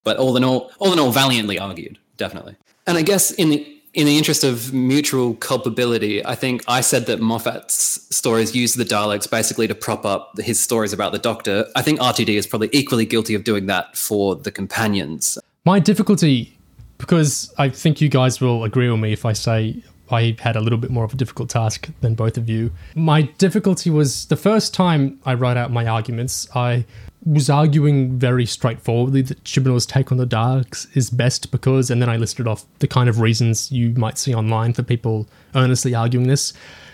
but 0.04 0.18
all 0.18 0.38
in 0.38 0.44
all, 0.44 0.72
all 0.80 0.94
in 0.94 1.00
all, 1.00 1.12
valiantly 1.12 1.60
argued, 1.60 2.00
definitely. 2.16 2.56
And 2.86 2.98
I 2.98 3.02
guess 3.02 3.32
in 3.32 3.50
the 3.50 3.74
in 3.94 4.06
the 4.06 4.16
interest 4.16 4.44
of 4.44 4.72
mutual 4.74 5.34
culpability, 5.34 6.24
I 6.24 6.36
think 6.36 6.64
I 6.68 6.82
said 6.82 7.08
that 7.08 7.20
Moffat's 7.20 8.16
stories 8.16 8.56
use 8.56 8.76
the 8.76 8.84
Daleks 8.84 9.30
basically 9.30 9.68
to 9.68 9.74
prop 9.74 10.06
up 10.06 10.38
his 10.38 10.62
stories 10.62 10.94
about 10.94 11.14
the 11.14 11.18
Doctor. 11.18 11.66
I 11.76 11.82
think 11.82 12.00
RTD 12.00 12.30
is 12.38 12.46
probably 12.46 12.70
equally 12.74 13.06
guilty 13.06 13.34
of 13.34 13.44
doing 13.44 13.66
that 13.66 13.98
for 13.98 14.36
the 14.36 14.52
companions. 14.52 15.40
My 15.66 15.80
difficulty, 15.80 16.56
because 17.00 17.52
I 17.58 17.70
think 17.70 18.00
you 18.00 18.08
guys 18.08 18.40
will 18.40 18.64
agree 18.66 18.88
with 18.88 19.00
me 19.00 19.14
if 19.14 19.26
I 19.26 19.34
say 19.34 19.82
I 20.12 20.36
had 20.40 20.56
a 20.56 20.62
little 20.62 20.78
bit 20.78 20.90
more 20.90 21.04
of 21.04 21.14
a 21.14 21.16
difficult 21.16 21.50
task 21.50 21.90
than 22.02 22.16
both 22.16 22.38
of 22.38 22.50
you. 22.50 22.72
My 22.96 23.24
difficulty 23.24 23.90
was 23.90 24.26
the 24.26 24.36
first 24.36 24.74
time 24.74 25.20
I 25.26 25.34
wrote 25.34 25.58
out 25.58 25.72
my 25.72 25.86
arguments, 25.86 26.48
I 26.56 26.86
was 27.26 27.50
arguing 27.50 28.18
very 28.18 28.46
straightforwardly 28.46 29.22
that 29.24 29.44
Chibnall's 29.44 29.86
take 29.86 30.12
on 30.12 30.18
the 30.18 30.28
Daleks 30.28 30.88
is 30.96 31.10
best 31.10 31.52
because, 31.52 31.90
and 31.90 32.02
then 32.02 32.10
I 32.10 32.16
listed 32.16 32.48
off 32.48 32.66
the 32.80 32.88
kind 32.88 33.10
of 33.10 33.20
reasons 33.20 33.72
you 33.72 33.90
might 33.92 34.18
see 34.18 34.34
online 34.34 34.74
for 34.74 34.84
people 34.84 35.28
earnestly 35.56 35.94
arguing 35.94 36.28
this. 36.28 36.54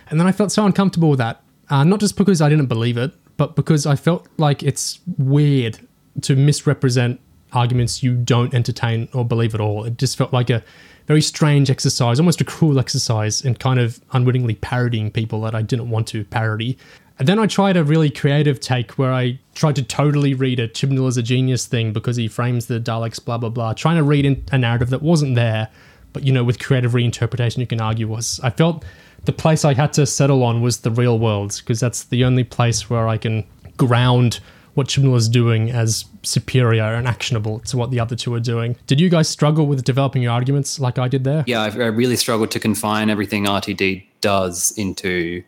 And 0.09 0.20
then 0.20 0.28
I 0.28 0.32
felt 0.32 0.51
so 0.51 0.66
uncomfortable 0.66 1.09
with 1.09 1.20
that. 1.20 1.41
Uh, 1.70 1.84
not 1.84 1.99
just 1.99 2.18
because 2.18 2.41
I 2.41 2.49
didn't 2.49 2.66
believe 2.66 2.97
it, 2.97 3.11
but 3.38 3.55
because 3.55 3.86
I 3.86 3.95
felt 3.95 4.28
like 4.38 4.64
it's 4.64 4.99
weird 5.18 5.80
to 6.22 6.36
misrepresent 6.36 7.20
arguments 7.51 8.03
you 8.03 8.16
don't 8.16 8.53
entertain 8.53 9.07
or 9.14 9.26
believe 9.26 9.53
at 9.53 9.61
all. 9.61 9.84
It 9.86 9.97
just 9.97 10.18
felt 10.18 10.34
like 10.34 10.49
a 10.49 10.64
very 11.06 11.22
strange 11.22 11.70
exercise, 11.70 12.20
almost 12.20 12.41
a 12.41 12.45
cruel 12.45 12.80
exercise, 12.80 13.43
and 13.43 13.60
kind 13.60 13.80
of 13.80 13.99
unwittingly 14.14 14.56
parodying 14.56 15.12
people 15.12 15.41
that 15.41 15.56
I 15.56 15.62
didn't 15.62 15.89
want 15.89 16.08
to 16.08 16.24
parody. 16.26 16.78
And 17.20 17.28
then 17.28 17.39
I 17.39 17.45
tried 17.45 17.78
a 17.78 17.84
really 17.84 18.10
creative 18.10 18.60
take 18.60 18.93
where 18.93 19.14
I 19.14 19.39
tried 19.54 19.76
to 19.76 19.84
totally 19.84 20.34
read 20.34 20.60
a 20.60 20.68
Chibnall 20.68 21.08
as 21.08 21.18
a 21.18 21.24
genius 21.24 21.68
thing 21.68 21.93
because 21.93 22.16
he 22.16 22.28
frames 22.28 22.66
the 22.66 22.80
Daleks, 22.80 23.24
blah, 23.24 23.38
blah, 23.38 23.49
blah, 23.49 23.74
trying 23.74 23.97
to 23.97 24.04
read 24.04 24.26
in 24.26 24.43
a 24.51 24.58
narrative 24.58 24.89
that 24.89 25.01
wasn't 25.01 25.36
there, 25.36 25.70
but, 26.12 26.24
you 26.24 26.32
know, 26.32 26.43
with 26.43 26.60
creative 26.60 26.93
reinterpretation, 26.93 27.58
you 27.58 27.68
can 27.68 27.82
argue 27.82 28.08
was. 28.08 28.39
I 28.43 28.49
felt 28.49 28.84
the 29.26 29.34
place 29.34 29.64
I 29.64 29.74
had 29.74 29.93
to 29.93 30.06
settle 30.06 30.43
on 30.43 30.62
was 30.62 30.80
the 30.80 30.91
real 30.91 31.20
world 31.20 31.56
because 31.58 31.80
that's 31.80 32.04
the 32.06 32.24
only 32.24 32.43
place 32.43 32.89
where 32.89 33.08
I 33.08 33.18
can 33.18 33.45
ground 33.78 34.39
what 34.74 34.88
Chibnall 34.88 35.15
is 35.15 35.30
doing 35.30 35.71
as 35.71 36.05
superior 36.24 36.84
and 36.84 37.07
actionable 37.07 37.59
to 37.59 37.78
what 37.78 37.91
the 37.91 37.99
other 37.99 38.15
two 38.15 38.34
are 38.34 38.39
doing. 38.39 38.76
Did 38.88 38.99
you 38.99 39.09
guys 39.09 39.30
struggle 39.30 39.67
with 39.67 39.84
developing 39.84 40.21
your 40.21 40.32
arguments 40.32 40.80
like 40.80 40.97
I 40.97 41.07
did 41.07 41.24
there? 41.24 41.43
Yeah, 41.47 41.61
I, 41.61 41.65
I 41.65 41.88
really 41.88 42.15
struggled 42.15 42.51
to 42.51 42.59
confine 42.59 43.09
everything 43.09 43.45
RTD 43.45 44.05
does 44.21 44.71
into 44.78 45.43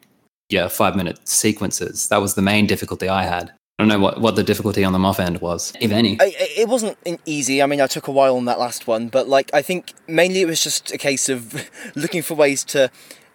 yeah 0.49 0.67
five 0.67 0.95
minute 0.95 1.27
sequences. 1.27 2.07
That 2.09 2.21
was 2.21 2.35
the 2.35 2.41
main 2.41 2.67
difficulty 2.67 3.09
I 3.09 3.23
had. 3.23 3.51
I 3.77 3.83
don't 3.83 3.89
know 3.89 3.99
what, 3.99 4.21
what 4.21 4.37
the 4.37 4.43
difficulty 4.43 4.85
on 4.85 4.93
the 4.93 4.99
Moff 4.99 5.19
end 5.19 5.41
was, 5.41 5.73
if 5.81 5.91
any. 5.91 6.17
I, 6.21 6.33
it 6.37 6.69
wasn't 6.69 6.97
easy. 7.25 7.61
I 7.61 7.65
mean, 7.65 7.81
I 7.81 7.87
took 7.87 8.07
a 8.07 8.11
while 8.11 8.37
on 8.37 8.45
that 8.45 8.57
last 8.57 8.87
one, 8.87 9.09
but 9.09 9.27
like 9.27 9.53
I 9.53 9.61
think 9.61 9.93
mainly 10.07 10.41
it 10.41 10.47
was 10.47 10.63
just 10.63 10.91
a 10.93 10.97
case 10.97 11.27
of 11.27 11.69
looking 11.95 12.21
for 12.21 12.35
ways 12.35 12.63
to 12.65 12.89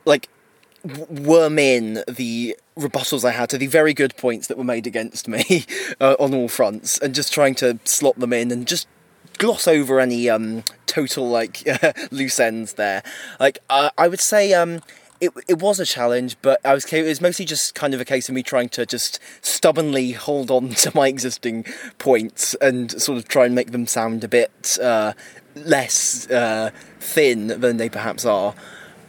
like 0.06 0.28
worm 0.84 1.58
in 1.58 2.02
the 2.08 2.56
rebuttals 2.76 3.24
I 3.24 3.32
had 3.32 3.50
to 3.50 3.58
the 3.58 3.66
very 3.66 3.92
good 3.92 4.16
points 4.16 4.46
that 4.46 4.56
were 4.56 4.64
made 4.64 4.86
against 4.86 5.28
me 5.28 5.64
uh, 6.00 6.16
on 6.18 6.34
all 6.34 6.48
fronts, 6.48 6.98
and 6.98 7.14
just 7.14 7.32
trying 7.32 7.54
to 7.56 7.78
slot 7.84 8.18
them 8.18 8.32
in 8.32 8.50
and 8.50 8.66
just 8.66 8.86
gloss 9.38 9.66
over 9.66 10.00
any 10.00 10.28
um, 10.28 10.64
total 10.86 11.28
like 11.28 11.62
loose 12.10 12.40
ends 12.40 12.74
there. 12.74 13.02
Like 13.38 13.58
uh, 13.68 13.90
I 13.96 14.08
would 14.08 14.20
say. 14.20 14.54
Um, 14.54 14.82
it, 15.20 15.32
it 15.48 15.58
was 15.58 15.78
a 15.78 15.84
challenge, 15.84 16.36
but 16.40 16.64
I 16.64 16.72
was 16.72 16.90
it 16.90 17.02
was 17.02 17.20
mostly 17.20 17.44
just 17.44 17.74
kind 17.74 17.92
of 17.92 18.00
a 18.00 18.06
case 18.06 18.30
of 18.30 18.34
me 18.34 18.42
trying 18.42 18.70
to 18.70 18.86
just 18.86 19.20
stubbornly 19.42 20.12
hold 20.12 20.50
on 20.50 20.70
to 20.76 20.92
my 20.94 21.08
existing 21.08 21.66
points 21.98 22.54
and 22.54 22.90
sort 22.90 23.18
of 23.18 23.28
try 23.28 23.44
and 23.44 23.54
make 23.54 23.72
them 23.72 23.86
sound 23.86 24.24
a 24.24 24.28
bit 24.28 24.78
uh, 24.82 25.12
less 25.54 26.28
uh, 26.30 26.70
thin 27.00 27.48
than 27.48 27.76
they 27.76 27.90
perhaps 27.90 28.24
are. 28.24 28.54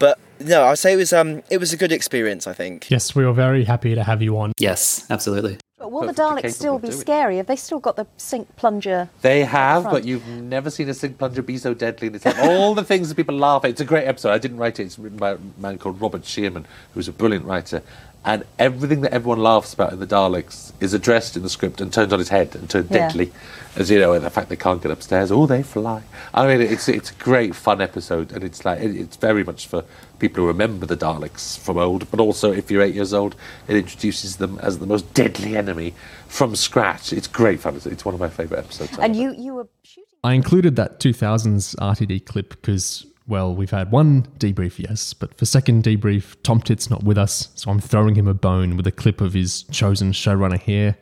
But 0.02 0.18
no, 0.40 0.64
I'd 0.64 0.80
say 0.80 0.94
it 0.94 0.98
was 0.98 1.14
um 1.14 1.44
it 1.52 1.60
was 1.60 1.74
a 1.74 1.78
good 1.78 1.92
experience. 1.92 2.48
I 2.48 2.54
think. 2.54 2.90
Yes, 2.90 3.14
we 3.16 3.24
were 3.24 3.34
very 3.34 3.64
happy 3.64 3.94
to 3.94 4.04
have 4.04 4.24
you 4.24 4.36
on. 4.40 4.52
Yes, 4.60 5.06
absolutely. 5.12 5.60
But 5.78 5.92
will 5.92 6.08
the 6.08 6.14
Daleks 6.14 6.54
still 6.54 6.80
be 6.80 6.92
scary? 6.92 7.38
Have 7.38 7.46
they 7.46 7.56
still 7.56 7.80
got 7.80 7.96
the 7.96 8.08
sink 8.18 8.56
plunger? 8.56 9.10
They 9.22 9.44
have, 9.44 9.84
front? 9.84 9.96
but 9.96 10.06
you've 10.06 10.28
never 10.28 10.70
seen 10.70 10.90
a 10.90 10.94
sink 10.94 11.18
plunger 11.18 11.42
be 11.42 11.58
so 11.58 11.74
deadly. 11.74 12.08
And 12.08 12.16
it's 12.16 12.26
like 12.26 12.38
all 12.38 12.76
the 12.76 12.84
things 12.84 13.10
that 13.10 13.16
people 13.16 13.36
laugh 13.36 13.64
at. 13.64 13.72
It's 13.72 13.82
a 13.82 13.86
great 13.86 14.06
episode. 14.06 14.32
I 14.32 14.38
didn't 14.38 14.58
write 14.58 14.80
it. 14.80 14.84
It's 14.84 15.00
written 15.00 15.18
by 15.18 15.32
a 15.32 15.38
man 15.58 15.80
called 15.80 16.00
Robert 16.00 16.26
Shearman, 16.26 16.68
who's 16.94 17.08
a 17.08 17.12
brilliant 17.12 17.46
writer. 17.46 17.82
And 18.24 18.44
everything 18.60 19.02
that 19.02 19.14
everyone 19.14 19.40
laughs 19.40 19.74
about 19.74 19.94
in 19.94 20.00
the 20.00 20.06
Daleks 20.06 20.74
is 20.80 20.94
addressed 20.94 21.36
in 21.36 21.42
the 21.42 21.50
script 21.50 21.82
and 21.82 21.92
turned 21.92 22.14
on 22.14 22.20
its 22.20 22.30
head 22.30 22.56
and 22.56 22.70
turned 22.70 22.90
Yeah. 22.92 23.08
deadly. 23.08 23.32
As 23.76 23.90
you 23.90 24.00
know, 24.00 24.12
and 24.14 24.24
the 24.26 24.30
fact 24.30 24.50
they 24.50 24.58
can't 24.58 24.82
get 24.82 24.92
upstairs. 24.92 25.32
Oh, 25.32 25.46
they 25.48 25.64
fly. 25.64 26.04
I 26.34 26.46
mean, 26.46 26.62
it's 26.62 26.90
it's 26.90 27.10
a 27.10 27.14
great 27.16 27.56
fun 27.56 27.80
episode, 27.82 28.32
and 28.34 28.44
it's 28.44 28.66
like 28.66 28.80
it's 28.82 29.16
very 29.16 29.44
much 29.46 29.66
for 29.66 29.86
people 30.20 30.44
who 30.44 30.48
remember 30.50 30.86
the 30.86 30.98
Daleks 30.98 31.58
from 31.58 31.78
old. 31.78 32.12
But 32.12 32.20
also, 32.20 32.52
if 32.52 32.70
you're 32.70 32.82
eight 32.82 32.94
years 32.94 33.14
old, 33.14 33.34
it 33.70 33.78
introduces 33.78 34.36
them 34.36 34.60
as 34.62 34.80
the 34.80 34.86
most 34.86 35.12
deadly 35.14 35.56
enemy 35.56 35.94
from 36.28 36.54
scratch. 36.56 37.14
It's 37.14 37.28
great 37.28 37.62
fun. 37.62 37.76
It's, 37.78 37.86
it's 37.86 38.04
one 38.04 38.14
of 38.14 38.20
my 38.20 38.30
favourite 38.30 38.60
episodes. 38.60 38.98
And 39.00 39.16
you, 39.16 39.34
you 39.38 39.54
were 39.56 39.70
shooting. 39.84 40.04
I 40.24 40.34
included 40.34 40.76
that 40.76 41.00
2000s 41.00 41.76
RTD 41.78 42.26
clip 42.26 42.50
because, 42.50 43.06
well, 43.28 43.54
we've 43.56 43.72
had 43.72 43.92
one 43.92 44.24
debrief, 44.40 44.80
yes, 44.80 45.14
but 45.14 45.38
for 45.38 45.46
second 45.46 45.84
debrief, 45.84 46.36
Tom 46.44 46.60
Titt's 46.60 46.90
not 46.90 47.04
with 47.04 47.18
us, 47.18 47.50
so 47.56 47.70
I'm 47.72 47.80
throwing 47.80 48.16
him 48.16 48.28
a 48.28 48.34
bone 48.34 48.76
with 48.76 48.88
a 48.88 48.92
clip 48.92 49.22
of 49.22 49.34
his 49.34 49.64
chosen 49.64 50.12
showrunner 50.12 50.60
here. 50.60 50.98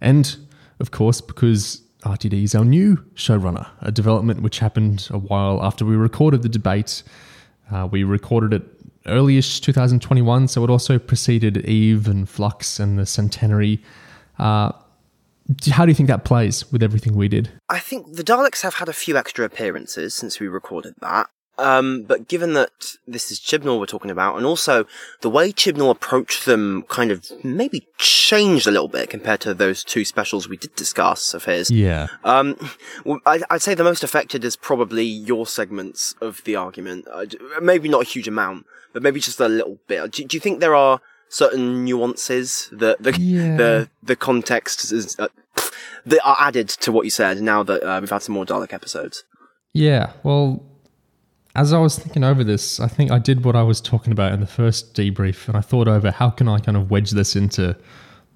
And, 0.00 0.36
of 0.78 0.90
course, 0.90 1.20
because 1.20 1.82
RTD 2.04 2.44
is 2.44 2.54
our 2.54 2.64
new 2.64 2.96
showrunner, 3.14 3.68
a 3.80 3.90
development 3.90 4.42
which 4.42 4.60
happened 4.60 5.08
a 5.10 5.18
while 5.18 5.62
after 5.62 5.84
we 5.84 5.96
recorded 5.96 6.42
the 6.42 6.48
debate. 6.48 7.02
Uh, 7.70 7.88
we 7.90 8.04
recorded 8.04 8.54
it 8.54 8.62
early-ish 9.06 9.60
2021, 9.60 10.48
so 10.48 10.64
it 10.64 10.70
also 10.70 10.98
preceded 10.98 11.58
Eve 11.66 12.06
and 12.06 12.28
Flux 12.28 12.78
and 12.78 12.98
the 12.98 13.06
Centenary. 13.06 13.82
Uh, 14.38 14.72
how 15.72 15.84
do 15.84 15.90
you 15.90 15.94
think 15.94 16.08
that 16.08 16.24
plays 16.24 16.70
with 16.70 16.82
everything 16.82 17.16
we 17.16 17.28
did? 17.28 17.50
I 17.68 17.80
think 17.80 18.14
the 18.14 18.24
Daleks 18.24 18.62
have 18.62 18.74
had 18.74 18.88
a 18.88 18.92
few 18.92 19.16
extra 19.16 19.44
appearances 19.44 20.14
since 20.14 20.38
we 20.38 20.48
recorded 20.48 20.94
that. 21.00 21.28
Um, 21.60 22.02
but 22.02 22.26
given 22.28 22.54
that 22.54 22.96
this 23.06 23.30
is 23.30 23.38
Chibnall 23.38 23.78
we're 23.78 23.86
talking 23.86 24.10
about, 24.10 24.36
and 24.36 24.46
also 24.46 24.86
the 25.20 25.30
way 25.30 25.52
Chibnall 25.52 25.90
approached 25.90 26.46
them 26.46 26.84
kind 26.88 27.10
of 27.10 27.30
maybe 27.44 27.86
changed 27.98 28.66
a 28.66 28.70
little 28.70 28.88
bit 28.88 29.10
compared 29.10 29.40
to 29.42 29.52
those 29.54 29.84
two 29.84 30.04
specials 30.04 30.48
we 30.48 30.56
did 30.56 30.74
discuss 30.74 31.34
of 31.34 31.44
his. 31.44 31.70
Yeah. 31.70 32.08
Um, 32.24 32.56
well, 33.04 33.20
I, 33.26 33.40
I'd 33.50 33.62
say 33.62 33.74
the 33.74 33.84
most 33.84 34.02
affected 34.02 34.44
is 34.44 34.56
probably 34.56 35.04
your 35.04 35.46
segments 35.46 36.14
of 36.20 36.42
the 36.44 36.56
argument. 36.56 37.06
Uh, 37.12 37.26
maybe 37.60 37.88
not 37.88 38.02
a 38.02 38.06
huge 38.06 38.26
amount, 38.28 38.66
but 38.92 39.02
maybe 39.02 39.20
just 39.20 39.38
a 39.40 39.48
little 39.48 39.78
bit. 39.86 40.10
Do, 40.12 40.24
do 40.24 40.36
you 40.36 40.40
think 40.40 40.60
there 40.60 40.74
are 40.74 41.00
certain 41.28 41.84
nuances 41.84 42.68
that 42.72 43.02
the 43.02 43.12
Yeah. 43.20 43.56
the 43.56 43.88
the 44.02 44.16
context 44.16 44.92
is 44.92 45.16
uh, 45.18 45.28
that 46.06 46.20
are 46.24 46.36
added 46.40 46.68
to 46.68 46.90
what 46.90 47.04
you 47.04 47.10
said 47.10 47.40
now 47.42 47.62
that 47.62 47.82
uh, 47.82 47.98
we've 48.00 48.10
had 48.10 48.22
some 48.22 48.34
more 48.34 48.46
Dalek 48.46 48.72
episodes? 48.72 49.24
Yeah, 49.72 50.12
well, 50.24 50.64
as 51.54 51.72
I 51.72 51.78
was 51.78 51.98
thinking 51.98 52.22
over 52.22 52.44
this, 52.44 52.78
I 52.78 52.86
think 52.86 53.10
I 53.10 53.18
did 53.18 53.44
what 53.44 53.56
I 53.56 53.62
was 53.62 53.80
talking 53.80 54.12
about 54.12 54.32
in 54.32 54.40
the 54.40 54.46
first 54.46 54.94
debrief, 54.94 55.48
and 55.48 55.56
I 55.56 55.60
thought 55.60 55.88
over 55.88 56.10
how 56.10 56.30
can 56.30 56.48
I 56.48 56.58
kind 56.58 56.76
of 56.76 56.90
wedge 56.90 57.10
this 57.10 57.34
into 57.34 57.76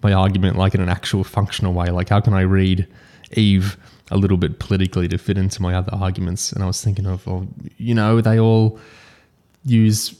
my 0.03 0.13
argument, 0.13 0.57
like 0.57 0.75
in 0.75 0.81
an 0.81 0.89
actual 0.89 1.25
functional 1.25 1.73
way. 1.73 1.87
Like, 1.87 2.09
how 2.09 2.21
can 2.21 2.35
I 2.35 2.43
read 2.43 2.87
Eve 3.33 3.77
a 4.11 4.19
little 4.19 4.37
bit 4.37 4.59
politically 4.59 5.09
to 5.09 5.19
fit 5.19 5.39
into 5.39 5.63
my 5.63 5.75
other 5.75 5.95
arguments? 5.95 6.53
And 6.53 6.63
I 6.63 6.67
was 6.67 6.83
thinking 6.83 7.07
of, 7.07 7.27
well, 7.27 7.47
you 7.79 7.95
know, 7.95 8.21
they 8.21 8.39
all 8.39 8.79
use 9.65 10.15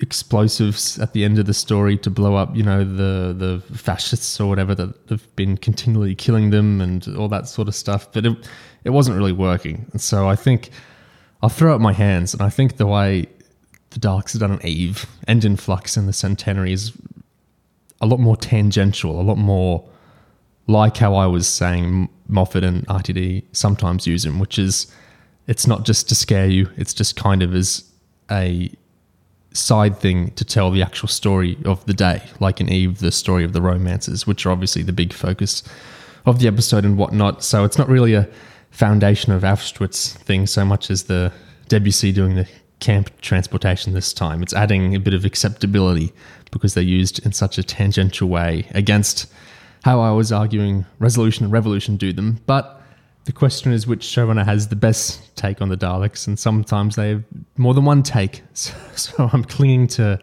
explosives 0.00 0.98
at 0.98 1.12
the 1.12 1.24
end 1.24 1.38
of 1.38 1.46
the 1.46 1.54
story 1.54 1.96
to 1.98 2.10
blow 2.10 2.34
up, 2.34 2.54
you 2.54 2.62
know, 2.62 2.84
the 2.84 3.32
the 3.32 3.62
fascists 3.76 4.40
or 4.40 4.48
whatever 4.48 4.74
that 4.74 4.92
have 5.08 5.36
been 5.36 5.56
continually 5.56 6.14
killing 6.14 6.50
them 6.50 6.80
and 6.80 7.08
all 7.16 7.28
that 7.28 7.48
sort 7.48 7.68
of 7.68 7.74
stuff. 7.74 8.12
But 8.12 8.26
it 8.26 8.48
it 8.84 8.90
wasn't 8.90 9.16
really 9.16 9.32
working. 9.32 9.86
And 9.92 10.00
so 10.00 10.28
I 10.28 10.36
think 10.36 10.70
I'll 11.44 11.50
throw 11.50 11.74
up 11.74 11.80
my 11.82 11.92
hands, 11.92 12.32
and 12.32 12.40
I 12.40 12.48
think 12.48 12.78
the 12.78 12.86
way 12.86 13.26
the 13.90 14.00
Daleks 14.00 14.32
have 14.32 14.40
done 14.40 14.52
in 14.52 14.66
Eve 14.66 15.04
and 15.28 15.44
in 15.44 15.56
Flux 15.56 15.94
and 15.94 16.08
the 16.08 16.12
Centenary 16.14 16.72
is 16.72 16.92
a 18.00 18.06
lot 18.06 18.18
more 18.18 18.34
tangential, 18.34 19.20
a 19.20 19.22
lot 19.22 19.36
more 19.36 19.86
like 20.68 20.96
how 20.96 21.14
I 21.14 21.26
was 21.26 21.46
saying 21.46 22.08
Moffat 22.28 22.64
and 22.64 22.86
RTD 22.86 23.44
sometimes 23.52 24.06
use 24.06 24.22
them, 24.22 24.38
which 24.38 24.58
is 24.58 24.90
it's 25.46 25.66
not 25.66 25.84
just 25.84 26.08
to 26.08 26.14
scare 26.14 26.46
you, 26.46 26.70
it's 26.78 26.94
just 26.94 27.14
kind 27.14 27.42
of 27.42 27.54
as 27.54 27.92
a 28.30 28.72
side 29.52 29.98
thing 29.98 30.30
to 30.36 30.46
tell 30.46 30.70
the 30.70 30.80
actual 30.80 31.08
story 31.08 31.58
of 31.66 31.84
the 31.84 31.92
day, 31.92 32.22
like 32.40 32.58
in 32.58 32.70
Eve, 32.70 33.00
the 33.00 33.12
story 33.12 33.44
of 33.44 33.52
the 33.52 33.60
romances, 33.60 34.26
which 34.26 34.46
are 34.46 34.50
obviously 34.50 34.80
the 34.80 34.94
big 34.94 35.12
focus 35.12 35.62
of 36.24 36.38
the 36.38 36.48
episode 36.48 36.86
and 36.86 36.96
whatnot. 36.96 37.44
So 37.44 37.64
it's 37.64 37.76
not 37.76 37.90
really 37.90 38.14
a 38.14 38.30
foundation 38.74 39.32
of 39.32 39.42
Auschwitz 39.42 40.12
thing 40.18 40.46
so 40.46 40.64
much 40.64 40.90
as 40.90 41.04
the 41.04 41.32
Debussy 41.68 42.12
doing 42.12 42.34
the 42.34 42.48
camp 42.80 43.08
transportation 43.20 43.94
this 43.94 44.12
time. 44.12 44.42
It's 44.42 44.52
adding 44.52 44.94
a 44.94 45.00
bit 45.00 45.14
of 45.14 45.24
acceptability 45.24 46.12
because 46.50 46.74
they're 46.74 46.82
used 46.82 47.24
in 47.24 47.32
such 47.32 47.56
a 47.56 47.62
tangential 47.62 48.28
way 48.28 48.66
against 48.74 49.32
how 49.84 50.00
I 50.00 50.10
was 50.10 50.32
arguing 50.32 50.86
Resolution 50.98 51.44
and 51.44 51.52
Revolution 51.52 51.96
do 51.96 52.12
them, 52.12 52.40
but 52.46 52.82
the 53.26 53.32
question 53.32 53.72
is 53.72 53.86
which 53.86 54.02
showrunner 54.02 54.44
has 54.44 54.68
the 54.68 54.76
best 54.76 55.34
take 55.36 55.62
on 55.62 55.68
the 55.68 55.76
Daleks, 55.76 56.26
and 56.26 56.38
sometimes 56.38 56.96
they 56.96 57.10
have 57.10 57.24
more 57.56 57.74
than 57.74 57.84
one 57.84 58.02
take. 58.02 58.42
So, 58.54 58.74
so 58.94 59.30
I'm 59.32 59.44
clinging 59.44 59.88
to 59.88 60.20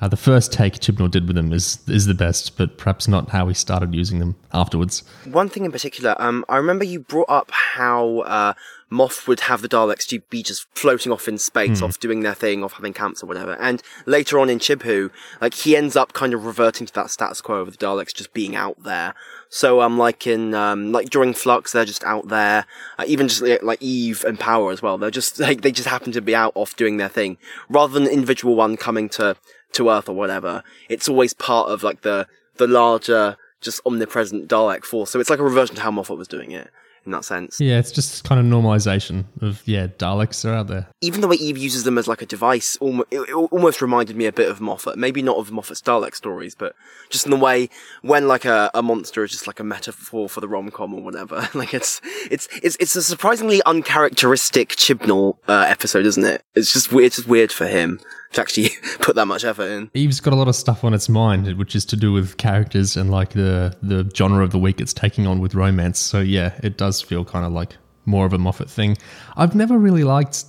uh, 0.00 0.08
the 0.08 0.16
first 0.16 0.52
take 0.52 0.74
Chibnall 0.74 1.10
did 1.10 1.26
with 1.26 1.36
them 1.36 1.52
is 1.52 1.78
is 1.88 2.06
the 2.06 2.14
best, 2.14 2.56
but 2.58 2.76
perhaps 2.78 3.08
not 3.08 3.30
how 3.30 3.48
he 3.48 3.54
started 3.54 3.94
using 3.94 4.18
them 4.18 4.36
afterwards. 4.52 5.02
One 5.24 5.48
thing 5.48 5.64
in 5.64 5.72
particular, 5.72 6.14
um, 6.18 6.44
I 6.48 6.56
remember 6.56 6.84
you 6.84 7.00
brought 7.00 7.30
up 7.30 7.50
how 7.50 8.18
uh, 8.20 8.52
Moff 8.92 9.26
would 9.26 9.40
have 9.40 9.62
the 9.62 9.68
Daleks 9.68 10.06
ju- 10.06 10.20
be 10.30 10.42
just 10.42 10.66
floating 10.74 11.10
off 11.12 11.26
in 11.28 11.38
space, 11.38 11.78
Hmm. 11.80 11.86
off 11.86 11.98
doing 11.98 12.20
their 12.20 12.34
thing, 12.34 12.62
off 12.62 12.74
having 12.74 12.92
camps 12.92 13.22
or 13.22 13.26
whatever. 13.26 13.54
And 13.60 13.82
later 14.04 14.38
on 14.38 14.48
in 14.50 14.58
Chibhu, 14.58 15.10
like 15.40 15.54
he 15.54 15.76
ends 15.76 15.96
up 15.96 16.12
kind 16.12 16.34
of 16.34 16.44
reverting 16.44 16.86
to 16.86 16.92
that 16.94 17.10
status 17.10 17.40
quo 17.40 17.56
of 17.56 17.70
the 17.76 17.78
Daleks 17.84 18.14
just 18.14 18.32
being 18.34 18.54
out 18.54 18.82
there. 18.82 19.14
So 19.48 19.80
um, 19.80 19.96
like 19.96 20.26
in 20.26 20.54
um, 20.54 20.92
like 20.92 21.08
during 21.10 21.32
Flux, 21.32 21.72
they're 21.72 21.84
just 21.84 22.04
out 22.04 22.28
there. 22.28 22.66
Uh, 22.98 23.04
even 23.06 23.28
just 23.28 23.42
like, 23.42 23.62
like 23.62 23.80
Eve 23.82 24.24
and 24.24 24.38
Power 24.38 24.72
as 24.72 24.82
well. 24.82 24.98
They're 24.98 25.10
just 25.10 25.38
like 25.46 25.62
they 25.62 25.72
just 25.72 25.88
happen 25.88 26.12
to 26.12 26.20
be 26.20 26.34
out 26.34 26.52
off 26.54 26.76
doing 26.76 26.96
their 26.98 27.08
thing, 27.08 27.38
rather 27.68 27.92
than 27.94 28.06
individual 28.06 28.54
one 28.56 28.76
coming 28.76 29.08
to 29.10 29.36
to 29.72 29.90
Earth 29.90 30.08
or 30.08 30.14
whatever. 30.14 30.62
It's 30.88 31.08
always 31.08 31.34
part 31.34 31.68
of 31.68 31.82
like 31.82 32.02
the 32.02 32.26
the 32.56 32.66
larger, 32.66 33.36
just 33.60 33.80
omnipresent 33.86 34.48
Dalek 34.48 34.84
force. 34.84 35.10
So 35.10 35.20
it's 35.20 35.30
like 35.30 35.38
a 35.38 35.44
reversion 35.44 35.76
to 35.76 35.82
how 35.82 35.90
Moffat 35.90 36.16
was 36.16 36.28
doing 36.28 36.52
it 36.52 36.70
in 37.06 37.12
that 37.12 37.24
sense. 37.24 37.60
Yeah, 37.60 37.78
it's 37.78 37.92
just 37.92 38.24
kind 38.24 38.40
of 38.40 38.46
normalization 38.46 39.24
of 39.40 39.62
yeah, 39.66 39.86
Daleks 39.86 40.44
are 40.44 40.52
out 40.52 40.66
there. 40.66 40.88
Even 41.00 41.20
the 41.20 41.28
way 41.28 41.36
Eve 41.36 41.56
uses 41.56 41.84
them 41.84 41.96
as 41.96 42.08
like 42.08 42.20
a 42.20 42.26
device, 42.26 42.76
almost, 42.78 43.08
it, 43.12 43.32
almost 43.32 43.80
reminded 43.80 44.16
me 44.16 44.26
a 44.26 44.32
bit 44.32 44.50
of 44.50 44.60
Moffat. 44.60 44.98
Maybe 44.98 45.22
not 45.22 45.36
of 45.36 45.52
Moffat's 45.52 45.80
Dalek 45.80 46.14
stories, 46.14 46.54
but 46.54 46.74
just 47.08 47.24
in 47.24 47.30
the 47.30 47.36
way 47.36 47.70
when 48.02 48.28
like 48.28 48.44
a, 48.44 48.70
a 48.74 48.82
monster 48.82 49.22
is 49.24 49.30
just 49.30 49.46
like 49.46 49.60
a 49.60 49.64
metaphor 49.64 50.28
for 50.28 50.40
the 50.40 50.48
rom 50.48 50.70
com 50.70 50.92
or 50.92 51.00
whatever. 51.00 51.48
like 51.54 51.72
it's 51.72 52.00
it's 52.30 52.48
it's 52.62 52.76
it's 52.76 52.96
a 52.96 53.02
surprisingly 53.02 53.62
uncharacteristic 53.64 54.70
Chibnall 54.70 55.38
uh, 55.48 55.64
episode, 55.68 56.04
isn't 56.04 56.24
it? 56.24 56.42
It's 56.54 56.72
just 56.72 56.92
weird. 56.92 57.06
It's 57.06 57.16
just 57.16 57.28
weird 57.28 57.52
for 57.52 57.66
him 57.66 58.00
to 58.32 58.40
actually 58.40 58.70
put 59.00 59.16
that 59.16 59.26
much 59.26 59.44
effort 59.44 59.64
in. 59.64 59.90
Eve's 59.94 60.20
got 60.20 60.32
a 60.32 60.36
lot 60.36 60.48
of 60.48 60.56
stuff 60.56 60.84
on 60.84 60.94
its 60.94 61.08
mind, 61.08 61.56
which 61.58 61.74
is 61.74 61.84
to 61.86 61.96
do 61.96 62.12
with 62.12 62.36
characters 62.36 62.96
and 62.96 63.10
like 63.10 63.30
the 63.30 63.76
the 63.82 64.10
genre 64.14 64.42
of 64.42 64.50
the 64.50 64.58
week 64.58 64.80
it's 64.80 64.92
taking 64.92 65.26
on 65.26 65.40
with 65.40 65.54
romance. 65.54 65.98
So 65.98 66.20
yeah, 66.20 66.58
it 66.62 66.76
does 66.76 67.00
feel 67.00 67.24
kind 67.24 67.44
of 67.44 67.52
like 67.52 67.76
more 68.04 68.26
of 68.26 68.32
a 68.32 68.38
Moffat 68.38 68.70
thing. 68.70 68.96
I've 69.36 69.54
never 69.54 69.78
really 69.78 70.04
liked 70.04 70.44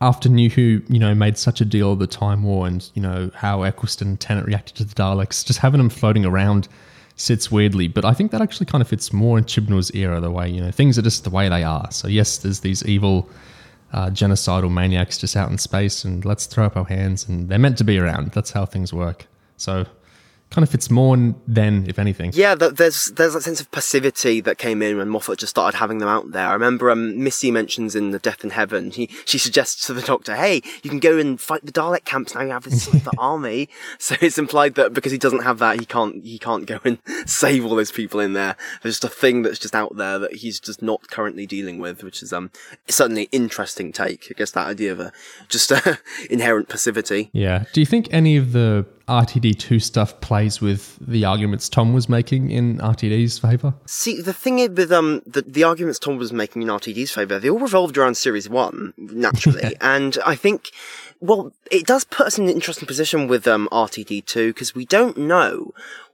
after 0.00 0.28
New 0.28 0.50
Who, 0.50 0.82
you 0.88 0.98
know, 0.98 1.14
made 1.14 1.38
such 1.38 1.60
a 1.60 1.64
deal 1.64 1.92
of 1.92 2.00
the 2.00 2.06
Time 2.06 2.42
War 2.42 2.66
and 2.66 2.88
you 2.94 3.02
know 3.02 3.30
how 3.34 3.62
Eccleston 3.62 4.08
and 4.08 4.20
Tennant 4.20 4.46
reacted 4.46 4.76
to 4.76 4.84
the 4.84 4.94
Daleks. 4.94 5.44
Just 5.44 5.60
having 5.60 5.78
them 5.78 5.90
floating 5.90 6.24
around 6.24 6.68
sits 7.16 7.50
weirdly, 7.50 7.88
but 7.88 8.04
I 8.04 8.12
think 8.12 8.32
that 8.32 8.40
actually 8.40 8.66
kind 8.66 8.82
of 8.82 8.88
fits 8.88 9.12
more 9.12 9.38
in 9.38 9.44
Chibnall's 9.44 9.94
era. 9.94 10.20
The 10.20 10.30
way 10.30 10.48
you 10.48 10.60
know 10.60 10.70
things 10.70 10.98
are 10.98 11.02
just 11.02 11.24
the 11.24 11.30
way 11.30 11.48
they 11.48 11.62
are. 11.62 11.90
So 11.90 12.08
yes, 12.08 12.38
there's 12.38 12.60
these 12.60 12.84
evil. 12.84 13.30
Uh, 13.92 14.08
genocidal 14.08 14.72
maniacs 14.72 15.18
just 15.18 15.36
out 15.36 15.50
in 15.50 15.58
space, 15.58 16.04
and 16.04 16.24
let's 16.24 16.46
throw 16.46 16.64
up 16.64 16.76
our 16.76 16.84
hands, 16.84 17.28
and 17.28 17.48
they're 17.48 17.58
meant 17.58 17.76
to 17.78 17.84
be 17.84 17.98
around. 17.98 18.32
That's 18.32 18.50
how 18.50 18.64
things 18.64 18.92
work. 18.92 19.26
So, 19.58 19.84
kind 20.52 20.62
of 20.62 20.70
fits 20.70 20.90
more 20.90 21.16
than, 21.48 21.88
if 21.88 21.98
anything. 21.98 22.30
Yeah, 22.34 22.54
th- 22.54 22.74
there's 22.74 23.06
there's 23.06 23.32
that 23.32 23.42
sense 23.42 23.60
of 23.60 23.70
passivity 23.70 24.40
that 24.42 24.58
came 24.58 24.82
in 24.82 24.98
when 24.98 25.08
Moffat 25.08 25.38
just 25.38 25.50
started 25.50 25.78
having 25.78 25.98
them 25.98 26.08
out 26.08 26.32
there. 26.32 26.46
I 26.46 26.52
remember 26.52 26.90
um, 26.90 27.22
Missy 27.22 27.50
mentions 27.50 27.96
in 27.96 28.10
the 28.10 28.18
Death 28.18 28.44
in 28.44 28.50
Heaven, 28.50 28.90
he 28.90 29.08
she 29.24 29.38
suggests 29.38 29.86
to 29.86 29.94
the 29.94 30.02
Doctor, 30.02 30.36
"Hey, 30.36 30.62
you 30.82 30.90
can 30.90 31.00
go 31.00 31.18
and 31.18 31.40
fight 31.40 31.64
the 31.64 31.72
Dalek 31.72 32.04
camps 32.04 32.34
now. 32.34 32.42
You 32.42 32.50
have 32.50 32.64
this 32.64 32.86
the 32.86 33.12
army." 33.18 33.68
So 33.98 34.14
it's 34.20 34.38
implied 34.38 34.74
that 34.74 34.92
because 34.92 35.12
he 35.12 35.18
doesn't 35.18 35.42
have 35.42 35.58
that, 35.58 35.80
he 35.80 35.86
can't 35.86 36.22
he 36.22 36.38
can't 36.38 36.66
go 36.66 36.78
and 36.84 36.98
save 37.26 37.64
all 37.64 37.74
those 37.74 37.92
people 37.92 38.20
in 38.20 38.34
there. 38.34 38.56
There's 38.82 39.00
just 39.00 39.04
a 39.04 39.08
thing 39.16 39.42
that's 39.42 39.58
just 39.58 39.74
out 39.74 39.96
there 39.96 40.18
that 40.18 40.36
he's 40.36 40.60
just 40.60 40.82
not 40.82 41.08
currently 41.08 41.46
dealing 41.46 41.78
with, 41.78 42.04
which 42.04 42.22
is 42.22 42.32
um 42.32 42.50
certainly 42.88 43.28
interesting 43.32 43.92
take. 43.92 44.28
I 44.30 44.34
guess 44.34 44.50
that 44.52 44.66
idea 44.66 44.92
of 44.92 45.00
a 45.00 45.12
just 45.48 45.72
uh, 45.72 45.96
inherent 46.30 46.68
passivity. 46.68 47.30
Yeah. 47.32 47.64
Do 47.72 47.80
you 47.80 47.86
think 47.86 48.08
any 48.12 48.36
of 48.36 48.52
the 48.52 48.86
RTD2 49.08 49.82
stuff 49.82 50.20
plays 50.20 50.60
with 50.60 50.98
the 51.00 51.24
arguments 51.24 51.68
Tom 51.68 51.92
was 51.92 52.08
making 52.08 52.50
in 52.50 52.78
RTD's 52.78 53.38
favour? 53.38 53.74
See, 53.86 54.20
the 54.20 54.32
thing 54.32 54.58
is 54.58 54.70
with 54.70 54.92
um 54.92 55.22
the, 55.26 55.42
the 55.42 55.64
arguments 55.64 55.98
Tom 55.98 56.16
was 56.18 56.32
making 56.32 56.62
in 56.62 56.68
RTD's 56.68 57.10
favour, 57.10 57.38
they 57.38 57.50
all 57.50 57.58
revolved 57.58 57.98
around 57.98 58.16
Series 58.16 58.48
One 58.48 58.94
naturally, 58.96 59.76
and 59.80 60.18
I 60.24 60.34
think, 60.34 60.70
well, 61.20 61.52
it 61.70 61.86
does 61.86 62.04
put 62.04 62.26
us 62.26 62.38
in 62.38 62.44
an 62.44 62.50
interesting 62.50 62.86
position 62.86 63.28
with 63.28 63.46
um 63.46 63.68
RTD 63.72 64.24
two 64.26 64.52
because 64.52 64.74
we 64.74 64.84
don't 64.84 65.16
know 65.16 65.72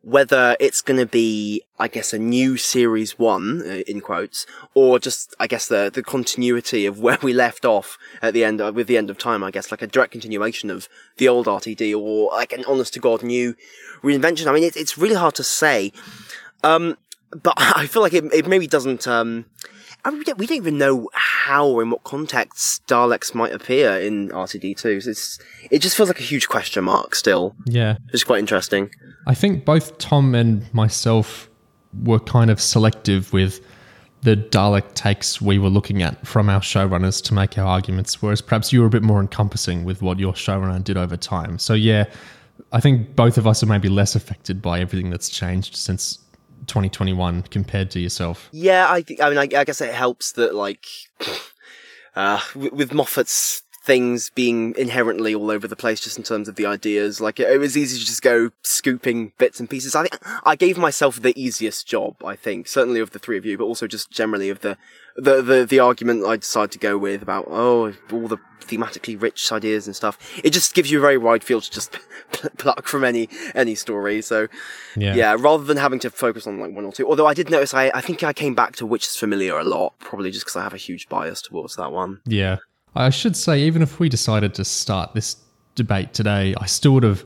whether 0.09 0.57
it's 0.59 0.81
going 0.81 0.99
to 0.99 1.05
be, 1.05 1.63
I 1.79 1.87
guess, 1.87 2.15
a 2.15 2.19
new 2.19 2.57
Series 2.57 3.19
One 3.19 3.61
uh, 3.61 3.83
in 3.87 4.01
quotes, 4.01 4.47
or 4.73 4.99
just 4.99 5.37
I 5.39 5.47
guess 5.47 5.69
the 5.69 5.91
the 5.93 6.03
continuity 6.03 6.87
of 6.87 6.99
where 7.05 7.19
we 7.23 7.35
left 7.35 7.67
off 7.67 7.99
at 8.23 8.33
the 8.33 8.43
end 8.43 8.61
uh, 8.61 8.73
with 8.75 8.87
the 8.87 8.97
end 8.97 9.11
of 9.11 9.19
time. 9.19 9.45
I 9.45 9.51
guess 9.51 9.71
like 9.71 9.83
a 9.83 9.87
direct 9.87 10.13
continuation 10.13 10.71
of 10.71 10.89
the 11.19 11.29
old 11.29 11.47
RTD, 11.47 11.95
or 11.95 12.31
like 12.31 12.55
an 12.55 12.65
honest 12.67 12.95
to 12.95 13.01
god 13.01 13.23
new 13.23 13.55
reinvention. 14.03 14.47
I 14.47 14.53
mean, 14.53 14.65
it's 14.65 14.77
it's 14.77 14.97
really 14.97 15.15
hard 15.15 15.35
to 15.35 15.45
say. 15.45 15.93
Um, 16.65 16.97
but 17.31 17.55
I 17.59 17.87
feel 17.87 18.01
like 18.01 18.15
it, 18.15 18.25
it 18.33 18.47
maybe 18.47 18.67
doesn't. 18.67 19.07
Um, 19.07 19.45
I 20.09 20.11
mean, 20.11 20.21
we 20.21 20.25
don't, 20.25 20.39
we 20.39 20.47
don't 20.47 20.57
even 20.57 20.79
know 20.79 21.11
how 21.13 21.69
or 21.69 21.83
in 21.83 21.91
what 21.91 22.03
context 22.03 22.87
Daleks 22.87 23.35
might 23.35 23.53
appear 23.53 23.99
in 23.99 24.31
RTD2. 24.31 25.03
So 25.03 25.11
it's 25.11 25.39
it 25.71 25.81
just 25.81 25.99
feels 25.99 26.09
like 26.09 26.19
a 26.19 26.23
huge 26.23 26.49
question 26.49 26.85
mark 26.85 27.15
still. 27.15 27.55
Yeah. 27.67 27.99
It's 28.15 28.25
quite 28.25 28.39
interesting. 28.39 28.91
I 29.27 29.35
think 29.35 29.67
both 29.67 29.99
Tom 29.99 30.35
and 30.35 30.65
myself 30.73 31.51
were 32.05 32.21
kind 32.21 32.51
of 32.51 32.59
selective 32.59 33.35
with 33.35 33.61
the 34.23 34.35
Dalek 34.35 34.95
takes 34.95 35.43
we 35.43 35.59
were 35.59 35.69
looking 35.69 36.03
at 36.03 36.27
from 36.27 36.49
our 36.49 36.61
showrunners 36.61 37.23
to 37.25 37.35
make 37.35 37.59
our 37.59 37.67
arguments, 37.67 38.23
whereas 38.23 38.41
perhaps 38.41 38.73
you 38.73 38.81
were 38.81 38.87
a 38.87 38.91
bit 38.91 39.03
more 39.03 39.21
encompassing 39.21 39.85
with 39.85 40.01
what 40.01 40.19
your 40.19 40.33
showrunner 40.33 40.83
did 40.83 40.97
over 40.97 41.19
time. 41.19 41.59
So, 41.59 41.75
yeah, 41.75 42.07
I 42.73 42.81
think 42.81 43.15
both 43.15 43.37
of 43.37 43.47
us 43.47 43.63
are 43.63 43.67
maybe 43.67 43.91
less 43.91 44.15
affected 44.17 44.63
by 44.63 44.81
everything 44.81 45.11
that's 45.11 45.29
changed 45.29 45.77
since 45.77 46.19
2021 46.69 47.43
compared 47.43 47.91
to 47.93 48.01
yourself. 48.01 48.49
Yeah, 48.53 48.87
I. 48.87 49.05
I 49.21 49.29
mean, 49.31 49.39
I, 49.39 49.49
I 49.59 49.65
guess 49.65 49.81
it 49.81 49.95
helps 49.95 50.33
that 50.33 50.55
like, 50.55 50.87
uh, 52.17 52.41
with, 52.55 52.73
with 52.73 52.93
Moffat's 52.93 53.63
things 53.89 54.31
being 54.35 54.75
inherently 54.77 55.35
all 55.35 55.51
over 55.51 55.67
the 55.67 55.75
place, 55.75 55.99
just 55.99 56.19
in 56.19 56.23
terms 56.23 56.47
of 56.47 56.57
the 56.57 56.67
ideas. 56.67 57.23
Like, 57.23 57.41
it, 57.41 57.51
it 57.51 57.59
was 57.59 57.75
easy 57.75 57.99
to 57.99 58.05
just 58.05 58.21
go 58.21 58.51
scooping 58.63 59.33
bits 59.39 59.61
and 59.61 59.69
pieces. 59.71 59.95
I 59.95 60.03
think 60.03 60.19
I 60.45 60.57
gave 60.57 60.77
myself 60.77 61.23
the 61.23 61.33
easiest 61.41 61.89
job. 61.89 62.23
I 62.23 62.37
think 62.37 62.69
certainly 62.69 63.01
of 63.01 63.13
the 63.13 63.19
three 63.19 63.39
of 63.39 63.47
you, 63.47 63.57
but 63.57 63.65
also 63.65 63.87
just 63.87 64.11
generally 64.11 64.51
of 64.51 64.61
the 64.61 64.77
the 65.19 65.43
the, 65.43 65.67
the 65.67 65.79
argument 65.81 66.25
I 66.25 66.37
decided 66.37 66.73
to 66.73 66.79
go 66.79 66.97
with 66.97 67.23
about 67.23 67.47
oh 67.49 67.93
all 68.13 68.29
the 68.29 68.39
thematically 68.61 69.21
rich 69.21 69.51
ideas 69.51 69.87
and 69.87 69.97
stuff. 69.97 70.19
It 70.45 70.51
just 70.51 70.75
gives 70.75 70.91
you 70.91 70.99
a 70.99 71.01
very 71.01 71.17
wide 71.19 71.43
field 71.43 71.63
to 71.65 71.71
just 71.71 71.99
pluck 72.59 72.87
from 72.87 73.03
any 73.05 73.29
any 73.55 73.75
story. 73.75 74.23
So 74.23 74.49
Yeah. 74.97 75.15
yeah, 75.15 75.37
rather 75.39 75.65
than 75.65 75.77
having 75.77 75.99
to 76.01 76.11
focus 76.11 76.47
on 76.47 76.61
like 76.61 76.73
one 76.75 76.85
or 76.85 76.93
two. 76.93 77.09
Although 77.09 77.27
I 77.27 77.35
did 77.35 77.51
notice, 77.51 77.75
I 77.75 77.91
I 77.95 78.01
think 78.01 78.23
I 78.23 78.33
came 78.33 78.55
back 78.55 78.77
to 78.77 78.87
Witch's 78.87 79.17
Familiar 79.17 79.59
a 79.59 79.65
lot, 79.65 79.99
probably 79.99 80.31
just 80.31 80.45
because 80.45 80.57
I 80.57 80.63
have 80.63 80.75
a 80.75 80.79
huge 80.79 81.09
bias 81.09 81.43
towards 81.43 81.77
that 81.77 81.93
one. 81.93 82.21
Yeah. 82.27 82.59
I 82.95 83.11
should 83.11 83.37
say, 83.37 83.61
even 83.63 83.83
if 83.83 84.01
we 84.01 84.09
decided 84.09 84.55
to 84.55 84.65
start 84.65 85.15
this 85.15 85.37
debate 85.75 86.15
today, 86.15 86.55
I 86.59 86.67
still 86.67 86.93
would 86.95 87.05
have 87.05 87.25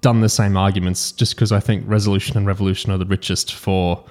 done 0.00 0.20
the 0.20 0.28
same 0.28 0.56
arguments 0.56 1.12
just 1.12 1.34
because 1.34 1.50
I 1.50 1.60
think 1.60 1.84
resolution 1.86 2.36
and 2.36 2.46
revolution 2.46 2.92
are 2.92 2.98
the 2.98 3.06
richest 3.06 3.54
for 3.54 4.04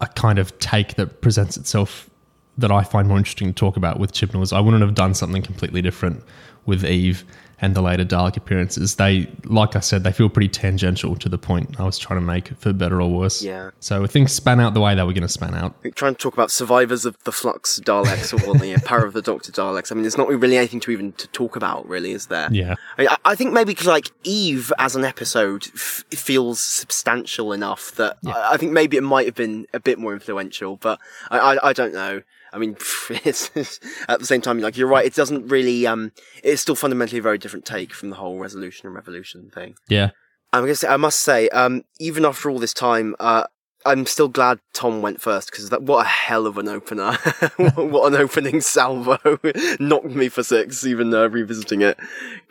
a 0.00 0.06
kind 0.06 0.38
of 0.38 0.58
take 0.58 0.94
that 0.94 1.20
presents 1.20 1.56
itself 1.56 2.09
that 2.58 2.70
I 2.70 2.82
find 2.84 3.08
more 3.08 3.18
interesting 3.18 3.48
to 3.48 3.54
talk 3.54 3.76
about 3.76 3.98
with 3.98 4.12
Chibnall's. 4.12 4.52
I 4.52 4.60
wouldn't 4.60 4.82
have 4.82 4.94
done 4.94 5.14
something 5.14 5.42
completely 5.42 5.82
different 5.82 6.22
with 6.66 6.84
Eve 6.84 7.24
and 7.62 7.74
the 7.76 7.82
later 7.82 8.06
Dalek 8.06 8.38
appearances. 8.38 8.96
They, 8.96 9.28
like 9.44 9.76
I 9.76 9.80
said, 9.80 10.02
they 10.02 10.12
feel 10.12 10.30
pretty 10.30 10.48
tangential 10.48 11.14
to 11.16 11.28
the 11.28 11.36
point 11.36 11.78
I 11.78 11.84
was 11.84 11.98
trying 11.98 12.18
to 12.18 12.24
make, 12.24 12.48
for 12.56 12.72
better 12.72 13.02
or 13.02 13.10
worse. 13.10 13.42
Yeah. 13.42 13.70
So 13.80 14.06
things 14.06 14.32
span 14.32 14.60
out 14.60 14.72
the 14.72 14.80
way 14.80 14.94
they 14.94 15.02
were 15.02 15.12
going 15.12 15.22
to 15.22 15.28
span 15.28 15.54
out. 15.54 15.74
Trying 15.94 16.14
to 16.14 16.18
talk 16.18 16.32
about 16.32 16.50
survivors 16.50 17.04
of 17.04 17.22
the 17.24 17.32
Flux 17.32 17.78
Daleks 17.80 18.32
or 18.32 18.54
the 18.58 18.80
Power 18.86 19.04
of 19.04 19.12
the 19.12 19.20
Doctor 19.20 19.52
Daleks. 19.52 19.92
I 19.92 19.94
mean, 19.94 20.02
there's 20.04 20.16
not 20.16 20.28
really 20.28 20.56
anything 20.56 20.80
to 20.80 20.90
even 20.90 21.12
to 21.12 21.28
talk 21.28 21.54
about, 21.54 21.86
really, 21.86 22.12
is 22.12 22.28
there? 22.28 22.48
Yeah. 22.50 22.76
I, 22.96 23.02
mean, 23.02 23.10
I- 23.26 23.34
think 23.34 23.52
maybe 23.52 23.74
'cause, 23.74 23.86
like 23.86 24.10
Eve 24.24 24.72
as 24.78 24.96
an 24.96 25.04
episode 25.04 25.66
f- 25.74 26.04
feels 26.10 26.60
substantial 26.60 27.52
enough 27.52 27.92
that 27.96 28.16
I, 28.26 28.52
I 28.54 28.56
think 28.56 28.72
maybe 28.72 28.96
it 28.96 29.02
might 29.02 29.26
have 29.26 29.34
been 29.34 29.66
a 29.74 29.80
bit 29.80 29.98
more 29.98 30.14
influential, 30.14 30.76
but 30.76 30.98
I, 31.30 31.38
I, 31.38 31.68
I 31.70 31.72
don't 31.74 31.92
know. 31.92 32.22
I 32.52 32.58
mean, 32.58 32.72
at 33.10 34.18
the 34.18 34.22
same 34.22 34.40
time, 34.40 34.60
like 34.60 34.76
you're 34.76 34.88
right, 34.88 35.06
it 35.06 35.14
doesn't 35.14 35.48
really. 35.48 35.86
Um, 35.86 36.12
it's 36.42 36.62
still 36.62 36.74
fundamentally 36.74 37.18
a 37.18 37.22
very 37.22 37.38
different 37.38 37.64
take 37.64 37.92
from 37.92 38.10
the 38.10 38.16
whole 38.16 38.38
resolution 38.38 38.86
and 38.86 38.94
revolution 38.94 39.50
thing. 39.54 39.74
Yeah. 39.88 40.10
I'm 40.52 40.64
gonna 40.64 40.74
say, 40.74 40.88
I 40.88 40.96
must 40.96 41.20
say, 41.20 41.48
um, 41.50 41.84
even 42.00 42.24
after 42.24 42.50
all 42.50 42.58
this 42.58 42.74
time, 42.74 43.14
uh, 43.20 43.44
I'm 43.86 44.06
still 44.06 44.28
glad 44.28 44.60
Tom 44.72 45.02
went 45.02 45.20
first 45.20 45.50
because 45.50 45.70
that 45.70 45.82
what 45.82 46.04
a 46.04 46.08
hell 46.08 46.46
of 46.46 46.58
an 46.58 46.68
opener! 46.68 47.14
what 47.76 48.12
an 48.12 48.20
opening 48.20 48.60
salvo! 48.60 49.18
Knocked 49.80 50.06
me 50.06 50.28
for 50.28 50.42
six, 50.42 50.84
even 50.84 51.12
uh, 51.14 51.28
revisiting 51.28 51.82
it. 51.82 51.98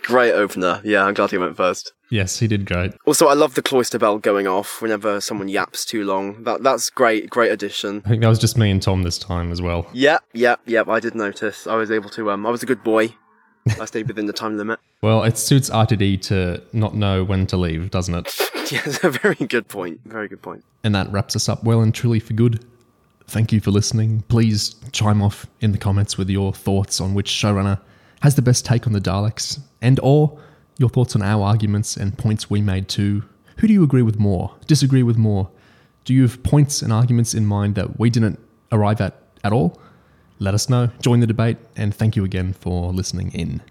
Great 0.04 0.34
opener. 0.34 0.82
Yeah, 0.84 1.06
I'm 1.06 1.14
glad 1.14 1.32
he 1.32 1.38
went 1.38 1.58
first. 1.58 1.94
Yes, 2.10 2.40
he 2.40 2.48
did 2.48 2.66
great. 2.66 2.94
Also, 3.06 3.28
I 3.28 3.34
love 3.34 3.54
the 3.54 3.62
cloister 3.62 4.00
bell 4.00 4.18
going 4.18 4.48
off 4.48 4.82
whenever 4.82 5.22
someone 5.22 5.48
yaps 5.48 5.86
too 5.86 6.04
long. 6.04 6.44
That 6.44 6.64
that's 6.64 6.90
great. 6.90 7.30
Great 7.30 7.52
addition. 7.52 8.02
I 8.06 8.10
think 8.10 8.22
that 8.22 8.30
was 8.30 8.40
just 8.40 8.58
me 8.58 8.72
and 8.72 8.82
Tom 8.82 9.04
this 9.04 9.20
time 9.20 9.52
as 9.52 9.62
well. 9.62 9.88
Yep, 9.94 10.24
yep, 10.34 10.62
yep. 10.66 10.88
I 10.88 11.00
did 11.00 11.14
notice. 11.14 11.68
I 11.68 11.76
was 11.76 11.92
able 11.92 12.10
to. 12.12 12.32
Um, 12.32 12.46
I 12.46 12.50
was 12.50 12.64
a 12.64 12.66
good 12.66 12.84
boy. 12.84 13.14
I 13.80 13.86
stayed 13.86 14.08
within 14.08 14.26
the 14.26 14.34
time 14.34 14.58
limit. 14.58 14.80
Well, 15.02 15.24
it 15.24 15.38
suits 15.38 15.70
RTD 15.70 16.22
to 16.24 16.62
not 16.74 16.94
know 16.94 17.24
when 17.24 17.48
to 17.48 17.56
leave, 17.56 17.90
doesn't 17.90 18.14
it? 18.14 18.38
Yeah, 18.70 18.82
that's 18.84 19.02
a 19.02 19.10
very 19.10 19.36
good 19.36 19.70
point. 19.70 20.02
Very 20.04 20.28
good 20.28 20.42
point. 20.42 20.66
And 20.84 20.94
that 20.94 21.10
wraps 21.10 21.38
us 21.38 21.48
up 21.48 21.64
well 21.64 21.80
and 21.80 21.96
truly 21.96 22.20
for 22.20 22.34
good. 22.34 22.66
Thank 23.26 23.54
you 23.54 23.62
for 23.62 23.72
listening. 23.72 24.24
Please 24.28 24.76
chime 24.92 25.22
off 25.22 25.48
in 25.62 25.72
the 25.72 25.78
comments 25.78 26.18
with 26.18 26.30
your 26.30 26.52
thoughts 26.52 27.00
on 27.00 27.14
which 27.14 27.30
showrunner 27.32 27.80
has 28.22 28.36
the 28.36 28.42
best 28.42 28.66
take 28.66 28.88
on 28.88 28.94
the 28.94 29.00
Daleks, 29.00 29.60
and 29.82 30.00
or 30.04 30.38
your 30.78 30.90
thoughts 30.90 31.16
on 31.16 31.22
our 31.22 31.44
arguments 31.44 31.96
and 31.96 32.18
points 32.18 32.50
we 32.50 32.62
made 32.62 32.90
too. 32.90 33.24
Who 33.58 33.68
do 33.68 33.74
you 33.74 33.84
agree 33.84 34.02
with 34.02 34.20
more? 34.20 34.54
Disagree 34.68 35.04
with 35.04 35.18
more? 35.18 35.50
Do 36.04 36.14
you 36.14 36.24
have 36.24 36.44
points 36.44 36.82
and 36.82 36.92
arguments 36.92 37.34
in 37.34 37.46
mind 37.46 37.76
that 37.76 38.00
we 38.00 38.10
didn't 38.10 38.40
arrive 38.72 39.00
at 39.00 39.16
at 39.44 39.54
all? 39.54 39.80
Let 40.40 40.54
us 40.54 40.70
know. 40.70 40.90
Join 41.02 41.20
the 41.20 41.28
debate, 41.28 41.58
and 41.76 41.94
thank 41.94 42.16
you 42.16 42.24
again 42.24 42.54
for 42.54 42.94
listening 42.94 43.32
in. 43.34 43.62